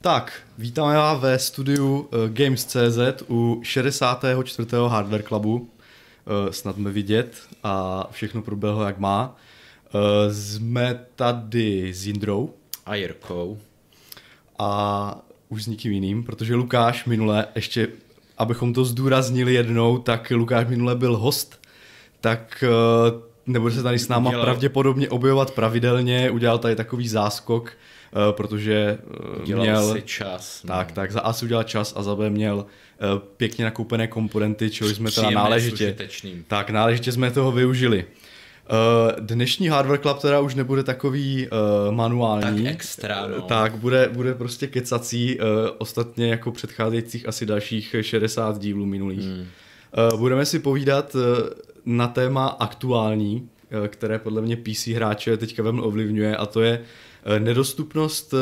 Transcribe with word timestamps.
Tak, 0.00 0.32
vítáme 0.58 0.96
vás 0.96 1.20
ve 1.20 1.38
studiu 1.38 1.98
uh, 1.98 2.28
Games.cz 2.28 3.22
u 3.28 3.60
64. 3.64 4.68
Hardware 4.88 5.22
Clubu. 5.22 5.56
Uh, 5.56 5.68
snad 6.50 6.76
mě 6.76 6.90
vidět 6.90 7.36
a 7.62 8.04
všechno 8.10 8.42
proběhlo 8.42 8.82
jak 8.82 8.98
má. 8.98 9.36
Uh, 9.94 10.32
jsme 10.32 11.00
tady 11.16 11.94
s 11.94 12.06
Jindrou. 12.06 12.54
A 12.86 12.94
Jirkou. 12.94 13.58
A 14.58 15.20
už 15.48 15.64
s 15.64 15.66
nikým 15.66 15.92
jiným, 15.92 16.24
protože 16.24 16.54
Lukáš 16.54 17.04
minule, 17.04 17.46
ještě 17.54 17.88
abychom 18.38 18.72
to 18.72 18.84
zdůraznili 18.84 19.54
jednou, 19.54 19.98
tak 19.98 20.30
Lukáš 20.30 20.66
minule 20.68 20.94
byl 20.94 21.16
host, 21.16 21.66
tak 22.20 22.64
nebude 23.48 23.74
se 23.74 23.82
tady 23.82 23.98
s 23.98 24.08
náma 24.08 24.30
Udělal. 24.30 24.46
pravděpodobně 24.46 25.08
objevovat 25.08 25.50
pravidelně, 25.50 26.30
udělal 26.30 26.58
tady 26.58 26.76
takový 26.76 27.08
záskok, 27.08 27.72
uh, 28.12 28.36
protože 28.36 28.98
uh, 29.36 29.42
Udělal 29.42 29.64
měl... 29.64 29.92
si 29.92 30.02
čas. 30.02 30.62
No. 30.64 30.74
Tak, 30.74 30.92
tak, 30.92 31.12
za 31.12 31.20
A 31.20 31.32
si 31.32 31.44
udělal 31.44 31.64
čas 31.64 31.92
a 31.96 32.02
za 32.02 32.16
B 32.16 32.30
měl 32.30 32.56
uh, 32.56 33.18
pěkně 33.36 33.64
nakoupené 33.64 34.06
komponenty, 34.06 34.70
čeho 34.70 34.90
jsme 34.90 35.10
teda 35.10 35.30
náležitě... 35.30 35.96
Tak, 36.46 36.70
náležitě 36.70 37.12
jsme 37.12 37.30
toho 37.30 37.52
využili. 37.52 38.04
Dnešní 39.20 39.68
Hardware 39.68 39.98
Club 39.98 40.18
teda 40.18 40.40
už 40.40 40.54
nebude 40.54 40.82
takový 40.82 41.48
uh, 41.48 41.94
manuální. 41.94 42.64
Tak 42.64 42.72
extra, 42.72 43.26
no. 43.26 43.42
Tak, 43.42 43.76
bude, 43.76 44.08
bude 44.12 44.34
prostě 44.34 44.66
kecací, 44.66 45.38
uh, 45.38 45.44
ostatně 45.78 46.30
jako 46.30 46.52
předcházejících 46.52 47.28
asi 47.28 47.46
dalších 47.46 47.96
60 48.00 48.58
dílů 48.58 48.86
minulých. 48.86 49.24
Hmm. 49.24 49.46
Budeme 50.16 50.46
si 50.46 50.58
povídat 50.58 51.16
na 51.88 52.08
téma 52.08 52.46
aktuální, 52.46 53.48
uh, 53.80 53.86
které 53.86 54.18
podle 54.18 54.42
mě 54.42 54.56
PC 54.56 54.86
hráče 54.86 55.36
teďka 55.36 55.62
velmi 55.62 55.80
ovlivňuje 55.80 56.36
a 56.36 56.46
to 56.46 56.60
je 56.60 56.78
uh, 56.78 57.38
nedostupnost 57.38 58.32
uh, 58.32 58.38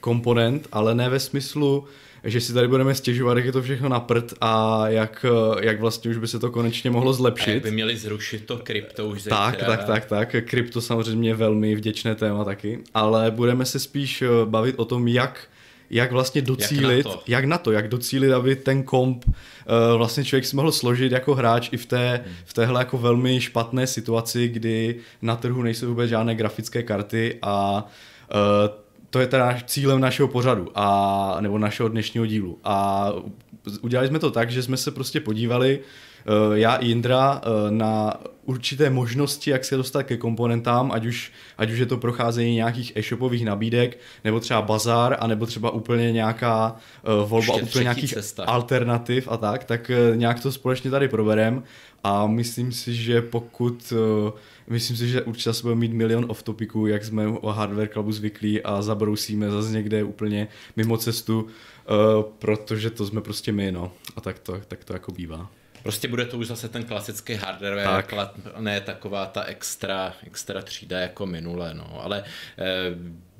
komponent, 0.00 0.68
ale 0.72 0.94
ne 0.94 1.08
ve 1.08 1.20
smyslu 1.20 1.84
že 2.24 2.40
si 2.40 2.52
tady 2.52 2.68
budeme 2.68 2.94
stěžovat, 2.94 3.36
jak 3.36 3.46
je 3.46 3.52
to 3.52 3.62
všechno 3.62 3.88
na 3.88 4.00
prd 4.00 4.34
a 4.40 4.84
jak, 4.88 5.26
jak 5.60 5.80
vlastně 5.80 6.10
už 6.10 6.16
by 6.16 6.28
se 6.28 6.38
to 6.38 6.50
konečně 6.50 6.90
mohlo 6.90 7.12
zlepšit. 7.12 7.50
A 7.50 7.54
jak 7.54 7.62
by 7.62 7.70
měli 7.70 7.96
zrušit 7.96 8.46
to 8.46 8.58
krypto 8.58 9.06
už 9.06 9.22
zítra. 9.22 9.36
Tak, 9.36 9.56
tak, 9.56 9.84
tak, 9.84 10.04
tak. 10.04 10.36
Krypto 10.44 10.80
samozřejmě 10.80 11.34
velmi 11.34 11.76
vděčné 11.76 12.14
téma 12.14 12.44
taky, 12.44 12.78
ale 12.94 13.30
budeme 13.30 13.64
se 13.64 13.78
spíš 13.78 14.22
eh, 14.22 14.28
bavit 14.44 14.74
o 14.78 14.84
tom, 14.84 15.08
jak 15.08 15.48
jak 15.90 16.12
vlastně 16.12 16.42
docílit, 16.42 16.96
jak 16.96 17.06
na, 17.06 17.12
to. 17.12 17.22
jak 17.26 17.44
na 17.44 17.58
to, 17.58 17.72
jak 17.72 17.88
docílit, 17.88 18.32
aby 18.32 18.56
ten 18.56 18.82
komp 18.82 19.24
uh, 19.24 19.32
vlastně 19.96 20.24
člověk 20.24 20.44
si 20.44 20.56
mohl 20.56 20.72
složit 20.72 21.12
jako 21.12 21.34
hráč 21.34 21.68
i 21.72 21.76
v, 21.76 21.86
té, 21.86 22.22
hmm. 22.24 22.34
v 22.44 22.54
téhle 22.54 22.80
jako 22.80 22.98
velmi 22.98 23.40
špatné 23.40 23.86
situaci, 23.86 24.48
kdy 24.48 24.96
na 25.22 25.36
trhu 25.36 25.62
nejsou 25.62 25.86
vůbec 25.86 26.10
žádné 26.10 26.34
grafické 26.34 26.82
karty 26.82 27.38
a 27.42 27.86
uh, 28.34 28.84
to 29.10 29.20
je 29.20 29.26
teda 29.26 29.58
cílem 29.66 30.00
našeho 30.00 30.28
pořadu, 30.28 30.70
a, 30.74 31.36
nebo 31.40 31.58
našeho 31.58 31.88
dnešního 31.88 32.26
dílu. 32.26 32.58
A 32.64 33.08
udělali 33.80 34.08
jsme 34.08 34.18
to 34.18 34.30
tak, 34.30 34.50
že 34.50 34.62
jsme 34.62 34.76
se 34.76 34.90
prostě 34.90 35.20
podívali, 35.20 35.78
uh, 35.78 35.84
já 36.54 36.76
i 36.76 36.90
Indra, 36.90 37.40
uh, 37.46 37.70
na 37.70 38.14
určité 38.44 38.90
možnosti, 38.90 39.50
jak 39.50 39.64
se 39.64 39.76
dostat 39.76 40.02
ke 40.02 40.16
komponentám, 40.16 40.92
ať 40.92 41.06
už, 41.06 41.32
ať 41.58 41.70
už 41.70 41.78
je 41.78 41.86
to 41.86 41.96
procházení 41.96 42.54
nějakých 42.54 42.96
e-shopových 42.96 43.44
nabídek, 43.44 43.98
nebo 44.24 44.40
třeba 44.40 44.62
bazar, 44.62 45.16
anebo 45.20 45.46
třeba 45.46 45.70
úplně 45.70 46.12
nějaká 46.12 46.76
uh, 47.02 47.28
volba 47.28 47.54
Ještě 47.54 47.62
úplně 47.62 47.82
nějakých 47.82 48.14
cesta. 48.14 48.44
alternativ 48.44 49.28
a 49.30 49.36
tak, 49.36 49.64
tak 49.64 49.90
uh, 50.10 50.16
nějak 50.16 50.40
to 50.40 50.52
společně 50.52 50.90
tady 50.90 51.08
proberem 51.08 51.62
a 52.04 52.26
myslím 52.26 52.72
si, 52.72 52.94
že 52.94 53.22
pokud 53.22 53.92
uh, 53.92 54.30
Myslím 54.66 54.96
si, 54.96 55.08
že 55.08 55.22
určitě 55.22 55.52
se 55.52 55.62
budeme 55.62 55.80
mít 55.80 55.92
milion 55.92 56.26
off 56.28 56.42
topiků, 56.42 56.86
jak 56.86 57.04
jsme 57.04 57.28
o 57.28 57.52
Hardware 57.52 57.88
Clubu 57.88 58.12
zvyklí 58.12 58.62
a 58.62 58.82
zabrousíme 58.82 59.50
zase 59.50 59.72
někde 59.72 60.04
úplně 60.04 60.48
mimo 60.76 60.96
cestu, 60.96 61.42
uh, 61.42 62.22
protože 62.38 62.90
to 62.90 63.06
jsme 63.06 63.20
prostě 63.20 63.52
my, 63.52 63.72
no. 63.72 63.92
A 64.16 64.20
tak 64.20 64.38
to, 64.38 64.60
tak 64.68 64.84
to 64.84 64.92
jako 64.92 65.12
bývá. 65.12 65.50
Prostě 65.84 66.08
bude 66.08 66.26
to 66.26 66.38
už 66.38 66.46
zase 66.46 66.68
ten 66.68 66.84
klasický 66.84 67.34
hardware, 67.34 67.84
tak. 67.84 68.14
ne 68.58 68.80
taková 68.80 69.26
ta 69.26 69.42
extra, 69.44 70.14
extra 70.26 70.62
třída 70.62 71.00
jako 71.00 71.26
minule, 71.26 71.74
no. 71.74 72.02
Ale 72.02 72.24
eh, 72.58 72.64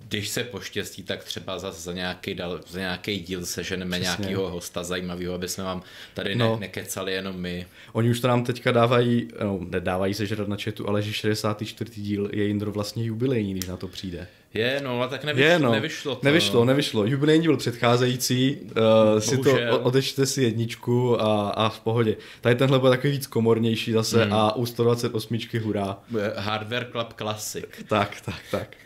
když 0.09 0.29
se 0.29 0.45
poštěstí, 0.45 1.03
tak 1.03 1.25
třeba 1.25 1.59
za, 1.59 1.73
za, 1.73 1.93
nějaký, 1.93 2.35
dal, 2.35 2.61
za 2.69 2.79
nějaký 2.79 3.19
díl 3.19 3.47
seženeme 3.47 3.99
nějakého 3.99 4.51
hosta 4.51 4.85
zajímavého, 4.85 5.35
aby 5.35 5.49
jsme 5.49 5.65
vám 5.65 5.83
tady 6.15 6.35
no. 6.35 6.55
ne, 6.55 6.61
nekecali 6.61 7.13
jenom 7.13 7.37
my. 7.37 7.67
Oni 7.93 8.11
už 8.11 8.21
to 8.21 8.29
nám 8.29 8.45
teďka 8.45 8.73
dávají, 8.73 9.29
no, 9.43 9.61
nedávají 9.69 10.15
sežrat 10.15 10.49
na 10.49 10.57
chatu, 10.65 10.89
ale 10.89 11.03
že 11.03 11.13
64. 11.13 11.91
díl 12.01 12.31
je 12.33 12.45
Jindro 12.45 12.73
vlastně 12.73 13.05
jubilejní, 13.05 13.53
když 13.53 13.67
na 13.67 13.77
to 13.77 13.89
přijde. 13.89 14.27
Je, 14.55 14.81
no, 14.85 14.99
ale 14.99 15.09
tak 15.09 15.25
nevyšlo, 15.25 15.51
je, 15.51 15.59
no. 15.59 15.73
nevyšlo 15.73 16.15
to. 16.15 16.21
Nevyšlo, 16.25 16.61
no. 16.61 16.65
nevyšlo. 16.65 17.07
Jubilejní 17.07 17.43
díl 17.43 17.57
předcházející, 17.57 18.57
uh, 18.61 19.19
si 19.19 19.39
to, 19.39 19.81
odečte 19.83 20.27
si 20.27 20.43
jedničku 20.43 21.23
a, 21.23 21.49
a 21.49 21.69
v 21.69 21.81
pohodě. 21.81 22.17
Tady 22.41 22.55
tenhle 22.55 22.79
byl 22.79 22.91
takový 22.91 23.13
víc 23.13 23.27
komornější 23.27 23.93
zase 23.93 24.25
hmm. 24.25 24.33
a 24.33 24.57
u 24.57 24.67
128 24.67 25.39
hurá. 25.63 25.99
Hardware 26.37 26.87
Club 26.93 27.13
Classic. 27.13 27.65
Tak, 27.89 28.21
tak, 28.21 28.41
tak. 28.51 28.77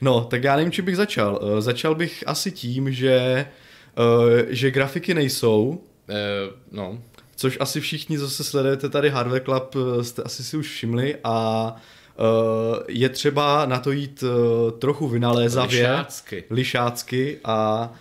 No, 0.00 0.24
tak 0.24 0.44
já 0.44 0.56
nevím, 0.56 0.72
či 0.72 0.82
bych 0.82 0.96
začal. 0.96 1.38
Uh, 1.42 1.60
začal 1.60 1.94
bych 1.94 2.24
asi 2.26 2.50
tím, 2.50 2.92
že, 2.92 3.46
uh, 3.98 4.46
že 4.48 4.70
grafiky 4.70 5.14
nejsou. 5.14 5.66
Uh, 5.68 5.76
no. 6.70 6.98
Což 7.36 7.58
asi 7.60 7.80
všichni, 7.80 8.18
co 8.18 8.30
se 8.30 8.44
sledujete 8.44 8.88
tady 8.88 9.10
Hardware 9.10 9.42
Club, 9.42 9.74
jste 10.02 10.22
asi 10.22 10.44
si 10.44 10.56
už 10.56 10.68
všimli 10.68 11.16
a 11.24 11.66
uh, 12.18 12.76
je 12.88 13.08
třeba 13.08 13.66
na 13.66 13.78
to 13.78 13.92
jít 13.92 14.22
uh, 14.22 14.30
trochu 14.78 15.08
vynalézavě. 15.08 15.80
Lišácky. 15.80 16.44
Lišácky 16.50 17.38
a 17.44 17.92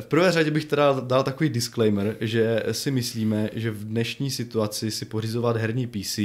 v 0.00 0.06
prvé 0.06 0.32
řadě 0.32 0.50
bych 0.50 0.64
teda 0.64 1.00
dal 1.00 1.22
takový 1.22 1.50
disclaimer, 1.50 2.16
že 2.20 2.62
si 2.72 2.90
myslíme, 2.90 3.50
že 3.52 3.70
v 3.70 3.84
dnešní 3.84 4.30
situaci 4.30 4.90
si 4.90 5.04
pořizovat 5.04 5.56
herní 5.56 5.86
PC 5.86 6.18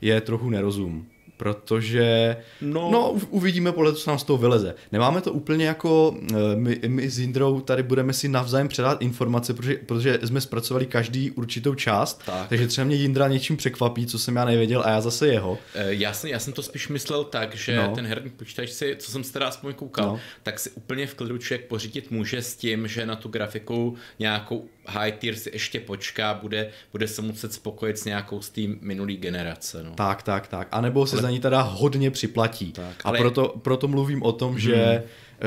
je 0.00 0.20
trochu 0.20 0.50
nerozum 0.50 1.06
protože 1.36 2.36
no, 2.60 2.90
no 2.90 3.10
uvidíme 3.30 3.72
podle 3.72 3.92
toho, 3.92 4.00
co 4.00 4.10
nám 4.10 4.18
z 4.18 4.24
toho 4.24 4.36
vyleze. 4.36 4.74
Nemáme 4.92 5.20
to 5.20 5.32
úplně 5.32 5.66
jako, 5.66 6.16
eh, 6.30 6.56
my, 6.56 6.80
my 6.86 7.10
s 7.10 7.18
Jindrou 7.18 7.60
tady 7.60 7.82
budeme 7.82 8.12
si 8.12 8.28
navzájem 8.28 8.68
předat 8.68 9.02
informace, 9.02 9.54
protože, 9.54 9.74
protože 9.74 10.18
jsme 10.24 10.40
zpracovali 10.40 10.86
každý 10.86 11.30
určitou 11.30 11.74
část, 11.74 12.22
tak. 12.26 12.48
takže 12.48 12.66
třeba 12.66 12.84
mě 12.84 12.96
Jindra 12.96 13.28
něčím 13.28 13.56
překvapí, 13.56 14.06
co 14.06 14.18
jsem 14.18 14.36
já 14.36 14.44
nevěděl 14.44 14.82
a 14.84 14.90
já 14.90 15.00
zase 15.00 15.28
jeho. 15.28 15.58
Eh, 15.74 15.94
já 15.94 16.12
jsem, 16.12 16.30
já 16.30 16.38
jsem 16.38 16.52
to 16.52 16.62
spíš 16.62 16.88
myslel 16.88 17.24
tak, 17.24 17.56
že 17.56 17.76
no. 17.76 17.94
ten 17.94 18.06
herní 18.06 18.30
počítač 18.30 18.70
si, 18.70 18.96
co 18.98 19.10
jsem 19.10 19.24
se 19.24 19.32
teda 19.32 19.48
aspoň 19.48 19.74
koukal, 19.74 20.06
no. 20.06 20.20
tak 20.42 20.58
si 20.58 20.70
úplně 20.70 21.06
v 21.06 21.14
klidu 21.14 21.38
člověk 21.38 21.68
pořídit 21.68 22.10
může 22.10 22.42
s 22.42 22.56
tím, 22.56 22.88
že 22.88 23.06
na 23.06 23.16
tu 23.16 23.28
grafiku 23.28 23.96
nějakou 24.18 24.68
high 24.86 25.12
tier 25.12 25.36
si 25.36 25.50
ještě 25.52 25.80
počká, 25.80 26.34
bude, 26.34 26.70
bude 26.92 27.08
se 27.08 27.22
muset 27.22 27.52
spokojit 27.52 27.98
s 27.98 28.04
nějakou 28.04 28.42
z 28.42 28.50
té 28.50 28.60
minulý 28.80 29.16
generace. 29.16 29.82
No. 29.82 29.94
Tak, 29.94 30.22
tak, 30.22 30.46
tak. 30.48 30.68
A 30.70 30.80
nebo 30.80 31.06
se 31.06 31.23
Za 31.24 31.30
ní 31.30 31.40
teda 31.40 31.62
hodně 31.62 32.10
připlatí. 32.10 32.72
Tak, 32.72 32.96
a 33.04 33.08
ale... 33.08 33.18
proto, 33.18 33.54
proto 33.62 33.88
mluvím 33.88 34.22
o 34.22 34.32
tom, 34.32 34.50
hmm. 34.50 34.60
že 34.60 34.74
Eh, 34.74 35.02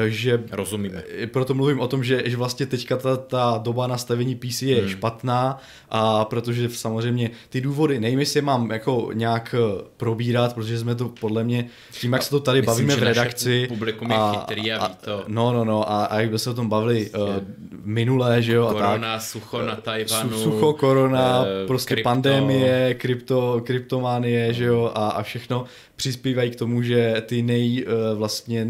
že... 0.07 0.43
Rozumíme. 0.51 1.03
Eh, 1.23 1.27
proto 1.27 1.53
mluvím 1.53 1.79
o 1.79 1.87
tom, 1.87 2.03
že, 2.03 2.23
že 2.25 2.37
vlastně 2.37 2.65
teďka 2.65 2.97
ta, 2.97 3.17
ta 3.17 3.59
doba 3.63 3.87
nastavení 3.87 4.35
PC 4.35 4.61
je 4.61 4.81
hmm. 4.81 4.89
špatná 4.89 5.59
a 5.89 6.25
protože 6.25 6.69
samozřejmě 6.69 7.31
ty 7.49 7.61
důvody, 7.61 7.99
jestli 8.01 8.37
je 8.37 8.41
mám 8.41 8.71
jako 8.71 9.09
nějak 9.13 9.55
eh, 9.57 9.83
probírat, 9.97 10.55
protože 10.55 10.79
jsme 10.79 10.95
to 10.95 11.09
podle 11.09 11.43
mě, 11.43 11.69
tím 11.91 12.13
jak 12.13 12.23
se 12.23 12.29
to 12.29 12.39
tady 12.39 12.61
Myslím, 12.61 12.73
bavíme 12.73 12.95
v 12.95 13.03
redakci. 13.03 13.67
Publikum 13.67 14.11
je 14.11 14.17
a, 14.17 14.31
chytrý 14.39 14.71
a, 14.71 14.87
ví 14.87 14.95
to. 15.01 15.23
No, 15.27 15.53
no, 15.53 15.65
no 15.65 15.91
a, 15.91 16.05
a 16.05 16.19
jak 16.19 16.29
by 16.29 16.39
se 16.39 16.49
o 16.49 16.53
tom 16.53 16.69
bavili 16.69 17.09
uh, 17.09 17.35
minulé, 17.83 18.41
že 18.41 18.53
jo. 18.53 18.67
Korona, 18.67 19.13
a 19.13 19.17
tak. 19.17 19.21
sucho 19.21 19.61
na 19.61 19.75
Tajvanu. 19.75 20.43
Sucho, 20.43 20.73
korona, 20.73 21.41
uh, 21.41 21.67
prostě 21.67 21.93
krypto. 21.93 22.09
pandemie, 22.09 22.93
krypto, 22.93 23.61
kryptománie, 23.65 24.53
že 24.53 24.65
jo, 24.65 24.91
a, 24.95 25.09
a 25.09 25.23
všechno 25.23 25.65
přispívají 25.95 26.51
k 26.51 26.55
tomu, 26.55 26.81
že 26.81 27.23
ty 27.25 27.41
nej 27.41 27.85
uh, 27.85 28.17
vlastně 28.17 28.67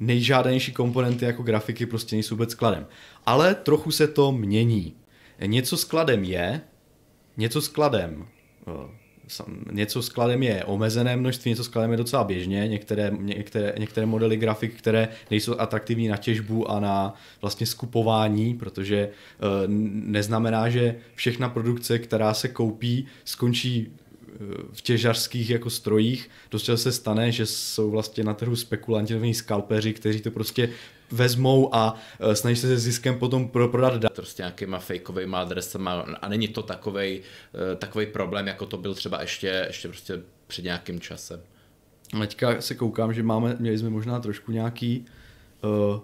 nejžádanější 0.00 0.72
komponenty 0.72 1.24
jako 1.24 1.42
grafiky 1.42 1.86
prostě 1.86 2.16
nejsou 2.16 2.34
vůbec 2.34 2.50
skladem. 2.50 2.86
Ale 3.26 3.54
trochu 3.54 3.90
se 3.90 4.08
to 4.08 4.32
mění. 4.32 4.94
Něco 5.46 5.76
skladem 5.76 6.24
je, 6.24 6.60
něco 7.36 7.62
skladem 7.62 8.26
eh, 8.68 9.00
něco 9.72 10.02
skladem 10.02 10.42
je 10.42 10.64
omezené 10.64 11.16
množství, 11.16 11.48
něco 11.48 11.64
skladem 11.64 11.90
je 11.90 11.96
docela 11.96 12.24
běžně, 12.24 12.68
některé, 12.68 13.10
některé, 13.20 13.74
některé 13.78 14.06
modely 14.06 14.36
grafik, 14.36 14.74
které 14.74 15.08
nejsou 15.30 15.60
atraktivní 15.60 16.08
na 16.08 16.16
těžbu 16.16 16.70
a 16.70 16.80
na 16.80 17.14
vlastně 17.40 17.66
skupování, 17.66 18.54
protože 18.54 19.08
uh, 19.08 19.48
neznamená, 20.04 20.68
že 20.68 20.96
všechna 21.14 21.48
produkce, 21.48 21.98
která 21.98 22.34
se 22.34 22.48
koupí, 22.48 23.06
skončí 23.24 23.92
v 24.72 24.82
těžařských 24.82 25.50
jako 25.50 25.70
strojích 25.70 26.30
dost 26.50 26.70
se 26.74 26.92
stane, 26.92 27.32
že 27.32 27.46
jsou 27.46 27.90
vlastně 27.90 28.24
na 28.24 28.34
trhu 28.34 28.56
spekulanti, 28.56 29.34
skalpeři, 29.34 29.92
kteří 29.92 30.20
to 30.20 30.30
prostě 30.30 30.70
vezmou 31.10 31.74
a 31.74 31.92
uh, 31.92 32.32
snaží 32.32 32.56
se 32.56 32.66
se 32.66 32.78
ziskem 32.78 33.18
potom 33.18 33.48
pro, 33.48 33.68
prodat 33.68 33.94
dál. 33.96 34.10
Prostě 34.14 34.42
nějakýma 34.42 34.78
fakeovými 34.78 35.36
adresama 35.36 35.92
a 36.20 36.28
není 36.28 36.48
to 36.48 36.62
takovej, 36.62 37.20
uh, 37.20 37.78
takovej 37.78 38.06
problém, 38.06 38.46
jako 38.46 38.66
to 38.66 38.76
byl 38.76 38.94
třeba 38.94 39.20
ještě, 39.20 39.64
ještě 39.66 39.88
prostě 39.88 40.22
před 40.46 40.64
nějakým 40.64 41.00
časem. 41.00 41.40
teďka 42.20 42.60
se 42.60 42.74
koukám, 42.74 43.14
že 43.14 43.22
máme, 43.22 43.56
měli 43.58 43.78
jsme 43.78 43.90
možná 43.90 44.20
trošku 44.20 44.52
nějaký 44.52 45.06
uh, 45.62 46.00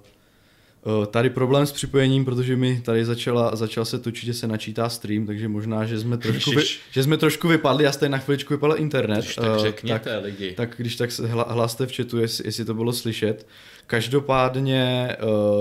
tady 1.06 1.30
problém 1.30 1.66
s 1.66 1.72
připojením, 1.72 2.24
protože 2.24 2.56
mi 2.56 2.80
tady 2.80 3.04
začala, 3.04 3.56
začal 3.56 3.84
se 3.84 3.98
točit, 3.98 4.26
že 4.26 4.34
se 4.34 4.46
načítá 4.46 4.88
stream, 4.88 5.26
takže 5.26 5.48
možná, 5.48 5.86
že 5.86 5.98
jsme 5.98 6.18
trošku, 6.18 6.50
vy, 6.50 6.62
že 6.90 7.02
jsme 7.02 7.16
trošku 7.16 7.48
vypadli, 7.48 7.84
já 7.84 7.92
jste 7.92 8.08
na 8.08 8.18
chviličku 8.18 8.54
vypadl 8.54 8.74
internet. 8.76 9.24
Když 9.24 9.34
tak 9.34 9.58
řekněte, 9.58 10.10
uh, 10.10 10.16
tak, 10.16 10.24
lidi. 10.24 10.52
Tak 10.52 10.74
když 10.76 10.96
tak 10.96 11.10
hlaste 11.48 11.86
v 11.86 11.96
chatu, 11.96 12.18
jestli, 12.18 12.46
jestli 12.46 12.64
to 12.64 12.74
bylo 12.74 12.92
slyšet. 12.92 13.46
Každopádně 13.86 15.16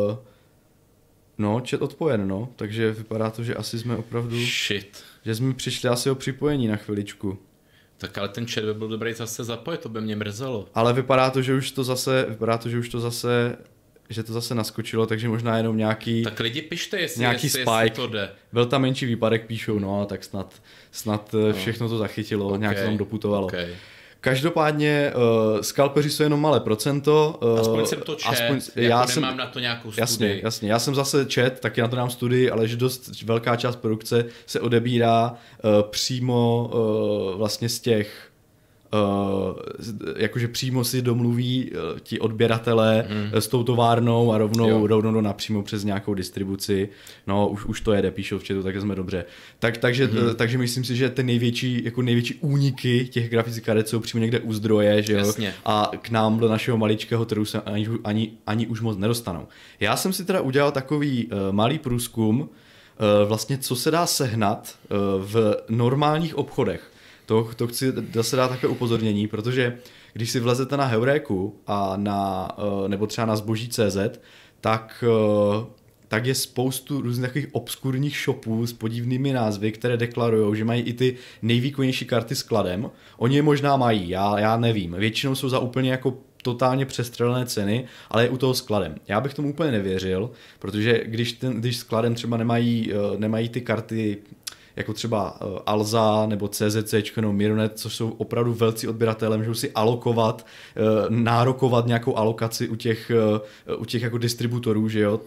uh, 0.09 0.17
No, 1.37 1.61
chat 1.69 1.81
odpojen, 1.81 2.27
no, 2.27 2.49
takže 2.55 2.91
vypadá 2.91 3.29
to, 3.29 3.43
že 3.43 3.55
asi 3.55 3.79
jsme 3.79 3.95
opravdu... 3.95 4.37
Shit. 4.37 5.03
Že 5.25 5.35
jsme 5.35 5.53
přišli 5.53 5.89
asi 5.89 6.09
o 6.09 6.15
připojení 6.15 6.67
na 6.67 6.75
chviličku. 6.75 7.37
Tak 7.97 8.17
ale 8.17 8.29
ten 8.29 8.47
chat 8.47 8.63
by 8.63 8.73
byl 8.73 8.87
dobrý 8.87 9.13
zase 9.13 9.43
zapojit, 9.43 9.81
to 9.81 9.89
by 9.89 10.01
mě 10.01 10.15
mrzelo. 10.15 10.67
Ale 10.73 10.93
vypadá 10.93 11.29
to, 11.29 11.41
že 11.41 11.53
už 11.53 11.71
to 11.71 11.83
zase, 11.83 12.25
vypadá 12.29 12.57
to, 12.57 12.69
že 12.69 12.79
už 12.79 12.89
to 12.89 12.99
zase 12.99 13.57
že 14.09 14.23
to 14.23 14.33
zase 14.33 14.55
naskočilo, 14.55 15.05
takže 15.05 15.27
možná 15.27 15.57
jenom 15.57 15.77
nějaký... 15.77 16.23
Tak 16.23 16.39
lidi 16.39 16.61
pište, 16.61 16.99
jestli, 16.99 17.19
nějaký 17.19 17.45
jestli, 17.47 17.61
spike. 17.61 17.83
jestli 17.83 17.95
to 17.95 18.07
jde. 18.07 18.29
Byl 18.53 18.65
tam 18.65 18.81
menší 18.81 19.05
výpadek, 19.05 19.45
píšou, 19.45 19.79
no, 19.79 20.05
tak 20.05 20.23
snad, 20.23 20.53
snad 20.91 21.33
no. 21.33 21.53
všechno 21.53 21.89
to 21.89 21.97
zachytilo, 21.97 22.47
okay. 22.47 22.59
nějak 22.59 22.77
to 22.77 22.83
tam 22.83 22.97
doputovalo. 22.97 23.45
Okay. 23.45 23.67
Každopádně 24.21 25.13
uh, 25.15 25.61
skalpeři 25.61 26.09
jsou 26.09 26.23
jenom 26.23 26.41
malé 26.41 26.59
procento. 26.59 27.39
Uh, 27.43 27.59
aspoň 27.59 27.85
jsem 27.85 28.01
to 28.01 28.15
čet, 28.15 28.29
aspoň, 28.29 28.55
jako 28.55 28.71
já 28.75 29.07
jsem, 29.07 29.37
na 29.37 29.47
to 29.47 29.59
nějakou 29.59 29.91
studii. 29.91 30.01
Jasně, 30.01 30.39
jasně, 30.43 30.71
já 30.71 30.79
jsem 30.79 30.95
zase 30.95 31.25
čet, 31.25 31.59
taky 31.59 31.81
na 31.81 31.87
to 31.87 31.95
dám 31.95 32.09
studii, 32.09 32.49
ale 32.49 32.67
že 32.67 32.77
dost 32.77 33.23
velká 33.23 33.55
část 33.55 33.75
produkce 33.75 34.25
se 34.45 34.59
odebírá 34.59 35.31
uh, 35.31 35.89
přímo 35.89 36.71
uh, 36.73 37.37
vlastně 37.37 37.69
z 37.69 37.79
těch 37.79 38.29
jakože 40.17 40.47
přímo 40.47 40.83
si 40.83 41.01
domluví 41.01 41.71
uh, 41.71 41.99
ti 41.99 42.19
odběratelé 42.19 43.07
mm. 43.09 43.41
s 43.41 43.47
tou 43.47 43.63
továrnou 43.63 44.31
a 44.31 44.37
rovnou, 44.37 44.87
rovnou 44.87 45.11
do 45.11 45.21
napřímo 45.21 45.63
přes 45.63 45.83
nějakou 45.83 46.13
distribuci. 46.13 46.89
No, 47.27 47.47
už, 47.47 47.65
už 47.65 47.81
to 47.81 47.93
jede, 47.93 48.11
píšou 48.11 48.39
v 48.39 48.47
chatu, 48.47 48.63
tak 48.63 48.81
jsme 48.81 48.95
dobře. 48.95 49.25
Tak, 49.59 49.77
takže, 49.77 50.07
mm. 50.07 50.35
takže 50.35 50.57
myslím 50.57 50.83
si, 50.83 50.95
že 50.95 51.09
ty 51.09 51.23
největší, 51.23 51.81
jako 51.85 52.01
největší 52.01 52.35
úniky 52.41 53.07
těch 53.07 53.29
grafických 53.29 53.63
karet 53.63 53.89
jsou 53.89 53.99
přímo 53.99 54.21
někde 54.21 54.39
u 54.39 54.53
zdroje, 54.53 55.01
že 55.01 55.13
jo? 55.13 55.19
Jasně. 55.19 55.53
A 55.65 55.91
k 56.01 56.09
nám 56.09 56.39
do 56.39 56.49
našeho 56.49 56.77
maličkého 56.77 57.25
trhu 57.25 57.45
se 57.45 57.61
ani, 57.61 57.89
ani, 58.03 58.31
ani 58.47 58.67
už 58.67 58.81
moc 58.81 58.97
nedostanou. 58.97 59.47
Já 59.79 59.97
jsem 59.97 60.13
si 60.13 60.25
teda 60.25 60.41
udělal 60.41 60.71
takový 60.71 61.25
uh, 61.25 61.31
malý 61.51 61.79
průzkum, 61.79 62.41
uh, 62.41 62.47
vlastně 63.27 63.57
co 63.57 63.75
se 63.75 63.91
dá 63.91 64.05
sehnat 64.05 64.75
uh, 64.89 64.97
v 65.25 65.55
normálních 65.69 66.37
obchodech. 66.37 66.91
To, 67.25 67.49
to 67.55 67.67
chci 67.67 67.93
zase 68.13 68.35
dát 68.35 68.47
takové 68.47 68.71
upozornění, 68.71 69.27
protože 69.27 69.77
když 70.13 70.31
si 70.31 70.39
vlezete 70.39 70.77
na 70.77 70.85
Heuréku 70.85 71.55
a 71.67 71.93
na, 71.97 72.49
eh, 72.57 72.89
nebo 72.89 73.07
třeba 73.07 73.27
na 73.27 73.35
zboží.cz, 73.35 73.97
tak 74.61 75.03
eh, 75.07 75.65
tak 76.07 76.25
je 76.25 76.35
spoustu 76.35 77.01
různých 77.01 77.27
takových 77.27 77.55
obskurních 77.55 78.17
shopů 78.17 78.67
s 78.67 78.73
podivnými 78.73 79.33
názvy, 79.33 79.71
které 79.71 79.97
deklarují, 79.97 80.57
že 80.57 80.65
mají 80.65 80.81
i 80.81 80.93
ty 80.93 81.15
nejvýkonnější 81.41 82.05
karty 82.05 82.35
skladem. 82.35 82.91
Oni 83.17 83.35
je 83.35 83.41
možná 83.41 83.77
mají, 83.77 84.09
já, 84.09 84.39
já 84.39 84.57
nevím. 84.57 84.95
Většinou 84.99 85.35
jsou 85.35 85.49
za 85.49 85.59
úplně 85.59 85.91
jako 85.91 86.17
totálně 86.41 86.85
přestřelené 86.85 87.45
ceny, 87.45 87.85
ale 88.09 88.23
je 88.23 88.29
u 88.29 88.37
toho 88.37 88.53
skladem. 88.53 88.95
Já 89.07 89.21
bych 89.21 89.33
tomu 89.33 89.49
úplně 89.49 89.71
nevěřil, 89.71 90.31
protože 90.59 91.03
když, 91.05 91.33
ten, 91.33 91.59
když 91.59 91.77
skladem 91.77 92.15
třeba 92.15 92.37
nemají, 92.37 92.93
eh, 92.93 93.17
nemají 93.17 93.49
ty 93.49 93.61
karty 93.61 94.17
jako 94.75 94.93
třeba 94.93 95.41
uh, 95.41 95.57
Alza 95.65 96.25
nebo 96.25 96.47
CZC 96.47 96.93
nebo 97.15 97.33
Mironet, 97.33 97.79
což 97.79 97.95
jsou 97.95 98.09
opravdu 98.09 98.53
velcí 98.53 98.87
odběratelé, 98.87 99.37
můžou 99.37 99.53
si 99.53 99.71
alokovat, 99.71 100.45
uh, 100.77 101.09
nárokovat 101.09 101.87
nějakou 101.87 102.17
alokaci 102.17 102.69
u 102.69 102.75
těch, 102.75 103.11
uh, 103.75 103.81
u 103.81 103.85
těch 103.85 104.01
jako 104.01 104.17
distributorů, 104.17 104.89
že 104.89 104.99
jo, 104.99 105.21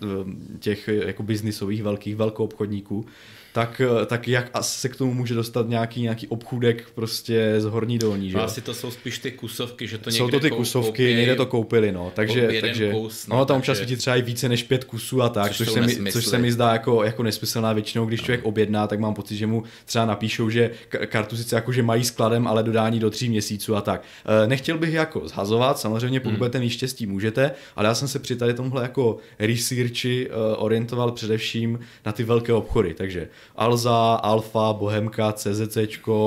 těch 0.58 0.88
jako 0.88 1.22
biznisových 1.22 1.82
velkých 1.82 2.16
velkou 2.16 2.44
obchodníků 2.44 3.06
tak, 3.52 3.80
eh, 4.02 4.06
tak 4.06 4.28
jak 4.28 4.50
asi 4.54 4.80
se 4.80 4.88
k 4.88 4.96
tomu 4.96 5.14
může 5.14 5.34
dostat 5.34 5.68
nějaký, 5.68 6.02
nějaký 6.02 6.26
obchůdek 6.26 6.84
prostě 6.94 7.54
z 7.58 7.64
horní 7.64 7.98
dolní, 7.98 8.30
že? 8.30 8.38
Asi 8.38 8.60
to 8.60 8.74
jsou 8.74 8.90
spíš 8.90 9.18
ty 9.18 9.32
kusovky, 9.32 9.86
že 9.86 9.98
to 9.98 10.10
někde 10.10 10.24
Jsou 10.24 10.30
to 10.30 10.40
ty 10.40 10.50
kusovky, 10.50 10.90
koupí, 10.90 11.14
někde 11.14 11.36
to 11.36 11.46
koupili, 11.46 11.92
no, 11.92 12.12
takže, 12.14 12.48
takže 12.60 12.92
kus, 12.92 13.26
no, 13.26 13.36
no, 13.36 13.44
tam 13.44 13.56
občas 13.56 13.80
vidí 13.80 13.96
třeba 13.96 14.16
i 14.16 14.22
více 14.22 14.48
než 14.48 14.62
pět 14.62 14.84
kusů 14.84 15.22
a 15.22 15.28
tak, 15.28 15.52
což, 15.52 15.66
což, 15.66 15.74
se, 15.74 15.80
mi, 15.80 16.12
což 16.12 16.26
se 16.26 16.38
mi 16.38 16.52
zdá 16.52 16.72
jako, 16.72 17.04
jako 17.04 17.22
nesmyslná 17.22 17.72
většinou, 17.72 18.06
když 18.06 18.20
no. 18.20 18.24
člověk 18.24 18.44
objedná, 18.44 18.86
tak 18.86 19.00
mám 19.00 19.14
pocit, 19.14 19.36
že 19.36 19.46
mu 19.46 19.62
třeba 19.84 20.06
napíšou, 20.06 20.50
že 20.50 20.70
kartu 21.06 21.36
sice 21.36 21.56
jako, 21.56 21.72
že 21.72 21.82
mají 21.82 22.04
skladem, 22.04 22.46
ale 22.46 22.62
dodání 22.62 23.00
do 23.00 23.10
tří 23.10 23.28
měsíců 23.28 23.76
a 23.76 23.80
tak. 23.80 24.02
Eh, 24.24 24.46
nechtěl 24.46 24.78
bych 24.78 24.92
jako 24.94 25.28
zhazovat, 25.28 25.78
samozřejmě 25.78 26.20
pokud 26.20 26.30
hmm. 26.30 26.38
budete 26.38 26.58
mít 26.58 26.70
štěstí, 26.70 27.06
můžete, 27.06 27.50
ale 27.76 27.88
já 27.88 27.94
jsem 27.94 28.08
se 28.08 28.18
při 28.18 28.36
tady 28.36 28.54
tomhle 28.54 28.82
jako 28.82 29.16
researchi 29.38 30.28
eh, 30.30 30.56
orientoval 30.56 31.12
především 31.12 31.78
na 32.06 32.12
ty 32.12 32.24
velké 32.24 32.52
obchody, 32.52 32.94
takže 32.94 33.28
Alza, 33.56 34.14
Alfa, 34.14 34.72
Bohemka, 34.72 35.32
CZC, 35.32 35.78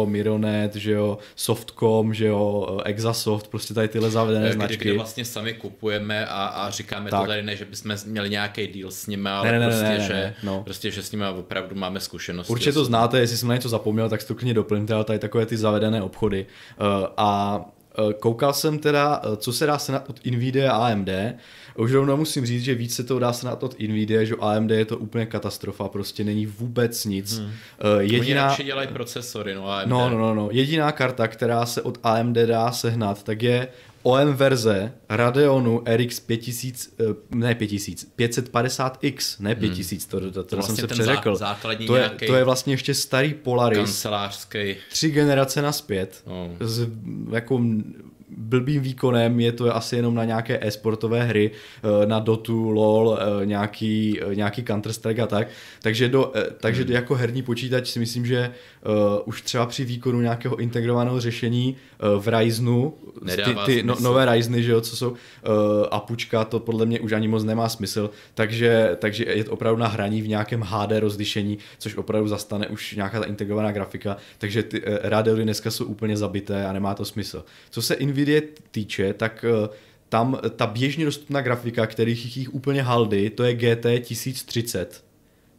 Mironet, 0.05 0.75
že 0.75 0.91
jo, 0.91 1.17
Softcom, 1.35 2.13
že 2.13 2.25
jo, 2.25 2.77
Exasoft, 2.85 3.47
prostě 3.47 3.73
tady 3.73 3.87
tyhle 3.87 4.11
zavedené 4.11 4.45
kde, 4.45 4.53
značky. 4.53 4.77
Kde 4.77 4.93
vlastně 4.93 5.25
sami 5.25 5.53
kupujeme 5.53 6.25
a, 6.25 6.45
a 6.45 6.69
říkáme 6.69 7.09
tak. 7.09 7.21
to 7.21 7.27
tady 7.27 7.43
ne, 7.43 7.55
že 7.55 7.65
bychom 7.65 7.95
měli 8.05 8.29
nějaký 8.29 8.67
deal 8.67 8.91
s 8.91 9.07
nimi, 9.07 9.29
ale 9.29 9.51
ne, 9.51 9.59
ne, 9.59 9.65
prostě, 9.65 9.83
ne, 9.83 9.97
ne, 9.97 10.07
že, 10.07 10.13
ne, 10.13 10.35
no. 10.43 10.63
prostě, 10.63 10.91
že 10.91 11.03
s 11.03 11.11
nimi 11.11 11.25
opravdu 11.39 11.75
máme 11.75 11.99
zkušenosti. 11.99 12.51
Určitě 12.51 12.71
to 12.71 12.85
znáte, 12.85 13.19
jestli 13.19 13.37
jsem 13.37 13.49
na 13.49 13.55
něco 13.55 13.69
zapomněl, 13.69 14.09
tak 14.09 14.23
to 14.23 14.35
klidně 14.35 14.53
doplňte, 14.53 14.93
ale 14.93 15.03
tady 15.03 15.19
takové 15.19 15.45
ty 15.45 15.57
zavedené 15.57 16.01
obchody. 16.01 16.45
Uh, 16.79 17.07
a 17.17 17.59
uh, 17.99 18.11
koukal 18.13 18.53
jsem 18.53 18.79
teda, 18.79 19.21
uh, 19.23 19.35
co 19.35 19.53
se 19.53 19.65
dá 19.65 19.77
se 19.77 19.99
od 19.99 20.25
Nvidia 20.25 20.73
a 20.73 20.87
AMD. 20.87 21.09
Už 21.75 21.91
rovnou 21.91 22.17
musím 22.17 22.45
říct, 22.45 22.63
že 22.63 22.75
víc 22.75 22.95
se 22.95 23.03
to 23.03 23.19
dá 23.19 23.33
se 23.33 23.45
na 23.45 23.55
to 23.55 23.65
od 23.65 23.79
Nvidia, 23.79 24.23
že 24.23 24.35
AMD 24.39 24.71
je 24.71 24.85
to 24.85 24.97
úplně 24.97 25.25
katastrofa, 25.25 25.87
prostě 25.87 26.23
není 26.23 26.45
vůbec 26.45 27.05
nic. 27.05 27.37
Hmm. 27.37 27.47
Uh, 27.47 27.53
jediná... 27.99 28.55
Oni 28.55 28.65
dělají 28.65 28.87
procesory, 28.87 29.55
no 29.55 29.69
AMD. 29.69 29.89
No, 29.89 30.09
no, 30.09 30.17
no, 30.17 30.35
no. 30.35 30.49
Jediná 30.51 30.91
karta, 30.91 31.27
která 31.27 31.65
se 31.65 31.81
od 31.81 31.97
AMD 32.03 32.37
dá 32.37 32.71
sehnat, 32.71 33.23
tak 33.23 33.43
je 33.43 33.67
OM 34.03 34.33
verze 34.33 34.93
Radeonu 35.09 35.83
RX 35.95 36.19
5000, 36.19 36.89
eh, 36.99 37.03
ne 37.35 37.55
5000, 37.55 38.07
550X, 38.17 39.35
ne 39.39 39.55
5000, 39.55 40.03
hmm. 40.03 40.09
to, 40.11 40.19
to, 40.19 40.31
to, 40.31 40.43
to 40.43 40.55
vlastně 40.55 40.75
jsem 40.75 40.89
se 40.89 40.93
přeřekl. 40.93 41.35
Zá, 41.35 41.57
to, 41.87 41.95
je, 41.95 42.09
to 42.27 42.35
je 42.35 42.43
vlastně 42.43 42.73
ještě 42.73 42.93
starý 42.93 43.33
Polaris. 43.33 43.77
Kancelářský. 43.77 44.75
Tři 44.91 45.11
generace 45.11 45.61
naspět. 45.61 46.23
Oh. 46.25 46.67
Z, 46.67 46.89
jako 47.31 47.61
blbým 48.37 48.81
výkonem, 48.81 49.39
je 49.39 49.51
to 49.51 49.75
asi 49.75 49.95
jenom 49.95 50.15
na 50.15 50.25
nějaké 50.25 50.59
e-sportové 50.61 51.23
hry, 51.23 51.51
eh, 51.51 52.05
na 52.05 52.19
Dotu, 52.19 52.69
LOL, 52.69 53.19
eh, 53.19 53.45
nějaký, 53.45 54.19
eh, 54.21 54.35
nějaký 54.35 54.63
Counter-Strike 54.63 55.23
a 55.23 55.27
tak. 55.27 55.47
Takže, 55.81 56.09
do, 56.09 56.33
takže 56.57 56.83
hmm. 56.83 56.91
jako 56.91 57.15
herní 57.15 57.41
počítač 57.41 57.87
si 57.87 57.99
myslím, 57.99 58.25
že 58.25 58.51
uh, 58.85 59.21
už 59.25 59.41
třeba 59.41 59.65
při 59.65 59.85
výkonu 59.85 60.21
nějakého 60.21 60.55
integrovaného 60.55 61.19
řešení 61.19 61.75
uh, 62.15 62.23
v 62.23 62.27
Ryzenu, 62.27 62.93
ty, 63.35 63.55
ty 63.65 63.83
no, 63.83 63.95
nové 64.01 64.33
Ryzeny, 64.33 64.63
že 64.63 64.71
jo, 64.71 64.81
co 64.81 64.95
jsou 64.95 65.09
uh, 65.09 65.17
Apučka, 65.91 66.45
to 66.45 66.59
podle 66.59 66.85
mě 66.85 66.99
už 66.99 67.11
ani 67.11 67.27
moc 67.27 67.43
nemá 67.43 67.69
smysl, 67.69 68.09
takže, 68.33 68.97
takže 68.99 69.25
je 69.27 69.43
to 69.43 69.51
opravdu 69.51 69.79
na 69.79 69.87
hraní 69.87 70.21
v 70.21 70.27
nějakém 70.27 70.61
HD 70.61 70.91
rozlišení, 70.99 71.57
což 71.77 71.95
opravdu 71.95 72.27
zastane 72.27 72.67
už 72.67 72.95
nějaká 72.95 73.19
ta 73.19 73.25
integrovaná 73.25 73.71
grafika, 73.71 74.17
takže 74.37 74.63
ty 74.63 74.81
uh, 74.81 74.97
Radeony 75.01 75.43
dneska 75.43 75.71
jsou 75.71 75.85
úplně 75.85 76.17
zabité 76.17 76.65
a 76.65 76.73
nemá 76.73 76.95
to 76.95 77.05
smysl. 77.05 77.45
Co 77.69 77.81
se 77.81 77.97
Nvidia 78.01 78.41
týče, 78.71 79.13
tak 79.13 79.45
uh, 79.61 79.67
tam 80.09 80.39
ta 80.55 80.67
běžně 80.67 81.05
dostupná 81.05 81.41
grafika, 81.41 81.87
kterých 81.87 82.37
jich 82.37 82.53
úplně 82.53 82.81
haldy, 82.83 83.29
to 83.29 83.43
je 83.43 83.53
GT 83.53 83.85
1030 84.01 85.10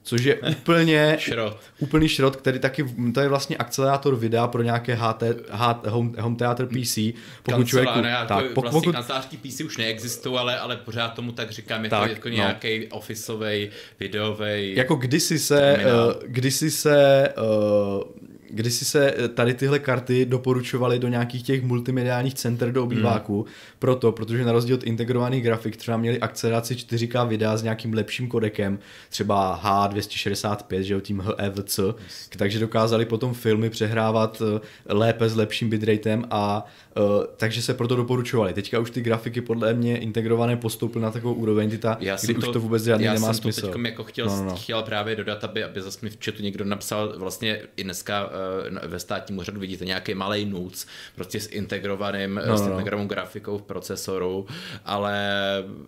což 0.02 0.24
je 0.24 0.36
úplně 0.36 1.16
šrot. 1.18 1.60
úplný 1.78 2.08
šrot, 2.08 2.36
který 2.36 2.58
taky, 2.58 2.84
to 3.14 3.20
je 3.20 3.28
vlastně 3.28 3.56
akcelerátor 3.56 4.16
videa 4.16 4.46
pro 4.46 4.62
nějaké 4.62 4.94
HT, 4.94 5.22
H, 5.50 5.80
home, 5.88 6.14
home 6.20 6.36
theater 6.36 6.66
PC. 6.66 6.98
Pokud 7.42 7.66
člověku, 7.66 8.00
ne, 8.00 8.16
tak, 8.28 8.44
pokud, 8.44 8.60
vlastně 8.60 8.80
pokud, 8.80 8.92
kancelářský 8.92 9.36
PC 9.36 9.60
už 9.60 9.76
neexistují, 9.76 10.38
ale, 10.38 10.58
ale 10.58 10.76
pořád 10.76 11.14
tomu 11.14 11.32
tak 11.32 11.50
říkám, 11.50 11.84
jako, 11.84 11.96
tak, 11.96 12.10
jako 12.10 12.28
no. 12.28 12.34
nějaký 12.34 12.86
officeový, 12.86 13.70
videový. 14.00 14.76
Jako 14.76 14.94
kdysi 14.94 15.38
se, 15.38 15.84
uh, 15.84 16.22
kdysi 16.26 16.70
se 16.70 17.28
uh, 17.38 18.22
kdysi 18.52 18.84
se 18.84 19.14
tady 19.34 19.54
tyhle 19.54 19.78
karty 19.78 20.26
doporučovaly 20.26 20.98
do 20.98 21.08
nějakých 21.08 21.42
těch 21.42 21.62
multimediálních 21.62 22.34
center 22.34 22.72
do 22.72 22.84
obýváku, 22.84 23.42
hmm. 23.42 23.52
proto, 23.78 24.12
protože 24.12 24.44
na 24.44 24.52
rozdíl 24.52 24.76
od 24.76 24.84
integrovaných 24.84 25.42
grafik 25.42 25.76
třeba 25.76 25.96
měli 25.96 26.20
akceleraci 26.20 26.74
4K 26.74 27.28
videa 27.28 27.56
s 27.56 27.62
nějakým 27.62 27.94
lepším 27.94 28.28
kodekem, 28.28 28.78
třeba 29.08 29.60
H265, 29.64 30.80
že 30.80 30.94
jo, 30.94 31.00
tím 31.00 31.22
HEVC, 31.38 31.80
takže 32.36 32.58
dokázali 32.58 33.04
potom 33.04 33.34
filmy 33.34 33.70
přehrávat 33.70 34.42
eh, 34.42 34.60
lépe 34.94 35.28
s 35.28 35.36
lepším 35.36 35.70
bitratem 35.70 36.24
a 36.30 36.66
uh, 36.96 37.24
takže 37.36 37.62
se 37.62 37.74
proto 37.74 37.96
doporučovali. 37.96 38.52
Teďka 38.52 38.78
už 38.78 38.90
ty 38.90 39.00
grafiky 39.00 39.40
podle 39.40 39.74
mě 39.74 39.98
integrované 39.98 40.56
postoupily 40.56 41.02
na 41.02 41.10
takovou 41.10 41.34
úroveň, 41.34 41.68
kdy, 41.68 41.78
ta, 41.78 41.96
já 42.00 42.16
kdy 42.24 42.34
to, 42.34 42.40
už 42.40 42.48
to 42.48 42.60
vůbec 42.60 42.84
žádný 42.84 43.04
já 43.04 43.14
nemá 43.14 43.26
jsem 43.26 43.34
smysl. 43.34 43.72
To 43.72 43.78
jako 43.78 44.04
chtěl, 44.04 44.26
no, 44.26 44.36
no, 44.36 44.44
no. 44.44 44.56
chtěl 44.56 44.82
právě 44.82 45.16
dodat, 45.16 45.44
aby, 45.44 45.64
aby 45.64 45.82
zase 45.82 45.98
mi 46.02 46.10
v 46.10 46.18
chatu 46.24 46.42
někdo 46.42 46.64
napsal 46.64 47.14
vlastně 47.16 47.60
i 47.76 47.84
dneska 47.84 48.30
ve 48.82 48.98
státním 48.98 49.38
úřadu 49.38 49.60
vidíte 49.60 49.84
nějaký 49.84 50.14
malý 50.14 50.44
NUC, 50.44 50.86
prostě 51.14 51.40
s 51.40 51.48
integrovaným, 51.50 52.40
no, 52.46 52.58
s 52.58 52.60
no. 52.60 52.70
integrovanou 52.70 53.08
grafikou 53.08 53.58
v 53.58 53.62
procesoru, 53.62 54.46
ale, 54.84 55.18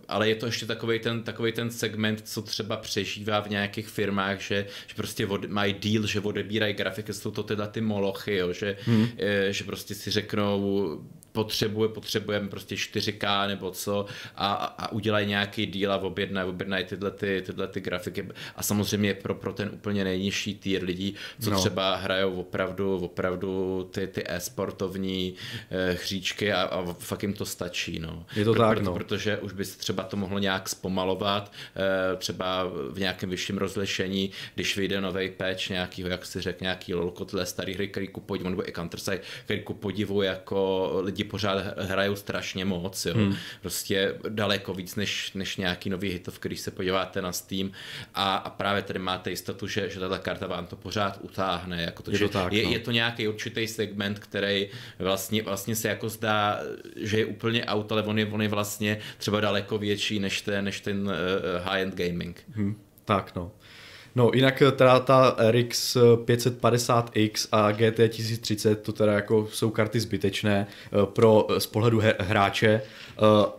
ale 0.07 0.29
je 0.29 0.35
to 0.35 0.45
ještě 0.45 0.65
takový 0.65 0.99
ten, 0.99 1.23
takový 1.23 1.51
ten 1.51 1.71
segment, 1.71 2.21
co 2.27 2.41
třeba 2.41 2.77
přežívá 2.77 3.39
v 3.39 3.49
nějakých 3.49 3.87
firmách, 3.87 4.39
že, 4.41 4.67
že 4.87 4.95
prostě 4.95 5.27
od, 5.27 5.45
mají 5.49 5.73
deal, 5.73 6.05
že 6.05 6.19
odebírají 6.19 6.73
grafiky, 6.73 7.13
jsou 7.13 7.31
to 7.31 7.43
teda 7.43 7.67
ty 7.67 7.81
molochy, 7.81 8.35
jo, 8.35 8.53
že, 8.53 8.77
hmm. 8.85 9.07
že 9.49 9.63
prostě 9.63 9.95
si 9.95 10.11
řeknou, 10.11 11.01
potřebuje, 11.35 11.89
potřebujeme 11.89 12.49
prostě 12.49 12.75
4K 12.75 13.47
nebo 13.47 13.71
co 13.71 14.05
a, 14.35 14.53
a 14.53 14.91
udělají 14.91 15.27
nějaký 15.27 15.65
díl 15.65 15.93
a 15.93 15.97
objednají, 15.97 16.49
objednají 16.49 16.85
tyhle, 16.85 17.11
ty, 17.11 17.43
tyhle 17.45 17.67
ty 17.67 17.81
grafiky 17.81 18.27
a 18.55 18.63
samozřejmě 18.63 19.13
pro, 19.13 19.35
pro 19.35 19.53
ten 19.53 19.69
úplně 19.73 20.03
nejnižší 20.03 20.55
tier 20.55 20.83
lidí, 20.83 21.15
co 21.41 21.49
no. 21.51 21.59
třeba 21.59 21.95
hrajou 21.95 22.39
opravdu, 22.39 22.97
opravdu 22.97 23.83
ty, 23.93 24.07
ty 24.07 24.23
e-sportovní 24.25 25.33
eh, 25.71 25.97
hříčky 26.01 26.53
a, 26.53 26.61
a 26.61 26.93
fakt 26.93 27.23
jim 27.23 27.33
to 27.33 27.45
stačí. 27.45 27.99
No. 27.99 28.25
Je 28.35 28.45
to 28.45 28.53
pro, 28.53 28.61
tak, 28.61 28.81
no. 28.81 28.93
Protože 28.93 29.37
už 29.37 29.53
by 29.53 29.65
se 29.65 29.77
třeba 29.77 30.03
to 30.03 30.17
mohlo 30.17 30.39
nějak 30.39 30.69
zpomalovat, 30.69 31.51
eh, 31.75 32.15
třeba 32.15 32.63
v 32.89 32.99
nějakém 32.99 33.29
vyšším 33.29 33.57
rozlišení, 33.57 34.31
když 34.55 34.77
vyjde 34.77 35.01
nový 35.01 35.29
patch 35.29 35.69
nějakýho, 35.69 36.09
jak 36.09 36.25
si 36.25 36.41
řekl, 36.41 36.57
nějaký 36.61 36.93
lolko, 36.93 37.27
starý 37.43 37.73
hry, 37.73 37.87
který 37.87 38.07
ku 38.07 38.21
podivu, 38.21 38.49
nebo 38.49 38.69
i 38.69 38.71
counter 38.71 38.99
který 39.45 39.61
ku 39.61 39.73
podivu 39.73 40.21
jako 40.21 40.91
lidi 41.01 41.23
pořád 41.25 41.77
hrajou 41.77 42.15
strašně 42.15 42.65
moc, 42.65 43.05
jo. 43.05 43.13
Hmm. 43.13 43.35
Prostě 43.61 44.15
daleko 44.29 44.73
víc 44.73 44.95
než, 44.95 45.31
než 45.33 45.57
nějaký 45.57 45.89
nový 45.89 46.09
hitov, 46.09 46.39
když 46.41 46.59
se 46.59 46.71
podíváte 46.71 47.21
na 47.21 47.31
Steam 47.31 47.71
a, 48.13 48.35
a 48.35 48.49
právě 48.49 48.81
tady 48.81 48.99
máte 48.99 49.29
jistotu, 49.29 49.67
že, 49.67 49.89
že 49.89 49.99
tato 49.99 50.17
karta 50.17 50.47
vám 50.47 50.65
to 50.65 50.75
pořád 50.75 51.19
utáhne. 51.21 51.81
Jako 51.81 52.03
to, 52.03 52.11
je, 52.11 52.19
to 52.19 52.29
tak, 52.29 52.53
je, 52.53 52.63
no. 52.63 52.71
je 52.71 52.79
to 52.79 52.91
nějaký 52.91 53.27
určitý 53.27 53.67
segment, 53.67 54.19
který 54.19 54.67
vlastně, 54.99 55.43
vlastně 55.43 55.75
se 55.75 55.87
jako 55.87 56.09
zdá, 56.09 56.59
že 56.95 57.19
je 57.19 57.25
úplně 57.25 57.65
out, 57.65 57.91
ale 57.91 58.03
on 58.03 58.19
je, 58.19 58.25
on 58.25 58.41
je 58.41 58.47
vlastně 58.47 58.99
třeba 59.17 59.39
daleko 59.39 59.77
větší 59.77 60.19
než 60.19 60.41
ten, 60.41 60.65
než 60.65 60.79
ten 60.79 61.07
uh, 61.07 61.11
high-end 61.63 61.95
gaming. 61.95 62.43
Hmm. 62.51 62.75
Tak 63.05 63.35
no. 63.35 63.51
No, 64.15 64.31
jinak 64.33 64.61
eh, 64.61 64.71
teda 64.71 64.99
ta 64.99 65.35
RX 65.51 65.97
550X 66.25 67.47
a 67.51 67.71
GT 67.71 68.09
1030, 68.09 68.75
to 68.81 68.91
teda 68.91 69.13
jako 69.13 69.47
jsou 69.51 69.69
karty 69.69 69.99
zbytečné 69.99 70.67
eh, 70.67 71.05
pro 71.05 71.47
eh, 71.49 71.59
z 71.59 71.65
pohledu 71.65 72.01
hráče 72.19 72.81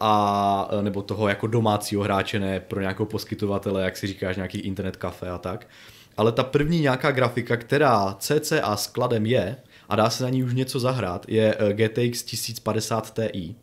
a 0.01 0.69
nebo 0.83 1.03
toho 1.03 1.29
jako 1.29 1.47
domácího 1.47 2.03
hráče, 2.03 2.39
ne 2.39 2.61
pro 2.61 2.81
nějakou 2.81 3.05
poskytovatele, 3.05 3.85
jak 3.85 3.97
si 3.97 4.07
říkáš, 4.07 4.37
nějaký 4.37 4.59
internet 4.59 4.97
kafe 4.97 5.31
a 5.31 5.39
tak. 5.39 5.67
Ale 6.17 6.33
ta 6.33 6.43
první 6.43 6.81
nějaká 6.81 7.11
grafika, 7.11 7.57
která 7.57 8.17
CCA 8.19 8.77
skladem 8.77 9.27
je, 9.27 9.57
a 9.89 9.97
dá 9.97 10.11
se 10.11 10.25
na 10.25 10.31
ní 10.31 10.45
už 10.45 10.55
něco 10.55 10.81
zahrát, 10.81 11.27
je 11.29 11.57
GTX 11.73 12.23
1050 12.23 13.15
Ti 13.15 13.57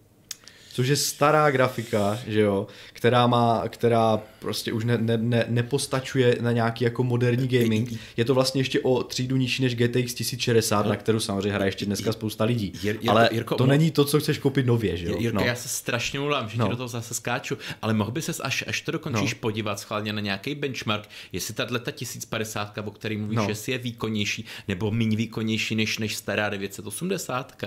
což 0.74 0.88
je 0.88 0.96
stará 0.96 1.52
grafika, 1.52 2.20
že 2.28 2.42
jo, 2.42 2.68
která 2.94 3.28
má, 3.28 3.64
která 3.68 4.20
prostě 4.40 4.74
už 4.74 4.86
ne, 4.86 4.98
ne, 4.98 5.18
ne, 5.18 5.46
nepostačuje 5.50 6.38
na 6.42 6.52
nějaký 6.52 6.84
jako 6.84 7.04
moderní 7.04 7.48
gaming. 7.48 7.90
Je 8.18 8.26
to 8.26 8.34
vlastně 8.34 8.62
ještě 8.62 8.80
o 8.80 9.04
třídu 9.04 9.38
nižší 9.38 9.64
než 9.64 9.76
GTX 9.76 10.14
1060, 10.14 10.86
na 10.86 10.96
kterou 10.96 11.20
samozřejmě 11.20 11.52
hraje 11.52 11.68
ještě 11.68 11.86
dneska 11.86 12.12
spousta 12.12 12.44
lidí. 12.44 12.74
Jirko, 12.84 13.12
ale 13.12 13.30
Jirko, 13.32 13.56
to 13.56 13.66
není 13.66 13.92
to, 13.92 14.06
co 14.06 14.20
chceš 14.20 14.38
koupit 14.38 14.66
nově, 14.66 14.98
že 14.98 15.08
jo? 15.08 15.16
Jirko, 15.20 15.38
no. 15.38 15.46
já 15.46 15.56
se 15.56 15.70
strašně 15.70 16.20
ulám, 16.20 16.50
že 16.50 16.58
no. 16.58 16.68
do 16.68 16.76
toho 16.76 16.88
zase 16.88 17.14
skáču, 17.14 17.58
ale 17.82 17.94
mohl 17.94 18.12
by 18.12 18.22
ses 18.22 18.42
až, 18.44 18.64
až 18.68 18.82
to 18.82 18.92
dokončíš 18.92 19.34
no. 19.34 19.40
podívat 19.40 19.80
schválně 19.80 20.14
na 20.14 20.22
nějaký 20.22 20.56
benchmark, 20.56 21.10
jestli 21.32 21.54
tahle 21.54 21.80
ta 21.80 21.92
1050, 21.92 22.78
o 22.86 22.92
který 22.92 23.18
mluvíš, 23.18 23.38
no. 23.38 23.46
jestli 23.50 23.72
je 23.72 23.78
výkonnější 23.78 24.46
nebo 24.68 24.92
méně 24.92 25.18
výkonnější 25.18 25.76
než, 25.76 26.00
než 26.00 26.16
stará 26.16 26.50
980 26.50 27.64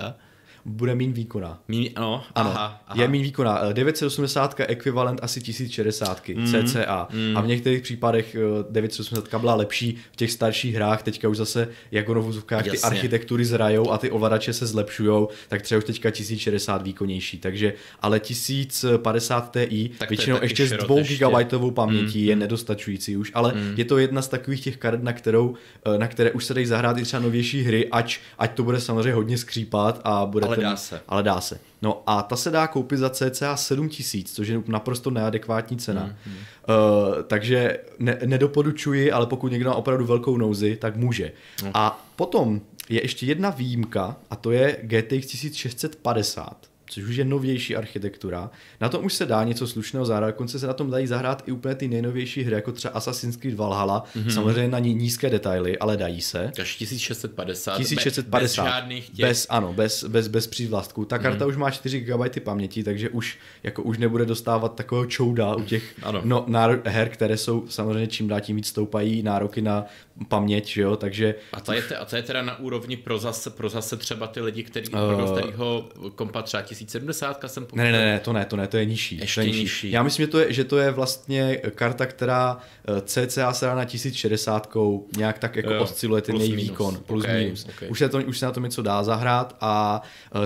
bude 0.67 0.95
méně 0.95 1.13
výkona. 1.13 1.63
Míň, 1.69 1.91
no, 1.99 2.25
ano, 2.35 2.51
aha, 2.51 2.83
aha. 2.87 3.03
je 3.03 3.09
méně 3.09 3.23
výkona. 3.23 3.73
980 3.73 4.61
eh, 4.61 4.67
ekvivalent 4.67 5.21
asi 5.23 5.41
1060 5.41 6.29
mm, 6.29 6.47
cca. 6.47 7.09
Mm. 7.13 7.37
A 7.37 7.41
v 7.41 7.47
některých 7.47 7.83
případech 7.83 8.37
980 8.71 9.35
eh, 9.35 9.39
byla 9.39 9.55
lepší 9.55 9.97
v 10.13 10.17
těch 10.17 10.33
starších 10.33 10.75
hrách. 10.75 11.03
Teďka 11.03 11.29
už 11.29 11.37
zase, 11.37 11.69
jako 11.91 12.23
v 12.23 12.43
ty 12.71 12.79
architektury 12.79 13.45
zrajou 13.45 13.91
a 13.91 13.99
ty 13.99 14.11
ovladače 14.11 14.53
se 14.53 14.67
zlepšujou, 14.67 15.29
tak 15.49 15.63
třeba 15.63 15.79
už 15.79 15.85
teďka 15.85 16.11
1060 16.11 16.83
výkonnější. 16.83 17.39
Takže, 17.39 17.73
ale 18.01 18.21
1050 18.21 19.57
Ti 19.69 19.91
tak 19.99 20.11
většinou 20.11 20.39
ještě 20.43 20.67
s 20.67 20.71
2 20.71 21.43
GB 21.43 21.75
pamětí 21.75 22.23
mm, 22.23 22.29
je 22.29 22.35
mm. 22.35 22.41
nedostačující 22.41 23.17
už, 23.17 23.31
ale 23.35 23.53
mm. 23.55 23.75
je 23.77 23.85
to 23.85 23.99
jedna 23.99 24.23
z 24.23 24.29
takových 24.29 24.61
těch 24.61 24.77
karet, 24.77 25.03
na, 25.03 25.13
kterou, 25.13 25.55
eh, 25.95 25.99
na 25.99 26.09
které 26.09 26.31
už 26.31 26.45
se 26.45 26.55
dají 26.55 26.67
zahrát 26.67 26.99
i 26.99 27.03
třeba 27.03 27.23
novější 27.23 27.63
hry, 27.63 27.89
ať, 27.89 28.19
ať 28.39 28.55
to 28.55 28.63
bude 28.63 28.81
samozřejmě 28.81 29.13
hodně 29.13 29.39
skřípat 29.39 30.01
a 30.05 30.27
bude 30.27 30.47
ale 30.47 30.56
ten, 30.61 30.71
dá 30.71 30.77
se. 30.77 31.01
Ale 31.09 31.23
dá 31.23 31.41
se. 31.41 31.61
No 31.83 32.03
a 32.07 32.23
ta 32.23 32.37
se 32.37 32.51
dá 32.51 32.67
koupit 32.67 32.99
za 32.99 33.11
cca 33.11 33.57
7000, 33.57 34.33
což 34.33 34.49
je 34.49 34.63
naprosto 34.67 35.11
neadekvátní 35.11 35.77
cena. 35.77 36.03
Hmm, 36.03 36.15
hmm. 36.25 36.35
Uh, 36.35 37.23
takže 37.23 37.79
ne, 37.99 38.19
nedoporučuji, 38.25 39.13
ale 39.13 39.27
pokud 39.27 39.53
někdo 39.53 39.71
má 39.71 39.77
opravdu 39.77 40.07
velkou 40.07 40.37
nouzi, 40.37 40.77
tak 40.77 40.97
může. 40.97 41.33
Hmm. 41.63 41.71
A 41.75 42.07
potom 42.17 42.61
je 42.89 43.03
ještě 43.03 43.27
jedna 43.27 43.51
výjimka 43.51 44.17
a 44.31 44.37
to 44.37 44.51
je 44.51 44.79
GTX 44.83 45.27
1650 45.27 46.76
což 46.91 47.05
už 47.05 47.17
je 47.17 47.25
novější 47.25 47.77
architektura. 47.77 48.51
Na 48.81 48.89
tom 48.89 49.05
už 49.05 49.15
se 49.15 49.27
dá 49.27 49.45
něco 49.45 49.67
slušného 49.67 50.07
zahrát, 50.07 50.31
dokonce 50.31 50.59
se 50.59 50.67
na 50.67 50.73
tom 50.73 50.91
dají 50.91 51.07
zahrát 51.07 51.43
i 51.47 51.53
úplně 51.53 51.75
ty 51.75 51.89
nejnovější 51.89 52.43
hry, 52.43 52.55
jako 52.55 52.73
třeba 52.73 52.95
Assassin's 52.95 53.37
Creed 53.37 53.57
Valhalla, 53.57 54.05
mm-hmm. 54.17 54.29
samozřejmě 54.29 54.69
na 54.69 54.79
ní 54.79 54.95
nízké 54.95 55.31
detaily, 55.31 55.79
ale 55.79 55.97
dají 55.97 56.21
se. 56.21 56.53
Až 56.61 56.77
1650, 56.77 57.77
1650 57.77 58.41
bez, 58.43 58.55
žádných 58.55 59.11
těch... 59.11 59.27
Bez, 59.27 59.47
ano, 59.51 59.73
bez, 59.73 60.05
bez, 60.05 60.29
bez 60.29 60.47
přívlastků. 60.47 61.05
Ta 61.05 61.19
karta 61.19 61.45
mm-hmm. 61.45 61.49
už 61.49 61.57
má 61.57 61.71
4 61.71 62.01
GB 62.01 62.41
paměti, 62.41 62.85
takže 62.85 63.09
už, 63.09 63.39
jako 63.63 63.83
už 63.83 63.99
nebude 63.99 64.25
dostávat 64.25 64.75
takového 64.75 65.07
čouda 65.07 65.55
u 65.55 65.63
těch 65.63 65.95
ano. 66.03 66.21
no, 66.25 66.45
náro- 66.49 66.81
her, 66.85 67.09
které 67.09 67.37
jsou 67.37 67.65
samozřejmě 67.69 68.07
čím 68.07 68.29
dál 68.29 68.41
tím 68.41 68.57
víc 68.57 68.67
stoupají 68.67 69.23
nároky 69.23 69.63
na 69.63 69.85
paměť, 70.29 70.67
že 70.67 70.83
jo, 70.83 70.97
takže... 70.97 71.35
A 71.53 71.61
to 71.61 71.73
je, 71.73 71.83
te, 71.83 71.97
a 71.97 72.05
to 72.05 72.17
je 72.17 72.23
teda 72.23 72.43
na 72.43 72.59
úrovni 72.59 72.97
pro 72.97 73.19
zase, 73.19 73.51
pro 73.51 73.69
zase 73.69 73.97
třeba 73.97 74.27
ty 74.27 74.41
lidi, 74.41 74.63
který, 74.63 74.89
uh, 74.89 75.15
pro 75.15 75.33
kterýho 75.33 75.89
kompa 76.15 76.43
třeba 76.43 76.63
1070 76.63 77.45
jsem 77.47 77.67
Ne, 77.73 77.93
ne, 77.93 77.93
ne, 77.93 78.21
to 78.21 78.33
ne, 78.33 78.45
to 78.45 78.57
ne, 78.57 78.67
to 78.67 78.77
je 78.77 78.85
nižší. 78.85 79.19
Ještě 79.19 79.41
to 79.41 79.41
je 79.41 79.47
nižší. 79.47 79.61
nižší. 79.61 79.91
Já 79.91 80.03
myslím, 80.03 80.27
že 80.27 80.31
to, 80.33 80.39
je, 80.39 80.53
že 80.53 80.65
to 80.65 80.79
je 80.79 80.91
vlastně 80.91 81.61
karta, 81.75 82.07
která 82.07 82.59
eh, 82.89 83.01
cca 83.01 83.53
se 83.53 83.67
dá 83.67 83.75
na 83.75 83.85
1060 83.85 84.77
nějak 85.17 85.39
tak 85.39 85.57
jako 85.57 85.73
jo, 85.73 85.83
osciluje 85.83 86.23
ten 86.23 86.37
její 86.37 86.57
výkon, 86.57 86.99
plus 87.07 87.25
okay, 87.25 87.45
minus. 87.45 87.67
Okay. 87.69 87.89
Už, 87.89 87.99
se 87.99 88.09
to, 88.09 88.19
už 88.19 88.39
se 88.39 88.47
na 88.47 88.53
to 88.53 88.61
něco 88.61 88.83
dá 88.83 89.03
zahrát 89.03 89.57
a 89.61 90.03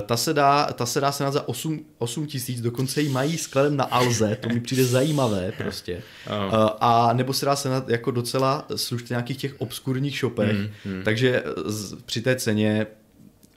ta 0.06 0.16
se 0.16 0.34
dá, 0.34 0.66
ta 0.72 0.86
se 0.86 1.00
dá 1.00 1.12
se 1.12 1.24
na 1.24 1.30
za 1.30 1.48
8, 1.48 1.84
8 1.98 2.26
tisíc, 2.26 2.60
dokonce 2.60 3.02
ji 3.02 3.08
mají 3.08 3.38
skladem 3.38 3.76
na 3.76 3.84
Alze, 3.84 4.36
to 4.40 4.48
mi 4.48 4.60
přijde 4.60 4.84
zajímavé 4.84 5.52
prostě. 5.58 6.02
Oh. 6.26 6.70
A 6.80 7.12
nebo 7.12 7.32
se 7.32 7.46
dá 7.46 7.56
se 7.56 7.68
na 7.68 7.84
jako 7.88 8.10
docela 8.10 8.66
slušně 8.76 9.12
nějakých 9.12 9.36
těch 9.36 9.59
obskurních 9.60 10.18
shopech, 10.18 10.56
hmm, 10.56 10.68
hmm. 10.84 11.02
takže 11.04 11.42
z, 11.64 11.94
při 12.02 12.22
té 12.22 12.36
ceně 12.36 12.86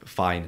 fajn. 0.04 0.42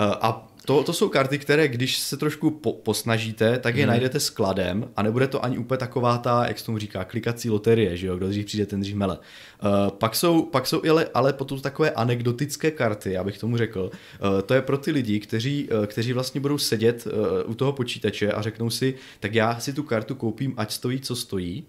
Uh, 0.00 0.06
a 0.20 0.48
to, 0.66 0.82
to 0.82 0.92
jsou 0.92 1.08
karty, 1.08 1.38
které 1.38 1.68
když 1.68 1.98
se 1.98 2.16
trošku 2.16 2.50
po, 2.50 2.72
posnažíte, 2.72 3.58
tak 3.58 3.76
je 3.76 3.82
hmm. 3.82 3.88
najdete 3.88 4.20
skladem 4.20 4.88
a 4.96 5.02
nebude 5.02 5.26
to 5.26 5.44
ani 5.44 5.58
úplně 5.58 5.78
taková 5.78 6.18
ta, 6.18 6.46
jak 6.46 6.58
se 6.58 6.64
tomu 6.66 6.78
říká, 6.78 7.04
klikací 7.04 7.50
loterie, 7.50 7.96
že 7.96 8.06
jo, 8.06 8.16
kdo 8.16 8.28
dřív 8.28 8.46
přijde, 8.46 8.66
ten 8.66 8.80
dřív 8.80 8.94
mele. 8.94 9.18
Uh, 9.18 9.90
pak 9.90 10.14
jsou, 10.14 10.42
pak 10.42 10.66
jsou 10.66 10.82
ale, 10.90 11.08
ale 11.14 11.32
potom 11.32 11.60
takové 11.60 11.90
anekdotické 11.90 12.70
karty, 12.70 13.12
já 13.12 13.24
bych 13.24 13.38
tomu 13.38 13.56
řekl. 13.56 13.90
Uh, 13.90 14.40
to 14.40 14.54
je 14.54 14.62
pro 14.62 14.78
ty 14.78 14.90
lidi, 14.90 15.20
kteří, 15.20 15.68
uh, 15.68 15.86
kteří 15.86 16.12
vlastně 16.12 16.40
budou 16.40 16.58
sedět 16.58 17.06
uh, 17.06 17.50
u 17.50 17.54
toho 17.54 17.72
počítače 17.72 18.32
a 18.32 18.42
řeknou 18.42 18.70
si, 18.70 18.94
tak 19.20 19.34
já 19.34 19.60
si 19.60 19.72
tu 19.72 19.82
kartu 19.82 20.14
koupím, 20.14 20.54
ať 20.56 20.72
stojí, 20.72 21.00
co 21.00 21.16
stojí, 21.16 21.64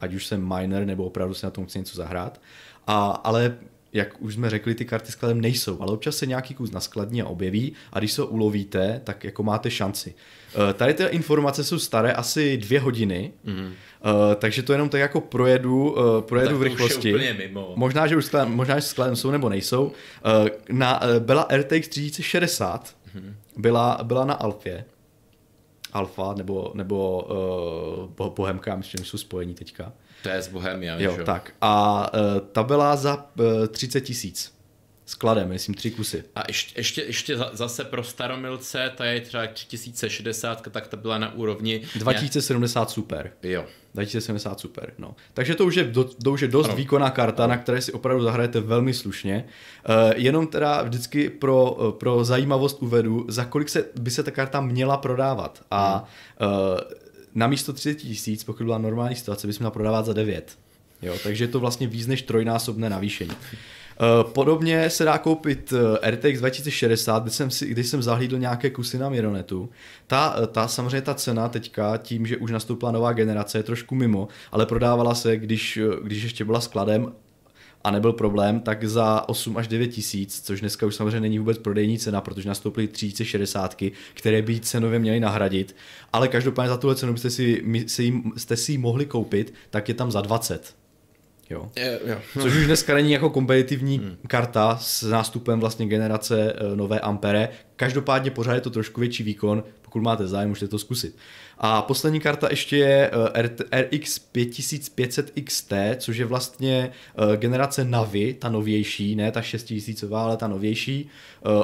ať 0.00 0.14
už 0.14 0.26
jsem 0.26 0.54
miner 0.56 0.84
nebo 0.84 1.04
opravdu 1.04 1.34
si 1.34 1.46
na 1.46 1.50
tom 1.50 1.66
chci 1.66 1.78
něco 1.78 1.96
zahrát. 1.96 2.40
A, 2.86 3.10
ale 3.10 3.56
jak 3.94 4.22
už 4.22 4.34
jsme 4.34 4.50
řekli, 4.50 4.74
ty 4.74 4.84
karty 4.84 5.12
skladem 5.12 5.40
nejsou, 5.40 5.82
ale 5.82 5.92
občas 5.92 6.16
se 6.16 6.26
nějaký 6.26 6.54
kus 6.54 6.70
na 6.70 6.80
skladně 6.80 7.24
objeví 7.24 7.72
a 7.92 7.98
když 7.98 8.12
se 8.12 8.22
ho 8.22 8.26
ulovíte, 8.26 9.00
tak 9.04 9.24
jako 9.24 9.42
máte 9.42 9.70
šanci. 9.70 10.14
Uh, 10.56 10.72
tady 10.72 10.94
ty 10.94 11.04
informace 11.04 11.64
jsou 11.64 11.78
staré 11.78 12.12
asi 12.12 12.56
dvě 12.56 12.80
hodiny, 12.80 13.32
mm. 13.44 13.72
takže 14.36 14.62
to 14.62 14.72
jenom 14.72 14.88
tak 14.88 15.00
jako 15.00 15.20
projedu, 15.20 15.90
uh, 15.90 16.20
projedu 16.20 16.50
tak 16.50 16.58
v 16.58 16.62
rychlosti. 16.62 17.14
mimo. 17.38 17.72
Možná, 17.76 18.06
že 18.06 18.16
už 18.16 18.24
skladem, 18.24 18.52
možná, 18.52 18.78
že 18.78 18.86
skladem 18.86 19.16
jsou 19.16 19.30
nebo 19.30 19.48
nejsou. 19.48 19.92
Na, 20.70 21.00
byla 21.18 21.48
RTX 21.56 21.88
3060, 21.88 22.96
mm. 23.14 23.36
byla, 23.56 23.98
byla 24.02 24.24
na 24.24 24.34
Alfě, 24.34 24.84
Alfa 25.92 26.34
nebo, 26.34 26.72
nebo 26.74 27.28
uh, 28.18 28.28
Bohemka, 28.28 28.76
myslím, 28.76 29.04
že 29.04 29.10
jsou 29.10 29.18
spojení 29.18 29.54
teďka. 29.54 29.92
To 30.24 30.30
je 30.30 30.42
z 30.42 30.48
Bohemia, 30.48 30.96
jo, 30.98 31.14
že? 31.16 31.24
tak. 31.24 31.52
A 31.60 32.06
uh, 32.14 32.40
ta 32.52 32.62
byla 32.62 32.96
za 32.96 33.26
uh, 33.38 33.66
30 33.66 34.00
tisíc. 34.00 34.54
skladem, 35.06 35.48
myslím 35.48 35.74
tři 35.74 35.90
kusy. 35.90 36.24
A 36.34 36.42
ještě, 36.48 36.80
ještě, 36.80 37.02
ještě 37.02 37.36
zase 37.52 37.84
pro 37.84 38.04
staromilce, 38.04 38.92
ta 38.96 39.04
je 39.04 39.20
třeba 39.20 39.46
3060, 39.46 40.68
tak 40.70 40.88
ta 40.88 40.96
byla 40.96 41.18
na 41.18 41.34
úrovni... 41.34 41.82
2070 41.94 42.90
super. 42.90 43.32
Jo. 43.42 43.64
2070 43.94 44.60
super, 44.60 44.92
no. 44.98 45.14
Takže 45.34 45.54
to 45.54 45.66
už 45.66 45.74
je, 45.74 45.84
do, 45.84 46.04
to 46.04 46.32
už 46.32 46.40
je 46.40 46.48
dost 46.48 46.68
ano. 46.68 46.76
výkonná 46.76 47.10
karta, 47.10 47.46
na 47.46 47.56
které 47.56 47.80
si 47.80 47.92
opravdu 47.92 48.24
zahrajete 48.24 48.60
velmi 48.60 48.94
slušně. 48.94 49.44
Uh, 49.88 50.12
jenom 50.16 50.46
teda 50.46 50.82
vždycky 50.82 51.30
pro, 51.30 51.76
pro 51.98 52.24
zajímavost 52.24 52.82
uvedu, 52.82 53.26
za 53.28 53.44
kolik 53.44 53.68
se, 53.68 53.84
by 54.00 54.10
se 54.10 54.22
ta 54.22 54.30
karta 54.30 54.60
měla 54.60 54.96
prodávat. 54.96 55.62
A 55.70 56.04
uh, 56.40 56.48
na 57.34 57.46
místo 57.46 57.72
30 57.72 57.94
tisíc, 57.94 58.44
pokud 58.44 58.64
byla 58.64 58.78
normální 58.78 59.16
situace, 59.16 59.46
bychom 59.46 59.62
měla 59.62 59.70
prodávat 59.70 60.06
za 60.06 60.12
9. 60.12 60.58
Jo, 61.02 61.14
takže 61.22 61.44
je 61.44 61.48
to 61.48 61.60
vlastně 61.60 61.86
víc 61.86 62.06
než 62.06 62.22
trojnásobné 62.22 62.90
navýšení. 62.90 63.34
Eh, 64.00 64.24
podobně 64.32 64.90
se 64.90 65.04
dá 65.04 65.18
koupit 65.18 65.72
eh, 66.02 66.10
RTX 66.10 66.38
2060, 66.38 67.22
kdy 67.22 67.30
jsem, 67.30 67.50
si, 67.50 67.84
jsem 67.84 68.02
zahlídl 68.02 68.38
nějaké 68.38 68.70
kusy 68.70 68.98
na 68.98 69.08
Mironetu. 69.08 69.70
Ta, 70.06 70.36
eh, 70.42 70.46
ta 70.46 70.68
samozřejmě 70.68 71.00
ta 71.00 71.14
cena 71.14 71.48
teďka, 71.48 71.96
tím, 71.96 72.26
že 72.26 72.36
už 72.36 72.50
nastoupila 72.50 72.92
nová 72.92 73.12
generace, 73.12 73.58
je 73.58 73.62
trošku 73.62 73.94
mimo, 73.94 74.28
ale 74.52 74.66
prodávala 74.66 75.14
se, 75.14 75.36
když, 75.36 75.78
když 76.02 76.22
ještě 76.22 76.44
byla 76.44 76.60
skladem 76.60 77.12
a 77.84 77.90
nebyl 77.90 78.12
problém, 78.12 78.60
tak 78.60 78.84
za 78.84 79.28
8 79.28 79.56
až 79.56 79.68
9 79.68 79.86
tisíc, 79.86 80.40
což 80.40 80.60
dneska 80.60 80.86
už 80.86 80.94
samozřejmě 80.94 81.20
není 81.20 81.38
vůbec 81.38 81.58
prodejní 81.58 81.98
cena, 81.98 82.20
protože 82.20 82.48
nastoupily 82.48 82.88
3060, 82.88 83.76
které 84.14 84.42
by 84.42 84.60
cenově 84.60 84.98
měly 84.98 85.20
nahradit, 85.20 85.76
ale 86.12 86.28
každopádně 86.28 86.68
za 86.68 86.76
tuhle 86.76 86.96
cenu 86.96 87.12
byste 87.12 87.30
si, 87.30 87.64
jste 88.36 88.56
si 88.56 88.72
ji 88.72 88.78
mohli 88.78 89.06
koupit, 89.06 89.54
tak 89.70 89.88
je 89.88 89.94
tam 89.94 90.10
za 90.10 90.20
20. 90.20 90.74
Jo. 91.50 91.70
Je, 91.76 92.00
jo. 92.06 92.16
Což 92.32 92.54
už 92.54 92.66
dneska 92.66 92.94
není 92.94 93.12
jako 93.12 93.30
kompetitivní 93.30 93.98
hmm. 93.98 94.16
karta 94.26 94.78
s 94.80 95.02
nástupem 95.02 95.60
vlastně 95.60 95.86
generace 95.86 96.52
uh, 96.52 96.76
nové 96.76 97.00
Ampere. 97.00 97.48
Každopádně 97.76 98.30
pořád 98.30 98.54
je 98.54 98.60
to 98.60 98.70
trošku 98.70 99.00
větší 99.00 99.22
výkon, 99.22 99.64
pokud 99.82 100.00
máte 100.00 100.26
zájem, 100.26 100.48
můžete 100.48 100.68
to 100.68 100.78
zkusit. 100.78 101.16
A 101.58 101.82
poslední 101.82 102.20
karta 102.20 102.48
ještě 102.50 102.76
je 102.76 103.10
RX 103.72 104.18
5500 104.18 105.32
XT, 105.44 105.72
což 105.96 106.16
je 106.16 106.24
vlastně 106.24 106.90
uh, 107.18 107.36
generace 107.36 107.84
Navi, 107.84 108.34
ta 108.34 108.48
novější, 108.48 109.16
ne 109.16 109.32
ta 109.32 109.42
6000, 109.42 110.12
ale 110.12 110.36
ta 110.36 110.48
novější 110.48 111.10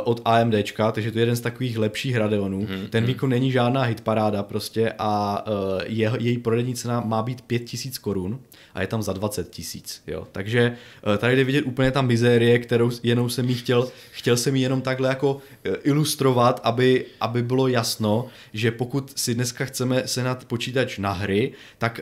od 0.04 0.20
AMD, 0.24 0.54
takže 0.92 1.12
to 1.12 1.18
je 1.18 1.22
jeden 1.22 1.36
z 1.36 1.40
takových 1.40 1.78
lepších 1.78 2.16
Radeonů. 2.16 2.66
Hmm, 2.70 2.86
Ten 2.86 3.04
hmm. 3.04 3.06
výkon 3.06 3.30
není 3.30 3.52
žádná 3.52 3.82
hitparáda 3.82 4.42
prostě 4.42 4.92
a 4.98 5.44
uh, 5.46 5.54
je, 5.86 6.12
její 6.18 6.38
prodejní 6.38 6.74
cena 6.74 7.00
má 7.00 7.22
být 7.22 7.40
5000 7.42 7.98
korun 7.98 8.40
a 8.74 8.80
je 8.80 8.86
tam 8.86 9.02
za 9.02 9.12
20 9.12 9.50
tisíc. 9.50 10.02
Takže 10.32 10.76
uh, 11.06 11.16
tady 11.16 11.36
jde 11.36 11.44
vidět 11.44 11.62
úplně 11.62 11.90
ta 11.90 12.02
mizérie, 12.02 12.58
kterou 12.58 12.90
jenom 13.02 13.30
jsem 13.30 13.48
jí 13.48 13.54
chtěl, 13.54 13.88
chtěl 14.10 14.36
jsem 14.36 14.56
ji 14.56 14.62
jenom 14.62 14.80
takhle 14.80 15.08
jako 15.08 15.38
ilustrovat, 15.82 16.60
aby, 16.64 17.06
aby 17.20 17.42
bylo 17.42 17.68
jasno, 17.68 18.26
že 18.52 18.70
pokud 18.70 19.12
si 19.16 19.34
dneska 19.34 19.64
chceme 19.64 20.02
senat 20.06 20.44
počítač 20.44 20.98
na 20.98 21.12
hry, 21.12 21.52
tak 21.78 22.00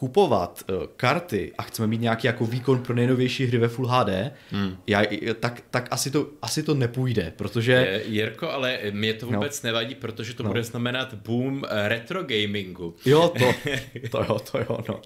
kupovat 0.00 0.64
uh, 0.68 0.86
karty 0.96 1.52
a 1.58 1.62
chceme 1.62 1.86
mít 1.86 2.00
nějaký 2.00 2.26
jako 2.26 2.46
výkon 2.46 2.82
pro 2.82 2.94
nejnovější 2.94 3.46
hry 3.46 3.58
ve 3.58 3.68
Full 3.68 3.86
HD, 3.88 4.32
hmm. 4.50 4.76
já, 4.86 5.02
tak, 5.40 5.62
tak 5.70 5.88
asi, 5.90 6.10
to, 6.10 6.26
asi 6.42 6.62
to 6.62 6.74
nepůjde, 6.74 7.32
protože... 7.36 8.02
Jirko, 8.06 8.50
ale 8.50 8.78
mě 8.90 9.14
to 9.14 9.26
vůbec 9.26 9.62
no. 9.62 9.66
nevadí, 9.66 9.94
protože 9.94 10.34
to 10.34 10.42
no. 10.42 10.48
bude 10.48 10.62
znamenat 10.62 11.14
boom 11.14 11.64
retro 11.88 12.22
gamingu. 12.22 12.94
Jo, 13.04 13.32
to, 13.38 13.54
to 14.10 14.18
jo, 14.18 14.38
to 14.38 14.58
jo, 14.58 14.78
no. 14.88 15.00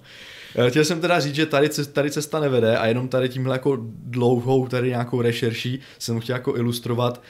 Eh, 0.55 0.69
chtěl 0.69 0.85
jsem 0.85 1.01
teda 1.01 1.19
říct, 1.19 1.35
že 1.35 1.45
tady, 1.45 1.69
tady 1.93 2.11
cesta 2.11 2.39
nevede 2.39 2.77
a 2.77 2.85
jenom 2.85 3.07
tady 3.07 3.29
tímhle 3.29 3.55
jako 3.55 3.77
dlouhou 3.81 4.67
tady 4.67 4.89
nějakou 4.89 5.21
rešerší 5.21 5.79
jsem 5.99 6.19
chtěl 6.19 6.35
jako 6.35 6.57
ilustrovat 6.57 7.21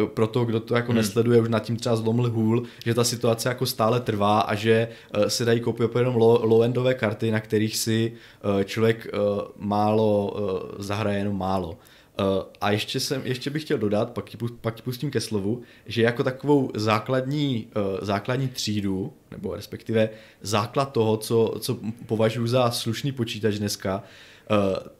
uh, 0.00 0.06
pro 0.06 0.26
to, 0.26 0.44
kdo 0.44 0.60
to 0.60 0.74
jako 0.74 0.92
hmm. 0.92 0.96
nesleduje, 0.96 1.40
už 1.40 1.48
nad 1.48 1.62
tím 1.62 1.76
třeba 1.76 1.96
zlomil 1.96 2.30
hůl, 2.30 2.62
že 2.84 2.94
ta 2.94 3.04
situace 3.04 3.48
jako 3.48 3.66
stále 3.66 4.00
trvá 4.00 4.40
a 4.40 4.54
že 4.54 4.88
uh, 5.16 5.24
se 5.24 5.44
dají 5.44 5.60
koupit 5.60 5.90
jenom 5.98 6.16
low-endové 6.16 6.94
karty, 6.94 7.30
na 7.30 7.40
kterých 7.40 7.76
si 7.76 8.12
uh, 8.44 8.62
člověk 8.62 9.06
uh, 9.12 9.40
málo 9.56 10.30
uh, 10.30 10.84
zahraje 10.84 11.18
jenom 11.18 11.38
málo. 11.38 11.78
Uh, 12.20 12.42
a 12.60 12.70
ještě, 12.70 13.00
jsem, 13.00 13.22
ještě 13.24 13.50
bych 13.50 13.62
chtěl 13.64 13.78
dodat, 13.78 14.10
pak 14.10 14.30
ti, 14.30 14.38
pak 14.60 14.74
ti 14.74 14.82
pustím 14.82 15.10
ke 15.10 15.20
slovu, 15.20 15.62
že 15.86 16.02
jako 16.02 16.24
takovou 16.24 16.70
základní, 16.74 17.66
uh, 17.76 17.82
základní 18.02 18.48
třídu, 18.48 19.12
nebo 19.30 19.54
respektive 19.54 20.08
základ 20.40 20.92
toho, 20.92 21.16
co, 21.16 21.54
co 21.60 21.78
považuji 22.06 22.46
za 22.46 22.70
slušný 22.70 23.12
počítač 23.12 23.54
dneska, 23.54 24.02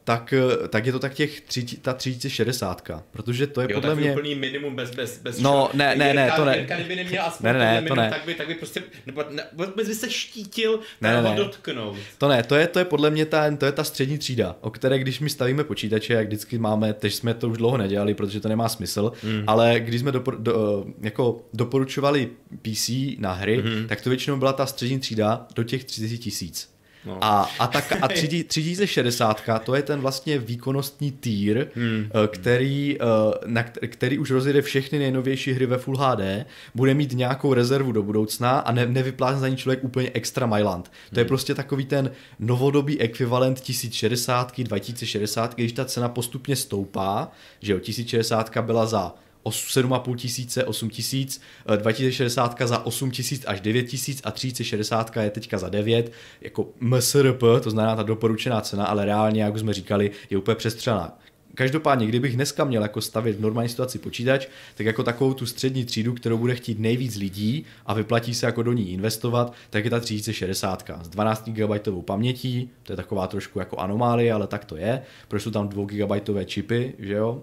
tak, 0.05 0.35
tak 0.69 0.87
je 0.87 0.93
to 0.93 0.99
tak 0.99 1.15
těch 1.15 1.41
tři, 1.41 1.63
ta 1.83 1.93
3060, 1.93 2.91
protože 3.11 3.47
to 3.47 3.61
je 3.61 3.67
jo, 3.71 3.81
podle 3.81 3.95
mě... 3.95 4.13
úplný 4.13 4.35
minimum 4.35 4.77
bez, 4.77 4.91
bez, 4.91 5.19
bez 5.19 5.41
No, 5.41 5.71
ne, 5.75 5.97
ne, 5.97 6.15
ne, 6.15 6.33
to 6.37 6.45
ne. 6.45 6.57
Jirka, 6.59 6.75
kdyby 6.75 6.97
neměl 6.97 7.23
aspoň 7.23 7.47
ne, 7.47 7.53
ne, 7.53 7.75
minimum, 7.75 7.89
to 7.89 7.95
ne. 7.95 8.11
tak 8.11 8.25
by, 8.27 8.35
tak 8.35 8.47
by 8.47 8.55
prostě, 8.55 8.83
nebo 9.07 9.25
ne, 9.31 9.45
vůbec 9.53 9.89
by 9.89 9.95
se 9.95 10.11
štítil 10.11 10.81
ne, 11.01 11.15
ne, 11.15 11.23
ne. 11.23 11.37
dotknout. 11.37 11.97
To 12.19 12.29
ne, 12.29 12.43
to 12.43 12.57
je, 12.57 12.67
to 12.67 12.79
je 12.79 12.85
podle 12.85 13.11
mě 13.11 13.27
ta, 13.27 13.57
to 13.57 13.67
je 13.67 13.73
ta 13.73 13.85
střední 13.85 14.19
třída, 14.19 14.57
o 14.61 14.71
které 14.71 14.99
když 14.99 15.21
my 15.21 15.31
stavíme 15.31 15.65
počítače, 15.65 16.13
jak 16.13 16.27
vždycky 16.27 16.59
máme, 16.59 16.93
teď 16.93 17.15
jsme 17.15 17.35
to 17.35 17.49
už 17.49 17.59
dlouho 17.59 17.77
nedělali, 17.77 18.15
protože 18.15 18.41
to 18.41 18.49
nemá 18.49 18.69
smysl, 18.69 19.13
hmm. 19.23 19.45
ale 19.47 19.81
když 19.81 20.01
jsme 20.01 20.13
dopor, 20.13 20.39
do, 20.39 20.87
jako 21.01 21.45
doporučovali 21.55 22.31
PC 22.63 22.91
na 23.19 23.33
hry, 23.33 23.63
hmm. 23.63 23.89
tak 23.89 24.01
to 24.01 24.11
většinou 24.11 24.37
byla 24.37 24.53
ta 24.53 24.67
střední 24.67 24.99
třída 24.99 25.47
do 25.55 25.63
těch 25.63 25.85
30 25.85 26.19
tisíc. 26.19 26.73
No. 27.07 27.19
A, 27.21 27.51
a, 27.59 27.67
tak, 27.67 27.93
a 28.03 28.09
3060 28.09 29.43
to 29.65 29.75
je 29.75 29.83
ten 29.83 30.01
vlastně 30.01 30.39
výkonnostní 30.39 31.13
týr, 31.13 31.67
hmm. 31.75 32.07
Eh, 32.07 32.29
který, 32.29 32.99
eh, 33.01 33.05
na, 33.47 33.63
který 33.63 34.19
už 34.19 34.31
rozjede 34.31 34.63
všechny 34.63 34.99
nejnovější 34.99 35.53
hry 35.53 35.67
ve 35.67 35.79
Full 35.79 35.97
HD, 35.97 36.47
bude 36.75 36.95
mít 36.95 37.13
nějakou 37.13 37.55
rezervu 37.55 37.93
do 37.93 38.03
budoucna 38.03 38.59
a 38.59 38.73
ne, 38.73 38.87
nevyplácí 38.87 39.41
za 39.41 39.49
ní 39.49 39.57
člověk 39.57 39.85
úplně 39.85 40.11
extra 40.15 40.47
Myland. 40.47 40.85
To 40.85 40.91
hmm. 41.11 41.19
je 41.19 41.25
prostě 41.25 41.55
takový 41.55 41.85
ten 41.85 42.11
novodobý 42.39 43.01
ekvivalent 43.01 43.61
1060, 43.61 44.61
2060, 44.61 45.55
když 45.55 45.73
ta 45.73 45.85
cena 45.85 46.09
postupně 46.09 46.57
stoupá, 46.57 47.31
že 47.61 47.73
jo, 47.73 47.79
1060 47.79 48.59
byla 48.59 48.87
za 48.87 49.15
7,5 49.51 50.17
tisíce, 50.17 50.65
8 50.65 50.91
tisíc, 50.91 51.41
2060 51.77 52.57
za 52.65 52.87
8 52.87 53.11
tisíc 53.11 53.45
až 53.47 53.61
9 53.61 53.83
tisíc 53.83 54.21
a 54.25 54.31
3060 54.31 55.17
je 55.17 55.31
teďka 55.31 55.59
za 55.59 55.69
9, 55.69 56.13
jako 56.41 56.69
MSRP, 56.81 57.41
to 57.63 57.71
znamená 57.71 57.97
ta 57.97 58.03
doporučená 58.03 58.61
cena, 58.61 58.85
ale 58.85 59.05
reálně, 59.05 59.43
jak 59.43 59.55
už 59.55 59.61
jsme 59.61 59.73
říkali, 59.73 60.11
je 60.31 60.39
úplně 60.39 60.55
přestřelná. 60.55 61.19
Každopádně, 61.55 62.07
kdybych 62.07 62.35
dneska 62.35 62.65
měl 62.65 62.83
jako 62.83 63.01
stavět 63.01 63.37
v 63.37 63.41
normální 63.41 63.69
situaci 63.69 63.99
počítač, 63.99 64.47
tak 64.75 64.87
jako 64.87 65.03
takovou 65.03 65.35
tu 65.35 65.47
střední 65.47 65.85
třídu, 65.85 66.15
kterou 66.15 66.39
bude 66.39 66.55
chtít 66.55 66.79
nejvíc 66.79 67.17
lidí 67.17 67.65
a 67.87 67.95
vyplatí 67.95 68.35
se 68.35 68.47
jako 68.47 68.63
do 68.63 68.73
ní 68.73 68.93
investovat, 68.93 69.53
tak 69.71 69.85
je 69.85 69.91
ta 69.91 70.01
3060 70.01 70.91
s 71.03 71.09
12 71.09 71.49
GB 71.49 71.89
pamětí, 72.05 72.71
to 72.83 72.93
je 72.93 72.97
taková 72.97 73.27
trošku 73.27 73.59
jako 73.59 73.77
anomálie, 73.77 74.33
ale 74.33 74.47
tak 74.47 74.65
to 74.65 74.77
je, 74.77 75.03
protože 75.29 75.45
jsou 75.45 75.51
tam 75.51 75.69
2 75.69 75.85
GB 75.85 76.13
čipy, 76.45 76.95
že 76.99 77.13
jo, 77.13 77.43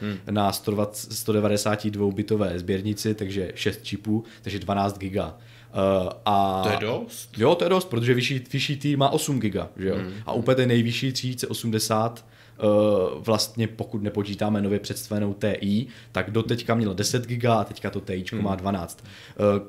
hmm. 0.00 0.18
na 0.30 0.52
192 0.52 2.10
bitové 2.10 2.58
sběrnici, 2.58 3.14
takže 3.14 3.52
6 3.54 3.84
čipů, 3.84 4.24
takže 4.42 4.58
12 4.58 4.98
GB. 4.98 5.16
Uh, 5.16 6.08
a, 6.24 6.62
to 6.62 6.68
je 6.68 6.78
dost? 6.80 7.38
Jo, 7.38 7.54
to 7.54 7.64
je 7.64 7.70
dost, 7.70 7.84
protože 7.84 8.14
vyšší, 8.14 8.44
vyšší 8.52 8.76
tý 8.76 8.96
má 8.96 9.10
8 9.10 9.40
GB, 9.40 9.68
že 9.76 9.88
jo? 9.88 9.94
Hmm. 9.96 10.12
A 10.26 10.32
úplně 10.32 10.54
ten 10.54 10.68
nejvyšší 10.68 11.12
3080 11.12 12.24
Eh, 12.24 12.31
vlastně 13.18 13.68
pokud 13.68 14.02
nepočítáme 14.02 14.62
nově 14.62 14.78
představenou 14.78 15.34
TI, 15.34 15.86
tak 16.12 16.30
do 16.30 16.42
teďka 16.42 16.74
měl 16.74 16.94
10 16.94 17.26
GB 17.26 17.44
a 17.44 17.64
teďka 17.64 17.90
to 17.90 18.00
TI 18.00 18.24
hmm. 18.32 18.44
má 18.44 18.54
12. 18.54 19.04
Eh, 19.04 19.60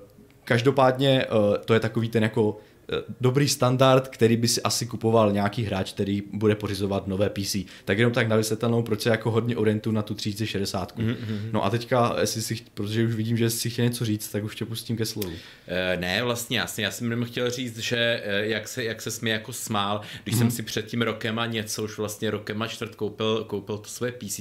každopádně 0.43 1.21
eh, 1.21 1.57
to 1.65 1.73
je 1.73 1.79
takový 1.79 2.09
ten 2.09 2.23
jako 2.23 2.57
Eh, 2.57 2.72
dobrý 3.21 3.47
standard, 3.49 4.07
který 4.07 4.37
by 4.37 4.47
si 4.47 4.61
asi 4.61 4.85
kupoval 4.85 5.31
nějaký 5.31 5.63
hráč, 5.63 5.93
který 5.93 6.23
bude 6.33 6.55
pořizovat 6.55 7.07
nové 7.07 7.29
PC. 7.29 7.55
Tak 7.85 7.97
jenom 7.97 8.13
tak 8.13 8.27
na 8.27 8.35
vysvětlenou, 8.35 8.83
proč 8.83 9.01
se 9.01 9.09
jako 9.09 9.31
hodně 9.31 9.57
orientu 9.57 9.91
na 9.91 10.01
tu 10.01 10.13
3060. 10.13 10.97
Mm-hmm. 10.97 11.15
No 11.51 11.65
a 11.65 11.69
teďka, 11.69 12.15
jestli 12.19 12.41
si, 12.41 12.57
protože 12.73 13.05
už 13.05 13.15
vidím, 13.15 13.37
že 13.37 13.49
si 13.49 13.69
chtěl 13.69 13.85
něco 13.85 14.05
říct, 14.05 14.29
tak 14.29 14.43
už 14.43 14.55
tě 14.55 14.65
pustím 14.65 14.97
ke 14.97 15.05
slovu. 15.05 15.33
E, 15.67 15.97
ne, 15.97 16.23
vlastně 16.23 16.57
jasně, 16.57 16.85
já 16.85 16.91
jsem 16.91 17.09
jenom 17.09 17.25
chtěl 17.25 17.49
říct, 17.49 17.77
že 17.77 18.21
eh, 18.23 18.45
jak 18.45 18.67
se, 18.67 18.83
jak 18.83 19.01
se 19.01 19.09
mi 19.21 19.29
jako 19.29 19.53
smál, 19.53 20.01
když 20.23 20.35
mm-hmm. 20.35 20.37
jsem 20.37 20.47
mhm. 20.47 20.55
si 20.55 20.63
před 20.63 20.85
tím 20.85 21.01
rokem 21.01 21.39
a 21.39 21.45
něco, 21.45 21.83
už 21.83 21.97
vlastně 21.97 22.31
rokem 22.31 22.61
a 22.61 22.67
čtvrt 22.67 22.95
koupil, 22.95 23.43
koupil 23.43 23.77
to 23.77 23.89
své 23.89 24.11
PC 24.11 24.39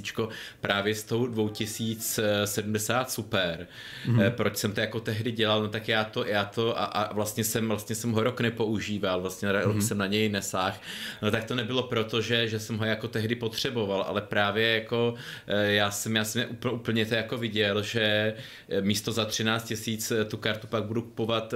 právě 0.60 0.94
s 0.94 1.04
tou 1.04 1.26
2070 1.26 3.10
Super. 3.10 3.66
Mm-hmm. 4.06 4.22
E, 4.22 4.30
proč 4.30 4.56
jsem 4.56 4.72
to 4.72 4.80
jako 4.80 5.00
tehdy 5.00 5.32
dělal, 5.32 5.62
no 5.62 5.68
tak 5.68 5.88
já 5.88 6.04
to, 6.04 6.26
já 6.26 6.44
to 6.44 6.78
a, 6.78 6.84
a 6.84 7.14
vlastně 7.14 7.44
jsem, 7.44 7.68
vlastně 7.68 7.96
jsem 7.96 8.12
ho 8.12 8.22
rok 8.32 8.40
nepoužíval, 8.40 9.20
vlastně 9.20 9.52
rok 9.52 9.76
mm-hmm. 9.76 9.86
jsem 9.86 9.98
na 9.98 10.06
něj 10.06 10.28
nesáh, 10.28 10.80
no 11.22 11.30
tak 11.30 11.44
to 11.44 11.54
nebylo 11.54 11.82
proto, 11.82 12.20
že, 12.20 12.48
že 12.48 12.58
jsem 12.58 12.78
ho 12.78 12.84
jako 12.84 13.08
tehdy 13.08 13.34
potřeboval, 13.34 14.02
ale 14.02 14.20
právě 14.20 14.68
jako 14.68 15.14
eh, 15.46 15.72
já 15.72 15.90
jsem, 15.90 16.16
já 16.16 16.24
jsem 16.24 16.44
úplně 16.72 17.06
to 17.06 17.14
jako 17.14 17.36
viděl, 17.36 17.82
že 17.82 18.34
eh, 18.68 18.80
místo 18.80 19.12
za 19.12 19.24
13 19.24 19.64
tisíc 19.64 20.10
eh, 20.10 20.24
tu 20.24 20.36
kartu 20.36 20.66
pak 20.66 20.84
budu 20.84 21.02
kupovat 21.02 21.54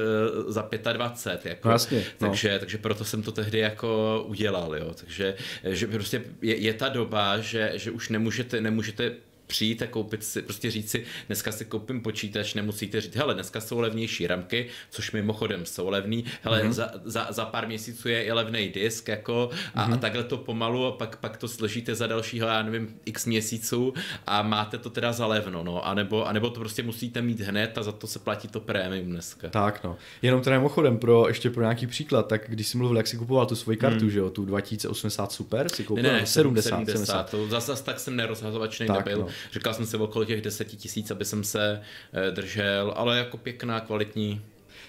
za 0.48 0.68
25, 0.92 1.50
jako, 1.50 1.68
jasně, 1.68 1.98
no. 1.98 2.28
takže, 2.28 2.58
takže 2.58 2.78
proto 2.78 3.04
jsem 3.04 3.22
to 3.22 3.32
tehdy 3.32 3.58
jako 3.58 4.24
udělal, 4.28 4.76
jo, 4.76 4.94
takže 4.94 5.34
že 5.64 5.86
prostě 5.86 6.22
je, 6.42 6.56
je 6.56 6.74
ta 6.74 6.88
doba, 6.88 7.38
že, 7.38 7.72
že 7.74 7.90
už 7.90 8.08
nemůžete, 8.08 8.60
nemůžete 8.60 9.12
přijít 9.46 9.82
a 9.82 9.87
koupit 9.87 10.24
si, 10.24 10.42
prostě 10.42 10.70
říct 10.70 10.90
si, 10.90 11.04
dneska 11.26 11.52
si 11.52 11.64
koupím 11.64 12.00
počítač, 12.00 12.54
nemusíte 12.54 13.00
říct, 13.00 13.16
hele, 13.16 13.35
dneska 13.35 13.61
jsou 13.61 13.80
levnější 13.80 14.26
ramky, 14.26 14.68
což 14.90 15.12
mimochodem 15.12 15.66
jsou 15.66 15.88
levný, 15.88 16.24
hele, 16.42 16.62
mm-hmm. 16.62 16.70
za, 16.70 16.90
za, 17.04 17.26
za, 17.30 17.44
pár 17.44 17.66
měsíců 17.66 18.09
je 18.09 18.24
i 18.24 18.32
levný 18.32 18.68
disk, 18.68 19.09
jako, 19.09 19.50
a, 19.74 19.88
mm-hmm. 19.88 19.94
a 19.94 19.96
takhle 19.96 20.24
to 20.24 20.37
pomalu, 20.37 20.87
a 20.87 20.92
pak, 20.92 21.16
pak 21.16 21.37
to 21.37 21.48
složíte 21.48 21.94
za 21.94 22.06
dalšího, 22.06 22.48
já 22.48 22.62
nevím, 22.62 22.94
x 23.04 23.26
měsíců 23.26 23.94
a 24.26 24.42
máte 24.42 24.78
to 24.78 24.90
teda 24.90 25.12
za 25.12 25.26
levno, 25.26 25.64
no, 25.64 25.87
anebo, 25.87 26.26
anebo 26.26 26.50
to 26.50 26.61
prostě 26.61 26.82
musíte 26.82 27.22
mít 27.22 27.40
hned 27.40 27.78
a 27.78 27.82
za 27.82 27.92
to 27.92 28.06
se 28.06 28.18
platí 28.18 28.48
to 28.48 28.61
prémium 28.61 29.11
dneska. 29.11 29.48
Tak, 29.48 29.85
no. 29.85 29.96
Jenom 30.22 30.40
teda 30.40 30.56
mimochodem, 30.56 30.98
pro, 30.98 31.28
ještě 31.28 31.50
pro 31.50 31.62
nějaký 31.62 31.87
příklad, 31.87 32.28
tak 32.28 32.42
když 32.48 32.66
jsi 32.66 32.78
mluvil, 32.78 32.96
jak 32.96 33.06
jsi 33.06 33.16
kupoval 33.16 33.46
tu 33.46 33.56
svoji 33.56 33.76
kartu, 33.76 34.04
mm. 34.04 34.11
že 34.11 34.18
jo, 34.18 34.30
tu 34.30 34.44
2080 34.44 35.32
Super, 35.32 35.68
si 35.68 35.85
koupil 35.85 36.02
ne, 36.02 36.12
ne, 36.12 36.26
70, 36.26 36.70
70, 36.70 36.92
70. 36.92 37.30
To 37.30 37.48
zase, 37.48 37.85
tak 37.85 38.00
jsem 38.00 38.16
nerozhazovačný 38.16 38.87
nebyl. 38.88 39.18
No. 39.18 39.28
Říkal 39.53 39.75
jsem 39.75 39.87
si 39.87 39.96
okolo 39.96 40.25
těch 40.25 40.42
deseti 40.42 40.77
tisíc, 40.77 41.11
aby 41.11 41.25
jsem 41.25 41.44
se 41.44 41.81
eh, 42.12 42.31
držel, 42.31 42.92
ale 42.96 43.18
jako 43.18 43.37
pěkná, 43.37 43.81
kvalitní. 43.81 44.42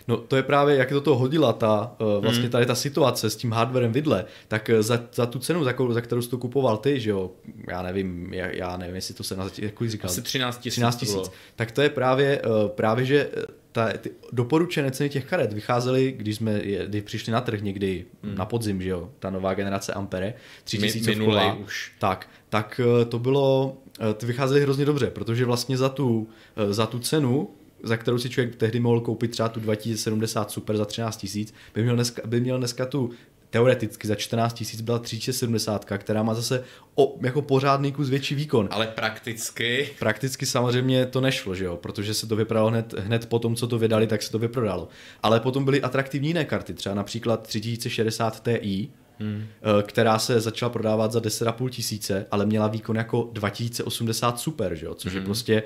No 0.08 0.18
to 0.18 0.36
je 0.36 0.44
právě, 0.44 0.76
jak 0.76 0.90
to 0.90 1.02
to 1.02 1.16
hodila 1.16 1.54
ta, 1.54 1.96
eh, 2.00 2.22
vlastně 2.22 2.42
hmm. 2.42 2.52
tady 2.52 2.66
ta 2.66 2.76
situace 2.76 3.30
s 3.30 3.36
tím 3.36 3.52
hardwarem 3.52 3.92
vidle, 3.92 4.26
tak 4.48 4.70
eh, 4.70 4.84
za, 4.84 5.00
za 5.14 5.26
tu 5.26 5.40
cenu, 5.40 5.64
za, 5.64 5.74
za 5.90 6.02
kterou 6.02 6.22
jsi 6.22 6.30
to 6.30 6.38
kupoval 6.38 6.78
ty, 6.78 7.00
že 7.00 7.10
jo, 7.10 7.32
já 7.68 7.82
nevím, 7.82 8.34
já, 8.34 8.48
já 8.48 8.78
nevím, 8.78 8.96
jestli 8.96 9.14
to 9.14 9.24
se 9.24 9.36
na 9.36 9.50
jak 9.58 9.74
říkal. 9.88 10.10
Asi 10.10 10.22
13 10.22 10.58
tisíc. 10.58 10.74
13 10.74 10.96
tisíc. 10.96 11.32
Tak 11.56 11.72
to 11.72 11.82
je 11.82 11.90
právě, 11.90 12.42
právě 12.68 13.06
že 13.06 13.30
ta, 13.72 13.94
ty 13.98 14.12
doporučené 14.32 14.92
ceny 14.92 15.10
těch 15.10 15.26
karet 15.26 15.54
vycházely, 15.54 16.12
když 16.18 16.36
jsme 16.36 16.62
kdy 16.86 17.02
přišli 17.02 17.34
na 17.34 17.42
trh 17.42 17.62
někdy 17.62 18.06
hmm. 18.24 18.36
na 18.36 18.46
podzim, 18.46 18.82
že 18.82 18.90
jo, 18.90 19.10
ta 19.20 19.30
nová 19.30 19.54
generace 19.54 19.94
Ampere, 19.94 20.34
3000 20.64 21.16
už. 21.64 21.92
Tak, 22.00 22.30
tak 22.50 22.82
to 23.10 23.20
bylo 23.20 23.78
ty 24.14 24.26
vycházely 24.26 24.62
hrozně 24.62 24.86
dobře, 24.86 25.08
protože 25.08 25.46
vlastně 25.46 25.78
za 25.78 25.90
tu, 25.90 26.28
eh, 26.56 26.74
za 26.74 26.86
tu 26.86 27.00
cenu, 27.00 27.50
za 27.84 27.98
kterou 27.98 28.18
si 28.18 28.30
člověk 28.30 28.56
tehdy 28.56 28.80
mohl 28.80 29.02
koupit 29.02 29.32
třeba 29.32 29.50
tu 29.50 29.60
2070 29.60 30.52
Super 30.52 30.78
za 30.78 30.86
13 30.86 31.18
tisíc, 31.18 31.54
by 31.74 31.84
měl 31.84 31.96
dneska, 31.96 32.22
by 32.26 32.42
měl 32.42 32.58
dneska 32.58 32.86
tu 32.86 33.10
teoreticky 33.50 34.08
za 34.08 34.16
14 34.16 34.54
tisíc 34.54 34.82
byla 34.82 35.00
3070, 35.00 35.86
která 35.86 36.24
má 36.24 36.34
zase 36.34 36.64
o, 36.96 37.16
jako 37.22 37.42
pořádný 37.42 37.92
kus 37.92 38.10
větší 38.10 38.36
výkon. 38.36 38.70
Ale 38.72 38.88
prakticky? 38.88 39.90
Prakticky 40.00 40.46
samozřejmě 40.46 41.06
to 41.06 41.22
nešlo, 41.22 41.56
že 41.56 41.66
jo, 41.66 41.78
protože 41.78 42.14
se 42.14 42.28
to 42.28 42.36
vyprodalo 42.36 42.70
hned, 42.70 42.94
hned 42.94 43.26
po 43.26 43.40
tom, 43.40 43.56
co 43.56 43.68
to 43.68 43.80
vydali, 43.80 44.08
tak 44.08 44.24
se 44.24 44.32
to 44.32 44.40
vyprodalo. 44.40 44.88
Ale 45.24 45.40
potom 45.40 45.66
byly 45.66 45.82
atraktivní 45.82 46.28
jiné 46.28 46.46
karty, 46.46 46.74
třeba 46.74 46.96
například 46.96 47.48
3060 47.48 48.44
Ti, 48.44 48.90
hmm. 49.20 49.44
která 49.82 50.20
se 50.20 50.40
začala 50.40 50.70
prodávat 50.70 51.12
za 51.12 51.20
10,5 51.20 51.70
tisíce, 51.70 52.26
ale 52.32 52.46
měla 52.46 52.68
výkon 52.68 52.96
jako 52.96 53.30
2080 53.34 54.40
super, 54.40 54.76
že 54.76 54.86
jo? 54.86 54.94
což 54.96 55.12
hmm. 55.12 55.22
je 55.22 55.26
prostě 55.26 55.64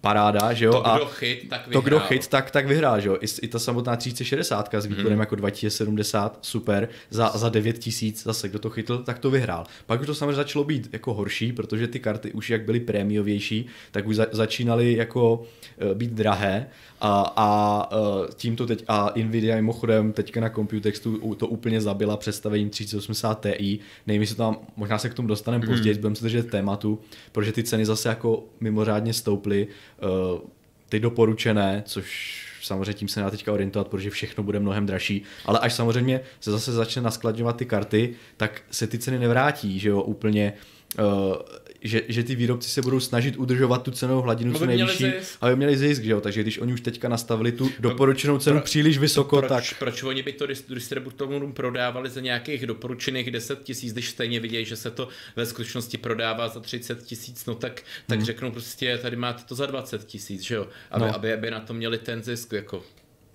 paráda, 0.00 0.52
že 0.52 0.64
jo? 0.64 0.72
To, 0.72 0.96
kdo 0.96 1.06
chyt, 1.06 1.48
tak 1.48 1.66
vyhrál. 1.66 1.82
To, 1.82 1.86
kdo 1.86 2.00
chyt, 2.00 2.26
tak, 2.26 2.50
tak 2.50 2.66
vyhrál, 2.66 3.00
že 3.00 3.08
jo? 3.08 3.18
I, 3.20 3.26
I 3.42 3.48
ta 3.48 3.58
samotná 3.58 3.96
3060 3.96 4.74
s 4.74 4.86
výkonem 4.86 5.12
hmm. 5.12 5.20
jako 5.20 5.34
2070, 5.34 6.38
super, 6.42 6.88
za, 7.10 7.32
za 7.34 7.48
9000 7.48 8.22
zase, 8.24 8.48
kdo 8.48 8.58
to 8.58 8.70
chytl, 8.70 8.98
tak 8.98 9.18
to 9.18 9.30
vyhrál. 9.30 9.66
Pak 9.86 10.00
už 10.00 10.06
to 10.06 10.14
samozřejmě 10.14 10.34
začalo 10.34 10.64
být 10.64 10.88
jako 10.92 11.14
horší, 11.14 11.52
protože 11.52 11.86
ty 11.86 12.00
karty 12.00 12.32
už 12.32 12.50
jak 12.50 12.64
byly 12.64 12.80
prémiovější, 12.80 13.66
tak 13.90 14.06
už 14.06 14.16
za, 14.16 14.26
začínaly 14.32 14.96
jako 14.96 15.34
uh, 15.34 15.94
být 15.94 16.10
drahé 16.10 16.66
a, 17.00 17.32
a 17.36 17.90
uh, 17.92 18.26
tímto 18.34 18.66
teď, 18.66 18.84
a 18.88 19.12
Nvidia 19.16 19.56
mimochodem 19.56 20.12
teďka 20.12 20.40
na 20.40 20.50
Computextu 20.50 21.34
to 21.34 21.46
úplně 21.46 21.80
zabila 21.80 22.16
představením 22.16 22.70
3080 22.70 23.46
Ti, 23.58 23.78
nevím, 24.06 24.20
jestli 24.22 24.36
tam, 24.36 24.58
možná 24.76 24.98
se 24.98 25.08
k 25.08 25.14
tomu 25.14 25.28
dostaneme 25.28 25.64
mm. 25.64 25.70
později, 25.70 25.94
budeme 25.94 26.16
se 26.16 26.24
držet 26.24 26.50
tématu, 26.50 27.00
protože 27.32 27.52
ty 27.52 27.62
ceny 27.62 27.86
zase 27.86 28.08
jako 28.08 28.44
mimořádně 28.60 29.12
stouply, 29.12 29.66
uh, 30.02 30.40
ty 30.88 31.00
doporučené, 31.00 31.82
což 31.86 32.38
samozřejmě 32.62 32.94
tím 32.94 33.08
se 33.08 33.20
dá 33.20 33.30
teďka 33.30 33.52
orientovat, 33.52 33.88
protože 33.88 34.10
všechno 34.10 34.44
bude 34.44 34.60
mnohem 34.60 34.86
dražší, 34.86 35.22
ale 35.44 35.58
až 35.58 35.74
samozřejmě 35.74 36.20
se 36.40 36.50
zase 36.50 36.72
začne 36.72 37.02
naskladňovat 37.02 37.56
ty 37.56 37.64
karty, 37.64 38.14
tak 38.36 38.62
se 38.70 38.86
ty 38.86 38.98
ceny 38.98 39.18
nevrátí, 39.18 39.78
že 39.78 39.88
jo, 39.88 40.02
úplně. 40.02 40.52
Uh, 40.98 41.34
že, 41.82 42.02
že 42.08 42.22
ty 42.24 42.34
výrobci 42.34 42.70
se 42.70 42.82
budou 42.82 43.00
snažit 43.00 43.36
udržovat 43.36 43.82
tu 43.82 43.90
cenovou 43.90 44.22
hladinu 44.22 44.58
co 44.58 44.66
nejvyšší, 44.66 45.12
aby 45.40 45.56
měli 45.56 45.76
zisk, 45.76 46.02
že 46.02 46.12
jo? 46.12 46.20
takže 46.20 46.42
když 46.42 46.58
oni 46.58 46.72
už 46.72 46.80
teďka 46.80 47.08
nastavili 47.08 47.52
tu 47.52 47.64
no, 47.64 47.70
doporučenou 47.78 48.38
cenu 48.38 48.56
pro, 48.56 48.64
příliš 48.64 48.98
vysoko, 48.98 49.36
proč, 49.36 49.48
tak... 49.48 49.78
Proč 49.78 50.02
oni 50.02 50.22
by 50.22 50.32
to 50.32 50.46
distributorům 50.46 51.52
prodávali 51.52 52.10
za 52.10 52.20
nějakých 52.20 52.66
doporučených 52.66 53.30
10 53.30 53.62
tisíc, 53.62 53.92
když 53.92 54.10
stejně 54.10 54.40
vidějí, 54.40 54.64
že 54.64 54.76
se 54.76 54.90
to 54.90 55.08
ve 55.36 55.46
skutečnosti 55.46 55.98
prodává 55.98 56.48
za 56.48 56.60
30 56.60 57.02
tisíc, 57.02 57.46
no 57.46 57.54
tak, 57.54 57.82
tak 58.06 58.18
hmm. 58.18 58.26
řeknou 58.26 58.50
prostě, 58.50 58.98
tady 58.98 59.16
máte 59.16 59.42
to 59.44 59.54
za 59.54 59.66
20 59.66 60.04
tisíc, 60.04 60.42
že 60.42 60.54
jo, 60.54 60.68
aby, 60.90 61.04
no. 61.04 61.14
aby, 61.14 61.32
aby 61.32 61.50
na 61.50 61.60
to 61.60 61.74
měli 61.74 61.98
ten 61.98 62.22
zisk, 62.22 62.52
jako 62.52 62.82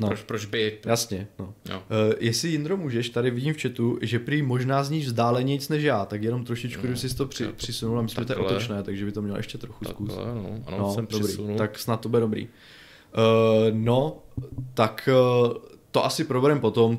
No. 0.01 0.07
Proč, 0.07 0.23
proč 0.23 0.45
by... 0.45 0.79
Jasně, 0.85 1.27
no. 1.39 1.53
no. 1.69 1.75
Uh, 1.75 2.13
jestli 2.19 2.49
Jindro 2.49 2.77
můžeš, 2.77 3.09
tady 3.09 3.31
vidím 3.31 3.53
v 3.53 3.61
chatu, 3.61 3.99
že 4.01 4.19
prý 4.19 4.41
možná 4.41 4.83
zníš 4.83 5.05
vzdálenějc 5.05 5.69
než 5.69 5.83
já, 5.83 6.05
tak 6.05 6.23
jenom 6.23 6.45
trošičku, 6.45 6.87
no, 6.87 6.95
jsi 6.95 7.15
to 7.15 7.25
při, 7.25 7.45
to, 7.45 7.53
přisunul 7.53 7.99
a 7.99 8.01
myslím, 8.01 8.21
že 8.21 8.25
to 8.25 8.33
je 8.33 8.45
otočné, 8.45 8.83
takže 8.83 9.05
by 9.05 9.11
to 9.11 9.21
mělo 9.21 9.37
ještě 9.37 9.57
trochu 9.57 9.85
zkus. 9.85 10.09
no, 10.09 10.61
ano, 10.65 10.77
no, 10.77 10.93
jsem 10.93 11.07
dobrý, 11.11 11.27
přisunul. 11.27 11.57
tak 11.57 11.79
snad 11.79 12.01
to 12.01 12.09
bude 12.09 12.19
dobrý. 12.19 12.47
Uh, 12.47 12.49
no, 13.71 14.23
tak 14.73 15.09
uh, 15.43 15.53
to 15.91 16.05
asi 16.05 16.23
proberem 16.23 16.59
potom, 16.59 16.97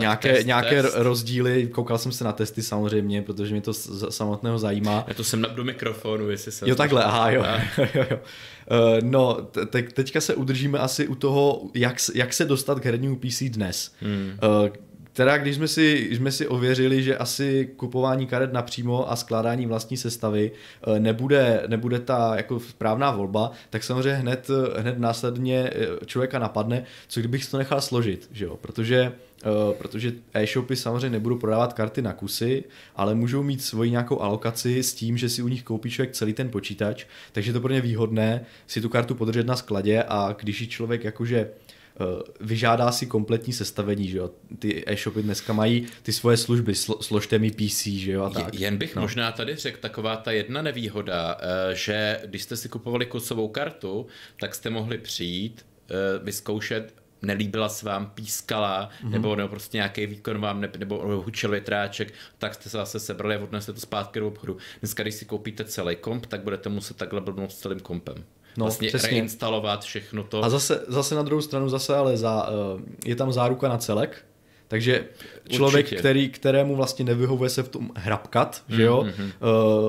nějaké, 0.00 0.32
test, 0.32 0.46
nějaké 0.46 0.82
test. 0.82 0.94
rozdíly, 0.98 1.66
koukal 1.66 1.98
jsem 1.98 2.12
se 2.12 2.24
na 2.24 2.32
testy 2.32 2.62
samozřejmě, 2.62 3.22
protože 3.22 3.52
mě 3.52 3.60
to 3.60 3.74
samotného 4.10 4.58
zajímá. 4.58 5.04
Já 5.08 5.14
to 5.14 5.24
jsem 5.24 5.46
do 5.54 5.64
mikrofonu, 5.64 6.30
jestli 6.30 6.52
se... 6.52 6.68
Jo 6.68 6.74
takhle, 6.74 7.04
aha, 7.04 7.30
jo. 7.30 7.44
jo, 7.78 8.04
jo. 8.10 8.18
Uh, 8.70 9.08
no, 9.10 9.34
te, 9.66 9.82
teďka 9.82 10.20
se 10.20 10.34
udržíme 10.34 10.78
asi 10.78 11.08
u 11.08 11.14
toho, 11.14 11.70
jak, 11.74 11.96
jak 12.14 12.32
se 12.32 12.44
dostat 12.44 12.80
k 12.80 12.84
hernímu 12.84 13.16
PC 13.16 13.42
dnes. 13.42 13.94
Hmm. 14.00 14.38
Teda 15.12 15.38
když 15.38 15.56
jsme, 15.56 15.68
si, 15.68 16.04
když 16.06 16.18
jsme 16.18 16.32
si 16.32 16.48
ověřili, 16.48 17.02
že 17.02 17.16
asi 17.16 17.70
kupování 17.76 18.26
karet 18.26 18.52
napřímo 18.52 19.10
a 19.10 19.16
skládání 19.16 19.66
vlastní 19.66 19.96
sestavy 19.96 20.52
eh, 20.52 21.00
nebude, 21.00 21.62
nebude 21.66 21.98
ta 21.98 22.36
jako 22.36 22.60
správná 22.60 23.10
volba, 23.10 23.52
tak 23.70 23.84
samozřejmě 23.84 24.14
hned, 24.14 24.50
hned 24.78 24.98
následně 24.98 25.70
člověka 26.06 26.38
napadne, 26.38 26.84
co 27.08 27.20
kdybych 27.20 27.46
to 27.46 27.58
nechal 27.58 27.80
složit, 27.80 28.28
že 28.32 28.44
jo? 28.44 28.56
protože 28.60 29.12
Uh, 29.68 29.74
protože 29.74 30.12
e-shopy 30.34 30.76
samozřejmě 30.76 31.10
nebudou 31.10 31.38
prodávat 31.38 31.72
karty 31.72 32.02
na 32.02 32.12
kusy, 32.12 32.64
ale 32.96 33.14
můžou 33.14 33.42
mít 33.42 33.62
svoji 33.62 33.90
nějakou 33.90 34.20
alokaci 34.20 34.82
s 34.82 34.94
tím, 34.94 35.16
že 35.16 35.28
si 35.28 35.42
u 35.42 35.48
nich 35.48 35.62
koupí 35.62 35.90
člověk 35.90 36.12
celý 36.12 36.32
ten 36.32 36.48
počítač, 36.48 37.04
takže 37.32 37.48
je 37.48 37.52
to 37.52 37.60
pro 37.60 37.72
ně 37.72 37.80
výhodné 37.80 38.44
si 38.66 38.80
tu 38.80 38.88
kartu 38.88 39.14
podržet 39.14 39.46
na 39.46 39.56
skladě 39.56 40.04
a 40.08 40.34
když 40.40 40.60
ji 40.60 40.66
člověk 40.66 41.04
jakože 41.04 41.50
vyžádá 42.40 42.92
si 42.92 43.06
kompletní 43.06 43.52
sestavení, 43.52 44.08
že 44.08 44.18
jo. 44.18 44.30
Ty 44.58 44.84
e-shopy 44.86 45.22
dneska 45.22 45.52
mají 45.52 45.86
ty 46.02 46.12
svoje 46.12 46.36
služby, 46.36 46.74
slo, 46.74 47.02
složte 47.02 47.38
mi 47.38 47.50
PC, 47.50 47.86
že 47.86 48.12
jo, 48.12 48.22
a 48.22 48.30
tak. 48.30 48.54
Jen 48.54 48.76
bych 48.76 48.96
no. 48.96 49.02
možná 49.02 49.32
tady 49.32 49.56
řekl 49.56 49.78
taková 49.80 50.16
ta 50.16 50.32
jedna 50.32 50.62
nevýhoda, 50.62 51.34
uh, 51.34 51.40
že 51.74 52.20
když 52.26 52.42
jste 52.42 52.56
si 52.56 52.68
kupovali 52.68 53.06
kusovou 53.06 53.48
kartu, 53.48 54.06
tak 54.40 54.54
jste 54.54 54.70
mohli 54.70 54.98
přijít, 54.98 55.66
vyzkoušet 56.22 56.94
nelíbila 57.22 57.68
se 57.68 57.86
vám, 57.86 58.06
pískala, 58.06 58.88
mm-hmm. 58.88 59.10
nebo, 59.10 59.36
nebo 59.36 59.48
prostě 59.48 59.76
nějaký 59.76 60.06
výkon 60.06 60.40
vám, 60.40 60.60
ne, 60.60 60.70
nebo 60.78 61.22
hučel 61.22 61.50
větráček, 61.50 62.14
tak 62.38 62.54
jste 62.54 62.70
se 62.70 62.76
zase 62.76 63.00
sebrali 63.00 63.34
a 63.34 63.38
odnesli 63.38 63.74
to 63.74 63.80
zpátky 63.80 64.20
do 64.20 64.28
obchodu. 64.28 64.56
Dneska, 64.80 65.02
když 65.02 65.14
si 65.14 65.24
koupíte 65.24 65.64
celý 65.64 65.96
komp, 65.96 66.26
tak 66.26 66.42
budete 66.42 66.68
muset 66.68 66.96
takhle 66.96 67.20
blbnout 67.20 67.52
s 67.52 67.58
celým 67.58 67.80
kompem. 67.80 68.24
No, 68.56 68.64
vlastně 68.64 68.88
přesně. 68.88 69.10
reinstalovat 69.10 69.84
všechno 69.84 70.22
to. 70.22 70.44
A 70.44 70.48
zase, 70.48 70.84
zase 70.88 71.14
na 71.14 71.22
druhou 71.22 71.42
stranu 71.42 71.68
zase 71.68 71.96
ale 71.96 72.16
za, 72.16 72.48
uh, 72.48 72.80
je 73.04 73.16
tam 73.16 73.32
záruka 73.32 73.68
na 73.68 73.78
celek, 73.78 74.24
takže 74.68 75.04
člověk, 75.48 75.98
který, 75.98 76.28
kterému 76.28 76.76
vlastně 76.76 77.04
nevyhovuje 77.04 77.50
se 77.50 77.62
v 77.62 77.68
tom 77.68 77.90
hrabkat, 77.96 78.62
mm, 78.68 78.76
že 78.76 78.82
jo, 78.82 79.06
mm-hmm. 79.08 79.32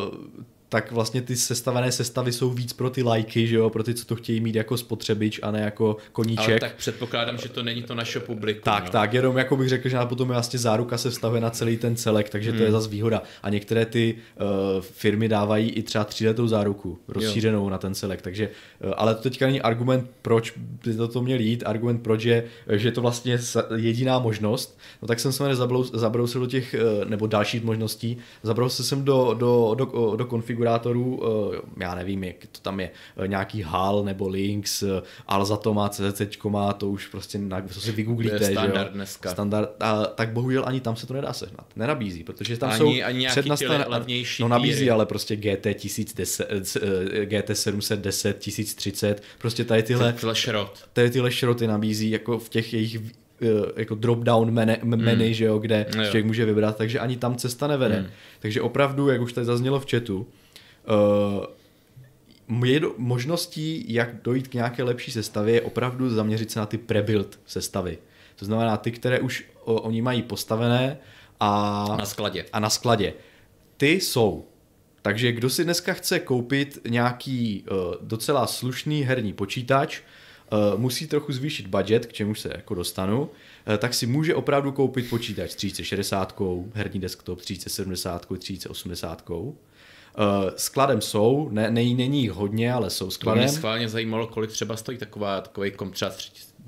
uh, 0.03 0.43
tak 0.71 0.91
vlastně 0.91 1.21
ty 1.21 1.35
sestavené 1.35 1.91
sestavy 1.91 2.31
jsou 2.31 2.49
víc 2.49 2.73
pro 2.73 2.89
ty 2.89 3.03
lajky, 3.03 3.47
že 3.47 3.55
jo, 3.55 3.69
pro 3.69 3.83
ty, 3.83 3.93
co 3.93 4.05
to 4.05 4.15
chtějí 4.15 4.39
mít 4.39 4.55
jako 4.55 4.77
spotřebič 4.77 5.39
a 5.43 5.51
ne 5.51 5.61
jako 5.61 5.97
koníček. 6.11 6.49
Ale 6.49 6.59
tak 6.59 6.75
předpokládám, 6.75 7.37
že 7.37 7.49
to 7.49 7.63
není 7.63 7.83
to 7.83 7.95
naše 7.95 8.19
publikum. 8.19 8.61
Tak, 8.63 8.83
no. 8.83 8.89
tak, 8.89 9.13
jenom 9.13 9.37
jako 9.37 9.57
bych 9.57 9.69
řekl, 9.69 9.89
že 9.89 9.97
na 9.97 10.05
potom 10.05 10.27
vlastně 10.27 10.59
záruka 10.59 10.97
se 10.97 11.09
vztahuje 11.09 11.41
na 11.41 11.49
celý 11.49 11.77
ten 11.77 11.95
celek, 11.95 12.29
takže 12.29 12.49
hmm. 12.49 12.57
to 12.57 12.63
je 12.63 12.69
hmm. 12.69 12.79
zase 12.79 12.89
výhoda. 12.89 13.23
A 13.43 13.49
některé 13.49 13.85
ty 13.85 14.15
uh, 14.15 14.81
firmy 14.81 15.27
dávají 15.27 15.69
i 15.69 15.83
třeba 15.83 16.03
tříletou 16.03 16.47
záruku, 16.47 16.99
rozšířenou 17.07 17.63
jo. 17.63 17.69
na 17.69 17.77
ten 17.77 17.95
celek, 17.95 18.21
takže, 18.21 18.49
uh, 18.83 18.93
ale 18.97 19.15
to 19.15 19.21
teďka 19.21 19.45
není 19.45 19.61
argument, 19.61 20.09
proč 20.21 20.53
by 20.85 20.95
to, 20.95 21.07
to 21.07 21.21
měl 21.21 21.39
jít, 21.39 21.63
argument, 21.65 21.97
proč 21.97 22.23
je, 22.23 22.43
že 22.69 22.91
to 22.91 23.01
vlastně 23.01 23.39
jediná 23.75 24.19
možnost, 24.19 24.79
no 25.01 25.07
tak 25.07 25.19
jsem 25.19 25.31
se 25.31 25.55
zabrousil 25.93 26.41
do 26.41 26.47
těch, 26.47 26.75
uh, 27.03 27.09
nebo 27.09 27.27
dalších 27.27 27.63
možností, 27.63 28.17
zabrousil 28.43 28.85
jsem 28.85 29.03
do, 29.03 29.35
do, 29.39 29.75
do, 29.77 30.15
do 30.15 30.25
konfigurátorů, 30.61 31.15
uh, 31.15 31.55
já 31.79 31.95
nevím, 31.95 32.23
jak 32.23 32.35
to 32.51 32.59
tam 32.61 32.79
je, 32.79 32.91
uh, 33.17 33.27
nějaký 33.27 33.61
HAL 33.61 34.03
nebo 34.03 34.27
Links, 34.27 34.83
uh, 34.83 34.89
Alza 35.27 35.59
má, 35.71 35.89
CZC 35.89 36.37
má, 36.49 36.73
to 36.73 36.89
už 36.89 37.07
prostě, 37.07 37.37
na, 37.37 37.61
co 37.67 37.81
si 37.81 37.91
vygooglíte, 37.91 38.37
to 38.37 38.43
je 38.43 38.51
standard 38.51 38.87
jo? 38.87 38.93
dneska. 38.93 39.31
Standard, 39.31 39.69
a, 39.79 40.05
tak 40.05 40.29
bohužel 40.29 40.63
ani 40.65 40.81
tam 40.81 40.95
se 40.95 41.07
to 41.07 41.13
nedá 41.13 41.33
sehnat, 41.33 41.65
nenabízí, 41.75 42.23
protože 42.23 42.57
tam 42.57 42.69
ani, 42.69 42.77
jsou 42.77 43.05
ani 43.05 43.27
přednastavené, 43.27 43.85
levnější 43.87 44.43
no 44.43 44.49
nabízí, 44.49 44.79
týry. 44.79 44.89
ale 44.89 45.05
prostě 45.05 45.35
GT 45.35 45.67
1010, 45.73 46.47
GT 47.25 47.49
710, 47.53 48.39
1030, 48.39 49.23
prostě 49.37 49.63
tady 49.65 49.83
tyhle, 49.83 50.13
tyhle 50.13 50.35
šrot. 50.35 50.79
Tady 50.93 51.09
tyhle 51.09 51.31
šroty 51.31 51.67
nabízí 51.67 52.11
jako 52.11 52.39
v 52.39 52.49
těch 52.49 52.73
jejich 52.73 52.97
jako 53.75 53.95
drop-down 53.95 54.51
menu, 54.51 54.73
menu 54.83 55.25
mm. 55.25 55.33
že 55.33 55.45
jo, 55.45 55.59
kde 55.59 55.85
no 55.97 56.03
člověk 56.03 56.25
může 56.25 56.45
vybrat, 56.45 56.77
takže 56.77 56.99
ani 56.99 57.17
tam 57.17 57.35
cesta 57.35 57.67
nevede. 57.67 57.99
Mm. 57.99 58.07
Takže 58.39 58.61
opravdu, 58.61 59.09
jak 59.09 59.21
už 59.21 59.33
tady 59.33 59.45
zaznělo 59.45 59.79
v 59.79 59.91
chatu, 59.91 60.27
uh, 60.87 62.65
je 62.65 62.79
do, 62.79 62.93
možností, 62.97 63.85
jak 63.87 64.21
dojít 64.21 64.47
k 64.47 64.53
nějaké 64.53 64.83
lepší 64.83 65.11
sestavě, 65.11 65.53
je 65.53 65.61
opravdu 65.61 66.09
zaměřit 66.09 66.51
se 66.51 66.59
na 66.59 66.65
ty 66.65 66.77
prebuild 66.77 67.39
sestavy. 67.45 67.97
To 68.35 68.45
znamená 68.45 68.77
ty, 68.77 68.91
které 68.91 69.19
už 69.19 69.45
o, 69.63 69.81
oni 69.81 70.01
mají 70.01 70.21
postavené 70.21 70.97
a 71.39 71.85
na 71.99 72.05
skladě. 72.05 72.45
A 72.53 72.59
na 72.59 72.69
skladě. 72.69 73.13
Ty 73.77 73.91
jsou. 73.91 74.45
Takže 75.01 75.31
kdo 75.31 75.49
si 75.49 75.63
dneska 75.63 75.93
chce 75.93 76.19
koupit 76.19 76.79
nějaký 76.89 77.65
uh, 77.71 77.77
docela 78.01 78.47
slušný 78.47 79.01
herní 79.01 79.33
počítač, 79.33 79.99
uh, 80.51 80.79
musí 80.79 81.07
trochu 81.07 81.33
zvýšit 81.33 81.67
budget, 81.67 82.05
k 82.05 82.13
čemu 82.13 82.35
se 82.35 82.51
jako 82.55 82.75
dostanu, 82.75 83.21
uh, 83.21 83.29
tak 83.77 83.93
si 83.93 84.05
může 84.05 84.35
opravdu 84.35 84.71
koupit 84.71 85.09
počítač 85.09 85.51
s 85.51 85.55
3060, 85.55 86.41
herní 86.73 86.99
desktop 86.99 87.41
3070, 87.41 88.25
3080. 88.25 89.29
Uh, 90.17 90.49
skladem 90.55 91.01
jsou, 91.01 91.49
ne, 91.51 91.61
ne, 91.61 91.83
není 91.83 92.21
jich 92.21 92.31
hodně, 92.31 92.73
ale 92.73 92.89
jsou 92.89 93.11
skladem. 93.11 93.43
To 93.43 93.47
mě 93.47 93.53
schválně 93.57 93.89
zajímalo, 93.89 94.27
kolik 94.27 94.51
třeba 94.51 94.77
stojí 94.77 94.97
taková, 94.97 95.41
takový 95.41 95.71
kom 95.71 95.91
třeba 95.91 96.11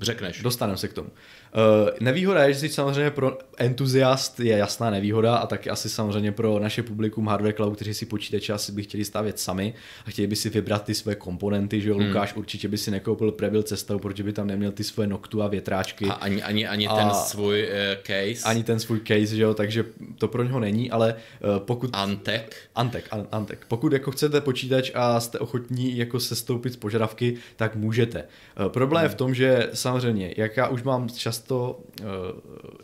řekneš. 0.00 0.42
Dostaneme 0.42 0.76
se 0.76 0.88
k 0.88 0.92
tomu. 0.92 1.08
Uh, 1.56 1.90
nevýhoda 2.00 2.44
je, 2.44 2.54
že 2.54 2.68
samozřejmě 2.68 3.10
pro 3.10 3.38
entuziast 3.56 4.40
je 4.40 4.56
jasná 4.56 4.90
nevýhoda 4.90 5.36
a 5.36 5.46
taky 5.46 5.70
asi 5.70 5.88
samozřejmě 5.88 6.32
pro 6.32 6.58
naše 6.58 6.82
publikum 6.82 7.26
Hardware 7.26 7.54
Cloud, 7.54 7.76
kteří 7.76 7.94
si 7.94 8.06
počítače 8.06 8.52
asi 8.52 8.72
by 8.72 8.82
chtěli 8.82 9.04
stavět 9.04 9.38
sami 9.38 9.74
a 10.06 10.10
chtěli 10.10 10.26
by 10.26 10.36
si 10.36 10.50
vybrat 10.50 10.84
ty 10.84 10.94
své 10.94 11.14
komponenty, 11.14 11.80
že 11.80 11.88
jo, 11.88 11.96
hmm. 11.96 12.06
Lukáš 12.06 12.34
určitě 12.34 12.68
by 12.68 12.78
si 12.78 12.90
nekoupil 12.90 13.32
Prebil 13.32 13.62
cestou, 13.62 13.98
protože 13.98 14.22
by 14.22 14.32
tam 14.32 14.46
neměl 14.46 14.72
ty 14.72 14.84
svoje 14.84 15.08
noktu 15.08 15.42
a 15.42 15.48
větráčky. 15.48 16.04
A 16.04 16.12
ani, 16.12 16.42
ani, 16.42 16.66
ani 16.66 16.88
a 16.88 16.96
ten 16.96 17.10
svůj 17.10 17.62
uh, 17.62 18.02
case. 18.02 18.48
Ani 18.48 18.64
ten 18.64 18.80
svůj 18.80 19.00
case, 19.00 19.36
že 19.36 19.42
jo, 19.42 19.54
takže 19.54 19.84
to 20.18 20.28
pro 20.28 20.42
něho 20.42 20.60
není, 20.60 20.90
ale 20.90 21.14
uh, 21.14 21.58
pokud... 21.58 21.90
Antek. 21.92 22.56
Antek, 22.74 23.08
an, 23.10 23.26
Antek. 23.32 23.64
Pokud 23.68 23.92
jako 23.92 24.10
chcete 24.10 24.40
počítač 24.40 24.90
a 24.94 25.20
jste 25.20 25.38
ochotní 25.38 25.96
jako 25.96 26.20
se 26.20 26.36
stoupit 26.36 26.72
z 26.72 26.76
požadavky, 26.76 27.36
tak 27.56 27.76
můžete. 27.76 28.24
Uh, 28.60 28.68
problém 28.68 29.00
hmm. 29.00 29.10
je 29.10 29.14
v 29.14 29.14
tom, 29.14 29.34
že 29.34 29.68
samozřejmě, 29.74 30.34
jak 30.36 30.56
já 30.56 30.68
už 30.68 30.82
mám 30.82 31.08
často 31.08 31.43
uh, 31.50 32.06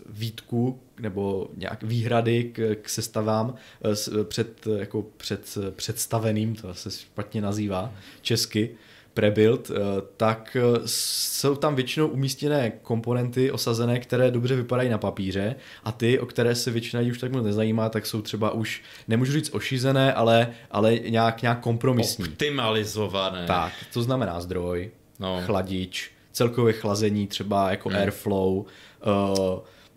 výtku 0.06 0.80
nebo 1.00 1.48
nějak 1.56 1.82
výhrady 1.82 2.44
k, 2.44 2.76
k 2.82 2.88
sestavám 2.88 3.48
uh, 3.48 4.24
před, 4.24 4.66
jako 4.76 5.06
před 5.16 5.58
představeným, 5.70 6.54
to 6.54 6.74
se 6.74 6.90
špatně 6.90 7.40
nazývá 7.40 7.92
česky, 8.22 8.70
prebuild, 9.14 9.70
tak 10.16 10.56
jsou 10.86 11.54
tam 11.54 11.74
většinou 11.74 12.08
umístěné 12.08 12.72
komponenty 12.82 13.50
osazené, 13.50 14.00
které 14.00 14.30
dobře 14.30 14.56
vypadají 14.56 14.88
na 14.88 14.98
papíře 14.98 15.54
a 15.84 15.92
ty, 15.92 16.18
o 16.18 16.26
které 16.26 16.54
se 16.54 16.70
většina 16.70 17.02
už 17.10 17.18
tak 17.18 17.32
moc 17.32 17.44
nezajímá, 17.44 17.88
tak 17.88 18.06
jsou 18.06 18.22
třeba 18.22 18.50
už, 18.50 18.82
nemůžu 19.08 19.32
říct 19.32 19.54
ošizené, 19.54 20.14
ale, 20.14 20.50
ale 20.70 20.98
nějak, 20.98 21.42
nějak 21.42 21.60
kompromisní. 21.60 22.24
Optimalizované. 22.24 23.46
Tak, 23.46 23.72
to 23.92 24.02
znamená 24.02 24.40
zdroj, 24.40 24.90
no. 25.18 25.42
chladič, 25.46 26.10
celkové 26.32 26.72
chlazení, 26.72 27.26
třeba 27.26 27.70
jako 27.70 27.88
hmm. 27.88 27.98
airflow, 27.98 28.56
uh, 28.56 28.64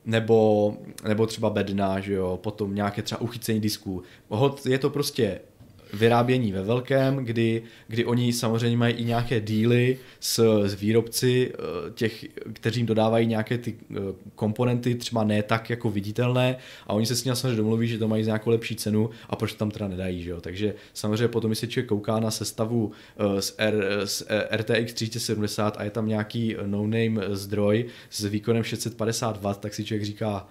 nebo, 0.06 0.74
nebo 1.08 1.28
třeba 1.28 1.50
bedna, 1.50 2.00
že 2.00 2.14
jo, 2.14 2.40
potom 2.44 2.76
nějaké 2.76 3.02
třeba 3.02 3.22
uchycení 3.22 3.60
disků. 3.60 4.04
Je 4.70 4.80
to 4.80 4.90
prostě 4.90 5.40
vyrábění 5.94 6.52
ve 6.52 6.64
velkém, 6.64 7.16
kdy, 7.16 7.64
kdy 7.88 8.06
oni 8.06 8.34
samozřejmě 8.34 8.78
mají 8.78 8.94
i 8.94 9.04
nějaké 9.04 9.42
díly 9.42 9.98
s, 10.20 10.64
s 10.66 10.74
výrobci 10.74 11.52
eh, 11.54 11.92
těch, 11.94 12.26
kteří 12.54 12.84
dodávají 12.84 13.28
nějaké 13.28 13.58
ty 13.58 13.76
eh, 13.92 13.96
komponenty, 14.36 14.96
třeba 14.96 15.24
ne 15.24 15.44
tak 15.44 15.70
jako 15.70 15.90
viditelné 15.90 16.58
a 16.88 16.94
oni 16.94 17.06
se 17.06 17.16
s 17.16 17.24
ním 17.24 17.36
samozřejmě 17.36 17.58
domluví, 17.58 17.88
že 17.88 17.98
to 17.98 18.08
mají 18.08 18.24
za 18.24 18.30
nějakou 18.30 18.50
lepší 18.50 18.76
cenu 18.76 19.10
a 19.30 19.36
proč 19.36 19.54
tam 19.54 19.72
teda 19.72 19.88
nedají, 19.88 20.24
že 20.24 20.30
jo? 20.30 20.42
Takže 20.42 20.74
samozřejmě 20.94 21.28
potom, 21.28 21.56
se 21.56 21.68
člověk 21.68 21.90
kouká 21.90 22.20
na 22.20 22.32
sestavu 22.32 22.92
z, 23.40 23.56
eh, 23.58 23.68
R, 23.68 24.02
z 24.06 24.24
RTX 24.52 24.94
3070 24.94 25.78
a 25.78 25.84
je 25.84 25.90
tam 25.90 26.08
nějaký 26.08 26.56
no-name 26.66 27.22
zdroj 27.30 27.86
s 28.10 28.24
výkonem 28.24 28.64
650 28.64 29.42
W, 29.42 29.54
tak 29.54 29.74
si 29.74 29.86
člověk 29.86 30.06
říká, 30.06 30.48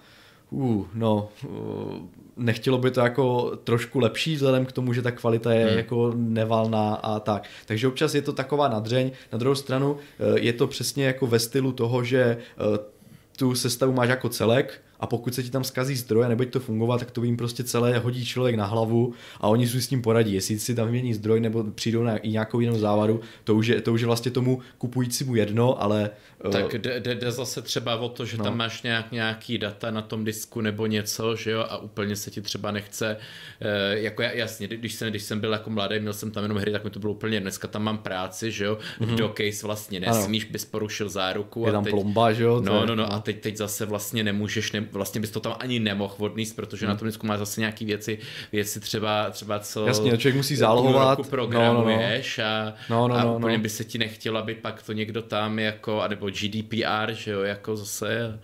uh, 0.52 0.86
no, 0.94 1.28
uh, 1.48 1.98
nechtělo 2.36 2.78
by 2.78 2.90
to 2.90 3.00
jako 3.00 3.52
trošku 3.64 3.98
lepší 3.98 4.34
vzhledem 4.34 4.66
k 4.66 4.72
tomu, 4.72 4.92
že 4.92 5.02
ta 5.02 5.10
kvalita 5.10 5.52
je 5.52 5.66
hmm. 5.66 5.76
jako 5.76 6.12
nevalná 6.16 6.94
a 6.94 7.20
tak. 7.20 7.44
Takže 7.66 7.88
občas 7.88 8.14
je 8.14 8.22
to 8.22 8.32
taková 8.32 8.68
nadřeň. 8.68 9.10
Na 9.32 9.38
druhou 9.38 9.54
stranu 9.54 9.92
uh, 9.92 9.98
je 10.36 10.52
to 10.52 10.66
přesně 10.66 11.04
jako 11.04 11.26
ve 11.26 11.38
stylu 11.38 11.72
toho, 11.72 12.04
že 12.04 12.36
uh, 12.70 12.76
tu 13.36 13.54
sestavu 13.54 13.92
máš 13.92 14.08
jako 14.08 14.28
celek, 14.28 14.82
a 15.00 15.06
pokud 15.06 15.34
se 15.34 15.42
ti 15.42 15.50
tam 15.50 15.64
skazí 15.64 15.96
zdroje, 15.96 16.28
nebude 16.28 16.48
to 16.48 16.60
fungovat, 16.60 16.98
tak 16.98 17.10
to 17.10 17.24
jim 17.24 17.36
prostě 17.36 17.64
celé 17.64 17.98
hodí 17.98 18.24
člověk 18.24 18.56
na 18.56 18.66
hlavu 18.66 19.12
a 19.40 19.48
oni 19.48 19.68
si 19.68 19.82
s 19.82 19.88
tím 19.88 20.02
poradí. 20.02 20.34
Jestli 20.34 20.58
si 20.58 20.74
tam 20.74 20.86
vymění 20.86 21.14
zdroj 21.14 21.40
nebo 21.40 21.64
přijdou 21.64 22.02
na 22.02 22.16
i 22.16 22.28
nějakou 22.28 22.60
jinou 22.60 22.78
závadu, 22.78 23.20
to 23.44 23.54
už 23.54 23.66
je, 23.66 23.80
to 23.80 23.92
už 23.92 24.00
je 24.00 24.06
vlastně 24.06 24.30
tomu 24.30 24.60
kupujícímu 24.78 25.34
jedno, 25.34 25.82
ale... 25.82 26.10
Eh, 26.44 26.50
tak 26.50 26.74
jde, 26.74 27.00
jde 27.00 27.31
zase 27.31 27.62
třeba 27.62 27.96
o 27.96 28.09
to, 28.09 28.24
že 28.24 28.37
no. 28.37 28.44
tam 28.44 28.57
máš 28.57 28.83
nějak, 28.83 29.12
nějaký 29.12 29.59
data 29.59 29.90
na 29.90 30.02
tom 30.02 30.24
disku 30.24 30.61
nebo 30.61 30.87
něco, 30.87 31.37
že 31.37 31.50
jo, 31.50 31.61
a 31.68 31.76
úplně 31.76 32.16
se 32.16 32.31
ti 32.31 32.40
třeba 32.42 32.70
nechce, 32.70 33.16
eh, 33.61 33.98
jako 33.98 34.22
jasně, 34.22 34.68
když 34.68 34.94
jsem, 34.94 35.11
když 35.11 35.22
jsem 35.22 35.40
byl 35.40 35.52
jako 35.52 35.70
mladý, 35.70 36.00
měl 36.00 36.12
jsem 36.12 36.31
tam 36.31 36.42
jenom 36.42 36.59
hry, 36.59 36.72
tak 36.72 36.85
mi 36.85 36.90
to 36.90 37.00
bylo 37.00 37.12
úplně, 37.12 37.40
dneska 37.40 37.68
tam 37.68 37.83
mám 37.83 37.98
práci, 37.98 38.50
že 38.52 38.64
jo, 38.64 38.78
mm-hmm. 39.00 39.14
do 39.14 39.35
case 39.37 39.66
vlastně 39.66 40.00
nesmíš, 40.00 40.44
bys 40.44 40.64
porušil 40.64 41.09
záruku. 41.09 41.62
Je 41.66 41.68
a 41.68 41.72
tam 41.72 41.85
teď, 41.85 41.90
plomba, 41.90 42.33
že 42.33 42.42
jo? 42.42 42.61
No, 42.61 42.87
no, 42.87 42.96
no, 42.96 43.12
a 43.12 43.20
teď, 43.20 43.40
teď 43.40 43.57
zase 43.57 43.87
vlastně 43.87 44.24
nemůžeš, 44.24 44.72
ne, 44.72 44.81
vlastně 44.92 45.20
bys 45.20 45.31
to 45.31 45.40
tam 45.40 45.55
ani 45.59 45.81
nemohl 45.81 46.14
odníst, 46.18 46.57
protože 46.57 46.87
hmm. 46.87 46.94
na 46.94 46.98
tom 46.98 47.09
disku 47.09 47.26
máš 47.26 47.38
zase 47.38 47.61
nějaké 47.61 47.85
věci, 47.85 48.18
věci 48.52 48.81
třeba, 48.81 49.31
třeba 49.31 49.59
co... 49.59 49.87
Jasně, 49.87 50.18
člověk 50.18 50.37
musí 50.37 50.57
zálohovat. 50.57 51.28
programuješ 51.28 52.38
no, 52.38 52.44
no, 52.88 53.09
no. 53.09 53.14
a, 53.14 53.14
no, 53.14 53.14
no, 53.14 53.14
a 53.14 53.24
no, 53.24 53.37
úplně 53.37 53.57
no. 53.57 53.62
by 53.62 53.68
se 53.68 53.85
ti 53.85 53.98
nechtělo, 53.98 54.38
aby 54.38 54.55
pak 54.55 54.83
to 54.83 54.92
někdo 54.92 55.22
tam 55.22 55.59
jako, 55.59 56.02
anebo 56.02 56.31
GDPR, 56.32 57.12
že 57.12 57.30
jo, 57.30 57.40
jako 57.40 57.76
zase 57.76 58.38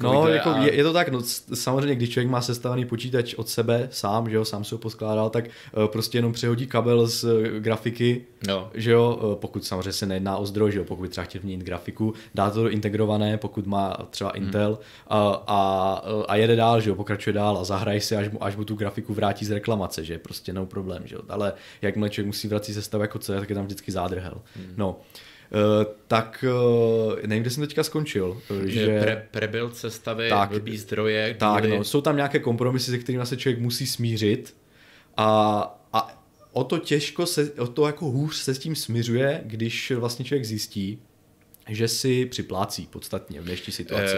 No, 0.00 0.28
jako 0.28 0.50
a... 0.50 0.58
je, 0.58 0.74
je, 0.74 0.84
to 0.84 0.92
tak, 0.92 1.08
no, 1.08 1.20
samozřejmě, 1.54 1.94
když 1.94 2.10
člověk 2.10 2.30
má 2.30 2.40
sestavený 2.40 2.84
počítač 2.84 3.34
od 3.34 3.48
sebe 3.48 3.88
sám, 3.90 4.30
že 4.30 4.36
jo, 4.36 4.44
sám 4.44 4.64
se 4.64 4.74
ho 4.74 4.78
poskládal, 4.78 5.30
tak 5.30 5.44
uh, 5.44 5.86
prostě 5.86 6.18
jenom 6.18 6.32
přehodí 6.32 6.66
kabel 6.66 7.06
z 7.06 7.24
uh, 7.24 7.42
grafiky, 7.58 8.24
no. 8.46 8.70
že 8.74 8.90
jo, 8.90 9.20
uh, 9.22 9.34
pokud 9.34 9.64
samozřejmě 9.64 9.92
se 9.92 10.06
nejedná 10.06 10.36
o 10.36 10.46
zdroj, 10.46 10.72
že 10.72 10.78
jo, 10.78 10.84
pokud 10.84 11.10
třeba 11.10 11.24
chtěl 11.24 11.40
měnit 11.44 11.64
grafiku, 11.64 12.14
dá 12.34 12.50
to 12.50 12.62
do 12.62 12.68
integrované, 12.68 13.38
pokud 13.38 13.66
má 13.66 13.96
třeba 14.10 14.32
hmm. 14.34 14.44
Intel 14.44 14.68
hmm. 14.68 14.78
a, 15.06 15.44
a, 15.46 16.02
a 16.28 16.36
jede 16.36 16.56
dál, 16.56 16.80
že 16.80 16.90
jo, 16.90 16.96
pokračuje 16.96 17.34
dál 17.34 17.58
a 17.58 17.64
zahraje 17.64 18.00
si, 18.00 18.16
až 18.16 18.28
mu, 18.28 18.44
až 18.44 18.56
mu 18.56 18.64
tu 18.64 18.74
grafiku 18.74 19.14
vrátí 19.14 19.44
z 19.44 19.50
reklamace, 19.50 20.04
že 20.04 20.14
je 20.14 20.18
prostě 20.18 20.52
no 20.52 20.66
problém, 20.66 21.02
že 21.04 21.14
jo, 21.14 21.22
ale 21.28 21.52
jakmile 21.82 22.10
člověk 22.10 22.26
musí 22.26 22.48
vracet 22.48 22.74
sestavu 22.74 23.02
jako 23.02 23.18
celé, 23.18 23.40
tak 23.40 23.48
je 23.48 23.54
tam 23.54 23.64
vždycky 23.64 23.92
zádrhel. 23.92 24.42
Hmm. 24.56 24.74
No. 24.76 24.96
Uh, 25.54 25.84
tak 26.06 26.44
uh, 26.48 27.16
nevím, 27.26 27.42
kde 27.42 27.50
jsem 27.50 27.66
teďka 27.66 27.82
skončil. 27.82 28.40
Že 28.64 29.00
pre, 29.00 29.28
prebuild 29.30 29.76
sestavy, 29.76 30.28
tak, 30.28 30.48
blbý 30.48 30.78
zdroje. 30.78 31.36
Tak, 31.38 31.64
no, 31.64 31.84
jsou 31.84 32.00
tam 32.00 32.16
nějaké 32.16 32.38
kompromisy, 32.38 32.90
se 32.90 32.98
kterými 32.98 33.26
se 33.26 33.36
člověk 33.36 33.60
musí 33.60 33.86
smířit 33.86 34.54
a, 35.16 35.80
a 35.92 36.24
o 36.52 36.64
to 36.64 36.78
těžko 36.78 37.26
se, 37.26 37.52
o 37.52 37.66
to 37.66 37.86
jako 37.86 38.04
hůř 38.04 38.36
se 38.36 38.54
s 38.54 38.58
tím 38.58 38.76
smiřuje, 38.76 39.40
když 39.44 39.90
vlastně 39.90 40.24
člověk 40.24 40.44
zjistí, 40.44 40.98
že 41.68 41.88
si 41.88 42.26
připlácí 42.26 42.86
podstatně 42.86 43.40
v 43.40 43.44
dnešní 43.44 43.72
situaci. 43.72 44.14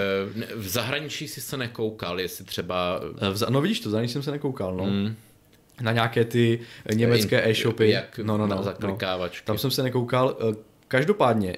v 0.57 0.69
zahraničí 0.69 1.29
si 1.29 1.41
se 1.41 1.57
nekoukal, 1.57 2.21
jestli 2.21 2.45
třeba... 2.45 3.01
V, 3.35 3.51
no 3.51 3.61
vidíš 3.61 3.81
to, 3.81 3.89
v 3.89 3.93
zahraničí 3.93 4.13
jsem 4.13 4.23
se 4.23 4.31
nekoukal, 4.31 4.75
no. 4.77 4.85
Hmm. 4.85 5.17
na 5.81 5.93
nějaké 5.93 6.25
ty 6.25 6.61
německé 6.95 7.51
e-shopy. 7.51 7.91
Jak 7.91 8.19
no, 8.19 8.39
no, 8.39 8.47
no, 8.47 8.65
no. 8.81 8.99
Tam 9.45 9.59
jsem 9.59 9.71
se 9.71 9.83
nekoukal. 9.83 10.37
Každopádně, 10.89 11.57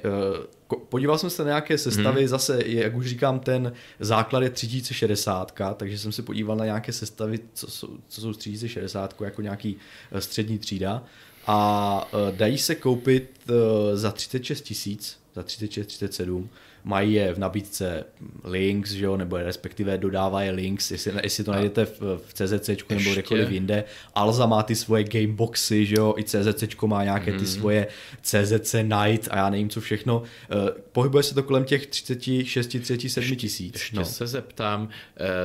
podíval 0.88 1.18
jsem 1.18 1.30
se 1.30 1.42
na 1.42 1.48
nějaké 1.48 1.78
sestavy, 1.78 2.20
hmm. 2.20 2.28
zase, 2.28 2.62
jak 2.66 2.94
už 2.94 3.06
říkám, 3.06 3.40
ten 3.40 3.72
základ 4.00 4.42
je 4.42 4.50
3060, 4.50 5.52
takže 5.76 5.98
jsem 5.98 6.12
se 6.12 6.22
podíval 6.22 6.56
na 6.56 6.64
nějaké 6.64 6.92
sestavy, 6.92 7.38
co 7.54 7.70
jsou, 7.70 7.98
co 8.08 8.20
jsou 8.20 8.32
3060, 8.32 9.14
jako 9.20 9.42
nějaký 9.42 9.76
střední 10.18 10.58
třída 10.58 11.02
a 11.46 12.08
dají 12.30 12.58
se 12.58 12.74
koupit 12.74 13.40
za 13.94 14.12
36 14.12 14.60
tisíc, 14.60 15.18
za 15.34 15.42
36, 15.42 15.86
37 15.86 16.48
mají 16.86 17.12
je 17.12 17.34
v 17.34 17.38
nabídce 17.38 18.04
links, 18.44 18.90
že 18.90 19.04
jo, 19.04 19.16
nebo 19.16 19.36
respektive 19.36 19.98
dodávají 19.98 20.50
links, 20.50 20.90
jestli, 20.90 21.12
jestli 21.22 21.44
to 21.44 21.52
najdete 21.52 21.84
v, 21.84 22.00
v 22.26 22.34
CZC 22.34 22.68
nebo 22.90 23.12
kdekoliv 23.12 23.50
jinde. 23.50 23.84
Alza 24.14 24.46
má 24.46 24.62
ty 24.62 24.74
svoje 24.74 25.04
gameboxy, 25.04 25.86
že 25.86 25.94
jo, 25.98 26.14
i 26.18 26.24
CZC 26.24 26.82
má 26.86 27.04
nějaké 27.04 27.32
ty 27.32 27.38
mm. 27.38 27.46
svoje 27.46 27.86
CZC 28.22 28.74
Night 28.74 29.28
a 29.30 29.36
já 29.36 29.50
nevím 29.50 29.68
co 29.68 29.80
všechno. 29.80 30.18
Uh, 30.18 30.24
pohybuje 30.92 31.22
se 31.22 31.34
to 31.34 31.42
kolem 31.42 31.64
těch 31.64 31.86
36, 31.86 32.66
37 32.66 33.36
tisíc. 33.36 33.74
Ještě 33.74 33.96
no. 33.96 34.04
se 34.04 34.26
zeptám, 34.26 34.82
uh, 34.82 34.88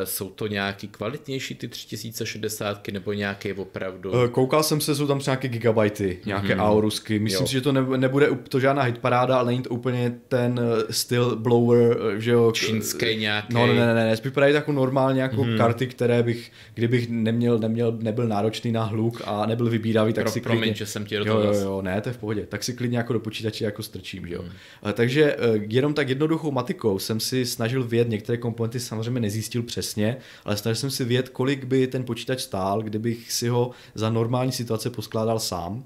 jsou 0.04 0.30
to 0.30 0.48
nějaký 0.48 0.88
kvalitnější 0.88 1.56
ty 1.56 1.68
3060 1.68 2.88
nebo 2.88 3.14
nějaké 3.14 3.54
opravdu? 3.54 4.12
Uh, 4.12 4.28
koukal 4.28 4.64
jsem 4.64 4.82
se, 4.82 4.96
jsou 4.96 5.08
tam 5.08 5.20
nějaké 5.26 5.48
gigabajty, 5.48 6.20
nějaké 6.26 6.56
mm. 6.56 6.62
aurusky. 6.62 7.20
Myslím 7.20 7.44
jo. 7.44 7.48
si, 7.48 7.54
že 7.54 7.62
to 7.62 7.72
nebude 7.72 8.28
to 8.50 8.60
žádná 8.60 8.84
hitparáda, 8.84 9.38
ale 9.38 9.52
není 9.52 9.64
to 9.64 9.70
úplně 9.70 10.16
ten 10.28 10.60
styl 10.90 11.31
blower, 11.36 11.98
že 12.18 12.32
jo. 12.32 12.52
Čínský 12.52 13.16
nějaký. 13.16 13.54
No 13.54 13.68
ne, 13.68 13.74
ne, 13.74 13.94
ne, 13.94 14.06
ne, 14.06 14.16
vypadají 14.24 14.54
jako 14.54 14.72
normálně 14.72 15.22
jako 15.22 15.44
hmm. 15.44 15.58
karty, 15.58 15.88
které 15.88 16.24
bych, 16.24 16.52
kdybych 16.74 17.10
neměl, 17.10 17.60
neměl, 17.60 17.98
nebyl 18.02 18.28
náročný 18.28 18.72
na 18.72 18.84
hluk 18.84 19.22
a 19.26 19.46
nebyl 19.46 19.70
vybíravý, 19.70 20.14
tak 20.14 20.24
Pro, 20.24 20.32
si 20.32 20.42
klidně... 20.42 20.60
Promiň, 20.60 20.76
že 20.76 20.86
jsem 20.86 21.06
ti 21.06 21.18
do 21.18 21.26
toho 21.26 21.40
jo, 21.40 21.54
jo, 21.54 21.62
jo, 21.62 21.82
ne, 21.82 22.02
to 22.02 22.10
je 22.10 22.14
v 22.14 22.18
pohodě. 22.18 22.46
Tak 22.46 22.64
si 22.64 22.74
klidně 22.74 22.98
jako 22.98 23.14
do 23.14 23.20
počítače 23.20 23.66
jako 23.66 23.84
strčím, 23.84 24.28
že 24.28 24.34
jo. 24.34 24.42
Hmm. 24.42 24.94
Takže 24.94 25.36
eh, 25.36 25.38
jenom 25.70 25.94
tak 25.94 26.10
jednoduchou 26.10 26.52
matikou 26.52 27.00
jsem 27.00 27.20
si 27.20 27.46
snažil 27.46 27.84
vědět, 27.84 28.10
některé 28.10 28.38
komponenty 28.38 28.80
samozřejmě 28.80 29.20
nezjistil 29.20 29.64
přesně, 29.64 30.18
ale 30.46 30.58
snažil 30.58 30.76
jsem 30.76 30.92
si 30.92 31.06
vědět, 31.06 31.30
kolik 31.30 31.66
by 31.66 31.88
ten 31.88 32.04
počítač 32.04 32.42
stál, 32.42 32.82
kdybych 32.82 33.32
si 33.32 33.48
ho 33.48 33.72
za 33.96 34.10
normální 34.10 34.52
situace 34.52 34.90
poskládal 34.90 35.40
sám. 35.40 35.84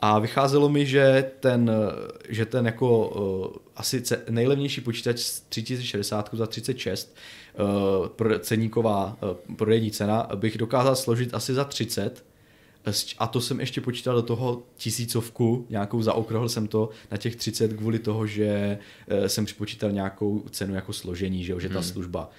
A 0.00 0.18
vycházelo 0.18 0.68
mi, 0.68 0.86
že 0.86 1.30
ten, 1.40 1.70
že 2.28 2.46
ten 2.46 2.66
jako 2.66 3.08
uh, 3.08 3.56
asi 3.76 4.02
nejlevnější 4.30 4.80
počítač 4.80 5.40
3060 5.48 6.30
za 6.32 6.46
36 6.46 7.16
uh, 8.20 8.32
ceníková 8.38 9.16
uh, 9.22 9.56
prodejní 9.56 9.90
cena 9.90 10.28
bych 10.34 10.58
dokázal 10.58 10.96
složit 10.96 11.34
asi 11.34 11.54
za 11.54 11.64
30 11.64 12.24
a 13.18 13.26
to 13.26 13.40
jsem 13.40 13.60
ještě 13.60 13.80
počítal 13.80 14.14
do 14.14 14.22
toho 14.22 14.62
tisícovku, 14.76 15.66
nějakou 15.70 16.02
zaokrohl 16.02 16.48
jsem 16.48 16.66
to 16.68 16.88
na 17.10 17.16
těch 17.16 17.36
30 17.36 17.72
kvůli 17.72 17.98
toho, 17.98 18.26
že 18.26 18.78
jsem 19.26 19.44
připočítal 19.44 19.92
nějakou 19.92 20.42
cenu 20.50 20.74
jako 20.74 20.92
složení, 20.92 21.44
že, 21.44 21.54
že 21.58 21.68
ta 21.68 21.74
hmm. 21.74 21.82
služba. 21.82 22.30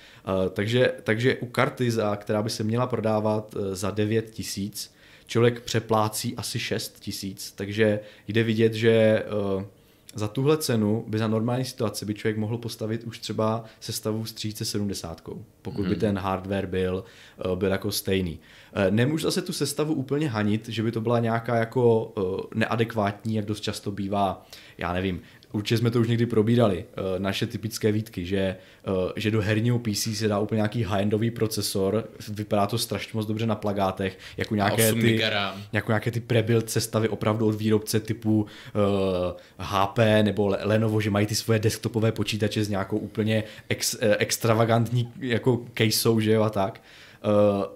Takže, 0.53 0.93
takže 1.03 1.35
u 1.35 1.45
karty, 1.45 1.91
za, 1.91 2.15
která 2.15 2.41
by 2.41 2.49
se 2.49 2.63
měla 2.63 2.87
prodávat 2.87 3.55
za 3.73 3.91
9 3.91 4.29
tisíc, 4.29 4.91
člověk 5.27 5.61
přeplácí 5.61 6.35
asi 6.35 6.59
6 6.59 6.99
tisíc, 6.99 7.51
takže 7.51 7.99
jde 8.27 8.43
vidět, 8.43 8.73
že 8.73 9.23
uh, 9.55 9.63
za 10.15 10.27
tuhle 10.27 10.57
cenu 10.57 11.05
by 11.07 11.17
za 11.17 11.27
normální 11.27 11.65
situaci 11.65 12.05
by 12.05 12.13
člověk 12.13 12.37
mohl 12.37 12.57
postavit 12.57 13.03
už 13.03 13.19
třeba 13.19 13.63
sestavu 13.79 14.25
s 14.25 14.33
3070, 14.33 15.21
pokud 15.61 15.81
hmm. 15.81 15.89
by 15.89 15.95
ten 15.95 16.17
hardware 16.17 16.67
byl, 16.67 17.03
uh, 17.45 17.55
byl 17.55 17.71
jako 17.71 17.91
stejný. 17.91 18.39
Uh, 18.75 18.91
nemůžu 18.95 19.23
zase 19.23 19.41
tu 19.41 19.53
sestavu 19.53 19.93
úplně 19.93 20.29
hanit, 20.29 20.69
že 20.69 20.83
by 20.83 20.91
to 20.91 21.01
byla 21.01 21.19
nějaká 21.19 21.55
jako 21.55 22.13
neadekvátní, 22.53 23.35
jak 23.35 23.45
dost 23.45 23.61
často 23.61 23.91
bývá, 23.91 24.45
já 24.77 24.93
nevím, 24.93 25.21
určitě 25.51 25.77
jsme 25.77 25.91
to 25.91 25.99
už 25.99 26.07
někdy 26.07 26.25
probírali, 26.25 26.85
uh, 26.97 27.19
naše 27.19 27.47
typické 27.47 27.91
výtky, 27.91 28.25
že, 28.25 28.55
uh, 28.87 29.11
že 29.15 29.31
do 29.31 29.41
herního 29.41 29.79
PC 29.79 30.07
se 30.15 30.27
dá 30.27 30.39
úplně 30.39 30.57
nějaký 30.57 30.85
high-endový 30.85 31.31
procesor, 31.31 32.09
vypadá 32.29 32.67
to 32.67 32.77
strašně 32.77 33.11
moc 33.13 33.27
dobře 33.27 33.45
na 33.45 33.55
plagátech, 33.55 34.17
jako 34.37 34.55
nějaké, 34.55 34.93
ty, 34.93 35.21
jako 35.73 35.91
nějaké 35.91 36.11
ty 36.11 36.19
prebuild 36.19 36.69
sestavy 36.69 37.09
opravdu 37.09 37.47
od 37.47 37.55
výrobce 37.55 37.99
typu 37.99 38.41
uh, 38.41 38.47
eh, 39.29 39.41
HP 39.57 39.99
nebo 40.23 40.55
Lenovo, 40.61 41.01
že 41.01 41.09
mají 41.09 41.27
ty 41.27 41.35
svoje 41.35 41.59
desktopové 41.59 42.11
počítače 42.11 42.63
s 42.63 42.69
nějakou 42.69 42.97
úplně 42.97 43.43
ex, 43.69 43.93
uh, 43.93 43.99
extravagantní 44.17 45.11
jako 45.19 45.65
caseou, 45.73 46.19
že 46.19 46.31
jo 46.31 46.43
a 46.43 46.49
tak. 46.49 46.79
Eh, 46.79 47.06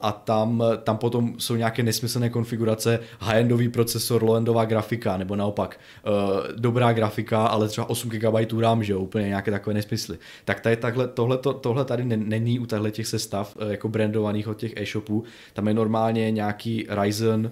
a 0.01 0.11
tam, 0.11 0.63
tam 0.83 0.97
potom 0.97 1.35
jsou 1.37 1.55
nějaké 1.55 1.83
nesmyslné 1.83 2.29
konfigurace, 2.29 2.99
high-endový 3.19 3.69
procesor, 3.69 4.23
low-endová 4.23 4.65
grafika, 4.65 5.17
nebo 5.17 5.35
naopak 5.35 5.79
eh, 5.79 6.11
dobrá 6.55 6.93
grafika, 6.93 7.45
ale 7.47 7.67
třeba 7.67 7.89
8 7.89 8.09
GB 8.09 8.59
RAM, 8.59 8.83
že 8.83 8.93
jo, 8.93 8.99
úplně 8.99 9.27
nějaké 9.27 9.51
takové 9.51 9.73
nesmysly. 9.73 10.17
Tak 10.45 10.59
tady 10.59 10.77
takhle, 10.77 11.07
tohle, 11.07 11.37
tohle 11.37 11.85
tady 11.85 12.03
není 12.03 12.59
u 12.59 12.65
těchto 12.65 12.89
těch 12.89 13.07
sestav 13.07 13.57
eh, 13.59 13.71
jako 13.71 13.89
brandovaných 13.89 14.47
od 14.47 14.57
těch 14.57 14.73
e-shopů. 14.77 15.23
Tam 15.53 15.67
je 15.67 15.73
normálně 15.73 16.31
nějaký 16.31 16.87
Ryzen 16.89 17.51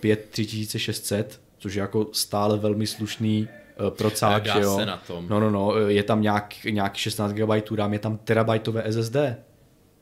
5 0.00 0.28
3600, 0.30 1.40
což 1.58 1.74
je 1.74 1.80
jako 1.80 2.06
stále 2.12 2.58
velmi 2.58 2.86
slušný 2.86 3.48
procák, 3.88 4.46
jo. 4.46 4.76
Se 4.76 4.86
na 4.86 4.96
tom. 4.96 5.26
No, 5.28 5.40
no, 5.40 5.50
no, 5.50 5.76
je 5.76 6.02
tam 6.02 6.22
nějak, 6.22 6.64
nějaký 6.64 6.98
16 6.98 7.32
GB 7.32 7.50
RAM, 7.76 7.92
je 7.92 7.98
tam 7.98 8.16
terabajtové 8.16 8.84
SSD, 8.92 9.16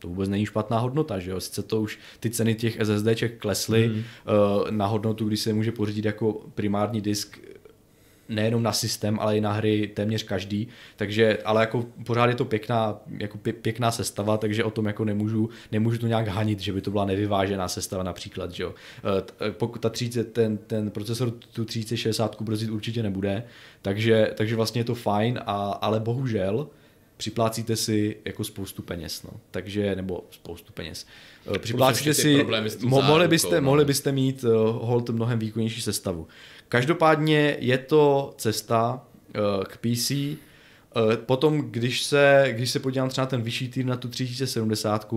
to 0.02 0.08
vůbec 0.08 0.28
není 0.28 0.46
špatná 0.46 0.78
hodnota, 0.78 1.18
že 1.18 1.30
jo? 1.30 1.40
Sice 1.40 1.62
to 1.62 1.80
už 1.80 1.98
ty 2.20 2.30
ceny 2.30 2.54
těch 2.54 2.78
SSDček 2.82 3.38
klesly 3.38 3.88
mm. 3.88 3.94
uh, 3.94 4.70
na 4.70 4.86
hodnotu, 4.86 5.24
kdy 5.28 5.36
se 5.36 5.52
může 5.52 5.72
pořídit 5.72 6.04
jako 6.04 6.32
primární 6.54 7.00
disk 7.00 7.38
nejenom 8.28 8.62
na 8.62 8.72
systém, 8.72 9.18
ale 9.20 9.36
i 9.36 9.40
na 9.40 9.52
hry 9.52 9.90
téměř 9.94 10.22
každý, 10.22 10.68
takže, 10.96 11.38
ale 11.44 11.60
jako 11.60 11.86
pořád 12.06 12.26
je 12.26 12.34
to 12.34 12.44
pěkná, 12.44 13.00
jako 13.18 13.38
pěkná 13.38 13.90
sestava, 13.90 14.36
takže 14.36 14.64
o 14.64 14.70
tom 14.70 14.86
jako 14.86 15.04
nemůžu, 15.04 15.50
nemůžu 15.72 15.98
to 15.98 16.06
nějak 16.06 16.28
hanit, 16.28 16.60
že 16.60 16.72
by 16.72 16.80
to 16.80 16.90
byla 16.90 17.04
nevyvážená 17.04 17.68
sestava 17.68 18.02
například, 18.02 18.50
že 18.52 18.62
jo. 18.62 18.74
Eh, 18.98 19.22
eh, 19.48 19.50
pokud 19.50 19.78
ta 19.78 19.88
30, 19.88 20.32
ten, 20.32 20.58
ten 20.58 20.90
procesor 20.90 21.30
tu 21.30 21.64
3060 21.64 22.42
brzdit 22.42 22.70
určitě 22.70 23.02
nebude, 23.02 23.44
takže, 23.82 24.30
takže 24.34 24.56
vlastně 24.56 24.80
je 24.80 24.84
to 24.84 24.94
fajn, 24.94 25.40
a, 25.46 25.70
ale 25.72 26.00
bohužel, 26.00 26.68
připlácíte 27.16 27.76
si 27.76 28.16
jako 28.24 28.44
spoustu 28.44 28.82
peněz, 28.82 29.22
no. 29.22 29.30
Takže, 29.50 29.96
nebo 29.96 30.24
spoustu 30.30 30.72
peněz. 30.72 31.06
Eh, 31.54 31.58
připlácíte 31.58 32.14
si, 32.14 32.44
mo- 32.78 33.06
mohli, 33.06 33.28
byste, 33.28 33.60
no. 33.60 33.64
mohli 33.64 33.84
byste 33.84 34.12
mít 34.12 34.44
uh, 34.44 34.52
hold 34.62 35.10
mnohem 35.10 35.38
výkonnější 35.38 35.82
sestavu. 35.82 36.28
Každopádně 36.68 37.56
je 37.60 37.78
to 37.78 38.34
cesta 38.36 39.06
uh, 39.28 39.64
k 39.64 39.76
PC, 39.76 40.10
uh, 40.10 40.36
potom, 41.16 41.70
když 41.70 42.02
se, 42.02 42.48
když 42.50 42.70
se 42.70 42.80
podívám 42.80 43.08
třeba 43.08 43.24
na 43.24 43.30
ten 43.30 43.42
vyšší 43.42 43.68
tým 43.68 43.86
na 43.86 43.96
tu 43.96 44.08
3070, 44.08 45.08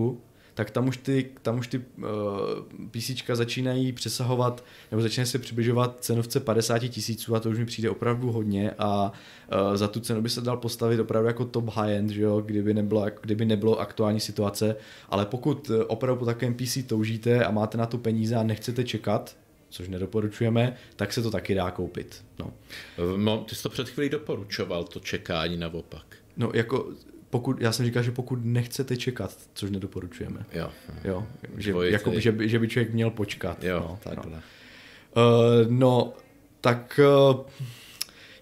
tak 0.56 0.70
tam 0.70 0.88
už 0.88 0.96
ty, 0.96 1.30
tam 1.42 1.58
už 1.58 1.66
ty 1.66 1.78
uh, 1.78 2.04
PC 2.90 3.10
začínají 3.32 3.92
přesahovat, 3.92 4.64
nebo 4.90 5.02
začínají 5.02 5.26
se 5.26 5.38
přibližovat 5.38 5.96
cenovce 6.00 6.40
50 6.40 6.78
tisíců 6.78 7.34
a 7.34 7.40
to 7.40 7.50
už 7.50 7.58
mi 7.58 7.66
přijde 7.66 7.90
opravdu 7.90 8.32
hodně 8.32 8.70
a 8.78 9.12
uh, 9.68 9.76
za 9.76 9.88
tu 9.88 10.00
cenu 10.00 10.22
by 10.22 10.30
se 10.30 10.40
dal 10.40 10.56
postavit 10.56 11.00
opravdu 11.00 11.26
jako 11.26 11.44
top 11.44 11.68
high-end, 11.68 12.10
že 12.10 12.22
jo, 12.22 12.40
kdyby, 12.40 12.74
nebylo, 12.74 13.06
kdyby 13.20 13.44
nebylo 13.44 13.80
aktuální 13.80 14.20
situace, 14.20 14.76
ale 15.08 15.26
pokud 15.26 15.70
eh, 15.70 15.84
opravdu 15.84 16.18
po 16.18 16.26
takovém 16.26 16.54
PC 16.54 16.78
toužíte 16.86 17.44
a 17.44 17.50
máte 17.50 17.78
na 17.78 17.86
to 17.86 17.98
peníze 17.98 18.36
a 18.36 18.42
nechcete 18.42 18.84
čekat, 18.84 19.36
což 19.68 19.88
nedoporučujeme, 19.88 20.76
tak 20.96 21.12
se 21.12 21.22
to 21.22 21.30
taky 21.30 21.54
dá 21.54 21.70
koupit. 21.70 22.24
No. 22.38 22.52
no 23.16 23.44
ty 23.48 23.54
jsi 23.54 23.62
to 23.62 23.68
před 23.68 23.88
chvílí 23.88 24.08
doporučoval, 24.08 24.84
to 24.84 25.00
čekání 25.00 25.56
naopak. 25.56 26.16
No 26.36 26.50
jako 26.54 26.86
pokud, 27.36 27.60
já 27.60 27.72
jsem 27.72 27.86
říkal, 27.86 28.02
že 28.02 28.10
pokud 28.10 28.38
nechcete 28.44 28.96
čekat, 28.96 29.36
což 29.54 29.70
nedoporučujeme. 29.70 30.40
Jo. 30.52 30.70
jo 31.04 31.26
že, 31.56 31.72
jako, 31.84 32.20
že, 32.20 32.32
by, 32.32 32.48
že 32.48 32.58
by 32.58 32.68
člověk 32.68 32.94
měl 32.94 33.10
počkat. 33.10 33.64
Jo, 33.64 33.78
no, 33.78 33.98
takhle. 34.02 34.32
No. 34.32 34.38
Uh, 35.22 35.70
no, 35.70 36.12
tak 36.60 37.00
uh, 37.30 37.40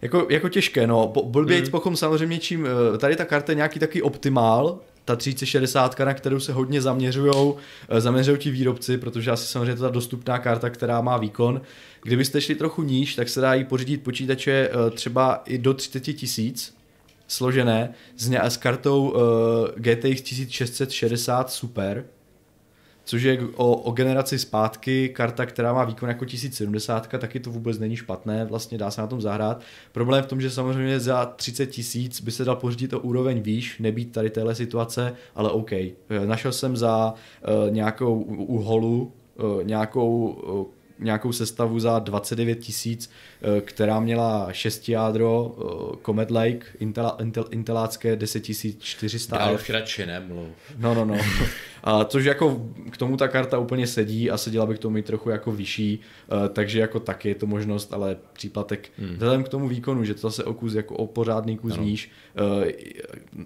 jako, 0.02 0.26
jako 0.30 0.48
těžké, 0.48 0.86
no. 0.86 1.12
Blbě 1.24 1.58
hmm. 1.58 1.70
pochom 1.70 1.96
samozřejmě 1.96 2.38
čím, 2.38 2.62
uh, 2.62 2.98
tady 2.98 3.16
ta 3.16 3.24
karta 3.24 3.52
je 3.52 3.56
nějaký 3.56 3.78
taky 3.78 4.02
optimál, 4.02 4.78
ta 5.04 5.16
3060, 5.16 5.98
na 5.98 6.14
kterou 6.14 6.40
se 6.40 6.52
hodně 6.52 6.82
zaměřují, 6.82 7.54
zaměřují 7.98 8.38
ti 8.38 8.50
výrobci, 8.50 8.98
protože 8.98 9.30
asi 9.30 9.46
samozřejmě 9.46 9.76
to 9.76 9.82
ta 9.82 9.88
dostupná 9.88 10.38
karta, 10.38 10.70
která 10.70 11.00
má 11.00 11.16
výkon. 11.16 11.60
Kdybyste 12.02 12.40
šli 12.40 12.54
trochu 12.54 12.82
níž, 12.82 13.14
tak 13.14 13.28
se 13.28 13.40
dá 13.40 13.54
jí 13.54 13.64
pořídit 13.64 14.02
počítače 14.02 14.70
třeba 14.94 15.42
i 15.46 15.58
do 15.58 15.74
30 15.74 16.00
tisíc, 16.00 16.74
složené 17.26 17.94
s, 18.16 18.28
ně, 18.28 18.40
s 18.40 18.56
kartou 18.56 19.10
uh, 19.10 19.18
GTX 19.76 20.22
1660 20.22 21.50
Super, 21.50 22.04
což 23.04 23.22
je 23.22 23.38
o, 23.54 23.76
o 23.76 23.92
generaci 23.92 24.38
zpátky 24.38 25.08
karta, 25.08 25.46
která 25.46 25.72
má 25.72 25.84
výkon 25.84 26.08
jako 26.08 26.24
1070, 26.24 27.08
taky 27.08 27.40
to 27.40 27.50
vůbec 27.50 27.78
není 27.78 27.96
špatné, 27.96 28.44
vlastně 28.44 28.78
dá 28.78 28.90
se 28.90 29.00
na 29.00 29.06
tom 29.06 29.20
zahrát. 29.20 29.60
Problém 29.92 30.22
v 30.22 30.26
tom, 30.26 30.40
že 30.40 30.50
samozřejmě 30.50 31.00
za 31.00 31.26
30 31.26 31.66
tisíc 31.66 32.20
by 32.20 32.30
se 32.30 32.44
dal 32.44 32.56
pořídit 32.56 32.92
o 32.92 33.00
úroveň 33.00 33.40
výš, 33.40 33.78
nebýt 33.78 34.12
tady 34.12 34.30
téhle 34.30 34.54
situace, 34.54 35.14
ale 35.34 35.50
OK. 35.50 35.72
Eh, 35.72 35.92
našel 36.24 36.52
jsem 36.52 36.76
za 36.76 37.14
uh, 37.14 37.74
nějakou 37.74 38.20
uholu 38.22 39.12
nějakou 39.62 40.74
nějakou 40.98 41.32
sestavu 41.32 41.80
za 41.80 41.98
29 41.98 42.54
tisíc, 42.54 43.10
eh, 43.42 43.60
která 43.60 44.00
měla 44.00 44.48
6 44.52 44.88
jádro, 44.88 45.56
eh, 45.58 45.96
Comet 46.06 46.30
Lake, 46.30 46.66
Intel, 46.78 47.16
Intel, 47.20 47.44
Intelácké 47.50 48.16
10400. 48.16 49.36
Já 49.40 49.50
už 49.50 49.70
radši 49.70 50.06
nemluv. 50.06 50.48
No, 50.78 50.94
no, 50.94 51.04
no. 51.04 51.14
A 51.84 52.04
což 52.04 52.24
jako 52.24 52.62
k 52.90 52.96
tomu 52.96 53.16
ta 53.16 53.28
karta 53.28 53.58
úplně 53.58 53.86
sedí 53.86 54.30
a 54.30 54.36
seděla 54.36 54.66
by 54.66 54.74
k 54.74 54.78
tomu 54.78 54.96
i 54.96 55.02
trochu 55.02 55.30
jako 55.30 55.52
vyšší, 55.52 56.00
eh, 56.00 56.48
takže 56.48 56.80
jako 56.80 57.00
taky 57.00 57.28
je 57.28 57.34
to 57.34 57.46
možnost, 57.46 57.92
ale 57.92 58.16
příplatek 58.32 58.90
hmm. 58.98 59.12
vzhledem 59.14 59.44
k 59.44 59.48
tomu 59.48 59.68
výkonu, 59.68 60.04
že 60.04 60.14
to 60.14 60.20
zase 60.20 60.44
o 60.44 60.54
kus, 60.54 60.74
jako 60.74 60.96
o 60.96 61.06
pořádný 61.06 61.58
kus 61.58 61.72
ano. 61.72 61.82
níž, 61.82 62.10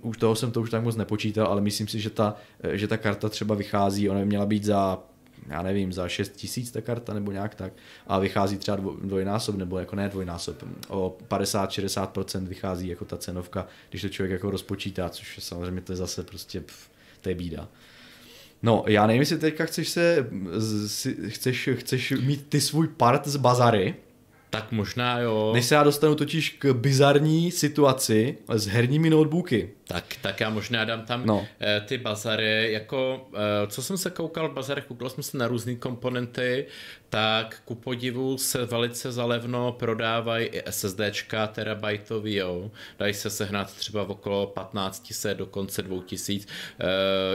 už 0.02 0.16
toho 0.16 0.36
jsem 0.36 0.50
to 0.50 0.60
už 0.60 0.70
tak 0.70 0.82
moc 0.82 0.96
nepočítal, 0.96 1.46
ale 1.46 1.60
myslím 1.60 1.88
si, 1.88 2.00
že 2.00 2.10
ta, 2.10 2.34
že 2.72 2.88
ta 2.88 2.96
karta 2.96 3.28
třeba 3.28 3.54
vychází, 3.54 4.10
ona 4.10 4.20
by 4.20 4.26
měla 4.26 4.46
být 4.46 4.64
za 4.64 4.98
já 5.46 5.62
nevím, 5.62 5.92
za 5.92 6.08
6 6.08 6.36
tisíc 6.36 6.70
ta 6.70 6.80
karta 6.80 7.14
nebo 7.14 7.32
nějak 7.32 7.54
tak 7.54 7.72
a 8.06 8.18
vychází 8.18 8.58
třeba 8.58 8.76
dvojnásob, 9.02 9.56
nebo 9.56 9.78
jako 9.78 9.96
ne 9.96 10.08
dvojnásob, 10.08 10.64
o 10.88 11.18
50-60% 11.28 12.46
vychází 12.46 12.88
jako 12.88 13.04
ta 13.04 13.16
cenovka, 13.16 13.66
když 13.90 14.02
to 14.02 14.08
člověk 14.08 14.32
jako 14.32 14.50
rozpočítá, 14.50 15.08
což 15.08 15.38
samozřejmě 15.38 15.80
to 15.80 15.92
je 15.92 15.96
zase 15.96 16.22
prostě, 16.22 16.60
pff, 16.60 16.90
to 17.20 17.28
je 17.28 17.34
bída. 17.34 17.68
No, 18.62 18.84
já 18.86 19.06
nevím, 19.06 19.22
jestli 19.22 19.38
teďka 19.38 19.64
chceš 19.64 19.88
se, 19.88 20.30
chceš, 21.28 21.68
chceš 21.74 22.10
mít 22.10 22.46
ty 22.48 22.60
svůj 22.60 22.88
part 22.88 23.28
z 23.28 23.36
bazary, 23.36 23.94
tak 24.50 24.72
možná 24.72 25.18
jo. 25.18 25.50
Než 25.54 25.64
se 25.64 25.74
já 25.74 25.82
dostanu 25.82 26.14
totiž 26.14 26.50
k 26.50 26.72
bizarní 26.72 27.50
situaci 27.50 28.38
s 28.48 28.66
herními 28.66 29.10
notebooky. 29.10 29.70
Tak, 29.86 30.04
tak 30.20 30.40
já 30.40 30.50
možná 30.50 30.84
dám 30.84 31.02
tam 31.02 31.26
no. 31.26 31.46
Eh, 31.60 31.80
ty 31.80 31.98
bazary, 31.98 32.72
jako, 32.72 33.28
eh, 33.34 33.66
co 33.66 33.82
jsem 33.82 33.98
se 33.98 34.10
koukal 34.10 34.48
v 34.48 34.52
bazarech, 34.52 34.84
koukal 34.84 35.10
jsem 35.10 35.22
se 35.22 35.38
na 35.38 35.48
různé 35.48 35.74
komponenty, 35.74 36.66
tak 37.08 37.60
ku 37.64 37.74
podivu 37.74 38.38
se 38.38 38.64
velice 38.64 39.12
zalevno 39.12 39.72
prodávají 39.72 40.46
i 40.46 40.62
SSDčka 40.70 41.46
terabajtový, 41.46 42.34
jo. 42.34 42.70
Dají 42.98 43.14
se 43.14 43.30
sehnat 43.30 43.74
třeba 43.74 44.04
v 44.04 44.10
okolo 44.10 44.54
1500, 44.70 45.38
dokonce 45.38 45.82
2000. 45.82 46.48
Eh, 46.48 46.84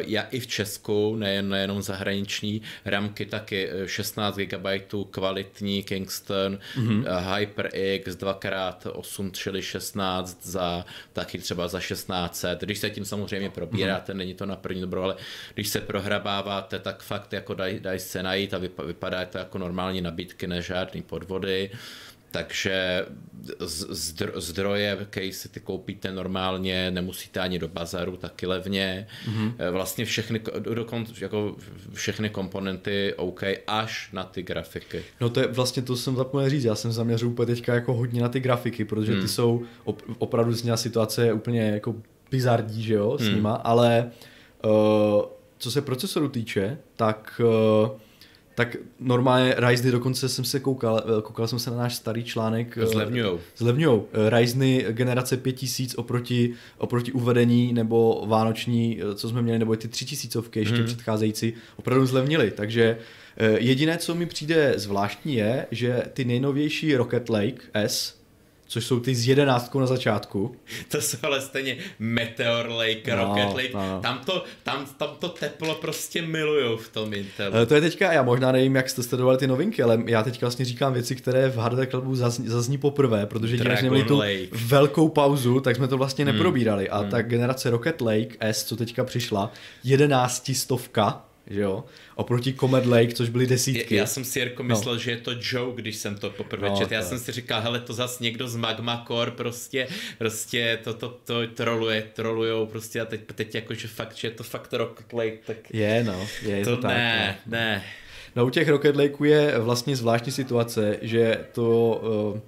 já 0.08 0.22
i 0.22 0.40
v 0.40 0.48
Česku, 0.48 1.16
nejen, 1.16 1.50
nejenom 1.50 1.82
zahraniční, 1.82 2.62
ramky 2.86 3.26
taky 3.26 3.70
16 3.86 4.38
GB 4.38 4.66
kvalitní 5.12 5.84
Kingston, 5.84 6.60
mm-hmm. 6.78 7.36
HyperX 7.36 8.16
2x8, 8.18 9.32
čili 9.32 9.62
16 9.62 10.46
za 10.46 10.86
taky 11.14 11.38
třeba 11.38 11.68
za 11.68 11.80
16 11.80 12.46
když 12.60 12.80
se 12.80 12.90
tím 12.90 13.06
samozřejmě 13.06 13.50
probíráte, 13.50 14.14
mm-hmm. 14.14 14.18
není 14.18 14.34
to 14.34 14.46
na 14.46 14.56
první 14.56 14.82
dobro, 14.82 15.04
ale 15.04 15.16
když 15.54 15.68
se 15.68 15.82
prohrabáváte, 15.82 16.80
tak 16.80 17.04
fakt 17.04 17.34
jako 17.34 17.54
dají 17.54 17.80
daj 17.80 18.00
se 18.00 18.24
najít 18.24 18.54
a 18.54 18.58
vypadá 18.86 19.26
to 19.26 19.38
jako 19.38 19.58
normální 19.64 20.02
nabídky, 20.02 20.48
ne 20.48 20.62
žádný 20.62 21.02
podvody 21.02 21.72
takže 22.34 23.06
zdroje, 24.36 24.98
který 25.10 25.34
si 25.34 25.50
ty 25.50 25.60
koupíte 25.60 26.12
normálně, 26.12 26.92
nemusíte 26.92 27.40
ani 27.40 27.60
do 27.60 27.68
bazaru 27.68 28.18
taky 28.18 28.46
levně. 28.46 29.08
Mm-hmm. 29.26 29.72
Vlastně 29.72 30.06
všechny, 30.06 30.42
dokonce 30.60 31.14
jako 31.22 31.56
všechny 31.94 32.30
komponenty 32.30 33.14
OK, 33.18 33.44
až 33.68 34.10
na 34.14 34.24
ty 34.24 34.44
grafiky. 34.44 35.04
No 35.22 35.30
to 35.30 35.40
je 35.40 35.48
vlastně 35.48 35.84
to 35.84 35.96
jsem 35.96 36.16
zapomněl 36.16 36.50
říct, 36.50 36.64
já 36.64 36.76
jsem 36.76 36.92
zaměřil 36.92 37.28
úplně 37.28 37.56
teďka 37.56 37.74
jako 37.74 37.94
hodně 37.94 38.22
na 38.22 38.30
ty 38.30 38.40
grafiky, 38.40 38.86
protože 38.86 39.12
ty 39.12 39.20
hmm. 39.20 39.28
jsou 39.28 39.64
op, 39.84 40.02
opravdu 40.18 40.54
z 40.54 40.78
situace 40.78 41.26
je 41.26 41.34
úplně 41.34 41.62
jako 41.62 41.96
bizardí, 42.32 42.84
že 42.84 42.94
jo, 42.94 43.18
s 43.18 43.22
hmm. 43.22 43.36
nima, 43.36 43.54
ale 43.54 44.12
uh, 44.66 44.72
co 45.58 45.72
se 45.72 45.82
procesoru 45.82 46.30
týče, 46.30 46.78
tak 46.96 47.42
uh, 47.44 47.90
tak 48.56 48.76
normálně 49.00 49.56
Ryzeny, 49.58 49.92
dokonce 49.92 50.30
jsem 50.30 50.46
se 50.46 50.60
koukal, 50.60 51.04
eh, 51.06 51.22
koukal 51.22 51.48
jsem 51.48 51.60
se 51.60 51.72
na 51.72 51.78
náš 51.78 51.96
starý 51.96 52.24
článek. 52.24 52.78
Zlevňujou. 52.84 53.40
Zlevňujou. 53.58 54.08
Ryzeny 54.30 54.86
generace 54.90 55.38
5000 55.38 55.96
oproti, 55.96 56.54
oproti 56.78 57.12
uvedení 57.12 57.74
nebo 57.74 58.24
vánoční, 58.28 59.00
co 59.16 59.30
jsme 59.30 59.42
měli, 59.42 59.60
nebo 59.60 59.76
ty 59.76 59.88
3000 59.88 60.40
ještě 60.56 60.76
hmm. 60.76 60.86
předcházející, 60.86 61.54
opravdu 61.76 62.06
zlevnili. 62.06 62.52
Takže 62.52 62.98
jediné, 63.58 63.98
co 63.98 64.16
mi 64.16 64.26
přijde 64.26 64.74
zvláštní 64.78 65.36
je, 65.36 65.66
že 65.72 66.04
ty 66.14 66.26
nejnovější 66.26 66.96
Rocket 66.96 67.30
Lake 67.30 67.62
S, 67.74 68.23
což 68.74 68.86
jsou 68.86 69.00
ty 69.00 69.16
s 69.16 69.28
jedenáctkou 69.28 69.80
na 69.80 69.86
začátku. 69.86 70.56
To 70.88 71.02
jsou 71.02 71.18
ale 71.22 71.42
stejně 71.42 71.78
Meteor 72.00 72.70
Lake, 72.70 73.16
no, 73.16 73.26
Rocket 73.26 73.54
Lake, 73.56 73.74
no. 73.74 74.00
tam, 74.02 74.22
to, 74.26 74.44
tam, 74.64 74.86
tam 74.98 75.10
to 75.20 75.30
teplo 75.30 75.76
prostě 75.76 76.22
milujou 76.22 76.78
v 76.78 76.90
tom 76.90 77.14
Intelu. 77.14 77.66
To 77.66 77.76
je 77.76 77.82
teďka, 77.82 78.14
já 78.14 78.24
možná 78.24 78.52
nevím, 78.52 78.76
jak 78.76 78.90
jste 78.90 79.04
sledovali 79.04 79.38
ty 79.38 79.48
novinky, 79.48 79.84
ale 79.84 80.04
já 80.06 80.24
teďka 80.24 80.46
vlastně 80.46 80.66
říkám 80.66 80.94
věci, 80.94 81.16
které 81.16 81.50
v 81.50 81.58
Hardware 81.58 81.88
Clubu 81.88 82.16
zazní, 82.16 82.48
zazní 82.48 82.78
poprvé, 82.78 83.26
protože 83.26 83.58
když 83.58 83.80
jsme 83.80 83.90
měli 83.90 84.04
tu 84.04 84.22
velkou 84.52 85.10
pauzu, 85.10 85.60
tak 85.60 85.76
jsme 85.76 85.88
to 85.88 85.98
vlastně 85.98 86.26
hmm. 86.26 86.34
neprobírali 86.34 86.90
a 86.90 86.98
hmm. 86.98 87.10
ta 87.10 87.22
generace 87.22 87.70
Rocket 87.70 88.02
Lake 88.02 88.36
S, 88.40 88.64
co 88.64 88.76
teďka 88.76 89.04
přišla, 89.04 89.52
jedenáctistovka, 89.84 91.26
že 91.48 91.62
jo, 91.62 91.84
oproti 92.16 92.54
Comet 92.54 92.86
Lake, 92.86 93.14
což 93.14 93.30
byly 93.30 93.48
desítky. 93.48 93.96
Já 93.96 94.06
jsem 94.06 94.24
si 94.24 94.40
Jirko 94.40 94.64
myslel, 94.64 94.96
no. 94.96 95.00
že 95.00 95.12
je 95.12 95.18
to 95.18 95.32
joke, 95.42 95.82
když 95.82 95.96
jsem 95.96 96.16
to 96.16 96.30
poprvé 96.30 96.70
no, 96.70 96.78
četl. 96.78 96.94
Já 96.94 97.02
to. 97.02 97.08
jsem 97.08 97.20
si 97.20 97.32
říkal, 97.32 97.62
hele, 97.62 97.80
to 97.80 97.94
zas 97.94 98.20
někdo 98.20 98.48
z 98.48 98.56
Magma 98.56 99.06
Core 99.08 99.32
prostě, 99.32 99.88
prostě 100.18 100.80
to, 100.84 100.94
to, 100.94 101.20
to 101.26 101.48
troluje, 101.48 102.02
trolujou 102.14 102.66
prostě 102.66 103.02
a 103.02 103.06
teď, 103.06 103.22
teď 103.36 103.56
jako, 103.56 103.74
že 103.74 103.88
fakt, 103.88 104.16
že 104.16 104.28
je 104.28 104.32
to 104.32 104.44
fakt 104.44 104.74
Rocket 104.74 105.14
Lake, 105.14 105.38
tak... 105.46 105.58
Je, 105.74 106.04
no, 106.04 106.28
je 106.42 106.64
to, 106.64 106.76
to 106.76 106.82
tak. 106.82 106.92
Ne, 106.92 107.40
no. 107.46 107.52
ne. 107.52 107.84
No 108.36 108.46
u 108.46 108.50
těch 108.50 108.70
Rocket 108.70 108.96
Lakeů 108.96 109.24
je 109.24 109.60
vlastně 109.60 109.96
zvláštní 109.96 110.32
situace, 110.32 110.98
že 111.02 111.46
to, 111.52 112.02
eh, 112.36 112.42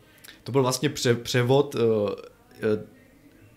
to 0.43 0.51
byl 0.51 0.61
vlastně 0.61 0.89
pře, 0.89 1.15
převod 1.15 1.75
eh, 1.75 2.94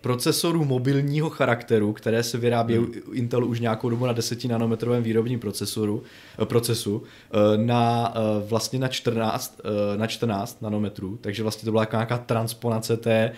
procesorů 0.01 0.65
mobilního 0.65 1.29
charakteru, 1.29 1.93
které 1.93 2.23
se 2.23 2.37
vyrábí 2.37 2.75
hmm. 2.75 2.91
u 3.07 3.11
Intelu 3.11 3.47
už 3.47 3.59
nějakou 3.59 3.89
dobu 3.89 4.05
na 4.05 4.13
10 4.13 4.45
nanometrovém 4.45 5.03
výrobním 5.03 5.39
procesoru, 5.39 6.03
eh, 6.41 6.45
procesu, 6.45 7.03
eh, 7.03 7.57
na 7.57 8.13
eh, 8.15 8.19
vlastně 8.47 8.79
na 8.79 8.87
14, 8.87 9.61
na 9.95 10.07
14 10.07 10.61
nanometrů, 10.61 11.17
takže 11.21 11.43
vlastně 11.43 11.65
to 11.65 11.71
byla 11.71 11.87
nějaká 11.91 12.17
transponace 12.17 12.97
té 12.97 13.31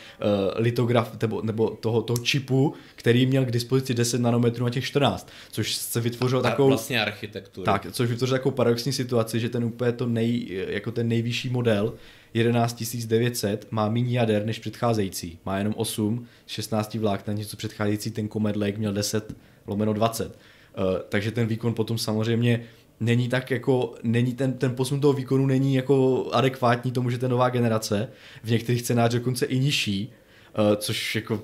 litograf, 0.56 1.22
nebo, 1.22 1.42
nebo 1.42 1.70
toho, 1.70 2.02
toho 2.02 2.18
čipu, 2.18 2.74
který 2.96 3.26
měl 3.26 3.46
k 3.46 3.52
dispozici 3.52 3.94
10 3.94 4.22
nanometrů 4.22 4.66
na 4.66 4.70
těch 4.70 4.86
14, 4.86 5.30
což 5.52 5.76
se 5.76 6.00
vytvořilo 6.02 6.42
takovou... 6.42 6.70
Vlastně 6.70 7.02
architekturu. 7.02 7.66
Tak, 7.66 7.88
což 7.92 8.10
vytvořilo 8.10 8.38
takovou 8.38 8.56
paradoxní 8.56 8.94
situaci, 8.94 9.40
že 9.40 9.50
ten 9.50 9.64
úplně 9.64 9.92
to 9.92 10.06
nej, 10.06 10.48
jako 10.68 10.92
ten 10.92 11.08
nejvyšší 11.08 11.50
model 11.50 11.94
11900 12.34 13.68
má 13.72 13.90
méně 13.90 14.20
jader 14.20 14.46
než 14.46 14.60
předcházející. 14.60 15.40
Má 15.46 15.58
jenom 15.58 15.74
8, 15.78 16.28
16 16.48 16.94
vlákna, 16.94 17.34
něco 17.34 17.58
předcházející 17.58 18.12
ten 18.12 18.30
Comet 18.30 18.56
Lake 18.56 18.78
měl 18.78 18.94
10 18.94 19.36
lomeno 19.68 19.94
20. 19.94 20.26
Uh, 20.26 20.84
takže 21.10 21.32
ten 21.32 21.48
výkon 21.48 21.74
potom 21.74 21.98
samozřejmě 21.98 22.64
není 23.00 23.30
tak 23.30 23.52
jako, 23.52 23.96
není 24.04 24.34
ten, 24.34 24.54
ten 24.54 24.76
posun 24.76 25.02
toho 25.02 25.14
výkonu 25.14 25.46
není 25.46 25.76
jako 25.76 26.28
adekvátní 26.32 26.92
tomu, 26.92 27.10
že 27.10 27.20
je 27.22 27.28
nová 27.28 27.50
generace, 27.50 28.10
v 28.44 28.52
některých 28.52 28.82
scénářích 28.82 29.20
dokonce 29.20 29.46
i 29.46 29.60
nižší, 29.60 30.14
uh, 30.60 30.76
což 30.76 31.16
jako 31.16 31.42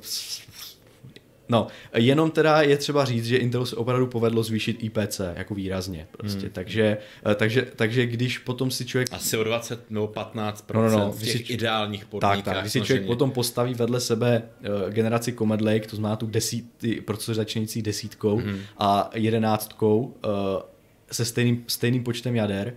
No, 1.49 1.67
jenom 1.95 2.31
teda 2.31 2.61
je 2.61 2.77
třeba 2.77 3.05
říct, 3.05 3.25
že 3.25 3.37
Intel 3.37 3.65
se 3.65 3.75
opravdu 3.75 4.07
povedlo 4.07 4.43
zvýšit 4.43 4.83
IPC 4.83 5.21
jako 5.35 5.55
výrazně. 5.55 6.07
Prostě. 6.17 6.41
Hmm. 6.41 6.49
Takže, 6.49 6.97
eh, 7.31 7.35
takže, 7.35 7.67
takže 7.75 8.05
když 8.05 8.37
potom 8.37 8.71
si 8.71 8.85
člověk... 8.85 9.07
Asi 9.11 9.37
o 9.37 9.43
20 9.43 9.91
nebo 9.91 10.07
15 10.07 10.65
no, 10.73 10.81
no, 10.81 10.89
no, 10.89 11.11
v 11.11 11.19
těch 11.19 11.47
si, 11.47 11.53
ideálních 11.53 12.05
podmínkách. 12.05 12.43
Tak, 12.43 12.53
tak. 12.53 12.63
Když 12.63 12.73
si 12.73 12.81
člověk 12.81 13.05
potom 13.05 13.31
postaví 13.31 13.73
vedle 13.73 13.99
sebe 13.99 14.41
uh, 14.59 14.93
generaci 14.93 15.33
Comet 15.33 15.61
Lake, 15.61 15.87
to 15.87 15.95
znamená 15.95 16.15
tu 16.15 16.27
desít, 16.27 16.85
procesor 17.05 17.35
začínající 17.35 17.81
desítkou 17.81 18.37
hmm. 18.37 18.59
a 18.77 19.09
jedenáctkou 19.13 19.99
uh, 19.99 20.31
se 21.11 21.25
stejným, 21.25 21.63
stejným 21.67 22.03
počtem 22.03 22.35
jader, 22.35 22.73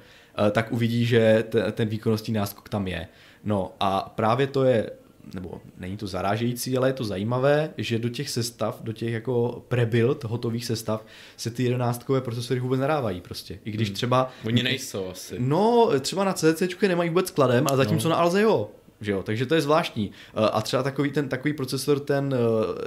tak 0.53 0.73
uvidí, 0.73 1.07
že 1.07 1.45
ten 1.73 1.89
výkonnostní 1.89 2.35
náskok 2.35 2.69
tam 2.69 2.87
je. 2.87 3.09
No 3.45 3.73
a 3.81 4.13
právě 4.15 4.47
to 4.47 4.65
je 4.65 4.91
nebo 5.35 5.61
není 5.79 5.97
to 5.97 6.07
zarážející, 6.07 6.77
ale 6.77 6.89
je 6.89 6.93
to 6.93 7.05
zajímavé, 7.05 7.75
že 7.79 7.99
do 7.99 8.09
těch 8.09 8.31
sestav, 8.31 8.81
do 8.83 8.93
těch 8.93 9.13
jako 9.13 9.65
prebuild 9.69 10.25
hotových 10.25 10.65
sestav 10.65 11.07
se 11.37 11.51
ty 11.51 11.65
jedenáctkové 11.65 12.21
procesory 12.21 12.61
vůbec 12.61 12.81
narávají 12.81 13.21
prostě. 13.21 13.59
I 13.65 13.71
když 13.71 13.89
hmm. 13.89 13.95
třeba... 13.95 14.31
Oni 14.45 14.63
nejsou 14.63 15.11
asi. 15.11 15.35
No, 15.39 15.91
třeba 16.01 16.25
na 16.25 16.33
CDC 16.33 16.83
nemají 16.83 17.11
vůbec 17.11 17.29
skladem, 17.29 17.65
ale 17.69 17.77
zatímco 17.77 18.09
no. 18.09 18.15
na 18.15 18.21
Alze 18.21 18.43
jo. 18.43 18.71
Že 19.01 19.13
jo, 19.13 19.23
takže 19.23 19.47
to 19.47 19.55
je 19.55 19.61
zvláštní. 19.61 20.11
Eh, 20.11 20.49
a 20.53 20.61
třeba 20.61 20.83
takový 20.83 21.11
ten 21.11 21.29
takový 21.29 21.55
procesor, 21.55 22.01
ten 22.01 22.35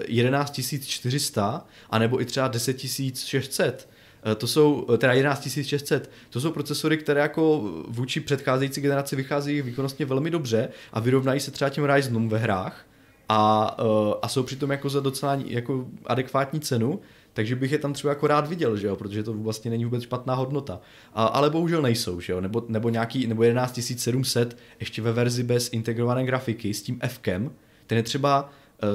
11400, 0.08 1.66
eh, 1.66 1.70
anebo 1.90 2.22
i 2.22 2.26
třeba 2.26 2.48
10600, 2.48 3.88
Eh, 3.90 3.93
to 4.36 4.48
jsou, 4.48 4.86
eh, 4.94 4.98
teda 4.98 5.14
11600, 5.14 6.12
to 6.30 6.42
jsou 6.42 6.52
procesory, 6.52 6.98
které 6.98 7.22
jako 7.22 7.72
vůči 7.88 8.20
předcházející 8.20 8.82
generaci 8.82 9.16
vychází 9.16 9.62
výkonnostně 9.62 10.06
velmi 10.06 10.30
dobře 10.30 10.70
a 10.94 11.00
vyrovnají 11.00 11.40
se 11.40 11.52
třeba 11.52 11.70
těm 11.70 11.86
Ryzenům 11.86 12.30
ve 12.30 12.38
hrách 12.38 12.86
a, 13.30 13.76
eh, 13.80 14.14
a 14.22 14.28
jsou 14.28 14.44
přitom 14.44 14.72
jako 14.72 14.90
za 14.90 15.00
docela 15.00 15.40
jako 15.46 15.86
adekvátní 16.06 16.60
cenu, 16.60 17.00
takže 17.34 17.56
bych 17.56 17.72
je 17.72 17.78
tam 17.78 17.94
třeba 17.94 18.12
jako 18.12 18.28
rád 18.28 18.48
viděl, 18.48 18.78
že 18.78 18.88
jo, 18.88 18.96
protože 18.96 19.24
to 19.24 19.34
vlastně 19.34 19.72
není 19.72 19.86
vůbec 19.86 20.04
špatná 20.04 20.34
hodnota. 20.34 20.80
A, 21.14 21.26
ale 21.26 21.50
bohužel 21.50 21.82
nejsou, 21.82 22.20
že 22.20 22.34
jo, 22.34 22.42
nebo, 22.42 22.64
nebo 22.68 22.90
nějaký, 22.90 23.28
nebo 23.28 23.44
11700 23.44 24.58
ještě 24.80 25.02
ve 25.02 25.12
verzi 25.12 25.44
bez 25.44 25.70
integrované 25.74 26.26
grafiky 26.26 26.74
s 26.74 26.84
tím 26.84 27.00
Fkem, 27.08 27.52
ten 27.88 27.98
je 27.98 28.04
třeba 28.04 28.50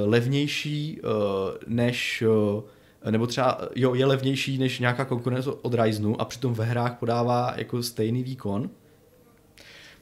levnější 0.07 1.01
než 1.67 2.25
nebo 3.11 3.27
třeba 3.27 3.61
jo, 3.75 3.95
je 3.95 4.07
levnější 4.07 4.59
než 4.59 4.79
nějaká 4.79 5.05
konkurence 5.05 5.51
od 5.51 5.75
Ryzenu 5.75 6.21
a 6.21 6.25
přitom 6.25 6.55
ve 6.55 6.65
hrách 6.65 6.99
podává 6.99 7.55
jako 7.57 7.83
stejný 7.83 8.23
výkon. 8.23 8.71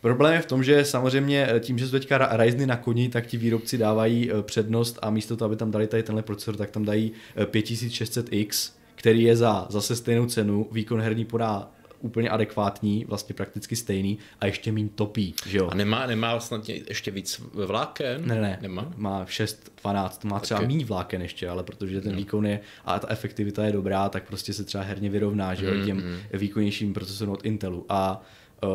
Problém 0.01 0.35
je 0.35 0.41
v 0.41 0.47
tom, 0.47 0.65
že 0.65 0.85
samozřejmě 0.85 1.49
tím, 1.61 1.79
že 1.79 1.87
jsou 1.87 1.93
teďka 1.93 2.37
Ryzeny 2.37 2.67
na 2.67 2.77
koni, 2.77 3.09
tak 3.09 3.27
ti 3.27 3.37
výrobci 3.37 3.79
dávají 3.79 4.31
přednost 4.43 4.99
a 5.03 5.11
místo 5.11 5.37
toho, 5.37 5.47
aby 5.47 5.57
tam 5.57 5.71
dali 5.71 5.87
tady 5.87 6.03
tenhle 6.03 6.23
procesor, 6.23 6.57
tak 6.57 6.71
tam 6.71 6.85
dají 6.85 7.13
5600X, 7.37 8.73
který 8.95 9.23
je 9.23 9.37
za 9.37 9.67
zase 9.71 9.97
stejnou 9.97 10.27
cenu, 10.27 10.69
výkon 10.73 11.01
herní 11.01 11.25
podá 11.25 11.71
úplně 12.07 12.31
adekvátní, 12.31 13.05
vlastně 13.05 13.35
prakticky 13.35 13.77
stejný 13.77 14.19
a 14.41 14.47
ještě 14.47 14.73
méně 14.73 14.89
topí, 14.95 15.35
že 15.47 15.59
jo. 15.59 15.69
A 15.69 15.75
nemá, 15.75 16.07
nemá 16.07 16.41
snad 16.41 16.69
ještě 16.69 17.11
víc 17.11 17.43
vláken? 17.53 18.27
Ne, 18.27 18.41
ne, 18.41 18.59
nemá. 18.63 18.93
Má 18.97 19.27
6, 19.27 19.73
12, 19.83 20.25
má 20.25 20.41
třeba 20.41 20.61
okay. 20.61 20.69
méně 20.69 20.85
vláken 20.85 21.23
ještě, 21.23 21.49
ale 21.49 21.63
protože 21.63 22.01
ten 22.01 22.13
no. 22.13 22.19
výkon 22.19 22.47
je 22.47 22.61
a 22.85 22.99
ta 22.99 23.09
efektivita 23.11 23.65
je 23.65 23.73
dobrá, 23.73 24.09
tak 24.09 24.27
prostě 24.27 24.53
se 24.53 24.65
třeba 24.65 24.85
herně 24.85 25.11
vyrovná, 25.11 25.55
že 25.55 25.67
jo, 25.67 25.75
mm, 25.75 25.87
těm 25.87 25.97
mm. 25.97 26.17
výkonnějším 26.33 26.95
procesorům 26.95 27.35
od 27.35 27.45
Intelu 27.45 27.87
a, 27.89 28.23
uh, 28.63 28.71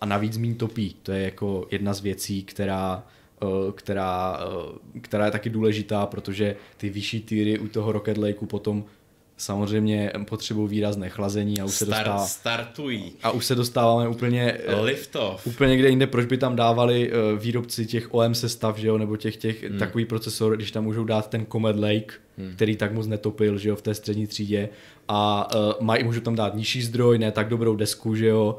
a 0.00 0.06
navíc 0.06 0.36
méně 0.36 0.54
topí, 0.54 0.96
to 1.02 1.12
je 1.12 1.22
jako 1.22 1.68
jedna 1.70 1.94
z 1.94 2.00
věcí, 2.00 2.42
která 2.42 3.02
uh, 3.42 3.72
která, 3.72 4.38
uh, 4.38 5.00
která 5.00 5.24
je 5.24 5.30
taky 5.30 5.50
důležitá, 5.50 6.06
protože 6.06 6.56
ty 6.76 6.90
vyšší 6.90 7.20
týry 7.20 7.58
u 7.58 7.68
toho 7.68 7.92
Rocket 7.92 8.18
Lakeu 8.18 8.46
potom 8.46 8.84
samozřejmě 9.36 10.12
potřebují 10.28 10.68
výrazné 10.68 11.08
chlazení 11.08 11.60
a 11.60 11.64
už 11.64 11.74
Start, 11.74 11.88
se 11.88 11.94
dostává, 11.94 12.26
startují. 12.26 13.12
A 13.22 13.30
už 13.30 13.46
se 13.46 13.54
dostáváme 13.54 14.08
úplně 14.08 14.58
eh, 14.66 14.80
Lift 14.80 15.16
off. 15.16 15.46
úplně 15.46 15.76
kde 15.76 15.88
jinde, 15.88 16.06
proč 16.06 16.26
by 16.26 16.38
tam 16.38 16.56
dávali 16.56 17.12
uh, 17.12 17.38
výrobci 17.38 17.86
těch 17.86 18.14
OM 18.14 18.34
sestav, 18.34 18.78
že 18.78 18.88
jo, 18.88 18.98
nebo 18.98 19.16
těch, 19.16 19.36
těch 19.36 19.62
hmm. 19.64 19.78
takový 19.78 20.04
procesor, 20.04 20.56
když 20.56 20.70
tam 20.70 20.84
můžou 20.84 21.04
dát 21.04 21.30
ten 21.30 21.46
Comet 21.52 21.76
Lake, 21.76 22.14
hmm. 22.38 22.52
který 22.56 22.76
tak 22.76 22.92
moc 22.92 23.06
netopil, 23.06 23.58
že 23.58 23.68
jo, 23.68 23.76
v 23.76 23.82
té 23.82 23.94
střední 23.94 24.26
třídě 24.26 24.68
a 25.08 25.48
uh, 25.54 25.72
maj, 25.80 26.04
můžou 26.04 26.20
tam 26.20 26.34
dát 26.34 26.54
nižší 26.54 26.82
zdroj, 26.82 27.18
ne 27.18 27.32
tak 27.32 27.48
dobrou 27.48 27.76
desku, 27.76 28.14
že 28.14 28.26
jo, 28.26 28.56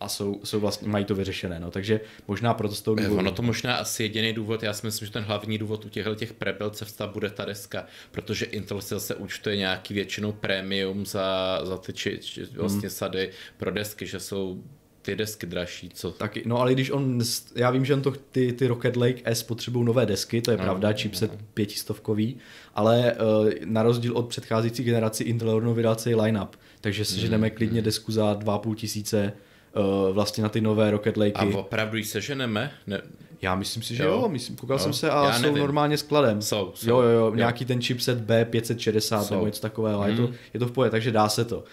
a 0.00 0.08
jsou, 0.08 0.40
jsou 0.44 0.60
vlastně, 0.60 0.88
mají 0.88 1.04
to 1.04 1.14
vyřešené. 1.14 1.60
No. 1.60 1.70
Takže 1.70 2.00
možná 2.28 2.54
proto 2.54 2.74
z 2.74 2.82
toho 2.82 2.94
důvodu. 2.94 3.18
Ono 3.18 3.32
to 3.32 3.42
možná 3.42 3.76
asi 3.76 4.02
jediný 4.02 4.32
důvod, 4.32 4.62
já 4.62 4.72
si 4.72 4.86
myslím, 4.86 5.06
že 5.06 5.12
ten 5.12 5.24
hlavní 5.24 5.58
důvod 5.58 5.84
u 5.84 5.88
těchto 5.88 6.14
těch 6.14 6.34
cesta 6.70 7.06
bude 7.06 7.30
ta 7.30 7.44
deska, 7.44 7.86
protože 8.10 8.44
Intel 8.44 8.80
se 8.80 8.94
zase 8.94 9.14
účtuje 9.14 9.56
nějaký 9.56 9.94
většinou 9.94 10.32
prémium 10.32 11.06
za, 11.06 11.60
za 11.64 11.76
ty 11.76 11.92
či, 11.92 12.18
či, 12.18 12.44
vlastně 12.44 12.80
hmm. 12.80 12.90
sady 12.90 13.30
pro 13.56 13.70
desky, 13.70 14.06
že 14.06 14.20
jsou 14.20 14.62
ty 15.02 15.16
desky 15.16 15.46
dražší, 15.46 15.90
co? 15.94 16.10
Taky, 16.10 16.42
no 16.46 16.60
ale 16.60 16.72
když 16.72 16.90
on, 16.90 17.20
já 17.54 17.70
vím, 17.70 17.84
že 17.84 17.94
on 17.94 18.02
to, 18.02 18.10
ty, 18.10 18.52
ty 18.52 18.66
Rocket 18.66 18.96
Lake 18.96 19.22
S 19.24 19.42
potřebují 19.42 19.86
nové 19.86 20.06
desky, 20.06 20.42
to 20.42 20.50
je 20.50 20.56
no, 20.56 20.62
pravda, 20.64 20.92
chipset 20.92 21.32
no. 21.32 21.38
pětistovkový, 21.54 22.36
ale 22.74 23.14
uh, 23.14 23.50
na 23.64 23.82
rozdíl 23.82 24.16
od 24.16 24.28
předcházející 24.28 24.84
generaci 24.84 25.24
Intel 25.24 25.52
rovnou 25.52 25.74
vydal 25.74 25.94
celý 25.94 26.14
line-up, 26.14 26.56
takže 26.80 27.04
si 27.04 27.12
hmm. 27.12 27.20
ženeme 27.20 27.50
klidně 27.50 27.82
desku 27.82 28.12
za 28.12 28.34
2,5 28.34 28.74
tisíce 28.74 29.32
uh, 29.76 30.14
vlastně 30.14 30.42
na 30.42 30.48
ty 30.48 30.60
nové 30.60 30.90
Rocket 30.90 31.16
Lakey. 31.16 31.54
A 31.54 31.58
opravdu 31.58 31.96
ji 31.96 32.04
seženeme? 32.04 32.70
Ne... 32.86 33.00
Já 33.42 33.54
myslím 33.54 33.82
si, 33.82 33.96
že 33.96 34.02
jo, 34.02 34.10
jo 34.10 34.28
myslím, 34.28 34.56
koukal 34.56 34.74
jo. 34.74 34.78
jsem 34.78 34.92
se 34.92 35.10
a 35.10 35.24
Já 35.24 35.32
jsou 35.32 35.42
nevím. 35.42 35.58
normálně 35.58 35.98
skladem. 35.98 36.42
Jsou, 36.42 36.72
jsou. 36.74 36.90
Jo, 36.90 37.00
jo, 37.00 37.10
jo, 37.10 37.34
nějaký 37.34 37.64
ten 37.64 37.82
chipset 37.82 38.26
B560 38.26 39.22
jsou. 39.22 39.34
nebo 39.34 39.46
něco 39.46 39.62
takového, 39.62 40.02
mm. 40.02 40.08
je, 40.08 40.16
to, 40.16 40.22
mhm. 40.22 40.34
je 40.54 40.60
to 40.60 40.66
v 40.66 40.72
pohodě, 40.72 40.90
takže 40.90 41.12
dá 41.12 41.28
se 41.28 41.44
to. 41.44 41.58
Uh, 41.58 41.64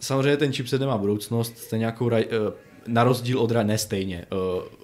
samozřejmě 0.00 0.36
ten 0.36 0.52
chipset 0.52 0.80
nemá 0.80 0.98
budoucnost, 0.98 1.58
stejně 1.58 1.80
nějakou, 1.80 2.06
uh, 2.06 2.12
na 2.86 3.04
rozdíl 3.04 3.38
od, 3.38 3.50
ne 3.50 3.78
stejně, 3.78 4.26
uh, 4.32 4.38
Eh, 4.38 4.79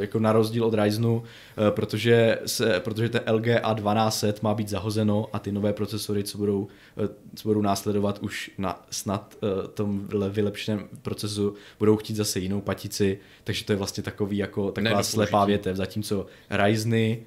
jako 0.00 0.18
na 0.18 0.32
rozdíl 0.32 0.64
od 0.64 0.74
Ryzenu, 0.74 1.22
eh, 1.22 1.70
protože, 1.70 2.38
se, 2.46 2.80
protože 2.80 3.08
ten 3.08 3.20
LG 3.26 3.46
A1200 3.46 4.34
má 4.42 4.54
být 4.54 4.68
zahozeno 4.68 5.26
a 5.32 5.38
ty 5.38 5.52
nové 5.52 5.72
procesory, 5.72 6.24
co 6.24 6.38
budou, 6.38 6.68
eh, 7.04 7.08
co 7.34 7.48
budou 7.48 7.62
následovat 7.62 8.18
už 8.22 8.50
na 8.58 8.84
snad 8.90 9.36
tom 9.74 10.08
vylepšeném 10.30 10.88
procesu, 11.02 11.54
budou 11.78 11.96
chtít 11.96 12.16
zase 12.16 12.40
jinou 12.40 12.60
patici, 12.60 13.18
takže 13.44 13.64
to 13.64 13.72
je 13.72 13.76
vlastně 13.76 14.02
takový 14.02 14.36
jako 14.36 14.70
taková 14.70 15.02
slepá 15.02 15.44
větev, 15.44 15.76
zatímco 15.76 16.26
Ryzeny 16.50 17.26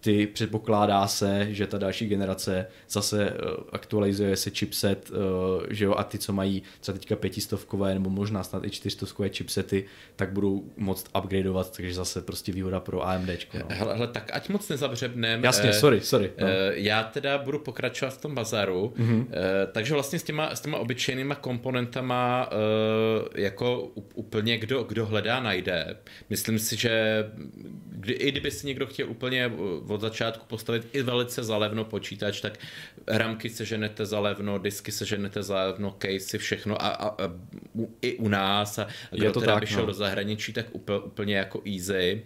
ty 0.00 0.26
předpokládá 0.26 1.06
se, 1.06 1.46
že 1.50 1.66
ta 1.66 1.78
další 1.78 2.06
generace 2.06 2.66
zase 2.90 3.30
eh, 3.30 3.34
aktualizuje 3.72 4.36
se 4.36 4.50
chipset, 4.50 5.10
eh, 5.10 5.74
že 5.74 5.84
jo, 5.84 5.94
a 5.94 6.04
ty, 6.04 6.18
co 6.18 6.32
mají 6.32 6.62
třeba 6.80 6.98
teďka 6.98 7.16
pětistovkové 7.16 7.94
nebo 7.94 8.10
možná 8.10 8.42
snad 8.42 8.64
i 8.64 8.70
čtyřstovkové 8.70 9.28
chipsety, 9.28 9.84
tak 10.16 10.32
budou 10.32 10.64
moct 10.76 11.06
upgradeovat, 11.18 11.76
takže 11.76 11.94
zase 11.94 12.22
prostě 12.22 12.52
výhoda 12.52 12.80
pro 12.80 13.08
AMD. 13.08 13.28
No. 13.54 13.60
Hele, 13.68 13.94
hele, 13.94 14.06
tak 14.06 14.30
ať 14.32 14.48
moc 14.48 14.68
nezabřebnem. 14.68 15.44
Jasně, 15.44 15.70
eh, 15.70 15.72
sorry, 15.72 16.00
sorry. 16.00 16.32
No. 16.40 16.46
Eh, 16.46 16.72
já 16.74 17.02
teda 17.02 17.38
budu 17.38 17.58
pokračovat 17.58 18.10
v 18.10 18.20
tom 18.20 18.34
bazaru, 18.34 18.92
mm-hmm. 18.96 19.26
eh, 19.30 19.66
takže 19.72 19.94
vlastně 19.94 20.18
s 20.18 20.22
těma, 20.22 20.54
s 20.54 20.60
těma 20.60 20.78
obyčejnýma 20.78 21.34
komponentama 21.34 22.50
eh, 22.52 23.40
jako 23.42 23.90
úplně 24.14 24.58
kdo, 24.58 24.82
kdo 24.82 25.06
hledá, 25.06 25.40
najde. 25.40 25.96
Myslím 26.30 26.58
si, 26.58 26.76
že 26.76 27.24
kdy, 27.88 28.12
i 28.12 28.30
kdyby 28.30 28.50
si 28.50 28.66
někdo 28.66 28.86
chtěl 28.86 29.10
úplně 29.10 29.52
od 29.96 30.00
začátku 30.00 30.44
postavit 30.46 30.92
i 30.92 31.02
velice 31.02 31.44
zalevno 31.44 31.84
počítač, 31.84 32.40
tak 32.40 32.58
ramky 33.06 33.48
seženete 33.50 34.06
zalevno, 34.06 34.58
disky 34.58 34.92
seženete 34.92 35.42
zalevno, 35.42 35.96
casey, 35.96 36.38
všechno 36.38 36.76
a, 36.76 36.88
a, 36.88 37.08
a 37.08 37.26
i 38.02 38.16
u 38.20 38.28
nás 38.28 38.78
a, 38.78 38.86
kdo 39.10 39.32
to 39.32 39.40
teda 39.40 39.54
tak, 39.56 39.64
vyšel 39.64 39.80
no. 39.80 39.86
do 39.86 39.92
zahraničí, 39.92 40.52
tak 40.52 40.66
úplně, 40.72 40.98
úplně 40.98 41.36
jako 41.36 41.62
easy. 41.64 42.22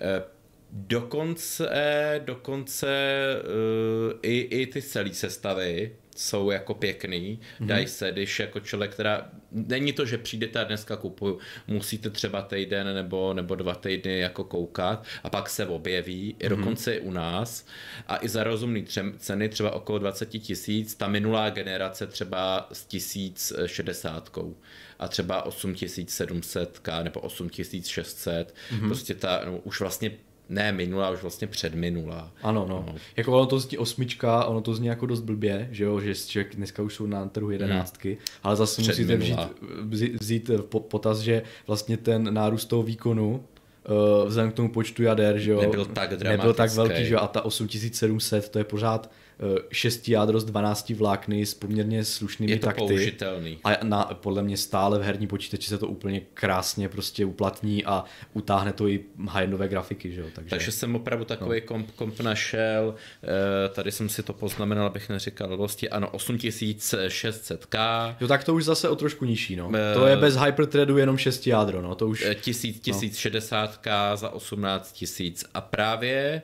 Eh, 0.00 0.22
dokonce, 0.70 2.20
dokonce 2.24 2.86
uh, 3.44 4.12
i, 4.22 4.38
i 4.38 4.66
ty 4.66 4.82
celé 4.82 5.14
sestavy 5.14 5.96
jsou 6.18 6.50
jako 6.50 6.74
pěkný, 6.74 7.40
mm-hmm. 7.40 7.66
dají 7.66 7.86
se, 7.86 8.12
když 8.12 8.38
jako 8.38 8.60
člověk, 8.60 8.92
která, 8.92 9.30
není 9.50 9.92
to, 9.92 10.06
že 10.06 10.18
přijdete 10.18 10.60
a 10.60 10.64
dneska 10.64 10.96
kupuju, 10.96 11.38
musíte 11.66 12.10
třeba 12.10 12.42
týden 12.42 12.94
nebo, 12.94 13.34
nebo 13.34 13.54
dva 13.54 13.74
týdny 13.74 14.18
jako 14.18 14.44
koukat 14.44 15.06
a 15.22 15.30
pak 15.30 15.48
se 15.48 15.66
objeví, 15.66 16.32
mm-hmm. 16.32 16.46
i 16.46 16.48
dokonce 16.48 16.94
i 16.94 17.00
u 17.00 17.10
nás 17.10 17.66
a 18.06 18.24
i 18.24 18.28
za 18.28 18.44
rozumný 18.44 18.82
třem, 18.82 19.14
ceny, 19.18 19.48
třeba 19.48 19.70
okolo 19.70 19.98
20 19.98 20.26
tisíc, 20.26 20.94
ta 20.94 21.08
minulá 21.08 21.50
generace 21.50 22.06
třeba 22.06 22.68
s 22.72 22.84
1060 22.84 24.38
a 24.98 25.08
třeba 25.08 25.42
8700 25.42 26.88
nebo 27.02 27.20
8600, 27.20 28.54
mm-hmm. 28.70 28.86
prostě 28.86 29.14
ta, 29.14 29.42
no, 29.44 29.58
už 29.58 29.80
vlastně 29.80 30.10
ne 30.48 30.72
minula, 30.72 31.10
už 31.10 31.22
vlastně 31.22 31.46
předminula. 31.46 32.32
Ano, 32.42 32.66
no. 32.68 32.84
no. 32.86 32.94
Jako 33.16 33.32
ono 33.32 33.46
to 33.46 33.58
zní 33.58 33.78
osmička, 33.78 34.44
ono 34.44 34.60
to 34.60 34.74
zní 34.74 34.86
jako 34.86 35.06
dost 35.06 35.20
blbě, 35.20 35.68
že 35.70 35.84
jo, 35.84 36.00
že 36.00 36.14
člověk 36.14 36.56
dneska 36.56 36.82
už 36.82 36.94
jsou 36.94 37.06
na 37.06 37.28
trhu 37.28 37.50
jedenáctky, 37.50 38.08
hmm. 38.08 38.18
ale 38.42 38.56
zase 38.56 38.82
musíte 38.82 39.16
vzít, 39.16 40.20
vzít 40.20 40.50
potaz, 40.68 41.18
že 41.18 41.42
vlastně 41.66 41.96
ten 41.96 42.34
nárůst 42.34 42.64
toho 42.64 42.82
výkonu 42.82 43.44
uh, 43.88 44.28
vzhledem 44.28 44.52
k 44.52 44.54
tomu 44.54 44.72
počtu 44.72 45.02
jader, 45.02 45.38
že 45.38 45.50
jo, 45.50 45.60
nebyl 45.60 45.84
tak. 45.84 46.22
Nebyl 46.22 46.54
tak 46.54 46.70
velký, 46.70 47.04
že 47.04 47.14
jo, 47.14 47.20
a 47.20 47.26
ta 47.26 47.42
8700, 47.42 48.48
to 48.48 48.58
je 48.58 48.64
pořád 48.64 49.10
6 49.72 50.08
jádro 50.08 50.40
z 50.40 50.44
12 50.44 50.90
vlákny 50.90 51.46
s 51.46 51.54
poměrně 51.54 52.04
slušnými 52.04 52.52
je 52.52 52.58
to 52.58 52.66
takty. 52.66 52.80
Použitelný. 52.80 53.58
A 53.64 53.84
na, 53.84 54.04
podle 54.04 54.42
mě 54.42 54.56
stále 54.56 54.98
v 54.98 55.02
herní 55.02 55.26
počítači 55.26 55.68
se 55.68 55.78
to 55.78 55.86
úplně 55.86 56.20
krásně 56.34 56.88
prostě 56.88 57.24
uplatní 57.24 57.84
a 57.84 58.04
utáhne 58.32 58.72
to 58.72 58.88
i 58.88 59.04
high 59.28 59.48
grafiky. 59.48 60.12
Že 60.12 60.20
jo? 60.20 60.26
Takže, 60.32 60.50
Takže 60.50 60.72
jsem 60.72 60.96
opravdu 60.96 61.24
takový 61.24 61.60
no. 61.60 61.66
komp, 61.66 61.90
komp 61.90 62.20
našel, 62.20 62.94
e, 63.64 63.68
tady 63.68 63.92
jsem 63.92 64.08
si 64.08 64.22
to 64.22 64.32
poznamenal, 64.32 64.86
abych 64.86 65.08
neříkal 65.08 65.56
vlastně, 65.56 65.88
ano, 65.88 66.10
8600K. 66.12 68.16
Jo, 68.20 68.28
tak 68.28 68.44
to 68.44 68.54
už 68.54 68.64
zase 68.64 68.88
o 68.88 68.96
trošku 68.96 69.24
nižší, 69.24 69.56
no. 69.56 69.70
E, 69.74 69.94
to 69.94 70.06
je 70.06 70.16
bez 70.16 70.36
hyperthreadu 70.36 70.98
jenom 70.98 71.16
6 71.16 71.46
jádro, 71.46 71.82
no, 71.82 71.94
to 71.94 72.08
už... 72.08 72.26
1000, 72.40 72.80
1060K 72.80 74.10
no. 74.10 74.16
za 74.16 74.30
18 74.30 74.92
tisíc 74.92 75.44
a 75.54 75.60
právě 75.60 76.42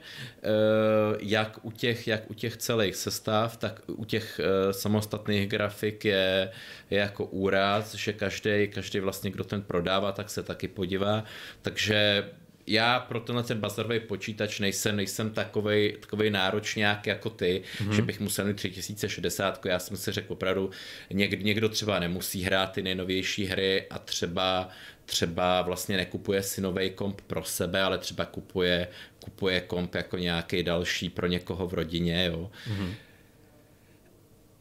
jak 1.20 1.58
u 1.62 1.70
těch, 1.70 2.08
jak 2.08 2.30
u 2.30 2.34
těch 2.34 2.56
celých 2.56 2.83
celých 2.84 2.96
sestav, 2.96 3.56
tak 3.56 3.80
u 3.86 4.04
těch 4.04 4.40
uh, 4.40 4.72
samostatných 4.72 5.48
grafik 5.48 6.04
je, 6.04 6.50
je 6.90 6.98
jako 6.98 7.24
úraz, 7.24 7.94
že 7.94 8.12
každý, 8.12 8.68
každý 8.68 9.00
vlastně, 9.00 9.30
kdo 9.30 9.44
ten 9.44 9.62
prodává, 9.62 10.12
tak 10.12 10.30
se 10.30 10.42
taky 10.42 10.68
podívá. 10.68 11.24
Takže 11.62 12.28
já 12.66 13.00
pro 13.00 13.20
tenhle 13.20 13.42
ten 13.42 13.58
bazarový 13.58 14.00
počítač 14.00 14.60
nejsem, 14.60 14.96
nejsem 14.96 15.30
takovej, 15.30 15.96
takovej 16.00 16.30
náročňák 16.30 17.06
jako 17.06 17.30
ty, 17.30 17.62
mm-hmm. 17.62 17.92
že 17.92 18.02
bych 18.02 18.20
musel 18.20 18.44
mít 18.44 18.56
3060, 18.56 19.66
já 19.66 19.78
jsem 19.78 19.96
si 19.96 20.12
řekl 20.12 20.32
opravdu, 20.32 20.70
někdo, 21.10 21.44
někdo 21.44 21.68
třeba 21.68 21.98
nemusí 21.98 22.42
hrát 22.42 22.72
ty 22.72 22.82
nejnovější 22.82 23.46
hry 23.46 23.86
a 23.90 23.98
třeba 23.98 24.68
třeba 25.06 25.62
vlastně 25.62 25.96
nekupuje 25.96 26.42
si 26.42 26.60
nový 26.60 26.90
komp 26.90 27.20
pro 27.20 27.44
sebe, 27.44 27.82
ale 27.82 27.98
třeba 27.98 28.24
kupuje, 28.24 28.88
kupuje 29.24 29.60
komp 29.60 29.94
jako 29.94 30.18
nějaký 30.18 30.62
další 30.62 31.10
pro 31.10 31.26
někoho 31.26 31.68
v 31.68 31.74
rodině, 31.74 32.24
jo. 32.24 32.50
Mm-hmm. 32.68 32.94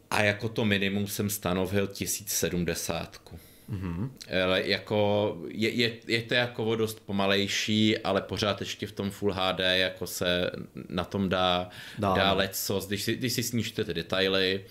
A 0.09 0.23
jako 0.23 0.49
to 0.49 0.65
minimum 0.65 1.07
jsem 1.07 1.29
stanovil 1.29 1.87
1070. 1.87 3.21
Mm-hmm. 3.69 4.09
Ale 4.43 4.67
jako 4.67 5.37
je, 5.47 5.69
je, 5.69 5.93
je 6.07 6.21
to 6.21 6.33
jako 6.33 6.75
dost 6.75 6.99
pomalejší, 7.05 7.97
ale 7.97 8.21
pořád 8.21 8.61
ještě 8.61 8.87
v 8.87 8.91
tom 8.91 9.11
Full 9.11 9.33
HD 9.33 9.59
jako 9.59 10.07
se 10.07 10.51
na 10.89 11.03
tom 11.03 11.29
dá, 11.29 11.69
dá, 11.99 12.13
dá 12.13 12.33
lecos. 12.33 12.87
Když 12.87 13.03
si, 13.03 13.15
když 13.15 13.33
si 13.33 13.43
snížíte 13.43 13.83
ty 13.83 13.93
detaily, 13.93 14.65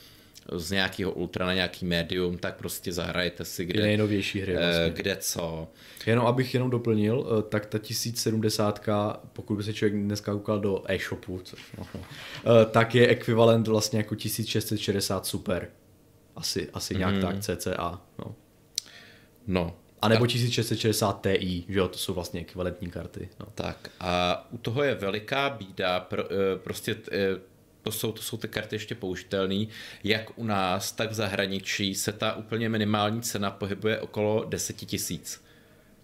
z 0.53 0.70
nějakého 0.70 1.12
ultra 1.12 1.47
na 1.47 1.55
nějaký 1.55 1.86
médium, 1.86 2.38
tak 2.38 2.57
prostě 2.57 2.93
zahrajete 2.93 3.45
si 3.45 3.64
kde, 3.64 3.82
nejnovější 3.82 4.40
hry 4.40 4.57
eh, 4.57 4.59
vlastně. 4.59 4.90
kde 4.90 5.16
co. 5.16 5.68
Jenom 6.07 6.26
abych 6.26 6.55
jenom 6.55 6.70
doplnil, 6.70 7.26
eh, 7.38 7.43
tak 7.43 7.66
ta 7.66 7.78
1070, 7.78 8.88
pokud 9.32 9.57
by 9.57 9.62
se 9.62 9.74
člověk 9.74 10.03
dneska 10.03 10.32
koukal 10.32 10.61
do 10.61 10.82
e-shopu, 10.86 11.40
což, 11.45 11.72
no, 11.78 11.86
no, 11.95 12.01
tak 12.64 12.95
je 12.95 13.09
ekvivalent 13.09 13.68
vlastně 13.68 13.99
jako 13.99 14.14
1660 14.14 15.26
Super. 15.26 15.68
Asi, 16.36 16.68
asi 16.74 16.95
nějak 16.95 17.14
mm. 17.14 17.20
tak, 17.20 17.40
CCA. 17.40 18.01
No. 18.18 18.34
no. 19.47 19.76
A 20.03 20.09
nebo 20.09 20.26
1660 20.26 21.26
Ti, 21.38 21.64
že 21.68 21.78
jo, 21.78 21.88
to 21.88 21.99
jsou 21.99 22.14
vlastně 22.14 22.40
ekvivalentní 22.40 22.90
karty. 22.90 23.28
No. 23.40 23.47
Tak 23.55 23.90
a 24.01 24.47
u 24.51 24.59
toho 24.59 24.82
je 24.82 24.95
veliká 24.95 25.51
bída, 25.51 26.01
pro, 26.01 26.24
prostě 26.57 26.97
to 27.83 27.93
jsou, 27.93 28.12
to 28.12 28.22
jsou 28.22 28.37
ty 28.37 28.49
karty 28.49 28.74
ještě 28.74 28.95
použitelné. 28.95 29.66
Jak 30.05 30.39
u 30.39 30.45
nás, 30.45 30.93
tak 30.93 31.11
v 31.11 31.14
zahraničí 31.14 31.95
se 31.95 32.12
ta 32.12 32.37
úplně 32.37 32.68
minimální 32.68 33.22
cena 33.22 33.51
pohybuje 33.51 34.01
okolo 34.01 34.45
10 34.49 34.76
tisíc. 34.76 35.45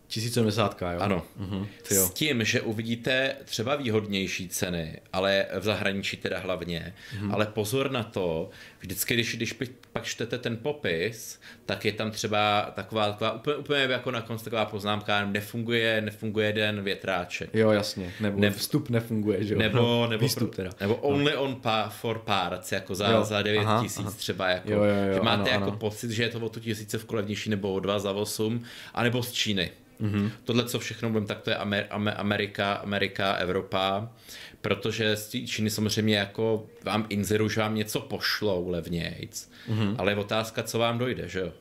1070, 0.09 0.83
jo? 0.83 0.89
Ano. 1.01 1.23
Uh-huh. 1.41 1.67
S 1.85 2.11
tím, 2.11 2.45
že 2.45 2.61
uvidíte 2.61 3.37
třeba 3.45 3.77
výhodnější 3.77 4.49
ceny, 4.49 5.01
ale 5.13 5.47
v 5.59 5.65
zahraničí 5.65 6.17
teda 6.17 6.39
hlavně, 6.39 6.95
uh-huh. 7.21 7.35
ale 7.35 7.47
pozor 7.47 7.91
na 7.91 8.03
to, 8.03 8.51
vždycky, 8.81 9.15
když, 9.15 9.37
když 9.37 9.55
pak 9.93 10.05
čtete 10.05 10.39
ten 10.39 10.57
popis, 10.57 11.41
tak 11.67 11.85
je 11.85 11.93
tam 11.93 12.11
třeba 12.11 12.73
taková, 12.75 13.13
taková 13.13 13.33
úplně, 13.33 13.57
úplně 13.57 13.81
jako 13.81 14.11
na 14.11 14.21
konci 14.21 14.45
taková 14.45 14.65
poznámka, 14.65 15.27
nefunguje, 15.27 16.01
nefunguje 16.01 16.47
jeden 16.47 16.83
větráček. 16.83 17.51
Jo, 17.55 17.71
jasně, 17.71 18.13
nebo 18.21 18.41
ne, 18.41 18.51
vstup 18.51 18.91
nefunguje, 18.91 19.45
že 19.45 19.55
jo? 19.55 19.59
Nebo, 19.59 20.07
nebo, 20.11 20.23
Výstup 20.23 20.55
teda. 20.55 20.71
nebo 20.81 20.99
no. 21.03 21.09
only 21.09 21.33
no. 21.35 21.43
on 21.43 21.57
pa, 21.57 21.89
for 21.89 22.19
parts, 22.19 22.73
jako 22.73 22.95
za, 22.95 23.11
jo. 23.11 23.25
za 23.25 23.43
9 23.43 23.61
aha, 23.61 23.83
tisíc 23.83 24.07
aha. 24.07 24.11
třeba, 24.11 24.49
jako, 24.49 24.71
jo, 24.71 24.85
jo, 24.85 25.07
jo, 25.09 25.15
že 25.15 25.21
máte 25.21 25.51
ano, 25.51 25.51
jako 25.51 25.65
ano. 25.65 25.77
pocit, 25.77 26.11
že 26.11 26.23
je 26.23 26.29
to 26.29 26.41
o 26.41 26.49
tu 26.49 26.61
tisíce 26.61 26.99
v 26.99 27.13
levnější 27.13 27.51
nebo 27.51 27.73
o 27.73 27.81
dva 27.81 27.99
za 27.99 28.13
8, 28.13 28.65
anebo 28.95 29.23
z 29.23 29.33
Číny. 29.33 29.71
Mm-hmm. 30.01 30.31
Tohle, 30.45 30.65
co 30.65 30.79
všechno 30.79 31.11
budeme, 31.11 31.27
tak 31.27 31.41
to 31.41 31.51
je 31.51 31.57
Amer, 31.57 31.87
Amer, 31.91 32.15
Amerika, 32.17 32.73
Amerika, 32.73 33.33
Evropa, 33.33 34.13
protože 34.61 35.17
z 35.17 35.31
Číny 35.47 35.71
samozřejmě 35.71 36.17
jako 36.17 36.67
vám 36.85 37.07
inzeru, 37.09 37.49
že 37.49 37.61
vám 37.61 37.75
něco 37.75 38.01
pošlou 38.01 38.69
levnějc, 38.69 39.51
mm-hmm. 39.69 39.95
ale 39.99 40.13
je 40.13 40.17
otázka, 40.17 40.63
co 40.63 40.79
vám 40.79 40.99
dojde, 40.99 41.29
že 41.29 41.41
jo? 41.41 41.53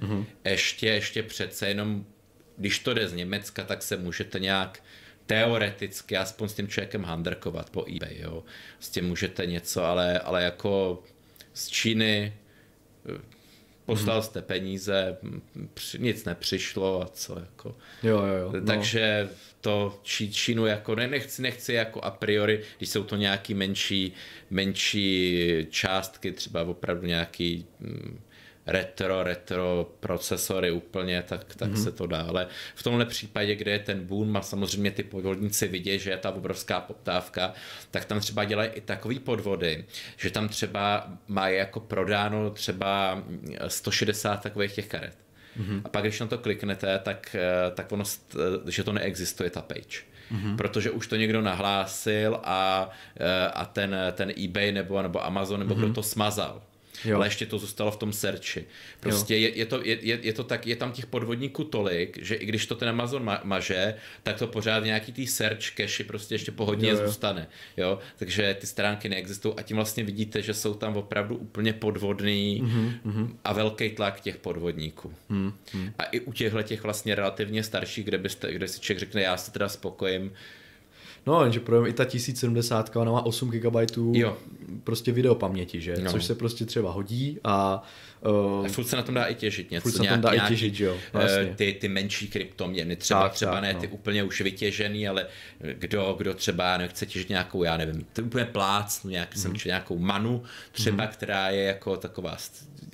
Mm-hmm. 0.00 0.24
Ještě, 0.44 0.86
ještě 0.86 1.22
přece 1.22 1.68
jenom, 1.68 2.04
když 2.56 2.78
to 2.78 2.94
jde 2.94 3.08
z 3.08 3.12
Německa, 3.12 3.64
tak 3.64 3.82
se 3.82 3.96
můžete 3.96 4.38
nějak 4.38 4.82
teoreticky 5.26 6.16
aspoň 6.16 6.48
s 6.48 6.54
tím 6.54 6.68
člověkem 6.68 7.04
handrkovat 7.04 7.70
po 7.70 7.84
eBay, 7.96 8.18
jo. 8.18 8.44
S 8.80 8.88
tím 8.88 9.04
můžete 9.04 9.46
něco, 9.46 9.84
ale, 9.84 10.18
ale 10.18 10.42
jako 10.42 11.02
z 11.54 11.68
Číny 11.68 12.32
poslal 13.88 14.22
jste 14.22 14.42
peníze, 14.42 15.16
nic 15.98 16.24
nepřišlo 16.24 17.02
a 17.02 17.06
co 17.06 17.38
jako. 17.40 17.76
Jo, 18.02 18.18
jo, 18.18 18.34
jo. 18.34 18.52
No. 18.52 18.66
Takže 18.66 19.28
to 19.60 20.00
Čí, 20.02 20.32
Čínu 20.32 20.66
jako 20.66 20.94
ne, 20.94 21.06
nechci, 21.06 21.42
nechci 21.42 21.72
jako 21.72 22.00
a 22.00 22.10
priori, 22.10 22.60
když 22.78 22.88
jsou 22.88 23.04
to 23.04 23.16
nějaký 23.16 23.54
menší, 23.54 24.12
menší 24.50 25.66
částky, 25.70 26.32
třeba 26.32 26.62
opravdu 26.62 27.06
nějaký 27.06 27.66
retro, 28.68 29.22
retro 29.22 29.90
procesory 30.00 30.70
úplně, 30.70 31.22
tak, 31.22 31.54
tak 31.54 31.70
mm-hmm. 31.70 31.82
se 31.82 31.92
to 31.92 32.06
dá. 32.06 32.20
Ale 32.20 32.46
v 32.74 32.82
tomhle 32.82 33.04
případě, 33.04 33.54
kde 33.54 33.70
je 33.70 33.78
ten 33.78 34.06
boom 34.06 34.36
a 34.36 34.42
samozřejmě 34.42 34.90
ty 34.90 35.02
podvodníci 35.02 35.68
vidí, 35.68 35.98
že 35.98 36.10
je 36.10 36.16
ta 36.16 36.30
obrovská 36.30 36.80
poptávka, 36.80 37.52
tak 37.90 38.04
tam 38.04 38.20
třeba 38.20 38.44
dělají 38.44 38.70
i 38.70 38.80
takový 38.80 39.18
podvody, 39.18 39.84
že 40.16 40.30
tam 40.30 40.48
třeba 40.48 41.08
mají 41.28 41.56
jako 41.56 41.80
prodáno 41.80 42.50
třeba 42.50 43.22
160 43.68 44.42
takových 44.42 44.74
těch 44.74 44.88
karet. 44.88 45.16
Mm-hmm. 45.60 45.82
A 45.84 45.88
pak, 45.88 46.02
když 46.02 46.20
na 46.20 46.26
to 46.26 46.38
kliknete, 46.38 46.98
tak, 46.98 47.36
eh, 47.38 47.70
tak 47.70 47.92
ono, 47.92 48.04
že 48.68 48.84
to 48.84 48.92
neexistuje, 48.92 49.50
ta 49.50 49.62
page. 49.62 49.98
Mm-hmm. 50.32 50.56
Protože 50.56 50.90
už 50.90 51.06
to 51.06 51.16
někdo 51.16 51.42
nahlásil 51.42 52.40
a, 52.44 52.90
eh, 53.16 53.48
a 53.48 53.64
ten, 53.64 53.96
ten 54.12 54.32
eBay 54.44 54.72
nebo, 54.72 55.02
nebo 55.02 55.24
Amazon 55.24 55.60
nebo 55.60 55.74
mm-hmm. 55.74 55.78
kdo 55.78 55.92
to 55.92 56.02
smazal 56.02 56.62
jo. 57.04 57.16
ale 57.16 57.26
ještě 57.26 57.46
to 57.46 57.58
zůstalo 57.58 57.90
v 57.90 57.96
tom 57.96 58.12
searchi. 58.12 58.64
Prostě 59.00 59.36
je, 59.36 59.56
je, 59.58 59.66
to, 59.66 59.80
je, 59.84 59.98
je, 60.02 60.32
to 60.32 60.44
tak, 60.44 60.66
je 60.66 60.76
tam 60.76 60.92
těch 60.92 61.06
podvodníků 61.06 61.64
tolik, 61.64 62.18
že 62.22 62.34
i 62.34 62.46
když 62.46 62.66
to 62.66 62.74
ten 62.74 62.88
Amazon 62.88 63.24
ma, 63.24 63.40
maže, 63.44 63.94
tak 64.22 64.38
to 64.38 64.46
pořád 64.46 64.84
nějaký 64.84 65.12
tý 65.12 65.26
search 65.26 65.74
cache 65.76 66.04
prostě 66.04 66.34
ještě 66.34 66.52
pohodně 66.52 66.90
jo, 66.90 66.96
jo. 66.96 67.06
zůstane. 67.06 67.48
Jo? 67.76 67.98
Takže 68.16 68.56
ty 68.60 68.66
stránky 68.66 69.08
neexistují 69.08 69.54
a 69.56 69.62
tím 69.62 69.76
vlastně 69.76 70.04
vidíte, 70.04 70.42
že 70.42 70.54
jsou 70.54 70.74
tam 70.74 70.96
opravdu 70.96 71.36
úplně 71.36 71.72
podvodný 71.72 72.62
mm-hmm. 72.62 73.36
a 73.44 73.52
velký 73.52 73.90
tlak 73.90 74.20
těch 74.20 74.36
podvodníků. 74.36 75.14
Mm-hmm. 75.30 75.92
A 75.98 76.04
i 76.04 76.20
u 76.20 76.32
těchhle 76.32 76.64
těch 76.64 76.82
vlastně 76.82 77.14
relativně 77.14 77.62
starších, 77.62 78.04
kde, 78.04 78.18
byste, 78.18 78.52
kde 78.52 78.68
si 78.68 78.80
člověk 78.80 78.98
řekne, 78.98 79.22
já 79.22 79.36
se 79.36 79.52
teda 79.52 79.68
spokojím, 79.68 80.32
No, 81.26 81.42
jenže 81.42 81.60
problém 81.60 81.90
i 81.90 81.92
ta 81.92 82.04
1070, 82.04 82.96
ona 82.96 83.12
má 83.12 83.26
8 83.26 83.50
GB 83.50 83.76
jo. 84.12 84.36
prostě 84.84 85.12
videopaměti, 85.12 85.80
že? 85.80 85.96
No. 86.02 86.10
Což 86.10 86.24
se 86.24 86.34
prostě 86.34 86.64
třeba 86.64 86.92
hodí 86.92 87.38
a 87.44 87.82
Uh, 88.26 88.66
a 88.66 88.68
furt 88.68 88.84
se 88.84 88.96
na 88.96 89.02
tom 89.02 89.14
dá 89.14 89.24
i 89.24 89.34
těžit 89.34 89.70
něco. 89.70 89.82
Furt 89.82 89.96
se 89.96 90.02
na 90.02 90.12
tom 90.12 90.20
dá 90.20 90.34
nějaký, 90.34 90.54
i 90.54 90.56
těžit, 90.56 90.80
jo. 90.80 90.96
Vlastně. 91.12 91.54
Ty, 91.56 91.76
ty 91.80 91.88
menší 91.88 92.28
kryptoměny, 92.28 92.96
třeba, 92.96 93.22
tak, 93.22 93.32
třeba 93.32 93.52
tak, 93.52 93.62
ne 93.62 93.72
no. 93.72 93.80
ty 93.80 93.88
úplně 93.88 94.22
už 94.22 94.40
vytěžený, 94.40 95.08
ale 95.08 95.26
kdo, 95.72 96.14
kdo 96.18 96.34
třeba 96.34 96.76
nechce 96.76 97.06
těžit 97.06 97.28
nějakou, 97.28 97.62
já 97.62 97.76
nevím, 97.76 98.06
to 98.12 98.22
úplně 98.22 98.44
plác, 98.44 99.04
nějak, 99.04 99.34
mm. 99.34 99.42
jsem 99.42 99.50
mhm. 99.50 99.60
nějakou 99.66 99.98
manu 99.98 100.42
třeba, 100.72 101.04
mm. 101.04 101.10
která 101.10 101.50
je 101.50 101.62
jako 101.62 101.96
taková 101.96 102.36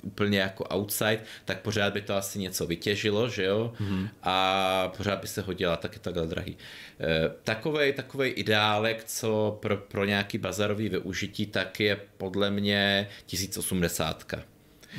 úplně 0.05 0.39
jako 0.39 0.63
outside, 0.75 1.19
tak 1.45 1.61
pořád 1.61 1.93
by 1.93 2.01
to 2.01 2.15
asi 2.15 2.39
něco 2.39 2.67
vytěžilo, 2.67 3.29
že 3.29 3.43
jo? 3.43 3.73
Mm. 3.79 4.09
A 4.23 4.93
pořád 4.97 5.19
by 5.19 5.27
se 5.27 5.41
hodila 5.41 5.77
taky 5.77 5.99
takhle 5.99 6.27
drahý. 6.27 6.57
E, 6.99 7.29
takovej, 7.43 7.93
takovej 7.93 8.33
ideálek, 8.35 9.03
co 9.03 9.57
pro, 9.61 9.77
pro 9.77 10.05
nějaký 10.05 10.37
bazarový 10.37 10.89
využití, 10.89 11.45
tak 11.45 11.79
je 11.79 11.97
podle 12.17 12.51
mě 12.51 13.07
1080. 13.25 14.25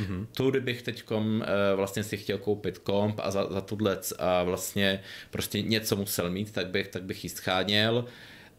Mm-hmm. 0.00 0.26
Tu, 0.36 0.50
kdybych 0.50 0.82
teď 0.82 1.04
eh, 1.12 1.46
vlastně 1.76 2.04
si 2.04 2.16
chtěl 2.16 2.38
koupit 2.38 2.78
komp 2.78 3.20
a 3.22 3.30
za, 3.30 3.52
za 3.52 3.60
tuhle 3.60 3.98
a 4.18 4.42
vlastně 4.42 5.02
prostě 5.30 5.62
něco 5.62 5.96
musel 5.96 6.30
mít, 6.30 6.52
tak 6.52 6.66
bych, 6.66 6.88
tak 6.88 7.02
bych 7.02 7.24
ji 7.24 7.30
scháněl, 7.30 8.04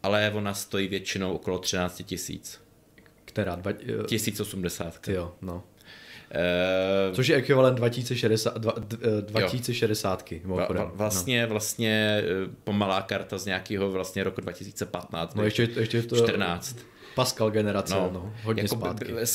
ale 0.03 0.31
ona 0.35 0.53
stojí 0.53 0.87
většinou 0.87 1.33
okolo 1.33 1.59
13 1.59 2.01
tisíc. 2.05 2.61
Která? 3.25 3.55
Dva, 3.55 3.71
1080. 4.07 5.07
Jo, 5.07 5.35
no. 5.41 5.63
Uh, 7.09 7.15
Což 7.15 7.27
je 7.27 7.35
ekvivalent 7.35 7.77
2060, 7.77 8.57
2060. 9.21 10.23
Va, 10.43 10.67
va, 10.69 10.91
vlastně, 10.93 11.41
no. 11.41 11.47
vlastně 11.47 12.23
pomalá 12.63 13.01
karta 13.01 13.37
z 13.37 13.45
nějakého 13.45 13.91
vlastně 13.91 14.23
roku 14.23 14.41
2015. 14.41 15.35
No 15.35 15.43
ještě, 15.43 15.69
ještě 15.75 16.01
to, 16.01 16.15
14. 16.15 16.77
Pascal 17.17 17.51
generace, 17.51 17.93
no, 17.93 18.09
no 18.13 18.33
hodně 18.43 18.63
jako 18.63 18.75
zpátky. 18.75 19.11
Ve, 19.11 19.25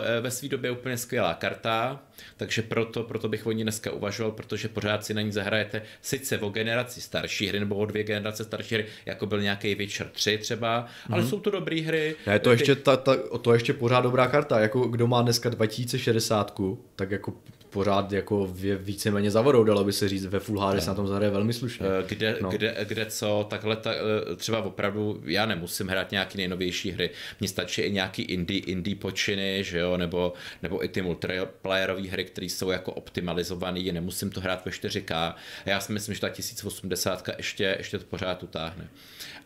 ve, 0.00 0.20
ve 0.20 0.30
své 0.30 0.48
době 0.48 0.70
úplně 0.70 0.96
skvělá 0.96 1.34
karta, 1.34 2.02
takže 2.36 2.62
proto, 2.62 3.02
proto 3.02 3.28
bych 3.28 3.46
o 3.46 3.52
ní 3.52 3.62
dneska 3.62 3.90
uvažoval, 3.90 4.32
protože 4.32 4.68
pořád 4.68 5.04
si 5.04 5.14
na 5.14 5.20
ní 5.20 5.32
zahrajete 5.32 5.82
sice 6.02 6.38
o 6.38 6.48
generaci 6.48 7.00
starší 7.00 7.46
hry 7.46 7.60
nebo 7.60 7.76
o 7.76 7.86
dvě 7.86 8.04
generace 8.04 8.44
starší 8.44 8.74
hry, 8.74 8.86
jako 9.06 9.26
byl 9.26 9.40
nějaký 9.40 9.74
Witcher 9.74 10.08
3 10.08 10.38
třeba, 10.38 10.86
ale 11.10 11.22
mm-hmm. 11.22 11.28
jsou 11.28 11.40
to 11.40 11.50
dobré 11.50 11.80
hry. 11.80 12.16
Ne, 12.26 12.38
to, 12.38 12.50
ještě, 12.50 12.74
ta, 12.74 12.96
ta, 12.96 13.16
to 13.42 13.52
ještě 13.52 13.72
pořád 13.72 14.00
dobrá 14.00 14.26
karta, 14.26 14.60
jako 14.60 14.80
kdo 14.80 15.06
má 15.06 15.22
dneska 15.22 15.48
2060, 15.48 16.60
tak 16.96 17.10
jako 17.10 17.32
pořád 17.74 18.12
jako 18.12 18.54
je 18.60 18.76
víceméně 18.76 19.30
zavodou, 19.30 19.64
dalo 19.64 19.84
by 19.84 19.92
se 19.92 20.08
říct, 20.08 20.26
ve 20.26 20.40
Full 20.40 20.60
HD 20.60 20.82
se 20.82 20.90
na 20.90 20.94
tom 20.94 21.06
zahraje 21.06 21.30
velmi 21.30 21.52
slušně. 21.52 21.86
Eh, 21.86 22.04
kde, 22.08 22.36
no. 22.40 22.50
kde, 22.50 22.76
kde 22.84 23.06
co, 23.06 23.46
takhle 23.50 23.76
ta, 23.76 23.92
eh, 23.92 24.36
třeba 24.36 24.62
opravdu, 24.62 25.22
já 25.24 25.46
nemusím 25.46 25.88
hrát 25.88 26.10
nějaký 26.10 26.38
nejnovější 26.38 26.90
hry, 26.90 27.10
mně 27.40 27.48
stačí 27.48 27.82
i 27.82 27.92
nějaký 27.92 28.22
indie, 28.22 28.60
indie 28.60 28.96
počiny, 28.96 29.64
že 29.64 29.78
jo, 29.78 29.96
nebo, 29.96 30.32
nebo 30.62 30.84
i 30.84 30.88
ty 30.88 31.02
multiplayerové 31.02 32.08
hry, 32.08 32.24
které 32.24 32.46
jsou 32.46 32.70
jako 32.70 32.92
optimalizované, 32.92 33.80
nemusím 33.92 34.30
to 34.30 34.40
hrát 34.40 34.64
ve 34.64 34.70
4K. 34.70 35.34
Já 35.66 35.80
si 35.80 35.92
myslím, 35.92 36.14
že 36.14 36.20
ta 36.20 36.28
1080 36.28 37.28
ještě, 37.36 37.74
ještě 37.78 37.98
to 37.98 38.04
pořád 38.04 38.42
utáhne. 38.42 38.88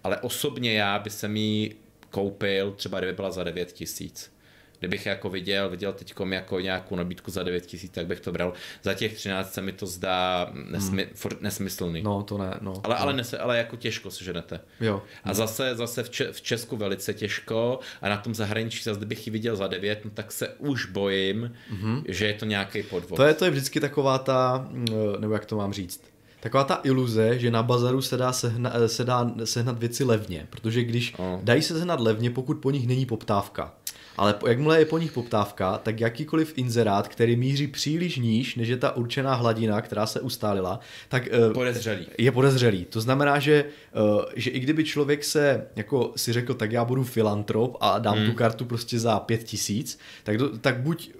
Ale 0.05 0.17
osobně 0.17 0.73
já 0.73 0.99
by 0.99 1.11
se 1.11 1.29
mi 1.29 1.73
koupil, 2.11 2.73
třeba 2.73 2.99
kdyby 2.99 3.13
byla 3.13 3.31
za 3.31 3.45
9000 3.45 4.38
Kdybych 4.79 5.07
jako 5.07 5.31
viděl, 5.31 5.71
viděl 5.71 5.93
teď 5.93 6.15
jako 6.29 6.61
nějakou 6.61 6.97
nabídku 6.97 7.31
za 7.31 7.43
9 7.43 7.67
tisíc, 7.67 7.93
tak 7.93 8.07
bych 8.07 8.21
to 8.21 8.33
bral. 8.33 8.53
Za 8.83 8.95
těch 8.95 9.15
13 9.15 9.53
se 9.53 9.63
mi 9.63 9.73
to 9.73 9.87
zdá 9.87 10.51
nesmy, 10.71 11.03
hmm. 11.03 11.13
furt 11.15 11.43
nesmyslný. 11.43 12.03
No, 12.03 12.23
to 12.23 12.39
ne, 12.39 12.55
no. 12.61 12.81
Ale, 12.85 12.95
no. 12.95 13.01
ale, 13.01 13.13
nese, 13.13 13.39
ale 13.39 13.59
jako 13.59 13.77
těžko 13.77 14.11
ženete. 14.21 14.61
Jo. 14.81 15.03
A 15.25 15.35
zase, 15.35 15.77
zase 15.77 16.03
v, 16.03 16.11
Če- 16.11 16.33
v 16.33 16.43
Česku 16.43 16.77
velice 16.77 17.15
těžko 17.15 17.81
a 18.03 18.09
na 18.09 18.17
tom 18.17 18.35
zahraničí 18.35 18.83
zase, 18.83 18.99
kdybych 18.99 19.27
ji 19.27 19.31
viděl 19.31 19.57
za 19.57 19.67
9, 19.67 20.05
no 20.05 20.11
tak 20.11 20.33
se 20.33 20.49
už 20.49 20.87
bojím, 20.87 21.55
mm-hmm. 21.73 22.03
že 22.09 22.27
je 22.27 22.35
to 22.35 22.45
nějaký 22.45 22.83
podvod. 22.83 23.17
To 23.17 23.23
je, 23.23 23.35
to 23.35 23.45
je 23.45 23.51
vždycky 23.51 23.81
taková 23.81 24.19
ta, 24.19 24.69
nebo 25.19 25.35
jak 25.35 25.47
to 25.47 25.57
mám 25.57 25.73
říct, 25.73 26.03
taková 26.41 26.65
ta 26.65 26.81
iluze, 26.85 27.39
že 27.39 27.51
na 27.51 27.63
bazaru 27.63 28.03
se 28.03 28.17
dá, 28.17 28.33
sehna, 28.33 28.73
eh, 28.75 28.89
se 28.89 29.05
dá 29.05 29.33
sehnat 29.45 29.79
věci 29.79 30.05
levně, 30.05 30.47
protože 30.51 30.85
když 30.85 31.15
oh. 31.19 31.41
dají 31.43 31.63
se 31.63 31.75
sehnat 31.75 32.01
levně, 32.01 32.31
pokud 32.31 32.59
po 32.59 32.71
nich 32.71 32.87
není 32.87 33.07
poptávka. 33.07 33.75
Ale 34.19 34.35
jakmile 34.49 34.79
je 34.79 34.85
po 34.85 34.99
nich 34.99 35.13
poptávka, 35.13 35.79
tak 35.79 36.01
jakýkoliv 36.01 36.53
inzerát, 36.57 37.09
který 37.09 37.37
míří 37.37 37.67
příliš 37.67 38.17
níž, 38.17 38.57
než 38.57 38.69
je 38.69 38.77
ta 38.77 38.97
určená 38.97 39.35
hladina, 39.35 39.81
která 39.81 40.07
se 40.07 40.21
ustálila, 40.21 40.81
tak 41.09 41.29
uh, 41.49 41.53
podezřelý. 41.53 42.07
je 42.19 42.33
podezřelý. 42.33 42.85
To 42.85 43.01
znamená, 43.01 43.39
že, 43.39 43.65
uh, 44.15 44.23
že 44.37 44.51
i 44.51 44.61
kdyby 44.61 44.85
člověk 44.85 45.25
se 45.25 45.67
jako 45.77 46.13
si 46.17 46.33
řekl, 46.33 46.55
tak 46.55 46.73
já 46.73 46.85
budu 46.85 47.05
filantrop 47.05 47.77
a 47.81 47.99
dám 47.99 48.17
hmm. 48.19 48.27
tu 48.27 48.33
kartu 48.33 48.65
prostě 48.65 48.99
za 48.99 49.21
pět 49.21 49.45
tisíc, 49.45 49.99
tak, 50.25 50.39
do, 50.39 50.59
tak 50.59 50.81
buď 50.81 51.11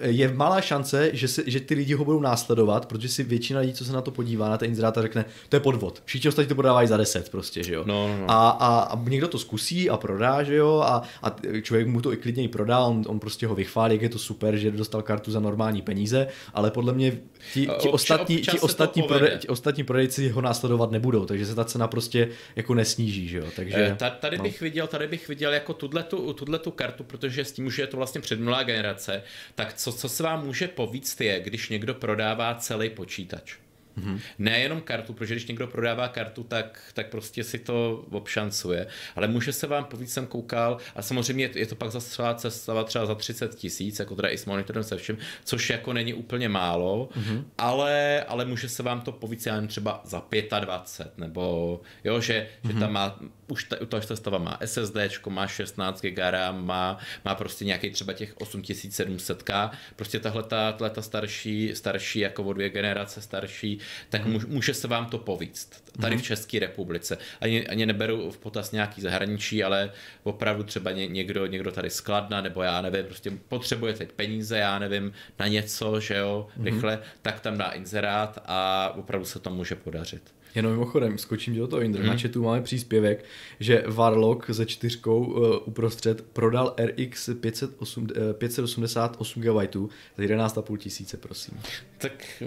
je 0.00 0.32
malá 0.34 0.60
šance, 0.60 1.10
že, 1.12 1.28
se, 1.28 1.42
že 1.46 1.60
ty 1.60 1.74
lidi 1.74 1.94
ho 1.94 2.04
budou 2.04 2.20
následovat, 2.20 2.86
protože 2.86 3.08
si 3.08 3.22
většina 3.22 3.60
lidí, 3.60 3.72
co 3.72 3.84
se 3.84 3.92
na 3.92 4.00
to 4.00 4.10
podívá, 4.10 4.48
na 4.48 4.58
ten 4.58 4.68
inzerát 4.68 4.98
a 4.98 5.02
řekne, 5.02 5.24
to 5.48 5.56
je 5.56 5.60
podvod. 5.60 6.02
Všichni 6.04 6.28
ostatní 6.28 6.48
to 6.48 6.54
prodávají 6.54 6.88
za 6.88 6.96
10 6.96 7.28
prostě, 7.28 7.62
že 7.62 7.74
jo. 7.74 7.84
No, 7.86 8.08
no, 8.08 8.18
no. 8.18 8.30
A, 8.30 8.50
a, 8.50 8.78
a, 8.80 9.04
někdo 9.08 9.28
to 9.28 9.38
zkusí 9.38 9.90
a 9.90 9.96
prodá, 9.96 10.42
že 10.42 10.56
jo, 10.56 10.82
a, 10.86 11.02
a 11.22 11.36
člověk 11.62 11.86
mu 11.86 12.00
to 12.00 12.12
i 12.12 12.16
klidně 12.16 12.44
i 12.44 12.48
prodá, 12.48 12.78
on, 12.78 13.02
on 13.06 13.20
prostě 13.20 13.46
ho 13.46 13.54
vychválí, 13.54 13.94
jak 13.94 14.02
je 14.02 14.08
to 14.08 14.18
super, 14.18 14.56
že 14.56 14.70
dostal 14.70 15.02
kartu 15.02 15.30
za 15.30 15.40
normální 15.40 15.82
peníze, 15.82 16.28
ale 16.54 16.70
podle 16.70 16.92
mě 16.92 17.12
ti, 17.52 17.68
ti, 17.78 17.88
ostatní, 17.88 18.36
ti, 18.36 18.60
ostatní, 18.60 19.02
prodej, 19.02 19.38
ti 19.38 19.48
ostatní 19.48 19.84
prodejci 19.84 20.28
ho 20.28 20.40
následovat 20.40 20.90
nebudou, 20.90 21.26
takže 21.26 21.46
se 21.46 21.54
ta 21.54 21.64
cena 21.64 21.88
prostě 21.88 22.28
jako 22.56 22.74
nesníží, 22.74 23.28
že 23.28 23.38
jo. 23.38 23.44
Takže, 23.56 23.96
eh, 24.00 24.10
tady, 24.20 24.38
bych 24.38 24.60
no. 24.60 24.64
viděl, 24.64 24.86
tady 24.86 25.06
bych 25.06 25.28
viděl 25.28 25.52
jako 25.52 25.74
tuhle 25.74 26.58
tu 26.58 26.70
kartu, 26.70 27.04
protože 27.04 27.44
s 27.44 27.52
tím, 27.52 27.70
že 27.70 27.82
je 27.82 27.86
to 27.86 27.96
vlastně 27.96 28.20
předminulá 28.20 28.62
generace, 28.62 29.22
tak 29.54 29.72
co, 29.76 29.92
co 29.92 30.08
se 30.08 30.22
vám 30.22 30.46
může 30.46 30.68
povíct 30.68 31.20
je, 31.20 31.40
když 31.40 31.68
někdo 31.68 31.94
prodává 31.94 32.54
celý 32.54 32.90
počítač. 32.90 33.56
Mm-hmm. 33.98 34.20
Nejenom 34.38 34.80
kartu, 34.80 35.12
protože 35.12 35.34
když 35.34 35.46
někdo 35.46 35.66
prodává 35.66 36.08
kartu, 36.08 36.42
tak, 36.42 36.80
tak 36.94 37.08
prostě 37.08 37.44
si 37.44 37.58
to 37.58 38.04
obšancuje. 38.10 38.86
Ale 39.16 39.28
může 39.28 39.52
se 39.52 39.66
vám 39.66 39.84
povíc, 39.84 40.12
jsem 40.12 40.26
koukal, 40.26 40.78
a 40.96 41.02
samozřejmě 41.02 41.50
je 41.54 41.66
to 41.66 41.74
pak 41.74 41.90
zase 41.90 42.22
cesta 42.36 42.84
třeba 42.84 43.06
za 43.06 43.14
30 43.14 43.54
tisíc, 43.54 43.98
jako 43.98 44.16
teda 44.16 44.28
i 44.28 44.38
s 44.38 44.46
monitorem 44.46 44.82
se 44.82 44.96
všem, 44.96 45.18
což 45.44 45.70
jako 45.70 45.92
není 45.92 46.14
úplně 46.14 46.48
málo, 46.48 47.08
mm-hmm. 47.12 47.44
ale, 47.58 48.24
ale 48.28 48.44
může 48.44 48.68
se 48.68 48.82
vám 48.82 49.00
to 49.00 49.12
povíc, 49.12 49.46
já 49.46 49.54
nevím, 49.54 49.68
třeba 49.68 50.00
za 50.04 50.22
25, 50.60 51.18
nebo 51.18 51.80
jo, 52.04 52.20
že, 52.20 52.46
mm-hmm. 52.62 52.72
že 52.72 52.80
tam 52.80 52.92
má, 52.92 53.18
už 53.48 53.64
ta, 53.64 53.76
ta 53.86 54.00
sestava 54.00 54.38
má 54.38 54.58
SSD, 54.64 54.96
má 55.28 55.46
16 55.46 56.00
GB 56.02 56.18
RAM, 56.18 56.66
má, 56.66 56.98
má 57.24 57.34
prostě 57.34 57.64
nějaký 57.64 57.90
třeba 57.90 58.12
těch 58.12 58.36
8700K, 58.36 59.70
prostě 59.96 60.20
tahle 60.20 60.42
ta, 60.42 60.72
ta 60.72 61.02
starší, 61.02 61.70
starší 61.74 62.18
jako 62.18 62.42
o 62.42 62.52
dvě 62.52 62.68
generace 62.68 63.20
starší, 63.20 63.78
tak 64.10 64.24
hmm. 64.24 64.40
může 64.48 64.74
se 64.74 64.88
vám 64.88 65.06
to 65.06 65.18
povíct 65.18 65.86
tady 66.00 66.14
hmm. 66.14 66.22
v 66.22 66.26
České 66.26 66.58
republice. 66.58 67.18
Ani, 67.40 67.66
ani 67.66 67.86
neberu 67.86 68.30
v 68.30 68.38
potaz 68.38 68.72
nějaký 68.72 69.00
zahraničí, 69.00 69.64
ale 69.64 69.92
opravdu 70.22 70.62
třeba 70.62 70.90
ně, 70.90 71.06
někdo, 71.06 71.46
někdo 71.46 71.72
tady 71.72 71.90
skladna, 71.90 72.40
nebo 72.40 72.62
já 72.62 72.80
nevím, 72.80 73.04
prostě 73.04 73.30
potřebuje 73.48 73.94
teď 73.94 74.12
peníze, 74.12 74.58
já 74.58 74.78
nevím, 74.78 75.12
na 75.38 75.48
něco, 75.48 76.00
že 76.00 76.16
jo, 76.16 76.46
hmm. 76.56 76.64
rychle, 76.64 76.98
tak 77.22 77.40
tam 77.40 77.58
dá 77.58 77.70
inzerát 77.70 78.38
a 78.46 78.92
opravdu 78.96 79.26
se 79.26 79.38
to 79.38 79.50
může 79.50 79.74
podařit. 79.74 80.35
Jenom 80.56 80.72
mimochodem, 80.72 81.18
skočím 81.18 81.54
do 81.54 81.66
toho, 81.66 81.82
Indra. 81.82 82.02
Hmm. 82.02 82.10
Na 82.10 82.18
chatu 82.18 82.42
máme 82.42 82.62
příspěvek, 82.62 83.24
že 83.60 83.84
Warlock 83.86 84.50
ze 84.50 84.66
čtyřkou 84.66 85.24
uh, 85.24 85.56
uprostřed 85.64 86.22
prodal 86.22 86.74
RX 86.84 87.30
508, 87.40 88.02
uh, 88.02 88.32
588 88.32 89.42
GB 89.42 89.74
za 90.18 90.24
11,5 90.24 90.76
tisíce, 90.76 91.16
prosím. 91.16 91.60
Tak 91.98 92.42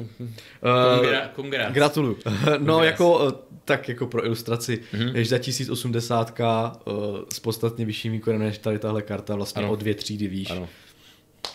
kongra, 1.35 1.67
uh. 1.67 1.73
Gratuluju. 1.73 2.17
no 2.57 2.83
jako, 2.83 3.25
uh, 3.25 3.31
tak 3.65 3.89
jako 3.89 4.07
pro 4.07 4.25
ilustraci, 4.25 4.81
hmm. 4.91 5.11
že 5.15 5.25
za 5.25 5.37
1080 5.37 6.39
uh, 6.39 6.93
s 7.33 7.39
podstatně 7.39 7.85
vyšším 7.85 8.11
výkonem 8.11 8.41
než 8.41 8.57
tady 8.57 8.79
tahle 8.79 9.01
karta, 9.01 9.35
vlastně 9.35 9.61
ano. 9.61 9.71
o 9.71 9.75
dvě 9.75 9.95
třídy 9.95 10.27
výš. 10.27 10.51
Ano. 10.51 10.69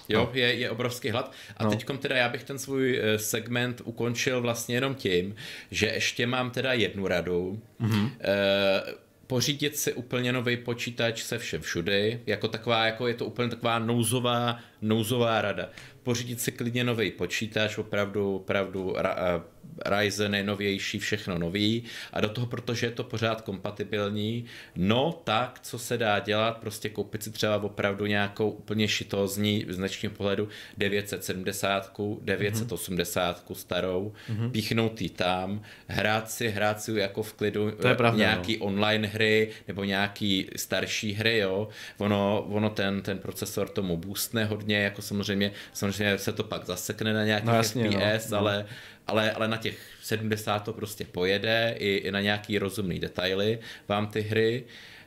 Jo, 0.09 0.21
no. 0.21 0.31
je, 0.41 0.55
je 0.55 0.71
obrovský 0.71 1.11
hlad. 1.11 1.33
A 1.57 1.65
no. 1.65 1.71
teď 1.71 1.87
teda 1.99 2.17
já 2.17 2.29
bych 2.29 2.45
ten 2.45 2.59
svůj 2.59 3.01
eh, 3.03 3.19
segment 3.19 3.83
ukončil 3.85 4.41
vlastně 4.41 4.77
jenom 4.77 4.95
tím, 4.95 5.35
že 5.71 5.87
ještě 5.87 6.27
mám 6.27 6.51
teda 6.51 6.73
jednu 6.73 7.07
radu. 7.07 7.63
Mm-hmm. 7.81 8.11
E, 8.21 9.05
pořídit 9.27 9.77
si 9.77 9.93
úplně 9.93 10.33
nový 10.33 10.57
počítač 10.57 11.23
se 11.23 11.39
všem 11.39 11.63
všudy, 11.63 12.21
jako 12.27 12.49
taková, 12.49 12.87
jako 12.87 13.09
je 13.09 13.15
to 13.15 13.27
úplně 13.27 13.49
taková 13.49 13.79
nouzová, 13.79 14.59
nouzová 14.83 15.43
rada. 15.43 15.69
Pořídit 16.03 16.41
si 16.41 16.53
klidně 16.53 16.85
nový 16.85 17.11
počítač, 17.11 17.79
opravdu, 17.79 18.37
opravdu 18.37 18.95
ra, 18.97 19.45
Ryzen 19.87 20.31
nejnovější, 20.31 20.99
všechno 20.99 21.39
nový 21.39 21.83
a 22.13 22.21
do 22.21 22.29
toho, 22.29 22.47
protože 22.47 22.87
je 22.87 22.91
to 22.91 23.05
pořád 23.05 23.41
kompatibilní, 23.41 24.45
no 24.77 25.21
tak, 25.25 25.61
co 25.63 25.79
se 25.79 25.99
dá 25.99 26.19
dělat, 26.19 26.59
prostě 26.59 26.89
koupit 26.89 27.23
si 27.23 27.31
třeba 27.31 27.63
opravdu 27.63 28.07
nějakou 28.07 28.51
úplně 28.51 28.89
šitózní 28.89 29.67
z 29.69 29.77
dnešního 29.77 30.15
pohledu 30.15 30.49
970, 30.79 31.93
980 32.21 33.45
mm-hmm. 33.49 33.55
starou, 33.55 34.13
mm-hmm. 34.31 34.51
píchnout 34.51 35.03
ji 35.03 35.09
tam, 35.09 35.63
hrát 35.87 36.31
si, 36.31 36.49
hrát 36.49 36.83
si 36.83 36.93
jako 36.93 37.23
v 37.23 37.33
klidu 37.33 37.71
to 37.71 37.89
je 37.89 37.95
pravda, 37.95 38.19
nějaký 38.19 38.57
no. 38.61 38.65
online 38.67 39.09
hry 39.09 39.51
nebo 39.69 39.85
nějaký 39.85 40.51
starší 40.57 41.13
hry, 41.13 41.39
jo. 41.39 41.69
Ono, 41.99 42.47
ono 42.49 42.71
ten, 42.71 43.03
ten 43.03 43.19
procesor 43.19 43.69
tomu 43.69 43.97
boostne 43.97 44.45
hodně, 44.45 44.77
jako 44.77 45.03
samozřejmě, 45.03 45.53
samozřejmě 45.73 46.19
se 46.19 46.33
to 46.33 46.45
pak 46.45 46.67
zasekne 46.67 47.13
na 47.13 47.25
nějakých 47.25 47.49
no, 47.49 47.55
jasně, 47.55 47.91
FPS, 47.91 48.31
no. 48.31 48.39
ale 48.39 48.67
ale, 49.07 49.33
ale 49.33 49.49
na 49.49 49.57
těch 49.57 49.79
70 50.03 50.59
to 50.59 50.73
prostě 50.73 51.05
pojede, 51.05 51.75
i, 51.79 51.95
i 51.95 52.11
na 52.11 52.21
nějaký 52.21 52.59
rozumný 52.59 52.99
detaily 52.99 53.59
vám 53.89 54.07
ty 54.07 54.21
hry, 54.21 54.65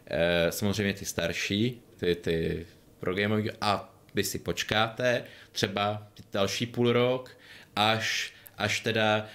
e, 0.08 0.52
samozřejmě 0.52 0.94
ty 0.94 1.06
starší, 1.06 1.82
ty, 1.98 2.16
ty 2.16 2.66
pro 3.00 3.16
gameový, 3.16 3.52
a 3.62 3.94
vy 4.16 4.24
si 4.24 4.40
počkáte 4.40 5.24
třeba 5.52 6.08
další 6.34 6.66
půl 6.66 6.94
rok, 6.94 7.38
až, 7.76 8.34
až 8.58 8.80
teda 8.80 9.26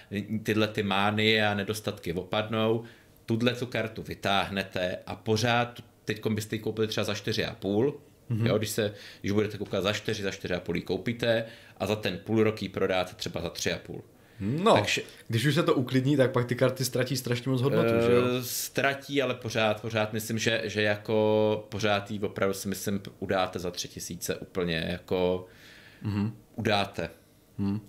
tyhle 0.43 0.69
ty 0.69 0.83
mány 0.83 1.43
a 1.43 1.55
nedostatky 1.55 2.13
opadnou, 2.13 2.85
tuhle 3.27 3.55
tu 3.55 3.67
kartu 3.67 4.03
vytáhnete 4.03 4.99
a 5.07 5.17
pořád, 5.17 5.81
teď 6.05 6.27
byste 6.27 6.57
ji 6.57 6.61
koupili 6.61 6.89
třeba 6.89 7.05
za 7.05 7.13
4,5, 7.13 7.93
Mm-hmm. 8.31 8.47
Jo, 8.47 8.59
když, 8.59 8.71
se, 8.71 8.95
když 9.21 9.33
budete 9.33 9.59
koukat 9.59 9.83
za 9.83 9.93
4, 9.93 10.23
za 10.23 10.31
4,5 10.31 10.77
ji 10.77 10.83
koupíte 10.83 11.45
a 11.77 11.87
za 11.87 11.97
ten 11.97 12.19
půl 12.19 12.43
rok 12.43 12.63
ji 12.63 12.69
prodáte 12.69 13.15
třeba 13.15 13.41
za 13.41 13.49
3,5. 13.49 14.01
No, 14.41 14.75
Takže, 14.75 15.03
když 15.29 15.47
už 15.47 15.55
se 15.55 15.63
to 15.63 15.75
uklidní, 15.75 16.17
tak 16.17 16.33
pak 16.33 16.47
ty 16.47 16.55
karty 16.55 16.85
ztratí 16.85 17.17
strašně 17.17 17.51
moc 17.51 17.63
hodnotu, 17.63 17.95
uh, 17.95 18.07
že 18.07 18.13
jo? 18.13 18.23
Eh, 18.39 18.43
ztratí, 18.43 19.23
ale 19.23 19.35
pořád, 19.35 19.81
pořád 19.81 20.13
myslím, 20.13 20.39
že, 20.39 20.63
že 20.65 20.83
jako 20.83 21.67
pořád 21.69 22.11
jí 22.11 22.21
opravdu 22.21 22.55
si 22.55 22.69
myslím 22.69 23.01
udáte 23.19 23.59
za 23.59 23.71
tři 23.71 23.89
tisíce 23.89 24.37
úplně, 24.37 24.87
jako 24.89 25.47
mm-hmm. 26.05 26.33
udáte. 26.57 27.11
Mm. 27.59 27.81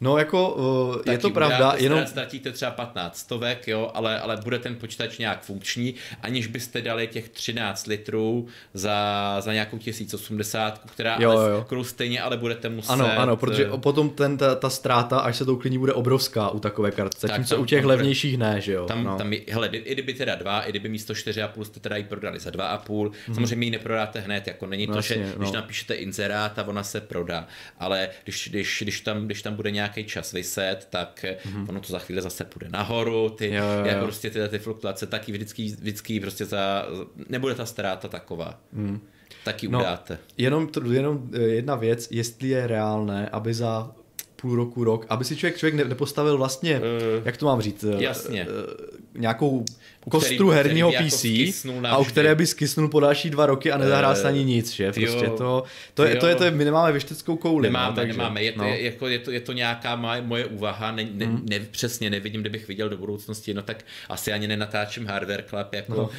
No 0.00 0.18
jako 0.18 0.50
uh, 0.50 1.12
je 1.12 1.18
to 1.18 1.30
pravda, 1.30 1.74
jenom... 1.76 2.06
Ztratíte 2.06 2.52
třeba 2.52 2.70
15 2.70 3.18
stovek, 3.18 3.68
jo, 3.68 3.90
ale, 3.94 4.20
ale 4.20 4.36
bude 4.44 4.58
ten 4.58 4.76
počítač 4.76 5.18
nějak 5.18 5.42
funkční, 5.42 5.94
aniž 6.22 6.46
byste 6.46 6.82
dali 6.82 7.06
těch 7.06 7.28
13 7.28 7.86
litrů 7.86 8.46
za, 8.74 9.36
za 9.40 9.52
nějakou 9.52 9.78
1080, 9.78 10.80
která 10.86 11.16
jo, 11.20 11.30
ale, 11.30 11.50
jo. 11.50 11.84
stejně 11.84 12.22
ale 12.22 12.36
budete 12.36 12.68
muset... 12.68 12.92
Ano, 12.92 13.18
ano, 13.18 13.36
protože 13.36 13.66
eh, 13.74 13.78
potom 13.78 14.10
ten, 14.10 14.36
ta, 14.36 14.54
ta 14.54 14.70
ztráta, 14.70 15.18
až 15.18 15.36
se 15.36 15.44
to 15.44 15.54
uklidní, 15.54 15.78
bude 15.78 15.92
obrovská 15.92 16.48
u 16.48 16.58
takové 16.58 16.90
karty, 16.90 17.16
zatímco 17.20 17.56
u 17.56 17.64
těch 17.64 17.80
tam, 17.80 17.88
levnějších 17.88 18.38
ne, 18.38 18.60
že 18.60 18.72
jo. 18.72 18.86
Tam, 18.86 19.04
no. 19.04 19.16
tam 19.16 19.32
hele, 19.50 19.68
i 19.68 19.92
kdyby 19.92 20.14
teda 20.14 20.34
dva, 20.34 20.62
i 20.62 20.70
kdyby 20.70 20.88
místo 20.88 21.12
4,5 21.12 21.64
jste 21.64 21.80
teda 21.80 21.96
ji 21.96 22.04
prodali 22.04 22.40
za 22.40 22.50
2,5, 22.50 23.10
hmm. 23.26 23.34
samozřejmě 23.34 23.66
ji 23.66 23.70
neprodáte 23.70 24.20
hned, 24.20 24.46
jako 24.46 24.66
není 24.66 24.86
no, 24.86 24.92
to, 24.92 24.98
jasně, 24.98 25.16
že 25.16 25.32
no. 25.32 25.38
když 25.38 25.52
napíšete 25.52 25.94
inzerát 25.94 26.58
a 26.58 26.66
ona 26.66 26.82
se 26.82 27.00
prodá, 27.00 27.46
ale 27.78 28.08
když, 28.24 28.48
když, 28.48 28.78
když, 28.82 29.00
tam, 29.00 29.26
když 29.26 29.42
tam 29.42 29.54
bude 29.54 29.70
nějak 29.70 29.85
nějaký 29.86 30.04
čas 30.04 30.32
vyset, 30.32 30.86
tak 30.90 31.24
mm-hmm. 31.24 31.66
ono 31.68 31.80
to 31.80 31.92
za 31.92 31.98
chvíli 31.98 32.22
zase 32.22 32.44
půjde 32.44 32.68
nahoru, 32.68 33.28
ty, 33.30 33.54
jo, 33.54 33.64
jo. 33.78 33.84
jako 33.84 34.04
prostě 34.04 34.30
tyhle 34.30 34.48
ty 34.48 34.58
fluktuace, 34.58 35.06
taky 35.06 35.32
vždycky, 35.32 35.64
vždycky 35.66 36.20
prostě 36.20 36.44
za, 36.44 36.86
nebude 37.28 37.54
ta 37.54 37.66
ztráta 37.66 38.08
taková. 38.08 38.60
Mm. 38.72 39.00
Taky 39.44 39.68
no, 39.68 39.78
udáte. 39.78 40.18
Jenom, 40.36 40.68
jenom 40.92 41.30
eh, 41.32 41.38
jedna 41.40 41.74
věc, 41.74 42.08
jestli 42.10 42.48
je 42.48 42.66
reálné, 42.66 43.28
aby 43.28 43.54
za 43.54 43.92
půl 44.36 44.56
roku, 44.56 44.84
rok, 44.84 45.06
aby 45.08 45.24
si 45.24 45.36
člověk, 45.36 45.58
člověk 45.58 45.88
nepostavil 45.88 46.38
vlastně, 46.38 46.80
uh, 46.80 46.84
jak 47.24 47.36
to 47.36 47.46
mám 47.46 47.60
říct, 47.60 47.84
jasně. 47.98 48.46
Uh, 48.46 49.20
nějakou 49.20 49.64
kostru 50.10 50.50
herního 50.50 50.92
PC 50.92 51.24
jako 51.24 51.86
a 51.86 51.98
u 51.98 52.04
které 52.04 52.34
by 52.34 52.46
skysnul 52.46 52.88
po 52.88 53.00
další 53.00 53.30
dva 53.30 53.46
roky 53.46 53.72
a 53.72 53.78
nezahrál 53.78 54.16
se 54.16 54.28
ani 54.28 54.44
nic, 54.44 54.72
že? 54.72 54.92
Prostě 54.92 55.24
jo, 55.24 55.36
to, 55.36 55.64
to, 55.94 56.04
je, 56.04 56.16
to, 56.16 56.26
je, 56.26 56.34
to 56.34 56.44
je, 56.44 56.50
my 56.50 56.64
nemáme 56.64 56.92
věšteckou 56.92 57.36
kouli. 57.36 57.68
Nemáme, 57.68 57.90
no, 57.90 57.96
takže, 57.96 58.18
nemáme, 58.18 58.42
je 58.42 58.52
to, 58.52 58.58
no. 58.58 58.68
je, 58.68 58.82
jako, 58.82 59.08
je, 59.08 59.18
to, 59.18 59.30
je 59.30 59.40
to 59.40 59.52
nějaká 59.52 59.96
moje 60.20 60.46
úvaha, 60.46 60.92
ne, 60.92 61.06
ne, 61.12 61.26
mm. 61.26 61.46
ne, 61.50 61.60
přesně 61.60 62.10
nevidím, 62.10 62.40
kdybych 62.40 62.68
viděl 62.68 62.88
do 62.88 62.96
budoucnosti, 62.96 63.54
no 63.54 63.62
tak 63.62 63.84
asi 64.08 64.32
ani 64.32 64.48
nenatáčím 64.48 65.06
Hardware 65.06 65.44
Club, 65.48 65.72
jako 65.72 65.94
no. 65.94 66.10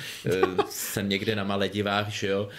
uh, 0.47 0.65
jsem 0.69 1.09
někde 1.09 1.35
na 1.35 1.43
Maledivách, 1.43 2.09
že 2.09 2.27
jo, 2.27 2.49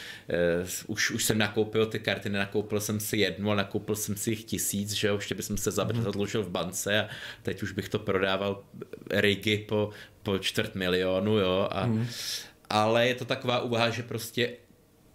uh, 0.61 0.69
už, 0.87 1.11
už 1.11 1.25
jsem 1.25 1.39
nakoupil 1.39 1.87
ty 1.87 1.99
karty, 1.99 2.29
nenakoupil 2.29 2.81
jsem 2.81 3.01
si 3.01 3.17
jednu, 3.17 3.51
ale 3.51 3.57
nakoupil 3.57 3.97
jsem 3.97 4.17
si 4.17 4.31
jich 4.31 4.45
tisíc, 4.45 4.93
že 4.93 5.09
jo, 5.09 5.15
ještě 5.15 5.35
bych 5.35 5.45
se 5.45 5.55
mhm. 5.55 6.03
zadlužil 6.03 6.43
v 6.43 6.51
bance 6.51 7.01
a 7.01 7.09
teď 7.43 7.63
už 7.63 7.73
bych 7.73 7.89
to 7.89 7.99
prodával 7.99 8.63
rigy 9.11 9.59
po 9.69 9.91
po 10.29 10.39
čtvrt 10.39 10.75
milionu, 11.21 11.39
jo, 11.39 11.69
a, 11.71 11.85
hmm. 11.85 12.07
ale 12.71 13.09
je 13.09 13.15
to 13.15 13.25
taková 13.25 13.61
úvaha, 13.61 13.91
že 13.91 14.03
prostě 14.03 14.51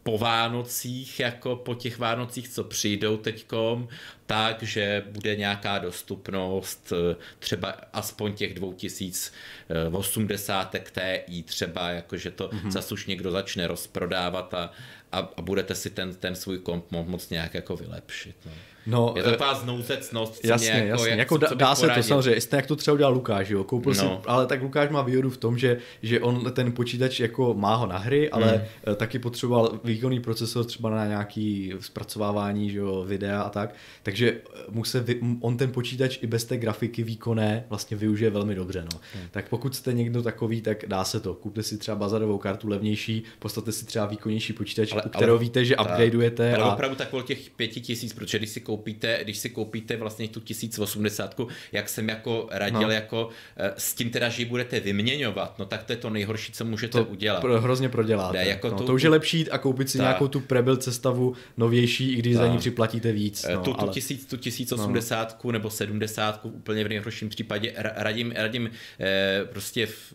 po 0.04 0.18
Vánocích, 0.18 1.20
jako 1.20 1.56
po 1.56 1.76
těch 1.76 2.00
Vánocích, 2.00 2.50
co 2.50 2.64
přijdou 2.64 3.18
teďkom, 3.18 3.88
tak, 4.26 4.64
že 4.64 5.04
bude 5.12 5.36
nějaká 5.36 5.80
dostupnost 5.80 6.94
eh, 6.94 7.16
třeba 7.40 7.76
aspoň 7.94 8.34
těch 8.34 8.54
2080 8.54 10.76
TI 10.92 11.44
třeba, 11.44 11.90
jakože 11.90 12.32
to 12.32 12.48
mm-hmm. 12.48 12.72
zase 12.72 12.94
už 12.94 13.06
někdo 13.06 13.32
začne 13.32 13.68
rozprodávat 13.68 14.54
a, 14.54 14.72
a, 15.12 15.30
a 15.38 15.42
budete 15.42 15.76
si 15.76 15.90
ten, 15.90 16.16
ten 16.16 16.36
svůj 16.36 16.60
komp 16.60 16.92
moc 16.92 17.30
nějak 17.30 17.54
jako 17.54 17.76
vylepšit. 17.76 18.36
No. 18.46 18.52
No, 18.86 19.14
je 19.18 19.24
to 19.24 19.30
eh, 19.30 19.32
taková 19.32 19.54
znouzecnost. 19.54 20.46
Jasně, 20.46 20.70
jako, 20.70 20.88
jasně. 20.88 21.10
Jak, 21.10 21.20
jako 21.20 21.40
co, 21.40 21.56
dá, 21.56 21.76
se 21.76 21.88
to 21.88 22.04
samozřejmě. 22.04 22.42
Jste 22.42 22.56
jak 22.56 22.68
to 22.68 22.76
třeba 22.76 22.94
udělal 22.94 23.14
Lukáš, 23.14 23.50
jo. 23.50 23.64
Koupil 23.64 23.94
no. 23.94 24.00
si, 24.00 24.28
ale 24.28 24.48
tak 24.48 24.62
Lukáš 24.62 24.90
má 24.90 25.02
výhodu 25.02 25.30
v 25.30 25.38
tom, 25.38 25.58
že, 25.58 25.78
že 26.02 26.20
on 26.20 26.52
ten 26.54 26.72
počítač 26.72 27.20
jako 27.20 27.54
má 27.54 27.76
ho 27.76 27.88
na 27.88 27.98
hry, 27.98 28.30
ale 28.30 28.68
hmm. 28.86 28.96
taky 28.96 29.20
potřeboval 29.20 29.80
výkonný 29.84 30.20
procesor 30.20 30.66
třeba 30.66 30.90
na 30.90 31.08
nějaký 31.08 31.74
zpracovávání, 31.80 32.70
že 32.70 32.78
jo, 32.78 33.06
videa 33.08 33.42
a 33.42 33.50
tak. 33.50 33.76
Takže 34.04 34.32
eh, 34.32 34.60
mu 34.70 34.84
se 34.84 35.00
vy, 35.00 35.20
on 35.42 35.58
ten 35.58 35.72
počítač 35.72 36.20
i 36.22 36.28
bez 36.28 36.46
té 36.46 36.58
grafiky 36.58 37.04
výkonné 37.04 37.66
vlastně 37.70 37.98
využije 37.98 38.30
velmi 38.30 38.56
dobře, 38.56 38.86
no. 38.94 39.00
Hmm. 39.16 39.28
Tak 39.32 39.50
pokud 39.50 39.76
jste 39.76 39.94
někdo 39.94 40.24
takový, 40.24 40.62
tak 40.62 40.86
dá 40.88 41.04
se 41.04 41.20
to. 41.20 41.34
Kupte 41.34 41.64
si 41.64 41.78
třeba 41.78 41.96
bazarovou 41.96 42.38
kartu 42.38 42.70
levnější, 42.70 43.24
postavte 43.40 43.72
si 43.72 43.86
třeba 43.86 44.06
výkonnější 44.06 44.54
počítač, 44.54 44.92
ale, 44.92 45.04
u 45.04 45.10
kterého 45.10 45.36
ale, 45.36 45.44
víte, 45.44 45.66
že 45.66 45.78
upgradeujete. 45.78 46.56
Ale 46.56 46.64
a... 46.64 46.74
opravdu 46.74 46.96
tak 46.96 47.10
těch 47.26 47.50
pěti 47.50 47.82
tisíc, 47.82 48.14
protože 48.14 48.38
když 48.38 48.50
si 48.50 48.60
koupíte, 48.74 49.20
když 49.24 49.38
si 49.38 49.50
koupíte 49.50 49.98
vlastně 49.98 50.28
tu 50.28 50.40
1080, 50.40 51.42
jak 51.72 51.90
jsem 51.90 52.10
jako 52.10 52.48
radil, 52.52 52.82
no. 52.82 52.90
jako 52.90 53.30
eh, 53.58 53.74
s 53.78 53.94
tím 53.94 54.10
teda, 54.10 54.30
že 54.30 54.42
ji 54.42 54.46
budete 54.46 54.80
vyměňovat, 54.80 55.60
no 55.60 55.66
tak 55.66 55.84
to 55.84 55.94
je 55.94 55.98
to 55.98 56.10
nejhorší, 56.10 56.52
co 56.52 56.66
můžete 56.66 56.98
to 56.98 57.06
udělat. 57.06 57.42
Pro, 57.42 57.62
hrozně 57.62 57.90
proděláte. 57.90 58.38
Ne, 58.38 58.48
jako 58.48 58.70
no, 58.70 58.78
tu, 58.78 58.86
to 58.86 58.94
už 58.94 59.02
je 59.02 59.10
lepší 59.10 59.50
a 59.50 59.58
koupit 59.58 59.90
si 59.90 59.98
ta, 59.98 60.04
nějakou 60.04 60.28
tu 60.28 60.40
prebuild 60.40 60.84
cestavu 60.84 61.36
novější, 61.58 62.14
i 62.14 62.16
když 62.16 62.36
ta, 62.36 62.40
za 62.42 62.48
ní 62.48 62.58
připlatíte 62.58 63.12
víc. 63.12 63.46
Eh, 63.50 63.54
no, 63.54 63.62
tu, 63.62 63.74
tu, 63.74 63.80
ale... 63.80 63.92
tisíc, 63.92 64.26
tu 64.26 64.38
1080 64.38 65.44
no. 65.44 65.52
nebo 65.52 65.70
70 65.70 66.40
úplně 66.44 66.84
v 66.84 66.90
nejhorším 66.90 67.30
případě 67.30 67.74
radím, 67.76 68.32
radím 68.36 68.70
eh, 69.00 69.42
prostě 69.46 69.86
v, 69.86 70.14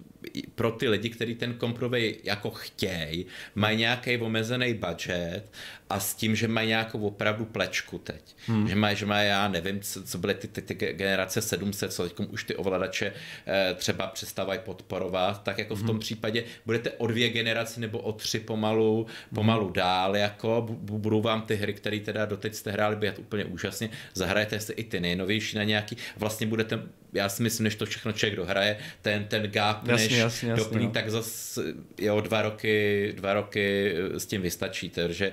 pro 0.54 0.70
ty 0.70 0.88
lidi, 0.88 1.10
kteří 1.10 1.34
ten 1.34 1.54
komprovej 1.54 2.16
jako 2.24 2.50
chtějí, 2.50 3.26
mají 3.54 3.78
nějaký 3.78 4.18
omezený 4.18 4.74
budget 4.74 5.42
a 5.90 6.00
s 6.00 6.14
tím, 6.14 6.36
že 6.36 6.48
mají 6.48 6.68
nějakou 6.68 7.06
opravdu 7.06 7.44
plečku 7.44 7.98
teď. 7.98 8.36
Hmm. 8.46 8.68
Že 8.68 8.74
mají, 8.74 8.96
že 8.96 9.06
mají, 9.06 9.28
já 9.28 9.48
nevím, 9.48 9.80
co, 9.80 10.02
co 10.02 10.18
byly 10.18 10.34
ty, 10.34 10.48
ty, 10.48 10.62
ty 10.62 10.74
generace 10.74 11.42
700, 11.42 11.92
co 11.92 12.02
teď 12.08 12.28
už 12.28 12.44
ty 12.44 12.56
ovladače 12.56 13.12
eh, 13.46 13.74
třeba 13.74 14.06
přestávají 14.06 14.60
podporovat, 14.64 15.42
tak 15.42 15.58
jako 15.58 15.74
v 15.74 15.80
tom 15.80 15.90
hmm. 15.90 15.98
případě 15.98 16.44
budete 16.66 16.90
o 16.90 17.06
dvě 17.06 17.28
generace 17.28 17.80
nebo 17.80 17.98
o 17.98 18.12
tři 18.12 18.40
pomalu, 18.40 19.06
pomalu 19.34 19.64
hmm. 19.64 19.72
dál, 19.72 20.16
jako 20.16 20.66
budou 20.80 21.22
vám 21.22 21.42
ty 21.42 21.56
hry, 21.56 21.74
které 21.74 22.00
teda 22.00 22.26
doteď 22.26 22.54
jste 22.54 22.70
hráli, 22.70 22.96
běhat 22.96 23.18
úplně 23.18 23.44
úžasně, 23.44 23.90
zahrajete 24.14 24.60
si 24.60 24.72
i 24.72 24.84
ty 24.84 25.00
nejnovější 25.00 25.56
na 25.56 25.64
nějaký, 25.64 25.96
vlastně 26.16 26.46
budete 26.46 26.82
já 27.12 27.28
si 27.28 27.42
myslím, 27.42 27.64
než 27.64 27.74
to 27.74 27.86
všechno 27.86 28.12
člověk 28.12 28.36
dohraje, 28.36 28.76
ten, 29.02 29.24
ten 29.24 29.42
gap, 29.42 29.88
jasně, 29.88 30.08
než 30.08 30.18
jasně, 30.18 30.48
jasně, 30.48 30.64
doplní, 30.64 30.86
no. 30.86 30.92
tak 30.92 31.10
zase 31.10 31.62
jo, 31.98 32.20
dva 32.20 32.42
roky, 32.42 33.12
dva 33.16 33.34
roky 33.34 33.94
s 34.12 34.26
tím 34.26 34.42
vystačí, 34.42 34.88
takže 34.88 35.32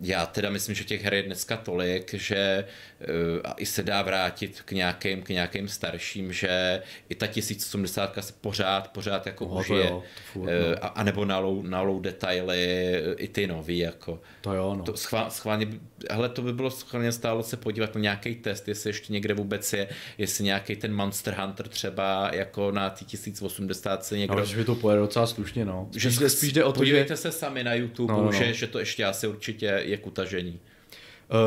já 0.00 0.26
teda 0.26 0.50
myslím, 0.50 0.74
že 0.74 0.84
těch 0.84 1.04
her 1.04 1.14
je 1.14 1.22
dneska 1.22 1.56
tolik, 1.56 2.14
že 2.14 2.64
uh, 3.00 3.52
i 3.56 3.66
se 3.66 3.82
dá 3.82 4.02
vrátit 4.02 4.62
k 4.64 4.72
nějakým, 4.72 5.22
k 5.22 5.28
nějakým 5.28 5.68
starším, 5.68 6.32
že 6.32 6.82
i 7.08 7.14
ta 7.14 7.26
1080 7.26 8.18
se 8.20 8.32
pořád, 8.40 8.88
pořád 8.88 9.26
jako 9.26 9.44
no, 9.44 9.60
užije. 9.60 9.86
Jo, 9.86 10.02
furt, 10.32 10.50
no. 10.50 10.52
uh, 10.52 10.74
a, 10.80 10.86
a, 10.86 11.02
nebo 11.02 11.24
na 11.24 11.38
low, 11.38 11.66
na 11.66 11.80
low 11.80 12.00
detaily 12.00 12.92
i 13.16 13.28
ty 13.28 13.46
nový, 13.46 13.78
jako. 13.78 14.20
To 14.40 14.52
jo, 14.52 14.74
no. 14.78 14.84
To 14.84 14.96
schvál, 14.96 15.30
schválně, 15.30 15.68
hele, 16.10 16.28
to 16.28 16.42
by 16.42 16.52
bylo 16.52 16.70
schválně 16.70 17.12
stálo 17.12 17.42
se 17.42 17.56
podívat 17.56 17.94
na 17.94 18.00
nějaký 18.00 18.34
test, 18.34 18.68
jestli 18.68 18.90
ještě 18.90 19.12
někde 19.12 19.34
vůbec 19.34 19.72
je, 19.72 19.88
jestli 20.18 20.44
nějaký 20.44 20.76
ten 20.76 20.94
Monster 20.94 21.34
Hunter 21.38 21.68
třeba 21.68 22.30
jako 22.34 22.70
na 22.70 22.90
ty 22.90 23.04
1080 23.04 24.04
se 24.04 24.18
někdo... 24.18 24.36
No, 24.36 24.44
že 24.44 24.56
by 24.56 24.64
to 24.64 24.74
pojede 24.74 25.00
docela 25.00 25.26
slušně, 25.26 25.64
no. 25.64 25.88
Spíš, 25.90 26.02
že 26.02 26.30
spíš 26.30 26.52
jde 26.52 26.64
o 26.64 26.72
to, 26.72 26.80
podívejte 26.80 27.12
že... 27.12 27.16
se 27.16 27.32
sami 27.32 27.64
na 27.64 27.74
YouTube, 27.74 28.12
no, 28.12 28.18
no, 28.18 28.24
no. 28.24 28.32
Že, 28.32 28.52
že 28.54 28.66
to 28.66 28.78
ještě 28.78 29.04
asi 29.04 29.26
určitě 29.26 29.82
je 29.90 29.96
k 29.96 30.06
utažení. 30.06 30.58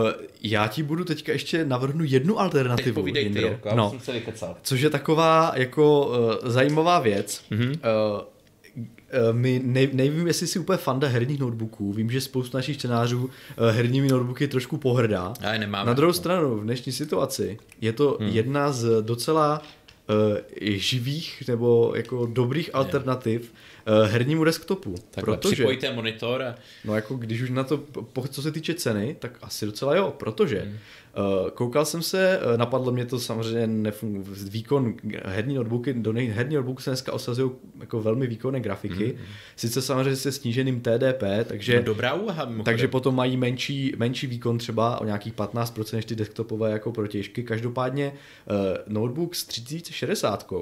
Uh, 0.04 0.12
já 0.42 0.68
ti 0.68 0.84
budu 0.84 1.04
teďka 1.04 1.32
ještě 1.32 1.66
navrhnu 1.66 2.04
jednu 2.08 2.40
alternativu. 2.40 2.86
Teď 2.86 2.94
povídej 2.94 3.30
ty, 3.30 3.40
Jirko, 3.40 3.70
no. 3.76 3.90
jsem 3.90 4.00
se 4.00 4.12
vykecal. 4.12 4.56
Což 4.64 4.82
je 4.82 4.90
taková 4.90 5.52
jako 5.56 6.08
uh, 6.08 6.50
zajímavá 6.52 7.00
věc. 7.00 7.44
Mm-hmm. 7.52 7.72
Uh, 7.72 8.22
my 9.32 9.62
nej, 9.64 9.90
nevím, 9.94 10.28
jestli 10.28 10.48
jsi 10.48 10.60
úplně 10.60 10.78
fanda 10.78 11.08
herních 11.08 11.40
notebooků. 11.40 11.94
Vím, 11.94 12.12
že 12.12 12.22
spoustu 12.22 12.58
našich 12.58 12.78
čtenářů 12.78 13.30
herními 13.72 14.08
notebooky 14.08 14.48
trošku 14.48 14.78
pohrdá. 14.78 15.34
Já 15.42 15.58
nemáme. 15.58 15.88
Na 15.88 15.94
druhou 15.94 16.14
stranu, 16.14 16.56
v 16.56 16.64
dnešní 16.64 16.92
situaci 16.92 17.58
je 17.82 17.94
to 17.94 18.18
hmm. 18.20 18.30
jedna 18.30 18.72
z 18.72 19.02
docela 19.02 19.62
uh, 20.10 20.38
živých 20.60 21.44
nebo 21.48 21.94
jako 21.96 22.26
dobrých 22.26 22.70
alternativ 22.74 23.42
uh, 23.42 23.58
hernímu 24.06 24.44
desktopu. 24.44 24.96
Takhle 25.12 25.38
protože, 25.38 25.56
připojíte 25.56 25.94
monitor 25.94 26.44
a... 26.44 26.56
No 26.86 26.96
jako 26.96 27.16
když 27.16 27.42
už 27.42 27.50
na 27.50 27.64
to, 27.64 27.84
co 28.30 28.42
se 28.42 28.52
týče 28.52 28.74
ceny, 28.74 29.16
tak 29.20 29.38
asi 29.42 29.66
docela 29.66 29.96
jo, 29.96 30.14
protože 30.18 30.60
hmm. 30.60 30.74
uh, 30.74 31.50
koukal 31.50 31.86
jsem 31.86 32.02
se, 32.02 32.40
uh, 32.40 32.58
napadlo 32.58 32.92
mě 32.92 33.06
to 33.06 33.20
samozřejmě 33.20 33.68
nefunguje, 33.68 34.24
výkon 34.50 34.94
herní 35.26 35.56
notebooky, 35.56 35.94
do 35.94 36.14
nej, 36.14 36.28
herní 36.28 36.56
notebooky 36.56 36.84
se 36.84 36.90
dneska 36.90 37.14
osazují 37.14 37.52
jako 37.80 38.02
velmi 38.02 38.28
výkonné 38.28 38.60
grafiky, 38.60 39.06
hmm. 39.06 39.26
sice 39.56 39.82
samozřejmě 39.82 40.16
se 40.16 40.32
sníženým 40.32 40.82
TDP, 40.82 41.24
takže, 41.46 41.76
no 41.76 41.84
dobrá 41.84 42.14
úvaha, 42.14 42.54
takže 42.66 42.88
potom 42.88 43.16
mají 43.16 43.38
menší, 43.38 43.94
menší 43.98 44.28
výkon 44.28 44.58
třeba 44.58 45.02
o 45.02 45.06
nějakých 45.06 45.34
15% 45.34 45.96
než 45.96 46.06
ty 46.06 46.16
desktopové 46.16 46.72
jako 46.72 46.92
protěžky, 46.92 47.44
každopádně 47.44 48.14
uh, 48.50 48.56
notebook 48.88 49.36
s 49.36 49.46
3060 49.46 50.54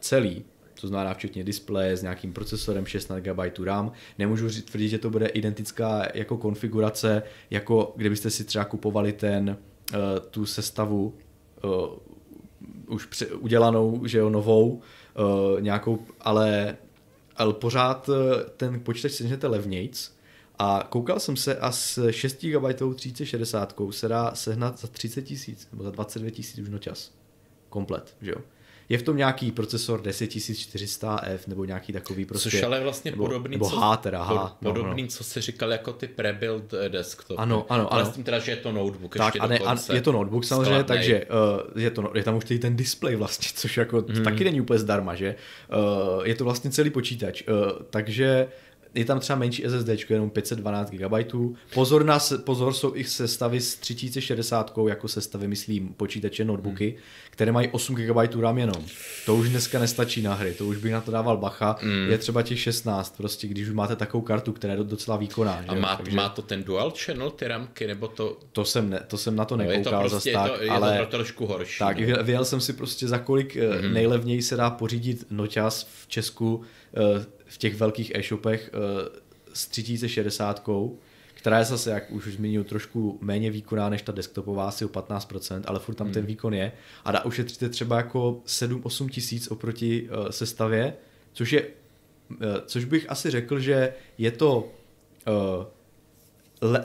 celý 0.00 0.44
to 0.80 0.88
znamená 0.88 1.14
včetně 1.14 1.44
displeje 1.44 1.96
s 1.96 2.02
nějakým 2.02 2.32
procesorem 2.32 2.86
16 2.86 3.20
GB 3.22 3.38
RAM. 3.64 3.92
Nemůžu 4.18 4.62
tvrdit, 4.62 4.88
že 4.88 4.98
to 4.98 5.10
bude 5.10 5.26
identická 5.26 6.08
jako 6.14 6.36
konfigurace, 6.36 7.22
jako 7.50 7.92
kdybyste 7.96 8.30
si 8.30 8.44
třeba 8.44 8.64
kupovali 8.64 9.12
ten, 9.12 9.56
uh, 9.92 9.98
tu 10.30 10.46
sestavu 10.46 11.14
uh, 11.64 11.72
už 12.86 13.06
pře- 13.06 13.26
udělanou, 13.26 14.06
že 14.06 14.18
jo, 14.18 14.30
novou, 14.30 14.70
uh, 14.70 15.60
nějakou, 15.60 15.98
ale, 16.20 16.76
ale 17.36 17.54
pořád 17.54 18.10
ten 18.56 18.80
počítač 18.80 19.12
sežnete 19.12 19.46
levnějc, 19.46 20.18
a 20.58 20.86
koukal 20.88 21.20
jsem 21.20 21.36
se 21.36 21.56
a 21.56 21.72
s 21.72 22.10
6 22.10 22.44
GB 22.44 22.94
3060 22.94 23.74
se 23.90 24.08
dá 24.08 24.34
sehnat 24.34 24.80
za 24.80 24.88
30 24.88 25.22
tisíc 25.22 25.68
nebo 25.72 25.84
za 25.84 25.90
22 25.90 26.30
tisíc 26.30 26.58
už 26.58 26.68
nočas. 26.68 27.12
Komplet, 27.68 28.16
že 28.20 28.30
jo. 28.30 28.38
Je 28.88 28.98
v 28.98 29.02
tom 29.02 29.16
nějaký 29.16 29.52
procesor 29.52 30.00
10400F 30.02 31.38
nebo 31.46 31.64
nějaký 31.64 31.92
takový 31.92 32.24
prostě. 32.24 32.50
Což 32.50 32.62
ale 32.62 32.80
vlastně 32.80 33.10
nebo, 33.10 33.24
podobný, 33.24 33.50
nebo 33.50 33.68
H 33.68 33.96
teda, 33.96 34.22
H, 34.22 34.56
no, 34.62 34.72
podobný, 34.72 35.02
no. 35.02 35.08
co 35.08 35.24
se 35.24 35.40
říkal 35.40 35.72
jako 35.72 35.92
ty 35.92 36.08
prebuild 36.08 36.74
eh, 36.74 36.88
desktop. 36.88 37.38
Ano, 37.38 37.66
ano, 37.68 37.92
ale 37.92 38.02
ano. 38.02 38.10
s 38.10 38.14
tím 38.14 38.24
teda, 38.24 38.38
že 38.38 38.52
je 38.52 38.56
to 38.56 38.72
notebook 38.72 39.16
tak, 39.16 39.34
ještě 39.34 39.38
a 39.38 39.46
ne, 39.46 39.58
a 39.58 39.92
je 39.92 40.00
to 40.00 40.12
notebook 40.12 40.44
samozřejmě, 40.44 40.80
skladnej. 40.80 40.98
takže 40.98 41.26
uh, 41.74 41.82
je, 41.82 41.90
to, 41.90 42.12
je 42.14 42.22
tam 42.22 42.36
už 42.36 42.44
ten 42.44 42.76
display 42.76 43.16
vlastně, 43.16 43.48
což 43.54 43.76
jako 43.76 44.04
hmm. 44.08 44.24
taky 44.24 44.44
není 44.44 44.60
úplně 44.60 44.78
zdarma, 44.78 45.14
že? 45.14 45.34
Uh, 46.18 46.26
je 46.26 46.34
to 46.34 46.44
vlastně 46.44 46.70
celý 46.70 46.90
počítač, 46.90 47.42
uh, 47.42 47.56
takže 47.90 48.48
je 48.94 49.04
tam 49.04 49.20
třeba 49.20 49.38
menší 49.38 49.64
SSD, 49.68 50.10
jenom 50.10 50.30
512 50.30 50.90
GB. 50.90 51.12
Pozor, 51.74 52.04
na, 52.04 52.18
pozor 52.44 52.72
jsou 52.72 52.96
i 52.96 53.04
sestavy 53.04 53.60
s 53.60 53.74
3060, 53.76 54.78
jako 54.88 55.08
sestavy, 55.08 55.48
myslím, 55.48 55.88
počítače, 55.88 56.44
notebooky, 56.44 56.88
hmm. 56.88 56.98
které 57.30 57.52
mají 57.52 57.68
8 57.68 57.94
GB 57.94 58.34
RAM 58.40 58.58
jenom. 58.58 58.84
To 59.26 59.34
už 59.34 59.48
dneska 59.48 59.78
nestačí 59.78 60.22
na 60.22 60.34
hry, 60.34 60.54
to 60.54 60.66
už 60.66 60.76
bych 60.76 60.92
na 60.92 61.00
to 61.00 61.10
dával 61.10 61.36
bacha. 61.36 61.78
Hmm. 61.80 62.10
Je 62.10 62.18
třeba 62.18 62.42
těch 62.42 62.60
16, 62.60 63.16
prostě, 63.16 63.48
když 63.48 63.68
už 63.68 63.74
máte 63.74 63.96
takovou 63.96 64.22
kartu, 64.22 64.52
která 64.52 64.74
je 64.74 64.84
docela 64.84 65.16
výkonná. 65.16 65.64
A 65.68 65.74
má, 65.74 65.96
Takže... 65.96 66.16
má 66.16 66.28
to 66.28 66.42
ten 66.42 66.62
dual 66.62 66.92
channel, 67.04 67.30
ty 67.30 67.48
ramky, 67.48 67.86
nebo 67.86 68.08
to... 68.08 68.38
To 68.52 68.64
jsem, 68.64 68.90
ne, 68.90 69.00
to 69.06 69.18
jsem 69.18 69.36
na 69.36 69.44
to 69.44 69.56
nekoukal 69.56 69.92
no 69.92 69.98
je 69.98 70.04
to 70.04 70.10
prostě, 70.10 70.32
zas 70.32 70.50
tak, 70.50 70.60
je 70.60 70.66
to, 70.66 70.72
ale... 70.72 70.94
Je 70.94 71.06
to 71.06 71.10
trošku 71.10 71.46
horší. 71.46 71.78
Tak, 71.78 72.00
no. 72.00 72.24
vyjel 72.24 72.44
jsem 72.44 72.60
si 72.60 72.72
prostě 72.72 73.08
za 73.08 73.18
kolik 73.18 73.56
hmm. 73.56 73.92
nejlevněji 73.92 74.42
se 74.42 74.56
dá 74.56 74.70
pořídit 74.70 75.26
noťas 75.30 75.88
v 76.02 76.08
Česku 76.08 76.62
eh, 76.96 77.37
v 77.48 77.58
těch 77.58 77.76
velkých 77.76 78.12
e-shopech 78.14 78.70
eh, 78.72 79.18
s 79.52 79.66
3060, 79.66 80.68
která 81.34 81.58
je 81.58 81.64
zase, 81.64 81.90
jak 81.90 82.10
už 82.10 82.24
zmínil, 82.24 82.64
trošku 82.64 83.18
méně 83.20 83.50
výkonná 83.50 83.88
než 83.88 84.02
ta 84.02 84.12
desktopová, 84.12 84.68
asi 84.68 84.84
o 84.84 84.88
15%, 84.88 85.62
ale 85.66 85.78
furt 85.78 85.94
tam 85.94 86.06
hmm. 86.06 86.14
ten 86.14 86.26
výkon 86.26 86.54
je. 86.54 86.72
A 87.04 87.12
dá 87.12 87.24
ušetřit 87.24 87.70
třeba 87.70 87.96
jako 87.96 88.42
7-8 88.46 89.08
tisíc 89.08 89.48
oproti 89.48 90.08
uh, 90.08 90.28
sestavě, 90.28 90.94
což 91.32 91.52
je, 91.52 91.62
uh, 91.62 92.36
což 92.66 92.84
bych 92.84 93.10
asi 93.10 93.30
řekl, 93.30 93.60
že 93.60 93.94
je 94.18 94.30
to 94.30 94.58
uh, 94.58 95.64
le, 96.60 96.80
uh, 96.80 96.84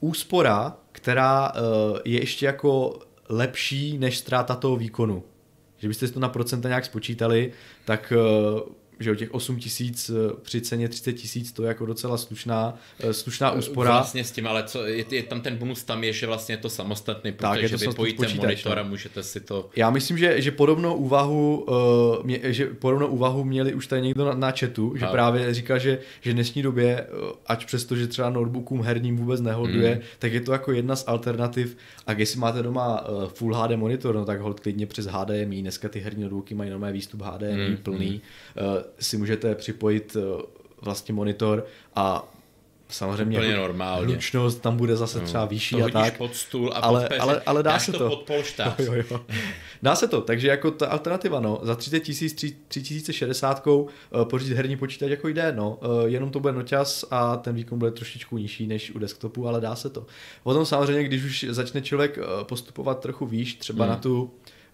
úspora, 0.00 0.76
která 0.92 1.52
uh, 1.52 1.98
je 2.04 2.20
ještě 2.20 2.46
jako 2.46 2.98
lepší 3.28 3.98
než 3.98 4.18
ztráta 4.18 4.54
toho 4.54 4.76
výkonu. 4.76 5.24
Že 5.78 5.88
byste 5.88 6.06
si 6.06 6.12
to 6.14 6.20
na 6.20 6.28
procenta 6.28 6.68
nějak 6.68 6.84
spočítali, 6.84 7.52
tak 7.84 8.12
uh, 8.16 8.60
že 9.00 9.10
o 9.10 9.14
těch 9.14 9.34
8 9.34 9.56
tisíc 9.56 10.10
eh, 10.10 10.36
při 10.42 10.60
ceně 10.60 10.88
30 10.88 11.12
tisíc, 11.12 11.52
to 11.52 11.62
je 11.62 11.68
jako 11.68 11.86
docela 11.86 12.18
slušná, 12.18 12.78
eh, 13.00 13.12
slušná 13.12 13.50
úspora. 13.50 13.90
Vlastně 13.90 14.24
s 14.24 14.30
tím, 14.30 14.46
ale 14.46 14.64
co, 14.64 14.86
je, 14.86 15.04
je, 15.10 15.22
tam 15.22 15.40
ten 15.40 15.56
bonus 15.56 15.84
tam 15.84 16.04
je, 16.04 16.12
že 16.12 16.26
vlastně 16.26 16.52
je 16.52 16.58
to 16.58 16.70
samostatný, 16.70 17.32
protože 17.32 17.48
tak, 17.48 17.62
je 17.62 17.68
to 17.68 17.78
vypojíte 17.78 18.28
monitor 18.34 18.78
a 18.78 18.82
no. 18.82 18.88
můžete 18.88 19.22
si 19.22 19.40
to... 19.40 19.70
Já 19.76 19.90
myslím, 19.90 20.18
že, 20.18 20.40
že 20.40 20.50
podobnou 20.50 20.94
úvahu 20.94 21.64
uh, 21.68 22.24
mě, 22.24 22.38
že 22.42 22.66
podobnou 22.66 23.06
úvahu 23.06 23.44
měli 23.44 23.74
už 23.74 23.86
tady 23.86 24.02
někdo 24.02 24.24
na, 24.24 24.34
na 24.34 24.50
chatu, 24.50 24.94
že 24.96 25.06
a. 25.06 25.10
právě 25.10 25.54
říkal, 25.54 25.78
že, 25.78 25.98
že 26.20 26.30
v 26.30 26.34
dnešní 26.34 26.62
době, 26.62 27.06
ať 27.46 27.66
přesto, 27.66 27.96
že 27.96 28.06
třeba 28.06 28.30
notebookům 28.30 28.82
herním 28.82 29.16
vůbec 29.16 29.40
nehoduje, 29.40 29.92
hmm. 29.92 30.02
tak 30.18 30.32
je 30.32 30.40
to 30.40 30.52
jako 30.52 30.72
jedna 30.72 30.96
z 30.96 31.04
alternativ 31.06 31.76
a 32.06 32.14
když 32.14 32.36
máte 32.36 32.62
doma 32.62 33.08
uh, 33.08 33.28
Full 33.28 33.54
HD 33.54 33.76
monitor, 33.76 34.14
no 34.14 34.24
tak 34.24 34.40
hold 34.40 34.60
klidně 34.60 34.86
přes 34.86 35.06
HDMI, 35.06 35.60
dneska 35.62 35.88
ty 35.88 36.00
herní 36.00 36.22
notebooky 36.22 36.54
mají 36.54 36.70
normální 36.70 36.94
výstup 36.94 37.22
HDMI 37.22 37.66
hmm. 37.66 37.76
plný, 37.76 38.20
uh, 38.56 38.82
si 39.00 39.16
můžete 39.16 39.54
připojit 39.54 40.16
eh, 40.16 40.42
vlastně 40.80 41.14
monitor 41.14 41.66
a 41.94 42.28
samozřejmě 42.88 43.38
Úplně 43.38 43.56
normálně. 43.56 44.06
hlučnost 44.06 44.60
tam 44.62 44.76
bude 44.76 44.96
zase 44.96 45.18
no, 45.20 45.24
třeba 45.26 45.44
vyšší 45.44 45.76
to 45.76 45.84
a 45.84 45.90
tak. 45.90 46.16
pod 46.16 46.34
stůl 46.34 46.72
a 46.74 46.76
ale, 46.76 47.08
pod 47.08 47.20
ale, 47.20 47.42
ale 47.46 47.62
dá 47.62 47.78
se 47.78 47.92
to. 47.92 47.98
to. 47.98 48.16
Pod 48.16 48.34
jo, 48.58 48.74
jo, 48.94 49.04
jo. 49.10 49.20
Dá 49.82 49.96
se 49.96 50.08
to, 50.08 50.20
takže 50.20 50.48
jako 50.48 50.70
ta 50.70 50.86
alternativa, 50.86 51.40
no, 51.40 51.60
za 51.62 51.74
30 51.74 52.00
tisíc, 52.00 52.56
3060 52.68 53.66
uh, 53.66 53.88
pořídit 54.24 54.54
herní 54.54 54.76
počítač 54.76 55.10
jako 55.10 55.28
jde, 55.28 55.52
no, 55.56 55.78
uh, 55.82 56.04
jenom 56.04 56.30
to 56.30 56.40
bude 56.40 56.52
noťas 56.52 57.04
a 57.10 57.36
ten 57.36 57.54
výkon 57.54 57.78
bude 57.78 57.90
trošičku 57.90 58.38
nižší 58.38 58.66
než 58.66 58.90
u 58.90 58.98
desktopu, 58.98 59.48
ale 59.48 59.60
dá 59.60 59.76
se 59.76 59.90
to. 59.90 60.06
Potom 60.42 60.66
samozřejmě, 60.66 61.04
když 61.04 61.24
už 61.24 61.46
začne 61.48 61.82
člověk 61.82 62.18
postupovat 62.42 63.00
trochu 63.00 63.26
výš, 63.26 63.54
třeba 63.54 63.84
hmm. 63.84 63.94
na 63.94 64.00
tu 64.00 64.30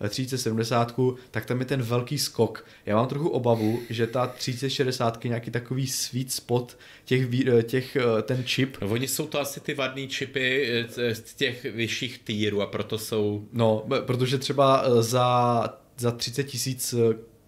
3070, 0.09 0.96
tak 1.30 1.46
tam 1.46 1.61
je 1.61 1.66
ten 1.66 1.82
velký 1.82 2.18
skok. 2.18 2.64
Já 2.86 2.96
mám 2.96 3.07
trochu 3.07 3.28
obavu, 3.28 3.80
že 3.90 4.07
ta 4.07 4.26
3060 4.26 5.24
je 5.24 5.28
nějaký 5.28 5.51
takový 5.51 5.86
sweet 5.86 6.32
spot 6.32 6.78
těch, 7.05 7.28
těch 7.62 7.96
eh, 7.96 8.22
ten 8.22 8.44
čip. 8.44 8.76
No, 8.80 8.88
oni 8.88 9.09
jsou 9.09 9.26
to 9.26 9.40
asi 9.40 9.61
ty 9.61 9.74
vadný 9.74 10.09
čipy 10.09 10.66
eh, 10.96 11.14
z 11.14 11.34
těch 11.34 11.64
vyšších 11.64 12.18
týrů 12.18 12.62
a 12.62 12.66
proto 12.66 12.98
jsou... 12.98 13.44
No, 13.53 13.86
protože 14.07 14.38
třeba 14.38 14.82
eh, 14.84 15.03
za, 15.03 15.64
za 15.98 16.11
30 16.11 16.44
tisíc 16.44 16.94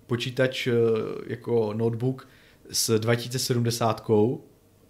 počítač 0.06 0.68
jako 1.26 1.72
notebook 1.72 2.28
s 2.70 2.98
2070 2.98 4.10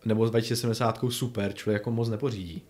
nebo 0.05 0.27
s 0.27 0.31
2070 0.31 0.99
super, 1.09 1.53
člověk 1.53 1.81
jako 1.81 1.91
moc 1.91 2.09
nepořídí. 2.09 2.63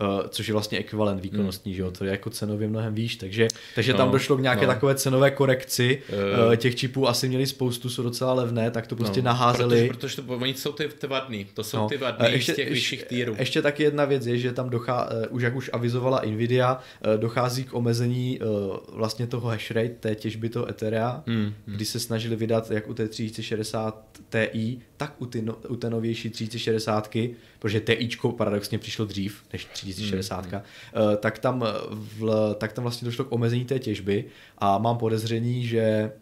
Uh, 0.00 0.28
což 0.28 0.48
je 0.48 0.52
vlastně 0.52 0.78
ekvivalent 0.78 1.20
výkonnostní, 1.20 1.72
mm. 1.72 1.76
že 1.76 1.82
jo, 1.82 1.90
to 1.90 2.04
je 2.04 2.10
jako 2.10 2.30
cenově 2.30 2.68
mnohem 2.68 2.94
výš, 2.94 3.16
takže, 3.16 3.48
takže 3.74 3.92
no, 3.92 3.98
tam 3.98 4.10
došlo 4.10 4.36
k 4.36 4.40
nějaké 4.40 4.66
no. 4.66 4.72
takové 4.72 4.94
cenové 4.94 5.30
korekci, 5.30 6.02
uh, 6.48 6.56
těch 6.56 6.76
čipů 6.76 7.08
asi 7.08 7.28
měli 7.28 7.46
spoustu, 7.46 7.90
jsou 7.90 8.02
docela 8.02 8.32
levné, 8.32 8.70
tak 8.70 8.86
to 8.86 8.96
prostě 8.96 9.22
no, 9.22 9.26
naházeli. 9.26 9.88
Protože, 9.88 10.22
protože 10.22 10.22
to, 10.22 10.36
oni 10.36 10.54
jsou 10.54 10.72
ty, 10.72 10.88
ty 10.88 11.06
vadný, 11.06 11.46
to 11.54 11.64
jsou 11.64 11.76
no. 11.76 11.88
ty 11.88 11.96
vadný 11.96 12.32
ještě, 12.32 12.52
z 12.52 12.56
těch 12.56 12.70
vyšších 12.70 13.04
týrů. 13.04 13.36
Ještě 13.38 13.62
taky 13.62 13.82
jedna 13.82 14.04
věc 14.04 14.26
je, 14.26 14.38
že 14.38 14.52
tam 14.52 14.70
dochá, 14.70 15.10
uh, 15.10 15.24
už 15.30 15.42
jak 15.42 15.56
už 15.56 15.70
avizovala 15.72 16.22
Nvidia, 16.26 16.78
uh, 17.06 17.20
dochází 17.20 17.64
k 17.64 17.74
omezení 17.74 18.40
uh, 18.40 18.76
vlastně 18.92 19.26
toho 19.26 19.48
hash 19.48 19.70
rate, 19.70 19.88
té 19.88 20.14
těžby 20.14 20.48
toho 20.48 20.70
Etherea, 20.70 21.22
mm, 21.26 21.34
mm. 21.36 21.54
kdy 21.66 21.84
se 21.84 22.00
snažili 22.00 22.36
vydat 22.36 22.70
jak 22.70 22.88
u 22.88 22.94
té 22.94 23.08
3060 23.08 24.04
Ti, 24.30 24.80
tak 25.02 25.22
u, 25.22 25.26
ty 25.26 25.42
no, 25.42 25.56
u 25.68 25.76
té 25.76 25.90
novější 25.90 26.30
3060, 26.30 27.16
protože 27.58 27.80
TIčko 27.80 28.32
paradoxně 28.32 28.78
přišlo 28.78 29.04
dřív 29.04 29.42
než 29.52 29.64
3060, 29.64 30.46
hmm. 30.46 30.54
uh, 30.54 31.16
tak, 31.16 31.38
tam 31.38 31.64
v, 31.90 32.54
tak 32.58 32.72
tam 32.72 32.82
vlastně 32.82 33.06
došlo 33.06 33.24
k 33.24 33.32
omezení 33.32 33.64
té 33.64 33.78
těžby 33.78 34.24
a 34.58 34.78
mám 34.78 34.98
podezření, 34.98 35.66
že 35.66 36.12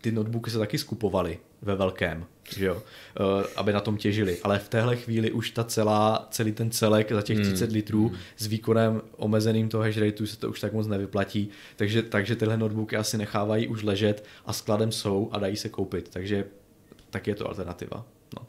ty 0.00 0.12
notebooky 0.12 0.50
se 0.50 0.58
taky 0.58 0.78
skupovaly 0.78 1.38
ve 1.62 1.74
velkém, 1.74 2.26
že 2.56 2.66
jo, 2.66 2.74
uh, 2.74 2.82
aby 3.56 3.72
na 3.72 3.80
tom 3.80 3.96
těžili. 3.96 4.38
Ale 4.42 4.58
v 4.58 4.68
téhle 4.68 4.96
chvíli 4.96 5.32
už 5.32 5.50
ta 5.50 5.64
celá, 5.64 6.28
celý 6.30 6.52
ten 6.52 6.70
celek 6.70 7.12
za 7.12 7.22
těch 7.22 7.40
30 7.40 7.64
hmm. 7.64 7.74
litrů 7.74 8.08
hmm. 8.08 8.18
s 8.36 8.46
výkonem 8.46 9.02
omezeným 9.16 9.68
toho 9.68 9.84
hash 9.84 9.98
rateu 9.98 10.26
se 10.26 10.38
to 10.38 10.50
už 10.50 10.60
tak 10.60 10.72
moc 10.72 10.86
nevyplatí, 10.86 11.48
takže, 11.76 12.02
takže 12.02 12.36
tyhle 12.36 12.56
notebooky 12.56 12.96
asi 12.96 13.18
nechávají 13.18 13.68
už 13.68 13.82
ležet 13.82 14.24
a 14.46 14.52
skladem 14.52 14.92
jsou 14.92 15.28
a 15.32 15.38
dají 15.38 15.56
se 15.56 15.68
koupit, 15.68 16.08
takže 16.12 16.44
tak 17.14 17.26
je 17.26 17.34
to 17.34 17.48
alternativa. 17.48 18.04
No. 18.36 18.46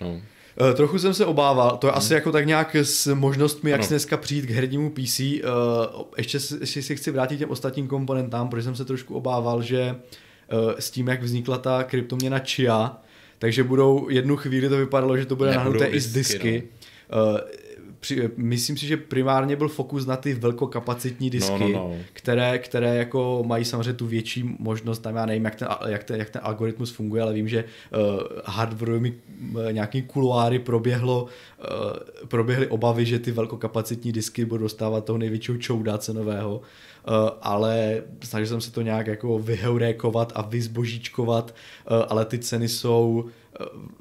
No. 0.00 0.08
Uh, 0.10 0.74
trochu 0.74 0.98
jsem 0.98 1.14
se 1.14 1.26
obával, 1.26 1.76
to 1.76 1.86
je 1.86 1.90
hmm. 1.90 1.98
asi 1.98 2.14
jako 2.14 2.32
tak 2.32 2.46
nějak 2.46 2.74
s 2.76 3.14
možnostmi, 3.14 3.70
jak 3.70 3.80
ano. 3.80 3.86
si 3.86 3.94
dneska 3.94 4.16
přijít 4.16 4.46
k 4.46 4.50
hernímu 4.50 4.90
PC. 4.90 5.20
Eh, 5.20 5.40
ještě, 6.16 6.38
ještě 6.60 6.82
si 6.82 6.96
chci 6.96 7.10
vrátit 7.10 7.36
těm 7.36 7.50
ostatním 7.50 7.88
komponentám, 7.88 8.48
protože 8.48 8.62
jsem 8.62 8.76
se 8.76 8.84
trošku 8.84 9.14
obával, 9.14 9.62
že 9.62 9.96
uh, 10.52 10.72
s 10.78 10.90
tím, 10.90 11.08
jak 11.08 11.22
vznikla 11.22 11.58
ta 11.58 11.84
kryptoměna 11.84 12.38
Chia, 12.38 13.00
takže 13.38 13.64
budou 13.64 14.08
jednu 14.08 14.36
chvíli 14.36 14.68
to 14.68 14.76
vypadalo, 14.76 15.16
že 15.16 15.26
to 15.26 15.36
bude 15.36 15.54
nahnuté 15.54 15.86
i 15.86 16.00
z 16.00 16.12
disky. 16.12 16.62
No. 17.10 17.18
Uh, 18.02 18.04
při, 18.04 18.30
myslím 18.36 18.76
si, 18.76 18.86
že 18.86 18.96
primárně 18.96 19.56
byl 19.56 19.68
fokus 19.68 20.06
na 20.06 20.16
ty 20.16 20.34
velkokapacitní 20.34 21.30
disky, 21.30 21.58
no, 21.60 21.68
no, 21.68 21.72
no. 21.72 21.96
Které, 22.12 22.58
které 22.58 22.96
jako 22.96 23.42
mají 23.46 23.64
samozřejmě 23.64 23.92
tu 23.92 24.06
větší 24.06 24.56
možnost, 24.58 24.98
tam 24.98 25.16
já 25.16 25.26
nevím, 25.26 25.44
jak 25.44 25.54
ten, 25.54 25.68
jak 25.86 26.04
ten, 26.04 26.18
jak 26.18 26.30
ten 26.30 26.42
algoritmus 26.44 26.90
funguje, 26.90 27.22
ale 27.22 27.32
vím, 27.32 27.48
že 27.48 27.64
uh, 27.64 28.20
hardwareovými 28.44 29.14
uh, 29.54 29.72
nějaký 29.72 30.02
kuloáry 30.02 30.58
proběhlo, 30.58 31.22
uh, 31.24 32.26
proběhly 32.28 32.66
obavy, 32.66 33.06
že 33.06 33.18
ty 33.18 33.32
velkokapacitní 33.32 34.12
disky 34.12 34.44
budou 34.44 34.62
dostávat 34.62 35.04
toho 35.04 35.18
největšího 35.18 35.58
čouda 35.58 35.98
cenového, 35.98 36.56
uh, 36.56 37.14
ale 37.42 38.02
snažil 38.24 38.46
jsem 38.46 38.60
se 38.60 38.72
to 38.72 38.82
nějak 38.82 39.06
jako 39.06 39.38
vyheurékovat 39.38 40.32
a 40.34 40.42
vyzbožíčkovat, 40.42 41.54
uh, 41.90 41.96
ale 42.08 42.24
ty 42.24 42.38
ceny 42.38 42.68
jsou 42.68 43.24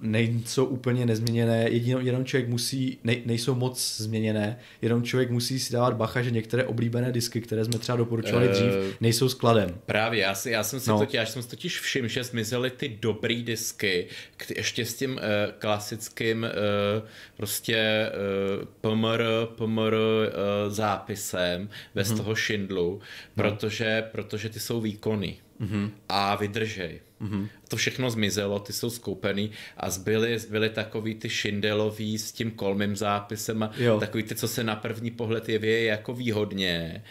nejsou 0.01 0.65
úplně 0.65 1.05
nezměněné, 1.05 1.69
jedinou, 1.69 1.99
jenom 1.99 2.25
člověk 2.25 2.49
musí, 2.49 2.99
ne, 3.03 3.15
nejsou 3.25 3.55
moc 3.55 3.97
změněné, 3.97 4.59
jenom 4.81 5.03
člověk 5.03 5.31
musí 5.31 5.59
si 5.59 5.73
dávat 5.73 5.93
bacha, 5.93 6.21
že 6.21 6.31
některé 6.31 6.65
oblíbené 6.65 7.11
disky, 7.11 7.41
které 7.41 7.65
jsme 7.65 7.79
třeba 7.79 7.95
doporučovali 7.95 8.47
uh, 8.47 8.53
dřív, 8.53 9.01
nejsou 9.01 9.29
skladem. 9.29 9.69
Právě, 9.85 10.21
já, 10.21 10.35
si, 10.35 10.51
já 10.51 10.63
jsem 10.63 10.79
si 10.79 10.89
no. 10.89 10.99
totiž, 10.99 11.13
já 11.13 11.25
jsem 11.25 11.41
si 11.41 11.49
totiž 11.49 11.79
všiml, 11.79 12.07
že 12.07 12.23
zmizely 12.23 12.69
ty 12.69 12.97
dobrý 13.01 13.43
disky, 13.43 14.07
který, 14.37 14.59
ještě 14.59 14.85
s 14.85 14.93
tím 14.93 15.11
uh, 15.11 15.19
klasickým 15.59 16.43
uh, 16.43 17.07
prostě 17.37 18.09
uh, 18.51 18.65
PMR, 18.81 19.23
PMR 19.55 19.93
uh, 19.93 20.73
zápisem 20.73 21.69
bez 21.95 22.11
mm-hmm. 22.11 22.17
toho 22.17 22.35
šindlu, 22.35 22.99
no. 23.37 23.43
protože, 23.43 24.03
protože 24.11 24.49
ty 24.49 24.59
jsou 24.59 24.81
výkony 24.81 25.37
mm-hmm. 25.61 25.91
a 26.09 26.35
vydržej. 26.35 26.99
Mm-hmm. 27.21 27.47
To 27.67 27.75
všechno 27.75 28.11
zmizelo, 28.11 28.59
ty 28.59 28.73
jsou 28.73 28.89
skoupený 28.89 29.51
a 29.77 29.89
zbyly, 29.89 30.39
zbyly 30.39 30.69
takový 30.69 31.15
ty 31.15 31.29
šindelový 31.29 32.17
s 32.17 32.31
tím 32.31 32.51
kolmým 32.51 32.95
zápisem 32.95 33.63
a 33.63 33.71
jo. 33.77 33.99
takový 33.99 34.23
ty, 34.23 34.35
co 34.35 34.47
se 34.47 34.63
na 34.63 34.75
první 34.75 35.11
pohled 35.11 35.49
jeví 35.49 35.85
jako 35.85 36.13
výhodně 36.13 37.03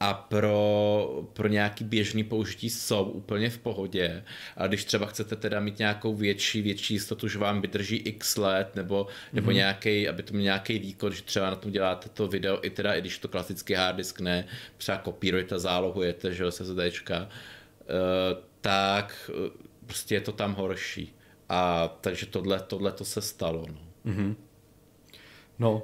a 0.00 0.14
pro, 0.14 1.24
pro 1.32 1.48
nějaký 1.48 1.84
běžný 1.84 2.24
použití 2.24 2.70
jsou 2.70 3.02
úplně 3.04 3.50
v 3.50 3.58
pohodě. 3.58 4.24
A 4.56 4.66
když 4.66 4.84
třeba 4.84 5.06
chcete 5.06 5.36
teda 5.36 5.60
mít 5.60 5.78
nějakou 5.78 6.14
větší, 6.14 6.62
větší 6.62 6.94
jistotu, 6.94 7.28
že 7.28 7.38
vám 7.38 7.60
vydrží 7.60 7.96
x 7.96 8.36
let, 8.36 8.76
nebo, 8.76 9.06
nebo 9.32 9.50
mm-hmm. 9.50 9.54
nějaký, 9.54 10.08
aby 10.08 10.22
to 10.22 10.32
měl 10.32 10.44
nějaký 10.44 10.78
výkon, 10.78 11.12
že 11.12 11.22
třeba 11.22 11.50
na 11.50 11.56
tom 11.56 11.72
děláte 11.72 12.08
to 12.08 12.28
video, 12.28 12.58
i 12.62 12.70
teda, 12.70 12.94
i 12.94 13.00
když 13.00 13.18
to 13.18 13.28
klasický 13.28 13.74
hard 13.74 13.96
disk 13.96 14.20
ne, 14.20 14.46
třeba 14.76 14.98
kopírujete, 14.98 15.58
zálohujete, 15.58 16.34
že 16.34 16.42
jo, 16.42 16.50
SSDčka, 16.50 17.22
uh, 17.22 17.28
tak 18.60 19.30
eh, 19.34 19.50
prostě 19.86 20.14
je 20.14 20.20
to 20.20 20.32
tam 20.32 20.54
horší. 20.54 21.14
a 21.48 21.88
takže 22.00 22.26
tohle, 22.26 22.60
tohle 22.60 22.92
to 22.92 23.04
se 23.04 23.20
stalo. 23.20 23.66
No. 23.68 24.12
Mm-hmm. 24.12 24.34
no, 25.58 25.82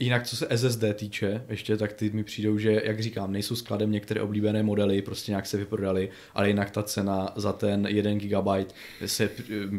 Jinak, 0.00 0.26
co 0.26 0.36
se 0.36 0.48
SSD 0.56 0.84
týče, 0.94 1.44
ještě, 1.48 1.76
tak 1.76 1.92
ty 1.92 2.10
mi 2.10 2.24
přijdou, 2.24 2.58
že, 2.58 2.82
jak 2.84 3.00
říkám, 3.00 3.32
nejsou 3.32 3.56
skladem 3.56 3.92
některé 3.92 4.20
oblíbené 4.20 4.62
modely, 4.62 5.02
prostě 5.02 5.32
nějak 5.32 5.46
se 5.46 5.56
vyprodaly, 5.56 6.10
ale 6.34 6.48
jinak 6.48 6.70
ta 6.70 6.82
cena 6.82 7.32
za 7.36 7.52
ten 7.52 7.86
1 7.86 8.12
GB 8.14 8.72
se 9.06 9.30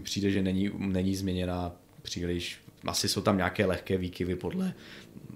přijde, 0.03 0.31
že 0.31 0.41
není, 0.41 0.71
není 0.77 1.15
změněná 1.15 1.75
příliš. 2.01 2.59
Asi 2.85 3.07
jsou 3.07 3.21
tam 3.21 3.37
nějaké 3.37 3.65
lehké 3.65 3.97
výkyvy 3.97 4.35
podle, 4.35 4.73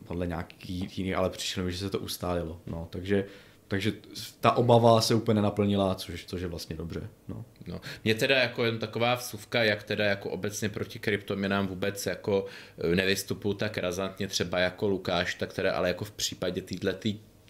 podle 0.08 0.28
nějakých 0.28 0.98
jiných, 0.98 1.16
ale 1.16 1.30
přišlo 1.30 1.64
mi, 1.64 1.72
že 1.72 1.78
se 1.78 1.90
to 1.90 2.00
ustálilo. 2.00 2.62
No, 2.68 2.88
takže 2.90 3.26
takže 3.68 3.94
ta 4.42 4.52
obava 4.52 5.02
se 5.02 5.16
úplně 5.16 5.36
nenaplnila, 5.36 5.96
což, 5.96 6.26
což 6.26 6.42
je 6.42 6.48
vlastně 6.48 6.76
dobře. 6.76 7.10
No. 7.28 7.46
No. 7.68 7.82
Mě 8.04 8.16
teda 8.16 8.36
jako 8.38 8.66
jen 8.66 8.80
taková 8.80 9.16
vsuvka, 9.16 9.64
jak 9.64 9.84
teda 9.84 10.06
jako 10.06 10.30
obecně 10.30 10.70
proti 10.70 11.00
kryptoměnám 11.00 11.68
vůbec 11.68 12.06
jako 12.06 12.46
eh, 12.78 12.96
nevystupuju 12.96 13.54
tak 13.54 13.78
razantně 13.78 14.28
třeba 14.28 14.60
jako 14.60 14.88
Lukáš, 14.88 15.36
tak 15.36 15.54
teda 15.54 15.74
ale 15.74 15.88
jako 15.88 16.06
v 16.06 16.12
případě 16.12 16.62
této 16.62 16.90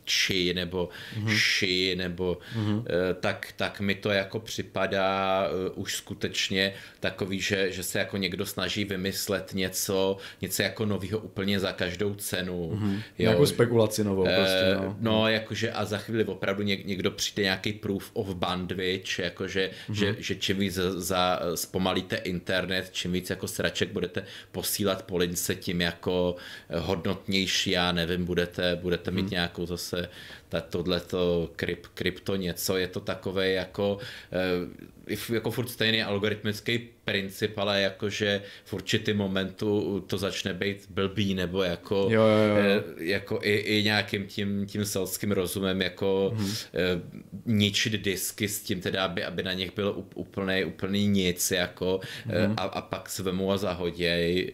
či 0.05 0.53
nebo 0.53 0.89
mm-hmm. 1.19 1.37
ši 1.37 1.95
nebo 1.95 2.37
mm-hmm. 2.57 2.83
tak, 3.19 3.53
tak 3.55 3.79
mi 3.79 3.95
to 3.95 4.09
jako 4.09 4.39
připadá 4.39 5.47
uh, 5.47 5.81
už 5.81 5.95
skutečně 5.95 6.73
takový, 6.99 7.41
že, 7.41 7.71
že 7.71 7.83
se 7.83 7.99
jako 7.99 8.17
někdo 8.17 8.45
snaží 8.45 8.85
vymyslet 8.85 9.53
něco, 9.53 10.17
něco 10.41 10.63
jako 10.63 10.85
nového 10.85 11.19
úplně 11.19 11.59
za 11.59 11.71
každou 11.71 12.15
cenu. 12.15 12.71
Mm-hmm. 12.73 12.93
Jo. 12.93 13.01
Nějakou 13.17 13.45
spekulaci 13.45 14.03
novou 14.03 14.21
uh, 14.21 14.35
prostě. 14.35 14.75
No, 14.75 14.97
no 14.99 15.27
jakože 15.27 15.71
a 15.71 15.85
za 15.85 15.97
chvíli 15.97 16.23
opravdu 16.23 16.63
něk, 16.63 16.85
někdo 16.85 17.11
přijde 17.11 17.43
nějaký 17.43 17.73
proof 17.73 18.11
of 18.13 18.35
bandwidth, 18.35 19.19
jakože 19.19 19.69
mm-hmm. 19.89 19.93
že, 19.93 20.15
že 20.19 20.35
čím 20.35 20.57
víc 20.57 20.73
za, 20.73 20.99
za, 21.01 21.39
zpomalíte 21.55 22.15
internet, 22.15 22.89
čím 22.91 23.11
víc 23.11 23.29
jako 23.29 23.47
sraček 23.47 23.91
budete 23.91 24.25
posílat 24.51 25.03
po 25.05 25.17
lince, 25.17 25.55
tím 25.55 25.81
jako 25.81 26.35
hodnotnější, 26.79 27.71
já 27.71 27.91
nevím, 27.91 28.25
budete, 28.25 28.75
budete 28.75 29.11
mít 29.11 29.25
mm-hmm. 29.25 29.31
nějakou 29.31 29.65
zase 29.65 29.92
zase 29.95 30.09
tohleto 30.69 31.49
kryp, 31.55 31.87
krypto 31.93 32.35
něco, 32.35 32.77
je 32.77 32.87
to 32.87 32.99
takové 32.99 33.49
jako, 33.49 33.97
eh, 34.31 35.33
jako 35.33 35.51
furt 35.51 35.69
stejný 35.69 36.03
algoritmický 36.03 36.89
princip, 37.05 37.57
ale 37.57 37.81
jakože 37.81 38.41
v 38.65 38.73
určitý 38.73 39.13
momentu 39.13 39.99
to 40.07 40.17
začne 40.17 40.53
být 40.53 40.87
blbý, 40.89 41.33
nebo 41.33 41.63
jako, 41.63 41.95
jo, 41.95 42.21
jo, 42.21 42.47
jo. 42.47 42.55
Eh, 42.57 42.83
jako 42.97 43.39
i, 43.43 43.53
i 43.53 43.83
nějakým 43.83 44.27
tím, 44.27 44.65
tím 44.65 44.85
selským 44.85 45.31
rozumem, 45.31 45.81
jako 45.81 46.33
hmm. 46.35 46.53
ničit 47.45 47.93
disky 47.93 48.47
s 48.47 48.61
tím 48.61 48.81
teda, 48.81 49.05
aby, 49.05 49.23
aby 49.23 49.43
na 49.43 49.53
nich 49.53 49.75
bylo 49.75 49.93
úplný, 50.15 50.65
úplný 50.65 51.07
nic, 51.07 51.51
jako 51.51 51.99
hmm. 52.25 52.53
a, 52.57 52.61
a 52.61 52.81
pak 52.81 53.09
se 53.09 53.23
vemu 53.23 53.51
a 53.51 53.57
zahoděj 53.57 54.53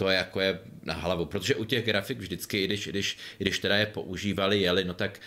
to 0.00 0.08
je 0.08 0.16
jako 0.16 0.40
je 0.40 0.58
na 0.82 0.94
hlavu, 0.94 1.24
protože 1.24 1.54
u 1.54 1.64
těch 1.64 1.84
grafik 1.84 2.18
vždycky, 2.18 2.64
když, 2.64 2.88
když, 2.88 3.18
když 3.38 3.58
teda 3.58 3.76
je 3.76 3.86
používali, 3.86 4.60
jeli, 4.60 4.84
no 4.84 4.94
tak 4.94 5.20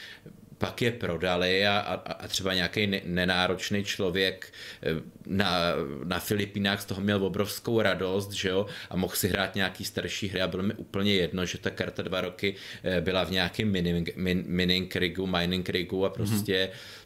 pak 0.58 0.82
je 0.82 0.92
prodali 0.92 1.68
a, 1.68 1.78
a, 1.78 1.94
a 1.94 2.28
třeba 2.28 2.54
nějaký 2.54 3.02
nenáročný 3.06 3.84
člověk 3.84 4.54
eh, 4.84 5.02
na, 5.28 5.52
na 6.04 6.20
Filipínách 6.20 6.82
z 6.82 6.86
toho 6.86 7.02
měl 7.02 7.26
obrovskou 7.26 7.82
radost, 7.82 8.32
že 8.32 8.50
jo, 8.50 8.66
a 8.90 8.96
mohl 8.96 9.16
si 9.16 9.28
hrát 9.28 9.56
nějaký 9.56 9.86
starší 9.86 10.28
hry 10.28 10.42
a 10.42 10.48
bylo 10.48 10.64
mi 10.64 10.74
úplně 10.74 11.14
jedno, 11.14 11.46
že 11.46 11.58
ta 11.58 11.70
karta 11.70 12.02
dva 12.02 12.22
roky 12.22 12.56
eh, 12.84 13.02
byla 13.02 13.24
v 13.24 13.32
nějakém 13.32 13.72
mining, 13.72 14.16
min, 14.16 14.44
mining 14.48 14.96
rigu, 14.96 15.28
mining 15.28 15.70
rigu 15.70 16.06
a 16.06 16.10
prostě 16.10 16.70
mm-hmm 16.72 17.03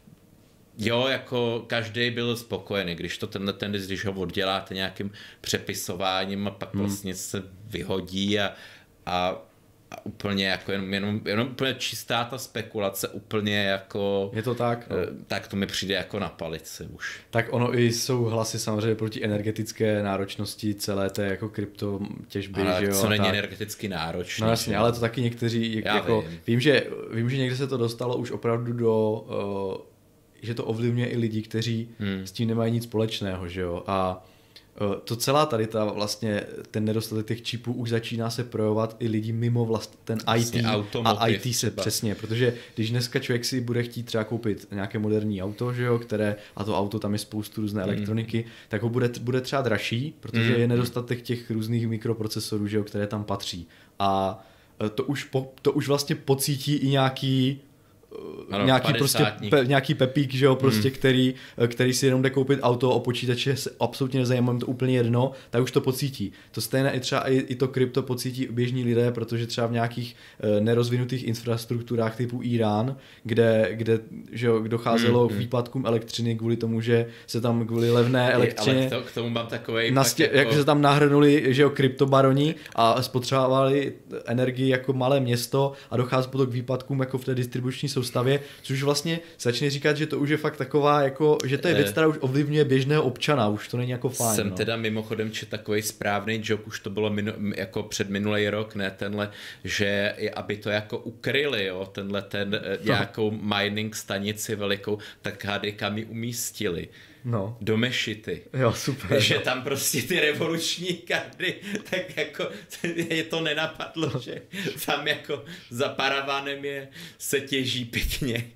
jo, 0.78 1.06
jako 1.08 1.64
každý 1.66 2.10
byl 2.10 2.36
spokojený, 2.36 2.94
když 2.94 3.18
to 3.18 3.26
tenhle 3.26 3.52
ten, 3.52 3.72
když 3.72 4.04
ho 4.04 4.12
odděláte 4.12 4.74
nějakým 4.74 5.10
přepisováním 5.40 6.48
a 6.48 6.50
pak 6.50 6.74
hmm. 6.74 6.82
vlastně 6.82 7.14
se 7.14 7.42
vyhodí 7.66 8.38
a, 8.38 8.52
a, 9.06 9.42
a 9.90 10.06
úplně 10.06 10.46
jako 10.46 10.72
jenom, 10.72 10.94
jenom, 10.94 11.20
jenom 11.24 11.48
úplně 11.48 11.74
čistá 11.74 12.24
ta 12.24 12.38
spekulace, 12.38 13.08
úplně 13.08 13.56
jako... 13.56 14.30
Je 14.34 14.42
to 14.42 14.54
tak? 14.54 14.90
No. 14.90 14.96
Eh, 14.96 15.06
tak 15.26 15.48
to 15.48 15.56
mi 15.56 15.66
přijde 15.66 15.94
jako 15.94 16.18
na 16.18 16.28
palici 16.28 16.84
už. 16.84 17.20
Tak 17.30 17.46
ono 17.50 17.78
i 17.78 17.92
jsou 17.92 18.24
hlasy 18.24 18.58
samozřejmě 18.58 18.94
proti 18.94 19.24
energetické 19.24 20.02
náročnosti 20.02 20.74
celé 20.74 21.10
té 21.10 21.26
jako 21.26 21.48
krypto 21.48 22.00
těžby, 22.28 22.62
ale 22.62 22.80
že 22.80 22.86
jo? 22.86 23.00
co 23.00 23.08
není 23.08 23.24
tak. 23.24 23.34
energeticky 23.34 23.88
náročné. 23.88 24.44
No 24.44 24.50
jasně, 24.50 24.76
ale 24.76 24.92
to 24.92 25.00
taky 25.00 25.22
někteří, 25.22 25.82
Já 25.84 25.94
jako, 25.94 26.22
vím. 26.22 26.40
vím. 26.46 26.60
že, 26.60 26.86
vím, 27.12 27.30
že 27.30 27.36
někde 27.36 27.56
se 27.56 27.66
to 27.66 27.76
dostalo 27.76 28.16
už 28.16 28.30
opravdu 28.30 28.72
do 28.72 29.10
uh, 29.10 29.97
že 30.42 30.54
to 30.54 30.64
ovlivňuje 30.64 31.06
i 31.06 31.16
lidi, 31.16 31.42
kteří 31.42 31.88
hmm. 31.98 32.26
s 32.26 32.32
tím 32.32 32.48
nemají 32.48 32.72
nic 32.72 32.84
společného, 32.84 33.48
že 33.48 33.60
jo. 33.60 33.82
A 33.86 34.26
e, 34.76 35.00
to 35.04 35.16
celá 35.16 35.46
tady 35.46 35.66
ta 35.66 35.84
vlastně 35.84 36.42
ten 36.70 36.84
nedostatek 36.84 37.26
těch 37.26 37.42
čipů 37.42 37.72
už 37.72 37.90
začíná 37.90 38.30
se 38.30 38.44
projevovat 38.44 38.96
i 38.98 39.08
lidi 39.08 39.32
mimo 39.32 39.64
vlast, 39.64 39.98
ten 40.04 40.18
vlastně 40.26 40.60
IT 40.60 40.96
a 41.04 41.26
IT 41.26 41.54
se 41.54 41.70
třeba. 41.70 41.80
přesně, 41.80 42.14
protože 42.14 42.54
když 42.74 42.90
dneska 42.90 43.18
člověk 43.18 43.44
si 43.44 43.60
bude 43.60 43.82
chtít 43.82 44.02
třeba 44.02 44.24
koupit 44.24 44.66
nějaké 44.72 44.98
moderní 44.98 45.42
auto, 45.42 45.72
že 45.72 45.82
jo, 45.82 45.98
které, 45.98 46.36
a 46.56 46.64
to 46.64 46.78
auto 46.78 46.98
tam 46.98 47.12
je 47.12 47.18
spoustu 47.18 47.60
různé 47.60 47.82
hmm. 47.82 47.90
elektroniky, 47.90 48.44
tak 48.68 48.82
ho 48.82 48.88
bude, 48.88 49.10
bude 49.20 49.40
třeba 49.40 49.62
dražší, 49.62 50.14
protože 50.20 50.52
hmm. 50.52 50.60
je 50.60 50.68
nedostatek 50.68 51.22
těch 51.22 51.50
různých 51.50 51.88
mikroprocesorů, 51.88 52.66
že 52.66 52.76
jo, 52.76 52.84
které 52.84 53.06
tam 53.06 53.24
patří. 53.24 53.68
A 53.98 54.42
e, 54.86 54.88
to 54.88 55.04
už, 55.04 55.24
po, 55.24 55.52
to 55.62 55.72
už 55.72 55.88
vlastně 55.88 56.14
pocítí 56.16 56.74
i 56.74 56.88
nějaký 56.88 57.60
ano, 58.50 58.64
nějaký 58.64 58.92
prostě 58.92 59.26
pe, 59.50 59.64
nějaký 59.66 59.94
pepík, 59.94 60.34
že 60.34 60.44
jo, 60.44 60.56
prostě, 60.56 60.88
hmm. 60.88 60.96
který, 60.96 61.34
který 61.66 61.94
si 61.94 62.06
jenom 62.06 62.22
jde 62.22 62.30
koupit 62.30 62.58
auto 62.62 62.90
o 62.90 63.00
počítače, 63.00 63.56
se 63.56 63.70
absolutně 63.80 64.20
nezajímá, 64.20 64.58
to 64.58 64.66
úplně 64.66 64.96
jedno, 64.96 65.32
tak 65.50 65.62
už 65.62 65.70
to 65.70 65.80
pocítí. 65.80 66.32
To 66.50 66.60
stejné 66.60 66.92
i 66.92 67.00
třeba 67.00 67.28
i, 67.28 67.36
i 67.36 67.54
to 67.54 67.68
krypto 67.68 68.02
pocítí 68.02 68.48
běžní 68.50 68.84
lidé, 68.84 69.12
protože 69.12 69.46
třeba 69.46 69.66
v 69.66 69.72
nějakých 69.72 70.16
uh, 70.44 70.60
nerozvinutých 70.60 71.24
infrastrukturách 71.24 72.16
typu 72.16 72.40
Irán, 72.42 72.96
kde, 73.24 73.68
kde 73.72 74.00
že 74.32 74.46
jo, 74.46 74.60
docházelo 74.68 75.20
hmm, 75.20 75.28
k 75.28 75.32
hmm. 75.32 75.40
výpadkům 75.40 75.86
elektřiny 75.86 76.36
kvůli 76.36 76.56
tomu, 76.56 76.80
že 76.80 77.06
se 77.26 77.40
tam 77.40 77.66
kvůli 77.66 77.90
levné 77.90 78.32
elektřině... 78.32 78.90
Ale 78.92 79.02
k, 79.02 79.14
tomu 79.14 79.30
mám 79.30 79.46
takový. 79.46 79.90
Nastě, 79.90 80.22
jako... 80.22 80.36
jak 80.36 80.52
se 80.52 80.64
tam 80.64 80.82
nahrnuli, 80.82 81.44
že 81.48 81.62
jo, 81.62 81.70
kryptobaroni 81.70 82.54
a 82.74 83.02
spotřebovali 83.02 83.92
energii 84.26 84.68
jako 84.68 84.92
malé 84.92 85.20
město 85.20 85.72
a 85.90 85.96
dochází 85.96 86.28
potom 86.28 86.46
k 86.46 86.50
výpadkům 86.50 87.00
jako 87.00 87.18
v 87.18 87.24
té 87.24 87.34
distribuční 87.34 87.88
soustavě, 87.88 88.07
což 88.62 88.82
vlastně 88.82 89.20
začne 89.40 89.70
říkat, 89.70 89.96
že 89.96 90.06
to 90.06 90.18
už 90.18 90.30
je 90.30 90.36
fakt 90.36 90.56
taková, 90.56 91.02
jako, 91.02 91.38
že 91.44 91.58
to 91.58 91.68
je 91.68 91.74
věc, 91.74 91.88
eh, 91.88 91.92
která 91.92 92.06
už 92.06 92.16
ovlivňuje 92.20 92.64
běžného 92.64 93.02
občana, 93.02 93.48
už 93.48 93.68
to 93.68 93.76
není 93.76 93.90
jako 93.90 94.08
fajn. 94.08 94.36
Jsem 94.36 94.50
no. 94.50 94.56
teda 94.56 94.76
mimochodem 94.76 95.30
čet 95.30 95.48
takový 95.48 95.82
správný 95.82 96.40
joke, 96.44 96.64
už 96.64 96.80
to 96.80 96.90
bylo 96.90 97.10
minu, 97.10 97.32
jako 97.56 97.82
před 97.82 98.10
minulý 98.10 98.48
rok, 98.48 98.74
ne 98.74 98.90
tenhle, 98.90 99.30
že 99.64 100.14
aby 100.36 100.56
to 100.56 100.70
jako 100.70 100.98
ukryli, 100.98 101.64
jo, 101.64 101.88
tenhle 101.92 102.22
ten 102.22 102.50
no. 102.50 102.84
nějakou 102.84 103.30
mining 103.30 103.96
stanici 103.96 104.54
velikou, 104.54 104.98
tak 105.22 105.44
hady 105.44 105.72
kam 105.72 105.98
ji 105.98 106.04
umístili 106.04 106.88
no. 107.24 107.56
do 107.60 107.76
mešity. 107.76 108.42
Jo, 108.52 108.72
super. 108.72 109.20
Že 109.20 109.38
tam 109.38 109.62
prostě 109.62 110.02
ty 110.02 110.20
revoluční 110.20 110.94
kardy, 110.94 111.54
tak 111.90 112.16
jako 112.16 112.48
je 113.08 113.24
to 113.24 113.40
nenapadlo, 113.40 114.10
no. 114.14 114.20
že 114.20 114.42
tam 114.86 115.08
jako 115.08 115.44
za 115.70 115.88
paravanem 115.88 116.64
je, 116.64 116.88
se 117.18 117.40
těží 117.40 117.84
pěkně. 117.84 118.50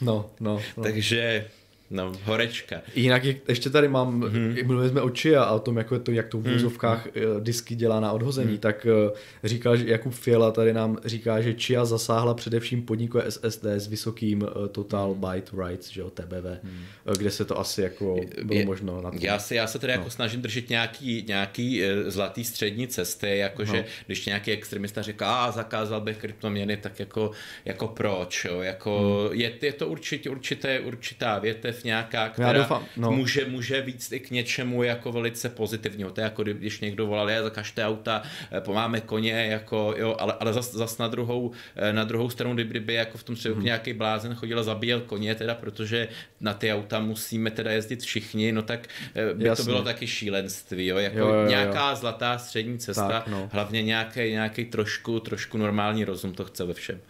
No, 0.00 0.30
no, 0.40 0.62
no. 0.76 0.82
Takže 0.82 1.50
No, 1.90 2.12
horečka. 2.24 2.82
Jinak 2.94 3.24
ještě 3.48 3.70
tady 3.70 3.88
mám, 3.88 4.20
mm-hmm. 4.20 4.66
mluvili 4.66 4.88
jsme 4.88 5.02
o 5.02 5.10
Chia 5.20 5.42
a 5.42 5.52
o 5.52 5.58
tom, 5.58 5.76
jako 5.76 5.94
je 5.94 6.00
to, 6.00 6.12
jak 6.12 6.28
to 6.28 6.38
v 6.38 6.52
vůzovkách 6.52 7.06
mm-hmm. 7.06 7.40
disky 7.40 7.74
dělá 7.74 8.00
na 8.00 8.12
odhození, 8.12 8.54
mm-hmm. 8.54 8.58
tak 8.58 8.86
uh, 9.06 9.16
říká, 9.44 9.76
že 9.76 9.88
Jakub 9.88 10.12
Fiala 10.12 10.50
tady 10.50 10.72
nám 10.72 10.98
říká, 11.04 11.40
že 11.40 11.54
Chia 11.54 11.84
zasáhla 11.84 12.34
především 12.34 12.82
podnikové 12.82 13.30
SSD 13.30 13.64
s 13.64 13.86
vysokým 13.86 14.42
uh, 14.42 14.66
Total 14.66 15.14
mm-hmm. 15.14 15.34
Byte 15.34 15.56
Writes, 15.56 15.90
že 15.90 16.00
jo, 16.00 16.10
TBV, 16.10 16.44
mm-hmm. 16.44 17.16
kde 17.18 17.30
se 17.30 17.44
to 17.44 17.58
asi 17.58 17.82
jako 17.82 18.16
bylo 18.44 18.60
je, 18.60 18.66
možno 18.66 19.02
na 19.02 19.10
Já 19.20 19.38
se, 19.38 19.54
já 19.54 19.66
se 19.66 19.78
tedy 19.78 19.90
jako 19.90 20.00
no. 20.00 20.04
jako 20.04 20.10
snažím 20.10 20.42
držet 20.42 20.70
nějaký, 20.70 21.24
nějaký 21.28 21.82
zlatý 22.06 22.44
střední 22.44 22.88
cesty, 22.88 23.38
jakože 23.38 23.76
no. 23.76 23.84
když 24.06 24.26
nějaký 24.26 24.52
extremista 24.52 25.02
říká, 25.02 25.44
a 25.44 25.50
zakázal 25.50 26.00
bych 26.00 26.16
kryptoměny, 26.16 26.76
tak 26.76 27.00
jako, 27.00 27.30
jako 27.64 27.88
proč, 27.88 28.44
jo, 28.44 28.60
jako 28.60 29.20
mm. 29.30 29.40
je, 29.40 29.52
je 29.62 29.72
to 29.72 29.88
určitě 29.88 30.30
určité, 30.30 30.80
určitá 30.80 31.38
větev 31.38 31.73
nějaká, 31.82 32.28
která 32.28 32.52
doufám, 32.52 32.84
no. 32.96 33.10
může, 33.10 33.44
může 33.44 33.80
víc 33.80 34.12
i 34.12 34.20
k 34.20 34.30
něčemu 34.30 34.82
jako 34.82 35.12
velice 35.12 35.48
pozitivního. 35.48 36.10
To 36.10 36.20
je 36.20 36.24
jako 36.24 36.44
když 36.44 36.80
někdo 36.80 37.06
volal, 37.06 37.30
je, 37.30 37.42
zakažte 37.42 37.86
auta, 37.86 38.22
eh, 38.52 38.60
pomáme 38.60 39.00
koně, 39.00 39.32
jako, 39.32 39.94
jo, 39.96 40.16
ale, 40.18 40.34
ale 40.40 40.52
zas, 40.52 40.72
zas 40.72 40.98
na, 40.98 41.08
druhou, 41.08 41.52
eh, 41.76 41.92
na 41.92 42.04
druhou 42.04 42.30
stranu, 42.30 42.54
kdyby 42.54 42.80
by 42.80 42.94
jako 42.94 43.18
v 43.18 43.22
tom 43.22 43.36
třeba 43.36 43.54
hmm. 43.54 43.64
nějaký 43.64 43.92
blázen 43.92 44.34
chodil 44.34 44.58
a 44.58 44.62
zabíjel 44.62 45.00
koně, 45.00 45.34
teda, 45.34 45.54
protože 45.54 46.08
na 46.40 46.54
ty 46.54 46.72
auta 46.72 47.00
musíme 47.00 47.50
teda 47.50 47.70
jezdit 47.70 48.02
všichni, 48.02 48.52
no 48.52 48.62
tak 48.62 48.88
eh, 49.14 49.34
by 49.34 49.44
Jasně. 49.44 49.64
to 49.64 49.70
bylo 49.70 49.82
taky 49.82 50.06
šílenství, 50.06 50.86
jo, 50.86 50.98
jako 50.98 51.18
jo, 51.18 51.28
jo, 51.28 51.34
jo. 51.34 51.48
nějaká 51.48 51.94
zlatá 51.94 52.38
střední 52.38 52.78
cesta, 52.78 53.08
tak, 53.08 53.26
no. 53.28 53.48
hlavně 53.52 53.82
nějaký, 53.82 54.20
nějaký 54.20 54.64
trošku, 54.64 55.20
trošku 55.20 55.58
normální 55.58 56.04
rozum 56.04 56.34
to 56.34 56.44
chce 56.44 56.64
ve 56.64 56.74
všem. 56.74 57.00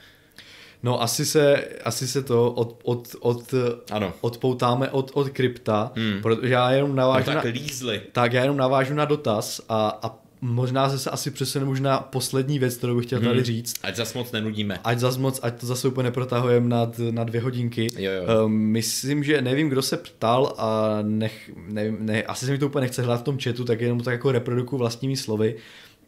No 0.85 1.03
asi 1.03 1.25
se, 1.25 1.65
asi 1.85 2.09
se 2.09 2.23
to 2.23 2.53
od, 2.53 2.81
od, 2.83 3.17
od, 3.21 3.55
ano. 3.91 4.13
odpoutáme 4.21 4.91
od, 4.91 5.11
od 5.15 5.29
krypta, 5.29 5.93
hmm. 5.97 6.23
protože 6.23 6.53
já 6.53 6.71
jenom 6.71 6.97
navážu 6.97 7.31
no, 7.31 7.35
tak 7.35 7.45
na, 7.45 7.51
lízli. 7.51 8.03
tak 8.13 8.33
já 8.33 8.43
jenom 8.43 8.57
navážu 8.57 8.95
na 8.95 9.05
dotaz 9.05 9.61
a, 9.69 9.99
a 10.03 10.19
možná 10.41 10.99
se 10.99 11.11
asi 11.11 11.31
přesune 11.31 11.65
možná 11.65 11.99
poslední 11.99 12.59
věc, 12.59 12.77
kterou 12.77 12.97
bych 12.97 13.07
chtěl 13.07 13.19
hmm. 13.19 13.29
tady 13.29 13.43
říct. 13.43 13.75
Ať 13.83 13.97
zas 13.97 14.15
moc 14.15 14.33
nenudíme. 14.33 14.79
Ať 14.85 14.99
zas 14.99 15.17
moc, 15.17 15.41
ať 15.43 15.61
to 15.61 15.67
zase 15.67 15.89
úplně 15.89 16.11
protahujeme 16.11 16.69
na, 16.69 16.93
na 17.11 17.25
dvě 17.25 17.41
hodinky. 17.41 17.89
Jo, 17.97 18.13
jo. 18.13 18.45
Um, 18.45 18.53
myslím, 18.53 19.25
že 19.25 19.43
nevím, 19.43 19.69
kdo 19.69 19.83
se 19.83 19.97
ptal 19.97 20.55
a 20.59 20.99
nech, 21.03 21.51
nevím, 21.69 21.97
ne, 22.01 22.23
asi 22.23 22.47
se 22.47 22.53
mi 22.53 22.59
to 22.59 22.67
úplně 22.67 22.81
nechce 22.81 23.03
hledat 23.03 23.21
v 23.21 23.25
tom 23.25 23.39
chatu, 23.39 23.65
tak 23.65 23.81
jenom 23.81 24.01
to 24.01 24.11
jako 24.11 24.33
reproduku 24.33 24.77
vlastními 24.77 25.17
slovy. 25.17 25.57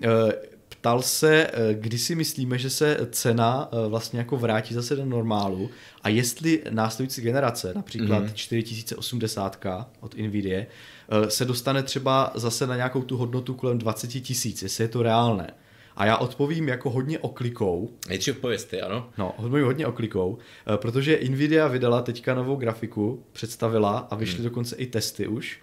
Uh, 0.05 0.31
ptal 0.87 1.03
se, 1.03 1.47
eh, 1.47 1.75
kdy 1.75 1.99
si 1.99 2.15
myslíme, 2.15 2.59
že 2.59 2.71
se 2.71 2.99
cena 3.11 3.69
eh, 3.73 3.89
vlastně 3.89 4.19
jako 4.19 4.37
vrátí 4.37 4.75
zase 4.75 4.97
do 4.97 5.05
normálu 5.05 5.71
a 6.03 6.09
jestli 6.09 6.63
následující 6.71 7.23
generace, 7.23 7.73
například 7.75 8.25
mm-hmm. 8.25 8.35
4080 8.35 9.67
od 10.01 10.17
Nvidia, 10.17 10.61
eh, 10.61 11.31
se 11.31 11.45
dostane 11.45 11.83
třeba 11.83 12.33
zase 12.35 12.67
na 12.67 12.77
nějakou 12.77 13.03
tu 13.03 13.17
hodnotu 13.17 13.55
kolem 13.55 13.79
20 13.79 14.07
tisíc, 14.07 14.63
jestli 14.63 14.85
je 14.85 14.89
to 14.89 15.03
reálné. 15.03 15.55
A 15.97 16.07
já 16.07 16.17
odpovím 16.17 16.69
jako 16.69 16.91
hodně 16.91 17.19
oklikou. 17.19 17.91
Nejdřív 18.09 18.39
pověsty, 18.39 18.83
ano? 18.83 19.09
No, 19.19 19.35
odpovím 19.37 19.65
hodně 19.65 19.87
oklikou, 19.87 20.39
protože 20.77 21.21
Nvidia 21.29 21.69
vydala 21.69 22.03
teďka 22.03 22.35
novou 22.35 22.57
grafiku, 22.57 23.23
představila 23.33 23.99
a 24.11 24.15
vyšly 24.15 24.39
hmm. 24.39 24.45
dokonce 24.45 24.77
i 24.77 24.87
testy 24.87 25.27
už, 25.27 25.61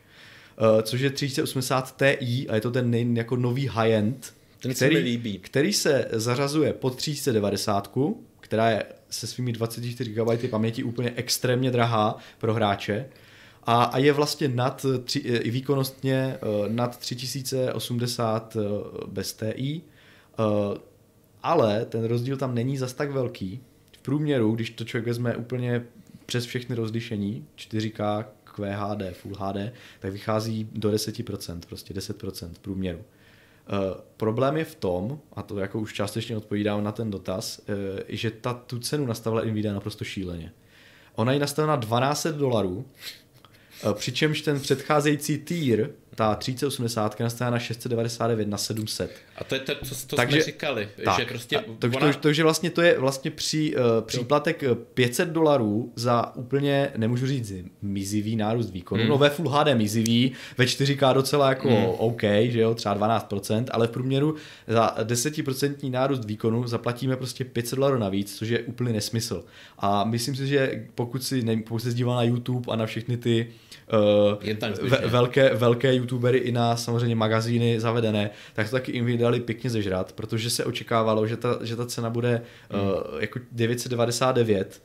což 0.83 1.01
je 1.01 1.09
3080 1.09 1.95
Ti 1.97 2.49
a 2.49 2.55
je 2.55 2.61
to 2.61 2.71
ten 2.71 2.91
nej, 2.91 3.13
jako 3.13 3.35
nový 3.35 3.67
high-end 3.67 4.33
ten 4.63 4.73
který, 4.73 4.95
se 4.95 5.01
mi 5.01 5.05
líbí. 5.05 5.39
který 5.39 5.73
se 5.73 6.07
zařazuje 6.11 6.73
pod 6.73 6.95
390, 6.95 7.97
která 8.39 8.69
je 8.69 8.85
se 9.09 9.27
svými 9.27 9.51
24 9.51 10.11
GB 10.11 10.49
paměti 10.49 10.83
úplně 10.83 11.13
extrémně 11.15 11.71
drahá 11.71 12.17
pro 12.37 12.53
hráče 12.53 13.05
a, 13.63 13.83
a 13.83 13.97
je 13.97 14.13
vlastně 14.13 14.47
nad, 14.47 14.85
tři, 15.03 15.19
i 15.19 15.49
výkonnostně 15.49 16.15
eh, 16.15 16.39
nad 16.67 16.97
3080 16.97 18.55
eh, 18.55 18.59
bez 19.07 19.33
TI, 19.33 19.81
ale 21.43 21.85
ten 21.85 22.03
rozdíl 22.03 22.37
tam 22.37 22.55
není 22.55 22.77
zas 22.77 22.93
tak 22.93 23.11
velký. 23.11 23.59
V 23.97 24.01
průměru, 24.01 24.51
když 24.51 24.69
to 24.69 24.83
člověk 24.83 25.07
vezme 25.07 25.35
úplně 25.35 25.85
přes 26.25 26.45
všechny 26.45 26.75
rozlišení, 26.75 27.45
4K, 27.57 28.25
QHD, 28.43 29.17
Full 29.17 29.35
HD, 29.35 29.73
tak 29.99 30.11
vychází 30.11 30.69
do 30.71 30.91
10%, 30.91 31.59
prostě 31.67 31.93
10% 31.93 32.49
v 32.53 32.59
průměru. 32.59 32.99
Uh, 33.67 34.01
problém 34.17 34.57
je 34.57 34.65
v 34.65 34.75
tom, 34.75 35.19
a 35.33 35.41
to 35.41 35.59
jako 35.59 35.79
už 35.79 35.93
částečně 35.93 36.37
odpovídám 36.37 36.83
na 36.83 36.91
ten 36.91 37.11
dotaz, 37.11 37.59
uh, 37.59 37.75
že 38.09 38.31
ta 38.31 38.53
tu 38.53 38.79
cenu 38.79 39.05
nastavila 39.05 39.43
Nvidia 39.43 39.73
naprosto 39.73 40.03
šíleně. 40.03 40.51
Ona 41.15 41.33
ji 41.33 41.39
nastavila 41.39 41.75
na 41.75 41.79
12 41.79 42.27
dolarů, 42.27 42.85
uh, 43.85 43.93
přičemž 43.93 44.41
ten 44.41 44.59
předcházející 44.59 45.37
tier 45.37 45.89
ta 46.15 46.35
3080 46.35 47.19
nastavila 47.19 47.51
na 47.51 47.59
699 47.59 48.47
na 48.47 48.57
700. 48.57 49.11
A 49.37 49.43
to 49.43 49.55
je 49.55 49.61
to, 49.61 49.75
co 49.85 50.07
to 50.07 50.15
Takže, 50.15 50.41
jsme 50.41 50.51
říkali, 50.51 50.89
tak, 51.05 51.19
že 51.19 51.25
prostě 51.25 51.63
to, 51.79 51.87
ona... 51.87 52.13
to, 52.13 52.19
to, 52.19 52.33
že 52.33 52.43
vlastně 52.43 52.69
to 52.69 52.81
je 52.81 52.99
vlastně 52.99 53.31
při, 53.31 53.75
uh, 53.75 53.81
příplatek 54.05 54.63
500 54.93 55.29
dolarů 55.29 55.93
za 55.95 56.35
úplně, 56.35 56.91
nemůžu 56.97 57.27
říct, 57.27 57.53
mizivý 57.81 58.35
nárůst 58.35 58.71
výkonu, 58.71 59.03
mm. 59.03 59.09
no 59.09 59.17
ve 59.17 59.29
Full 59.29 59.49
HD 59.49 59.67
mizivý, 59.73 60.31
ve 60.57 60.65
4K 60.65 61.13
docela 61.13 61.49
jako 61.49 61.69
mm. 61.69 61.85
OK, 61.85 62.21
že 62.43 62.59
jo, 62.59 62.75
třeba 62.75 62.97
12%, 62.97 63.65
ale 63.71 63.87
v 63.87 63.91
průměru 63.91 64.35
za 64.67 64.95
10% 65.03 65.91
nárůst 65.91 66.25
výkonu 66.25 66.67
zaplatíme 66.67 67.15
prostě 67.15 67.45
500 67.45 67.77
dolarů 67.77 67.97
navíc, 67.97 68.37
což 68.37 68.49
je 68.49 68.59
úplně 68.59 68.93
nesmysl. 68.93 69.45
A 69.79 70.03
myslím 70.03 70.35
si, 70.35 70.47
že 70.47 70.85
pokud 70.95 71.23
si, 71.23 71.41
ne, 71.41 71.57
pokud 71.57 71.79
se 71.79 71.93
díval 71.93 72.15
na 72.15 72.23
YouTube 72.23 72.73
a 72.73 72.75
na 72.75 72.85
všechny 72.85 73.17
ty 73.17 73.47
uh, 73.93 74.89
ve, 74.89 74.97
velké, 74.97 75.53
velké 75.53 75.93
youtubery 75.93 76.37
i 76.37 76.51
na 76.51 76.75
samozřejmě 76.75 77.15
magazíny 77.15 77.79
zavedené, 77.79 78.29
tak 78.53 78.69
to 78.69 78.75
taky 78.75 78.91
jim 78.91 79.17
dali 79.17 79.39
pěkně 79.39 79.69
zežrat, 79.69 80.11
protože 80.11 80.49
se 80.49 80.65
očekávalo, 80.65 81.27
že 81.27 81.37
ta, 81.37 81.59
že 81.61 81.75
ta 81.75 81.85
cena 81.85 82.09
bude 82.09 82.41
hmm. 82.69 82.81
uh, 82.81 82.97
jako 83.19 83.39
999, 83.51 84.81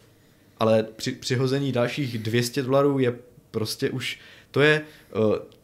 ale 0.59 0.87
při 0.97 1.13
přihození 1.13 1.73
dalších 1.73 2.19
200 2.19 2.63
dolarů 2.63 2.99
je 2.99 3.15
prostě 3.51 3.91
už, 3.91 4.19
to 4.51 4.61
je, 4.61 4.83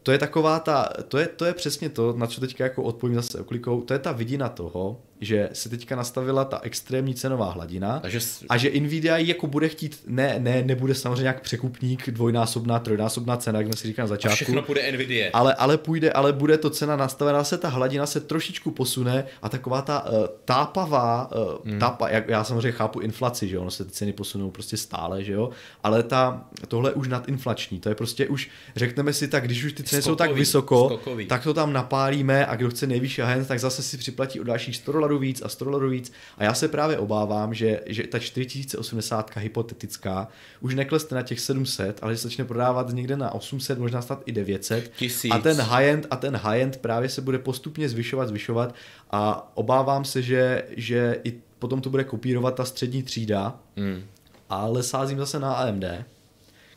to 0.03 0.11
je 0.11 0.17
taková 0.17 0.59
ta, 0.59 0.89
to 1.07 1.17
je, 1.17 1.27
to 1.27 1.45
je 1.45 1.53
přesně 1.53 1.89
to, 1.89 2.13
na 2.17 2.27
co 2.27 2.41
teďka 2.41 2.63
jako 2.63 2.83
odpovím 2.83 3.15
zase 3.15 3.39
oklikou, 3.39 3.81
to 3.81 3.93
je 3.93 3.99
ta 3.99 4.11
vidina 4.11 4.49
toho, 4.49 5.01
že 5.21 5.49
se 5.53 5.69
teďka 5.69 5.95
nastavila 5.95 6.45
ta 6.45 6.59
extrémní 6.63 7.15
cenová 7.15 7.51
hladina 7.51 8.01
a 8.03 8.09
že, 8.09 8.19
a 8.49 8.57
že 8.57 8.71
Nvidia 8.79 9.17
jako 9.17 9.47
bude 9.47 9.69
chtít, 9.69 10.03
ne, 10.07 10.35
ne, 10.39 10.63
nebude 10.63 10.95
samozřejmě 10.95 11.21
nějak 11.21 11.41
překupník, 11.41 12.09
dvojnásobná, 12.09 12.79
trojnásobná 12.79 13.37
cena, 13.37 13.59
jak 13.59 13.67
jsme 13.67 13.77
si 13.77 13.87
říkali 13.87 14.03
na 14.03 14.07
začátku. 14.07 14.33
A 14.33 14.35
všechno 14.35 14.61
bude 14.61 14.91
Nvidia. 14.91 15.29
Ale, 15.33 15.53
ale 15.53 15.77
půjde, 15.77 16.11
ale 16.11 16.33
bude 16.33 16.57
to 16.57 16.69
cena 16.69 16.95
nastavená, 16.95 17.43
se 17.43 17.57
ta 17.57 17.69
hladina 17.69 18.05
se 18.05 18.19
trošičku 18.19 18.71
posune 18.71 19.25
a 19.41 19.49
taková 19.49 19.81
ta 19.81 20.05
uh, 20.05 20.25
tápavá, 20.45 21.31
uh, 21.31 21.71
hmm. 21.71 21.79
tápa, 21.79 22.09
jak, 22.09 22.29
já 22.29 22.43
samozřejmě 22.43 22.71
chápu 22.71 22.99
inflaci, 22.99 23.47
že 23.47 23.59
ono 23.59 23.71
se 23.71 23.85
ty 23.85 23.91
ceny 23.91 24.13
posunou 24.13 24.51
prostě 24.51 24.77
stále, 24.77 25.23
že 25.23 25.33
jo, 25.33 25.49
ale 25.83 26.03
ta, 26.03 26.45
tohle 26.67 26.89
je 26.89 26.93
už 26.93 27.07
nadinflační, 27.07 27.79
to 27.79 27.89
je 27.89 27.95
prostě 27.95 28.27
už, 28.27 28.49
řekneme 28.75 29.13
si 29.13 29.27
tak, 29.35 29.45
když 29.45 29.63
už 29.63 29.73
ty 29.73 29.83
ceny 29.83 30.01
Skokový, 30.01 30.11
jsou 30.11 30.15
tak 30.15 30.31
vysoko, 30.31 30.89
skokový. 30.89 31.25
tak 31.25 31.43
to 31.43 31.53
tam 31.53 31.73
napálíme 31.73 32.45
a 32.45 32.55
kdo 32.55 32.69
chce 32.69 32.87
nejvyšší 32.87 33.21
hand, 33.21 33.47
tak 33.47 33.59
zase 33.59 33.83
si 33.83 33.97
připlatí 33.97 34.39
o 34.39 34.43
dalších 34.43 34.75
100 34.75 34.91
dolarů 34.91 35.19
víc 35.19 35.41
a 35.41 35.49
100 35.49 35.65
dolarů 35.65 35.89
víc. 35.89 36.11
A 36.37 36.43
já 36.43 36.53
se 36.53 36.67
právě 36.67 36.97
obávám, 36.97 37.53
že, 37.53 37.81
že 37.85 38.07
ta 38.07 38.19
4080 38.19 39.31
hypotetická 39.37 40.27
už 40.61 40.75
neklesne 40.75 41.15
na 41.15 41.21
těch 41.21 41.39
700, 41.39 41.99
ale 42.01 42.13
že 42.15 42.21
začne 42.21 42.45
prodávat 42.45 42.89
někde 42.89 43.17
na 43.17 43.33
800, 43.33 43.79
možná 43.79 44.01
stát 44.01 44.21
i 44.25 44.31
900. 44.31 44.91
Tisíc. 44.95 45.31
A 45.31 45.37
ten 45.37 45.61
high-end, 45.61 46.07
a 46.09 46.15
ten 46.15 46.35
high-end 46.35 46.77
právě 46.77 47.09
se 47.09 47.21
bude 47.21 47.39
postupně 47.39 47.89
zvyšovat, 47.89 48.27
zvyšovat 48.27 48.75
a 49.11 49.51
obávám 49.53 50.05
se, 50.05 50.21
že, 50.21 50.63
že 50.77 51.19
i 51.23 51.33
potom 51.59 51.81
to 51.81 51.89
bude 51.89 52.03
kopírovat 52.03 52.55
ta 52.55 52.65
střední 52.65 53.03
třída, 53.03 53.59
mm. 53.75 54.03
ale 54.49 54.83
sázím 54.83 55.17
zase 55.17 55.39
na 55.39 55.53
AMD, 55.53 55.85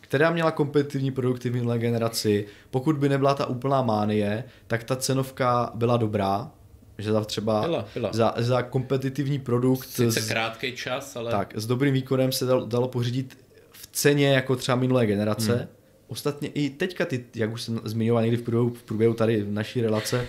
která 0.08 0.30
měla 0.30 0.50
kompetitivní 0.50 1.10
produkty 1.10 1.50
v 1.50 1.52
minulé 1.52 1.78
generaci. 1.78 2.46
Pokud 2.70 2.96
by 2.96 3.08
nebyla 3.08 3.34
ta 3.34 3.46
úplná 3.46 3.82
mánie, 3.82 4.44
tak 4.66 4.84
ta 4.84 4.96
cenovka 4.96 5.70
byla 5.74 5.96
dobrá, 5.96 6.50
že 6.98 7.12
za 7.12 7.24
třeba 7.24 7.60
byla, 7.60 7.88
byla. 7.94 8.10
Za, 8.12 8.34
za 8.36 8.62
kompetitivní 8.62 9.38
produkt 9.38 9.88
Sice 9.88 10.20
s, 10.20 10.28
krátký 10.28 10.72
čas, 10.72 11.16
ale... 11.16 11.30
Tak, 11.30 11.52
s 11.56 11.66
dobrým 11.66 11.94
výkonem 11.94 12.32
se 12.32 12.46
dalo, 12.46 12.66
dalo 12.66 12.88
pořídit 12.88 13.38
v 13.72 13.88
ceně 13.92 14.32
jako 14.32 14.56
třeba 14.56 14.76
minulé 14.76 15.06
generace. 15.06 15.56
Hmm. 15.56 15.68
Ostatně 16.06 16.48
i 16.48 16.70
teďka 16.70 17.04
ty, 17.04 17.24
jak 17.34 17.52
už 17.52 17.62
jsem 17.62 17.80
zmiňoval 17.84 18.22
někdy 18.22 18.36
v 18.36 18.42
průběhu, 18.42 18.70
v 18.70 18.82
průběhu 18.82 19.14
tady 19.14 19.44
naší 19.48 19.80
relace, 19.80 20.26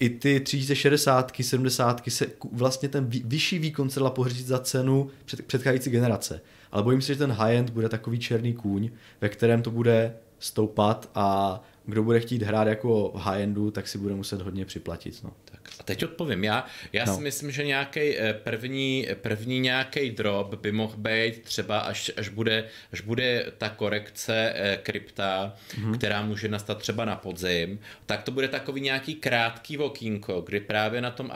i 0.00 0.10
ty 0.10 0.40
3060, 0.40 1.32
70, 1.40 2.02
se 2.08 2.26
vlastně 2.52 2.88
ten 2.88 3.06
vyšší 3.24 3.58
výkon 3.58 3.90
se 3.90 4.00
dala 4.00 4.10
pořídit 4.10 4.46
za 4.46 4.58
cenu 4.58 5.10
před, 5.24 5.46
předcházející 5.46 5.90
generace. 5.90 6.40
Ale 6.72 6.82
bojím 6.82 7.02
se, 7.02 7.12
že 7.12 7.18
ten 7.18 7.32
high-end 7.32 7.70
bude 7.70 7.88
takový 7.88 8.18
černý 8.18 8.54
kůň, 8.54 8.90
ve 9.20 9.28
kterém 9.28 9.62
to 9.62 9.70
bude 9.70 10.14
stoupat 10.38 11.10
a 11.14 11.60
kdo 11.90 12.02
bude 12.02 12.20
chtít 12.20 12.42
hrát 12.42 12.68
jako 12.68 13.12
v 13.14 13.18
high-endu, 13.18 13.70
tak 13.70 13.88
si 13.88 13.98
bude 13.98 14.14
muset 14.14 14.40
hodně 14.40 14.64
připlatit. 14.64 15.24
No. 15.24 15.32
Tak 15.44 15.60
a 15.80 15.82
teď 15.82 16.04
odpovím. 16.04 16.44
Já, 16.44 16.66
já 16.92 17.04
no. 17.04 17.14
si 17.14 17.20
myslím, 17.20 17.50
že 17.50 17.64
nějaký 17.64 18.00
eh, 18.18 18.34
první, 18.34 19.08
první 19.14 19.60
nějaký 19.60 20.10
drop 20.10 20.54
by 20.54 20.72
mohl 20.72 20.96
být 20.96 21.42
třeba, 21.42 21.78
až, 21.78 22.10
až, 22.16 22.28
bude, 22.28 22.64
až 22.92 23.00
bude 23.00 23.52
ta 23.58 23.68
korekce 23.68 24.52
eh, 24.54 24.78
krypta, 24.82 25.54
mm-hmm. 25.70 25.98
která 25.98 26.22
může 26.22 26.48
nastat 26.48 26.78
třeba 26.78 27.04
na 27.04 27.16
podzim, 27.16 27.78
tak 28.06 28.22
to 28.22 28.30
bude 28.30 28.48
takový 28.48 28.80
nějaký 28.80 29.14
krátký 29.14 29.78
okýnko, 29.78 30.40
kdy 30.40 30.60
právě 30.60 31.00
na 31.00 31.10
tom 31.10 31.30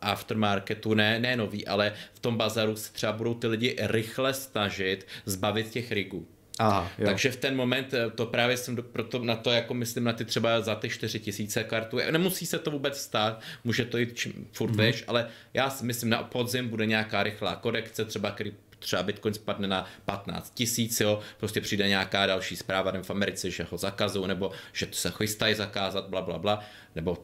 aftermarketu, 0.00 0.94
ne, 0.94 1.18
ne 1.18 1.36
nový, 1.36 1.66
ale 1.66 1.92
v 2.14 2.18
tom 2.18 2.36
bazaru 2.36 2.76
se 2.76 2.92
třeba 2.92 3.12
budou 3.12 3.34
ty 3.34 3.46
lidi 3.46 3.76
rychle 3.80 4.34
snažit 4.34 5.06
zbavit 5.26 5.70
těch 5.70 5.92
rigů. 5.92 6.26
Aha, 6.58 6.90
jo. 6.98 7.06
Takže 7.06 7.30
v 7.30 7.36
ten 7.36 7.56
moment 7.56 7.94
eh, 7.94 8.10
to 8.10 8.26
právě 8.26 8.56
jsem 8.56 8.76
do, 8.76 8.82
proto 8.82 9.18
na 9.18 9.36
to 9.36 9.50
jako 9.50 9.74
myslím 9.74 10.04
na 10.04 10.12
ty 10.12 10.24
třeba 10.24 10.60
za 10.60 10.74
ty 10.74 10.88
4 10.88 11.20
tisíce 11.20 11.64
kartu. 11.64 11.98
Nemusí 12.10 12.46
se 12.46 12.58
to 12.58 12.70
vůbec 12.70 13.00
stát, 13.00 13.40
může 13.64 13.84
to 13.84 13.98
jít 13.98 14.16
čím, 14.16 14.48
furt 14.52 14.70
mm. 14.70 14.76
veš, 14.76 15.04
ale 15.06 15.28
já 15.54 15.70
si 15.70 15.84
myslím 15.84 16.10
na 16.10 16.22
podzim 16.22 16.68
bude 16.68 16.86
nějaká 16.86 17.22
rychlá 17.22 17.56
korekce, 17.56 18.04
třeba 18.04 18.30
který 18.30 18.52
třeba 18.82 19.02
Bitcoin 19.02 19.34
spadne 19.34 19.68
na 19.68 19.86
15 20.04 20.54
tisíc, 20.54 21.00
jo, 21.00 21.20
prostě 21.38 21.60
přijde 21.60 21.88
nějaká 21.88 22.26
další 22.26 22.56
zpráva 22.56 22.90
nebo 22.90 23.04
v 23.04 23.10
Americe, 23.10 23.50
že 23.50 23.66
ho 23.70 23.78
zakazují, 23.78 24.28
nebo 24.28 24.50
že 24.72 24.86
to 24.86 24.96
se 24.96 25.10
chystají 25.10 25.54
zakázat, 25.54 26.08
bla, 26.08 26.22
bla, 26.22 26.38
bla, 26.38 26.60
nebo 26.94 27.18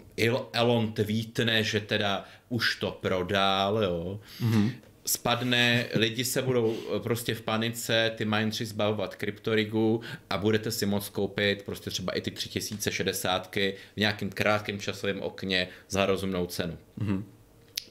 Elon 0.53 0.93
tweetne, 0.93 1.63
že 1.63 1.81
teda 1.81 2.25
už 2.49 2.77
to 2.77 2.91
prodal, 2.91 3.83
jo. 3.83 4.21
Mm-hmm 4.41 4.73
spadne, 5.09 5.87
lidi 5.95 6.25
se 6.25 6.43
budou 6.43 6.77
eh, 6.97 7.01
prostě 7.01 7.35
v 7.35 7.43
panice, 7.43 8.13
ty 8.17 8.25
mindři 8.25 8.67
zbavovat 8.67 9.15
kryptorigu 9.15 10.01
a 10.31 10.39
budete 10.39 10.71
si 10.71 10.87
moct 10.87 11.09
koupit 11.09 11.63
prostě 11.63 11.91
třeba 11.91 12.13
i 12.13 12.21
ty 12.21 12.31
3060 12.31 13.57
v 13.57 13.73
nějakým 13.97 14.31
krátkém 14.31 14.81
časovém 14.81 15.21
okně 15.23 15.69
za 15.89 16.07
rozumnou 16.07 16.47
cenu. 16.47 16.79
Mm-hmm. 16.99 17.23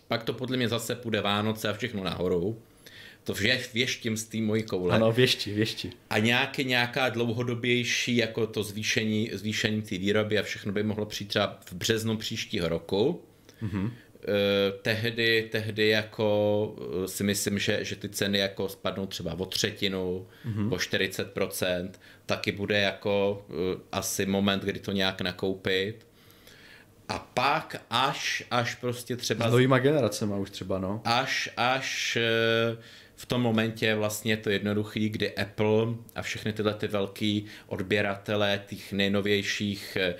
Pak 0.07 0.23
to 0.23 0.34
podle 0.34 0.57
mě 0.57 0.69
zase 0.69 0.95
půjde 0.95 1.22
Vánoce 1.22 1.69
a 1.69 1.73
všechno 1.73 2.03
nahoru. 2.03 2.61
to 3.23 3.34
věš, 3.34 3.73
věštím 3.73 4.18
z 4.18 4.23
té 4.23 4.38
mojí 4.38 4.64
koule. 4.64 4.95
Ano, 4.95 5.11
věšti, 5.11 5.53
věšti. 5.53 5.89
A 6.10 6.19
nějaký, 6.19 6.64
nějaká 6.64 7.10
dlouhodobější, 7.10 8.18
jako 8.18 8.48
to 8.48 8.64
zvýšení, 8.64 9.30
zvýšení 9.34 9.81
té 9.81 9.98
výroby 9.98 10.39
a 10.39 10.44
všechno 10.44 10.72
by 10.72 10.84
mohlo 10.84 11.06
přijít 11.06 11.27
třeba 11.27 11.60
v 11.65 11.73
březnu 11.73 12.18
příštího 12.18 12.69
roku. 12.69 13.22
Mm-hmm. 13.61 13.91
Tehdy, 14.82 15.49
tehdy 15.52 15.88
jako 15.88 16.76
eh, 17.04 17.08
si 17.08 17.24
myslím, 17.24 17.60
že, 17.60 17.80
že 17.82 17.95
ty 17.95 18.10
ceny 18.10 18.38
jako 18.38 18.70
spadnou 18.70 19.06
třeba 19.06 19.34
o 19.34 19.45
třetinu, 19.45 20.28
mm-hmm. 20.45 20.74
o 20.74 20.76
40%, 20.76 21.90
taky 22.26 22.52
bude 22.52 22.80
jako 22.80 23.45
uh, 23.49 23.56
asi 23.91 24.26
moment, 24.26 24.64
kdy 24.64 24.80
to 24.80 24.91
nějak 24.91 25.22
nakoupit. 25.22 26.08
A 27.10 27.20
pak 27.20 27.76
až, 27.90 28.44
až 28.52 28.76
prostě 28.76 29.16
třeba... 29.16 29.49
S 29.49 29.52
novýma 29.52 29.80
generacema 29.80 30.38
už 30.38 30.49
třeba, 30.49 30.80
no. 30.80 31.02
Až, 31.06 31.49
až 31.58 32.18
v 33.18 33.26
tom 33.26 33.41
momentě 33.41 33.95
vlastně 33.95 34.34
je 34.34 34.38
to 34.38 34.49
jednoduchý, 34.49 35.10
kdy 35.10 35.35
Apple 35.35 35.88
a 36.15 36.22
všechny 36.22 36.53
tyhle 36.53 36.73
ty 36.73 36.88
velký 36.88 37.45
odběratele 37.68 38.61
těch 38.68 38.94
nejnovějších 38.94 39.98
eh, 40.02 40.15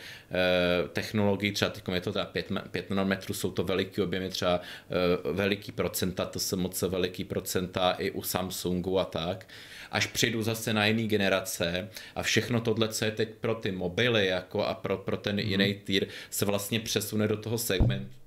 technologií, 0.94 1.52
třeba 1.52 1.72
teď 1.72 1.84
je 1.94 2.02
to 2.02 2.14
teda 2.14 2.26
5, 2.26 2.52
5 2.72 2.90
nanometrů, 2.90 3.34
jsou 3.34 3.52
to 3.52 3.64
veliký 3.64 4.02
objemy, 4.02 4.30
třeba 4.30 4.62
eh, 4.62 5.34
veliký 5.34 5.72
procenta, 5.72 6.26
to 6.26 6.40
jsou 6.40 6.58
moc 6.58 6.82
veliký 6.82 7.24
procenta 7.24 7.92
i 7.92 8.12
u 8.12 8.22
Samsungu 8.22 9.00
a 9.00 9.06
tak, 9.06 9.48
až 9.92 10.08
přijdu 10.08 10.44
zase 10.44 10.74
na 10.74 10.86
jiný 10.86 11.08
generace 11.08 11.90
a 12.16 12.24
všechno 12.24 12.62
tohle, 12.62 12.88
co 12.88 13.06
je 13.06 13.12
teď 13.12 13.30
pro 13.42 13.56
ty 13.56 13.72
mobily 13.72 14.28
jako 14.28 14.66
a 14.66 14.74
pro, 14.74 14.98
pro 14.98 15.18
ten 15.18 15.36
mm. 15.36 15.40
jiný 15.40 15.74
týr, 15.74 16.08
se 16.30 16.46
vlastně 16.46 16.80
přesune 16.80 17.28
do 17.28 17.38
toho 17.38 17.58
segmentu 17.58 18.18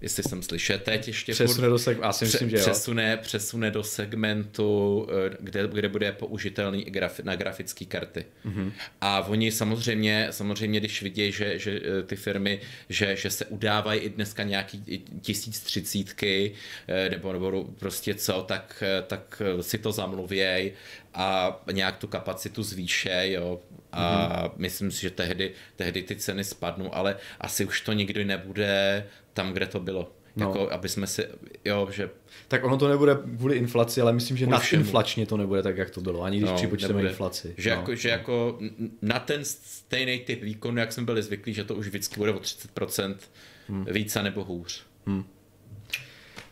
jestli 0.00 0.22
jsem 0.22 0.42
slyšet 0.42 0.82
teď 0.82 1.06
ještě 1.06 1.32
přesune 1.32 1.68
do 1.68 1.76
seg- 1.76 1.98
asi 2.02 2.24
myslím, 2.24 2.50
že 2.50 2.56
jo. 2.56 2.62
Přesune, 2.62 3.16
přesune 3.16 3.70
do 3.70 3.82
segmentu, 3.82 5.06
eh, 5.10 5.36
kde, 5.40 5.68
kde 5.68 5.88
bude 5.88 6.12
použitelný 6.12 6.84
graf, 6.84 7.20
na 7.20 7.36
grafické 7.36 7.84
karty. 7.84 8.24
Mm-hmm. 8.46 8.72
A 9.00 9.20
oni 9.20 9.52
samozřejmě, 9.52 10.28
samozřejmě, 10.30 10.80
když 10.80 11.02
vidí, 11.02 11.32
že, 11.32 11.58
že 11.58 11.80
eh, 11.84 12.02
ty 12.02 12.16
firmy, 12.16 12.60
že, 12.88 13.16
že 13.16 13.30
se 13.30 13.44
udávají 13.44 14.00
i 14.00 14.08
dneska 14.08 14.42
nějaký 14.42 15.04
tisíc 15.20 15.60
třicítky, 15.60 16.52
eh, 16.88 17.10
nebo, 17.10 17.32
nebo 17.32 17.64
prostě 17.64 18.14
co, 18.14 18.42
tak, 18.42 18.82
tak 19.06 19.42
si 19.60 19.78
to 19.78 19.92
zamluvěj 19.92 20.72
a 21.14 21.60
nějak 21.72 21.96
tu 21.96 22.06
kapacitu 22.06 22.62
zvýše, 22.62 23.22
jo, 23.24 23.60
a 23.92 24.42
mm-hmm. 24.44 24.50
myslím 24.56 24.90
si, 24.90 25.02
že 25.02 25.10
tehdy, 25.10 25.52
tehdy 25.76 26.02
ty 26.02 26.16
ceny 26.16 26.44
spadnou, 26.44 26.94
ale 26.94 27.16
asi 27.40 27.64
už 27.64 27.80
to 27.80 27.92
nikdy 27.92 28.24
nebude 28.24 29.06
tam, 29.32 29.52
kde 29.52 29.66
to 29.66 29.80
bylo. 29.80 30.12
No. 30.36 30.46
Jako, 30.46 30.72
aby 30.72 30.88
jsme 30.88 31.06
si, 31.06 31.24
jo, 31.64 31.88
že... 31.90 32.10
Tak 32.48 32.64
ono 32.64 32.76
to 32.76 32.88
nebude 32.88 33.18
kvůli 33.36 33.56
inflaci, 33.56 34.00
ale 34.00 34.12
myslím, 34.12 34.36
že 34.36 34.46
nadinflačně 34.46 35.26
to 35.26 35.36
nebude 35.36 35.62
tak, 35.62 35.76
jak 35.76 35.90
to 35.90 36.00
bylo, 36.00 36.22
ani 36.22 36.38
když 36.38 36.50
no, 36.50 36.56
připočteme 36.56 36.94
nebude. 36.94 37.08
inflaci. 37.08 37.54
Že, 37.56 37.70
no. 37.70 37.76
jako, 37.76 37.94
že 37.94 38.08
no. 38.08 38.12
jako 38.12 38.58
na 39.02 39.18
ten 39.18 39.40
stejný 39.44 40.18
typ 40.18 40.42
výkonu, 40.42 40.78
jak 40.78 40.92
jsme 40.92 41.04
byli 41.04 41.22
zvyklí, 41.22 41.54
že 41.54 41.64
to 41.64 41.74
už 41.74 41.86
vždycky 41.86 42.16
bude 42.16 42.32
o 42.32 42.38
30% 42.38 43.16
hmm. 43.68 43.86
více 43.90 44.22
nebo 44.22 44.44
hůř. 44.44 44.82
Hmm. 45.06 45.24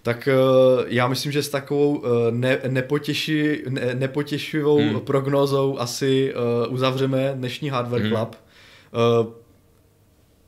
Tak 0.04 0.28
uh, 0.32 0.84
já 0.86 1.08
myslím, 1.08 1.32
že 1.32 1.42
s 1.42 1.48
takovou 1.48 1.96
uh, 1.96 2.04
ne, 2.30 2.58
nepotěši, 2.68 3.64
ne, 3.68 3.94
nepotěšivou 3.94 4.78
hmm. 4.78 5.00
prognózou 5.00 5.78
asi 5.78 6.34
uh, 6.66 6.74
uzavřeme 6.74 7.32
dnešní 7.36 7.68
Hardware 7.68 8.02
hmm. 8.02 8.10
Club. 8.10 8.36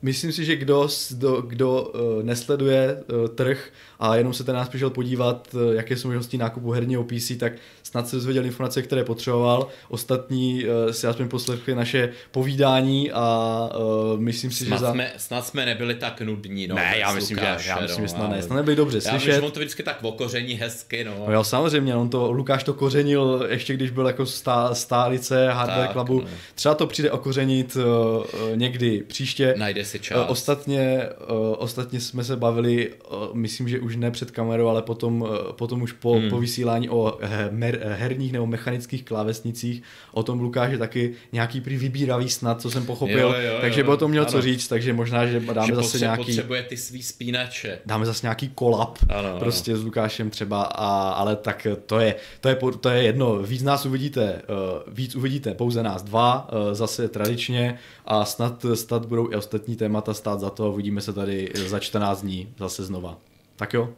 Myslím 0.02 0.32
si, 0.32 0.44
že 0.44 0.56
kdo, 0.56 0.88
kdo, 1.10 1.42
kdo 1.42 1.82
uh, 1.82 2.22
nesleduje 2.22 2.96
uh, 2.96 3.28
trh 3.28 3.70
a 3.98 4.16
jenom 4.16 4.34
se 4.34 4.44
ten 4.44 4.54
nás 4.54 4.68
přišel 4.68 4.90
podívat, 4.90 5.48
uh, 5.54 5.74
jaké 5.74 5.96
jsou 5.96 6.08
možnosti 6.08 6.38
nákupu 6.38 6.70
herního 6.70 7.04
PC, 7.04 7.32
tak 7.38 7.52
snad 7.82 8.08
se 8.08 8.16
dozvěděl 8.16 8.46
informace, 8.46 8.82
které 8.82 9.04
potřeboval. 9.04 9.68
Ostatní 9.88 10.64
uh, 10.64 10.90
si 10.90 11.06
aspoň 11.06 11.28
poslechli 11.28 11.74
naše 11.74 12.12
povídání 12.30 13.12
a 13.12 13.68
uh, 14.14 14.20
myslím 14.20 14.50
si, 14.50 14.66
snad 14.66 14.76
že 14.76 14.80
za... 14.80 14.92
Jsme, 14.92 15.12
snad 15.16 15.46
jsme 15.46 15.66
nebyli 15.66 15.94
tak 15.94 16.20
nudní, 16.20 16.66
no. 16.66 16.74
Ne, 16.74 16.94
já 16.98 17.12
myslím, 17.12 17.36
Lukáše, 17.36 17.64
že, 17.64 17.70
já 17.70 17.80
myslím, 17.80 18.02
no, 18.02 18.08
že 18.08 18.14
snad 18.14 18.30
ne. 18.30 18.42
Snad 18.42 18.56
nebyli 18.56 18.76
dobře 18.76 19.00
já 19.04 19.10
slyšet. 19.10 19.32
Já 19.32 19.42
on 19.42 19.50
to 19.50 19.60
vždycky 19.60 19.82
tak 19.82 19.98
okoření 20.02 20.54
hezky, 20.54 21.04
no. 21.04 21.14
no. 21.26 21.32
jo, 21.32 21.44
samozřejmě, 21.44 21.96
on 21.96 22.08
to, 22.08 22.32
Lukáš 22.32 22.64
to 22.64 22.74
kořenil 22.74 23.46
ještě 23.48 23.74
když 23.74 23.90
byl 23.90 24.06
jako 24.06 24.26
stá, 24.26 24.74
stálice 24.74 25.48
Hardware 25.48 25.86
tak, 25.86 25.92
Clubu. 25.92 26.20
No. 26.20 26.28
Třeba 26.54 26.74
to 26.74 26.86
přijde 26.86 27.10
okořenit 27.10 27.76
uh, 27.76 28.24
někdy 28.54 29.02
příště. 29.06 29.54
Najde 29.56 29.85
si 29.86 29.98
čas. 29.98 30.18
Uh, 30.18 30.30
ostatně, 30.30 31.08
uh, 31.30 31.54
ostatně 31.58 32.00
jsme 32.00 32.24
se 32.24 32.36
bavili, 32.36 32.92
uh, 32.92 33.16
myslím, 33.32 33.68
že 33.68 33.80
už 33.80 33.96
ne 33.96 34.10
před 34.10 34.30
kamerou, 34.30 34.68
ale 34.68 34.82
potom, 34.82 35.28
potom 35.52 35.82
už 35.82 35.92
po, 35.92 36.14
hmm. 36.14 36.30
po 36.30 36.38
vysílání 36.38 36.90
o 36.90 37.18
her, 37.22 37.80
herních 37.84 38.32
nebo 38.32 38.46
mechanických 38.46 39.04
klávesnicích. 39.04 39.82
O 40.12 40.22
tom 40.22 40.40
Lukáš 40.40 40.78
taky 40.78 41.14
nějaký 41.32 41.60
prý 41.60 41.76
vybíravý 41.76 42.28
snad, 42.28 42.60
co 42.60 42.70
jsem 42.70 42.86
pochopil. 42.86 43.18
Jo, 43.18 43.34
jo, 43.38 43.58
takže 43.60 43.82
by 43.82 43.90
o 43.90 43.96
tom 43.96 44.10
měl 44.10 44.22
ano. 44.22 44.32
co 44.32 44.42
říct, 44.42 44.68
takže 44.68 44.92
možná, 44.92 45.26
že 45.26 45.40
dáme 45.40 45.66
že 45.66 45.74
zase 45.74 45.98
nějaký... 45.98 46.24
potřebuje 46.24 46.62
ty 46.62 46.76
svý 46.76 47.02
spínače. 47.02 47.78
Dáme 47.86 48.06
zase 48.06 48.26
nějaký 48.26 48.48
kolab 48.48 48.98
ano, 49.08 49.36
prostě 49.38 49.72
ano. 49.72 49.80
s 49.80 49.84
Lukášem 49.84 50.30
třeba, 50.30 50.62
a, 50.62 51.10
ale 51.10 51.36
tak 51.36 51.66
to 51.86 52.00
je, 52.00 52.14
to 52.40 52.48
je, 52.48 52.58
to 52.80 52.88
je 52.88 53.02
jedno. 53.02 53.38
Víc 53.42 53.62
nás 53.62 53.86
uvidíte, 53.86 54.42
víc 54.86 55.14
uvidíte 55.14 55.54
pouze 55.54 55.82
nás 55.82 56.02
dva, 56.02 56.48
zase 56.72 57.08
tradičně 57.08 57.78
a 58.06 58.24
snad, 58.24 58.66
snad 58.74 59.06
budou 59.06 59.32
i 59.32 59.36
ostatní 59.36 59.75
témata 59.76 60.14
stát 60.14 60.40
za 60.40 60.50
to. 60.50 60.72
Uvidíme 60.72 61.00
se 61.00 61.12
tady 61.12 61.52
za 61.54 61.78
14 61.78 62.22
dní 62.22 62.54
zase 62.58 62.84
znova. 62.84 63.18
Tak 63.56 63.74
jo. 63.74 63.88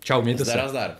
Čau, 0.00 0.22
mějte 0.22 0.44
zdar, 0.44 0.60
se. 0.62 0.68
Zdar. 0.68 0.96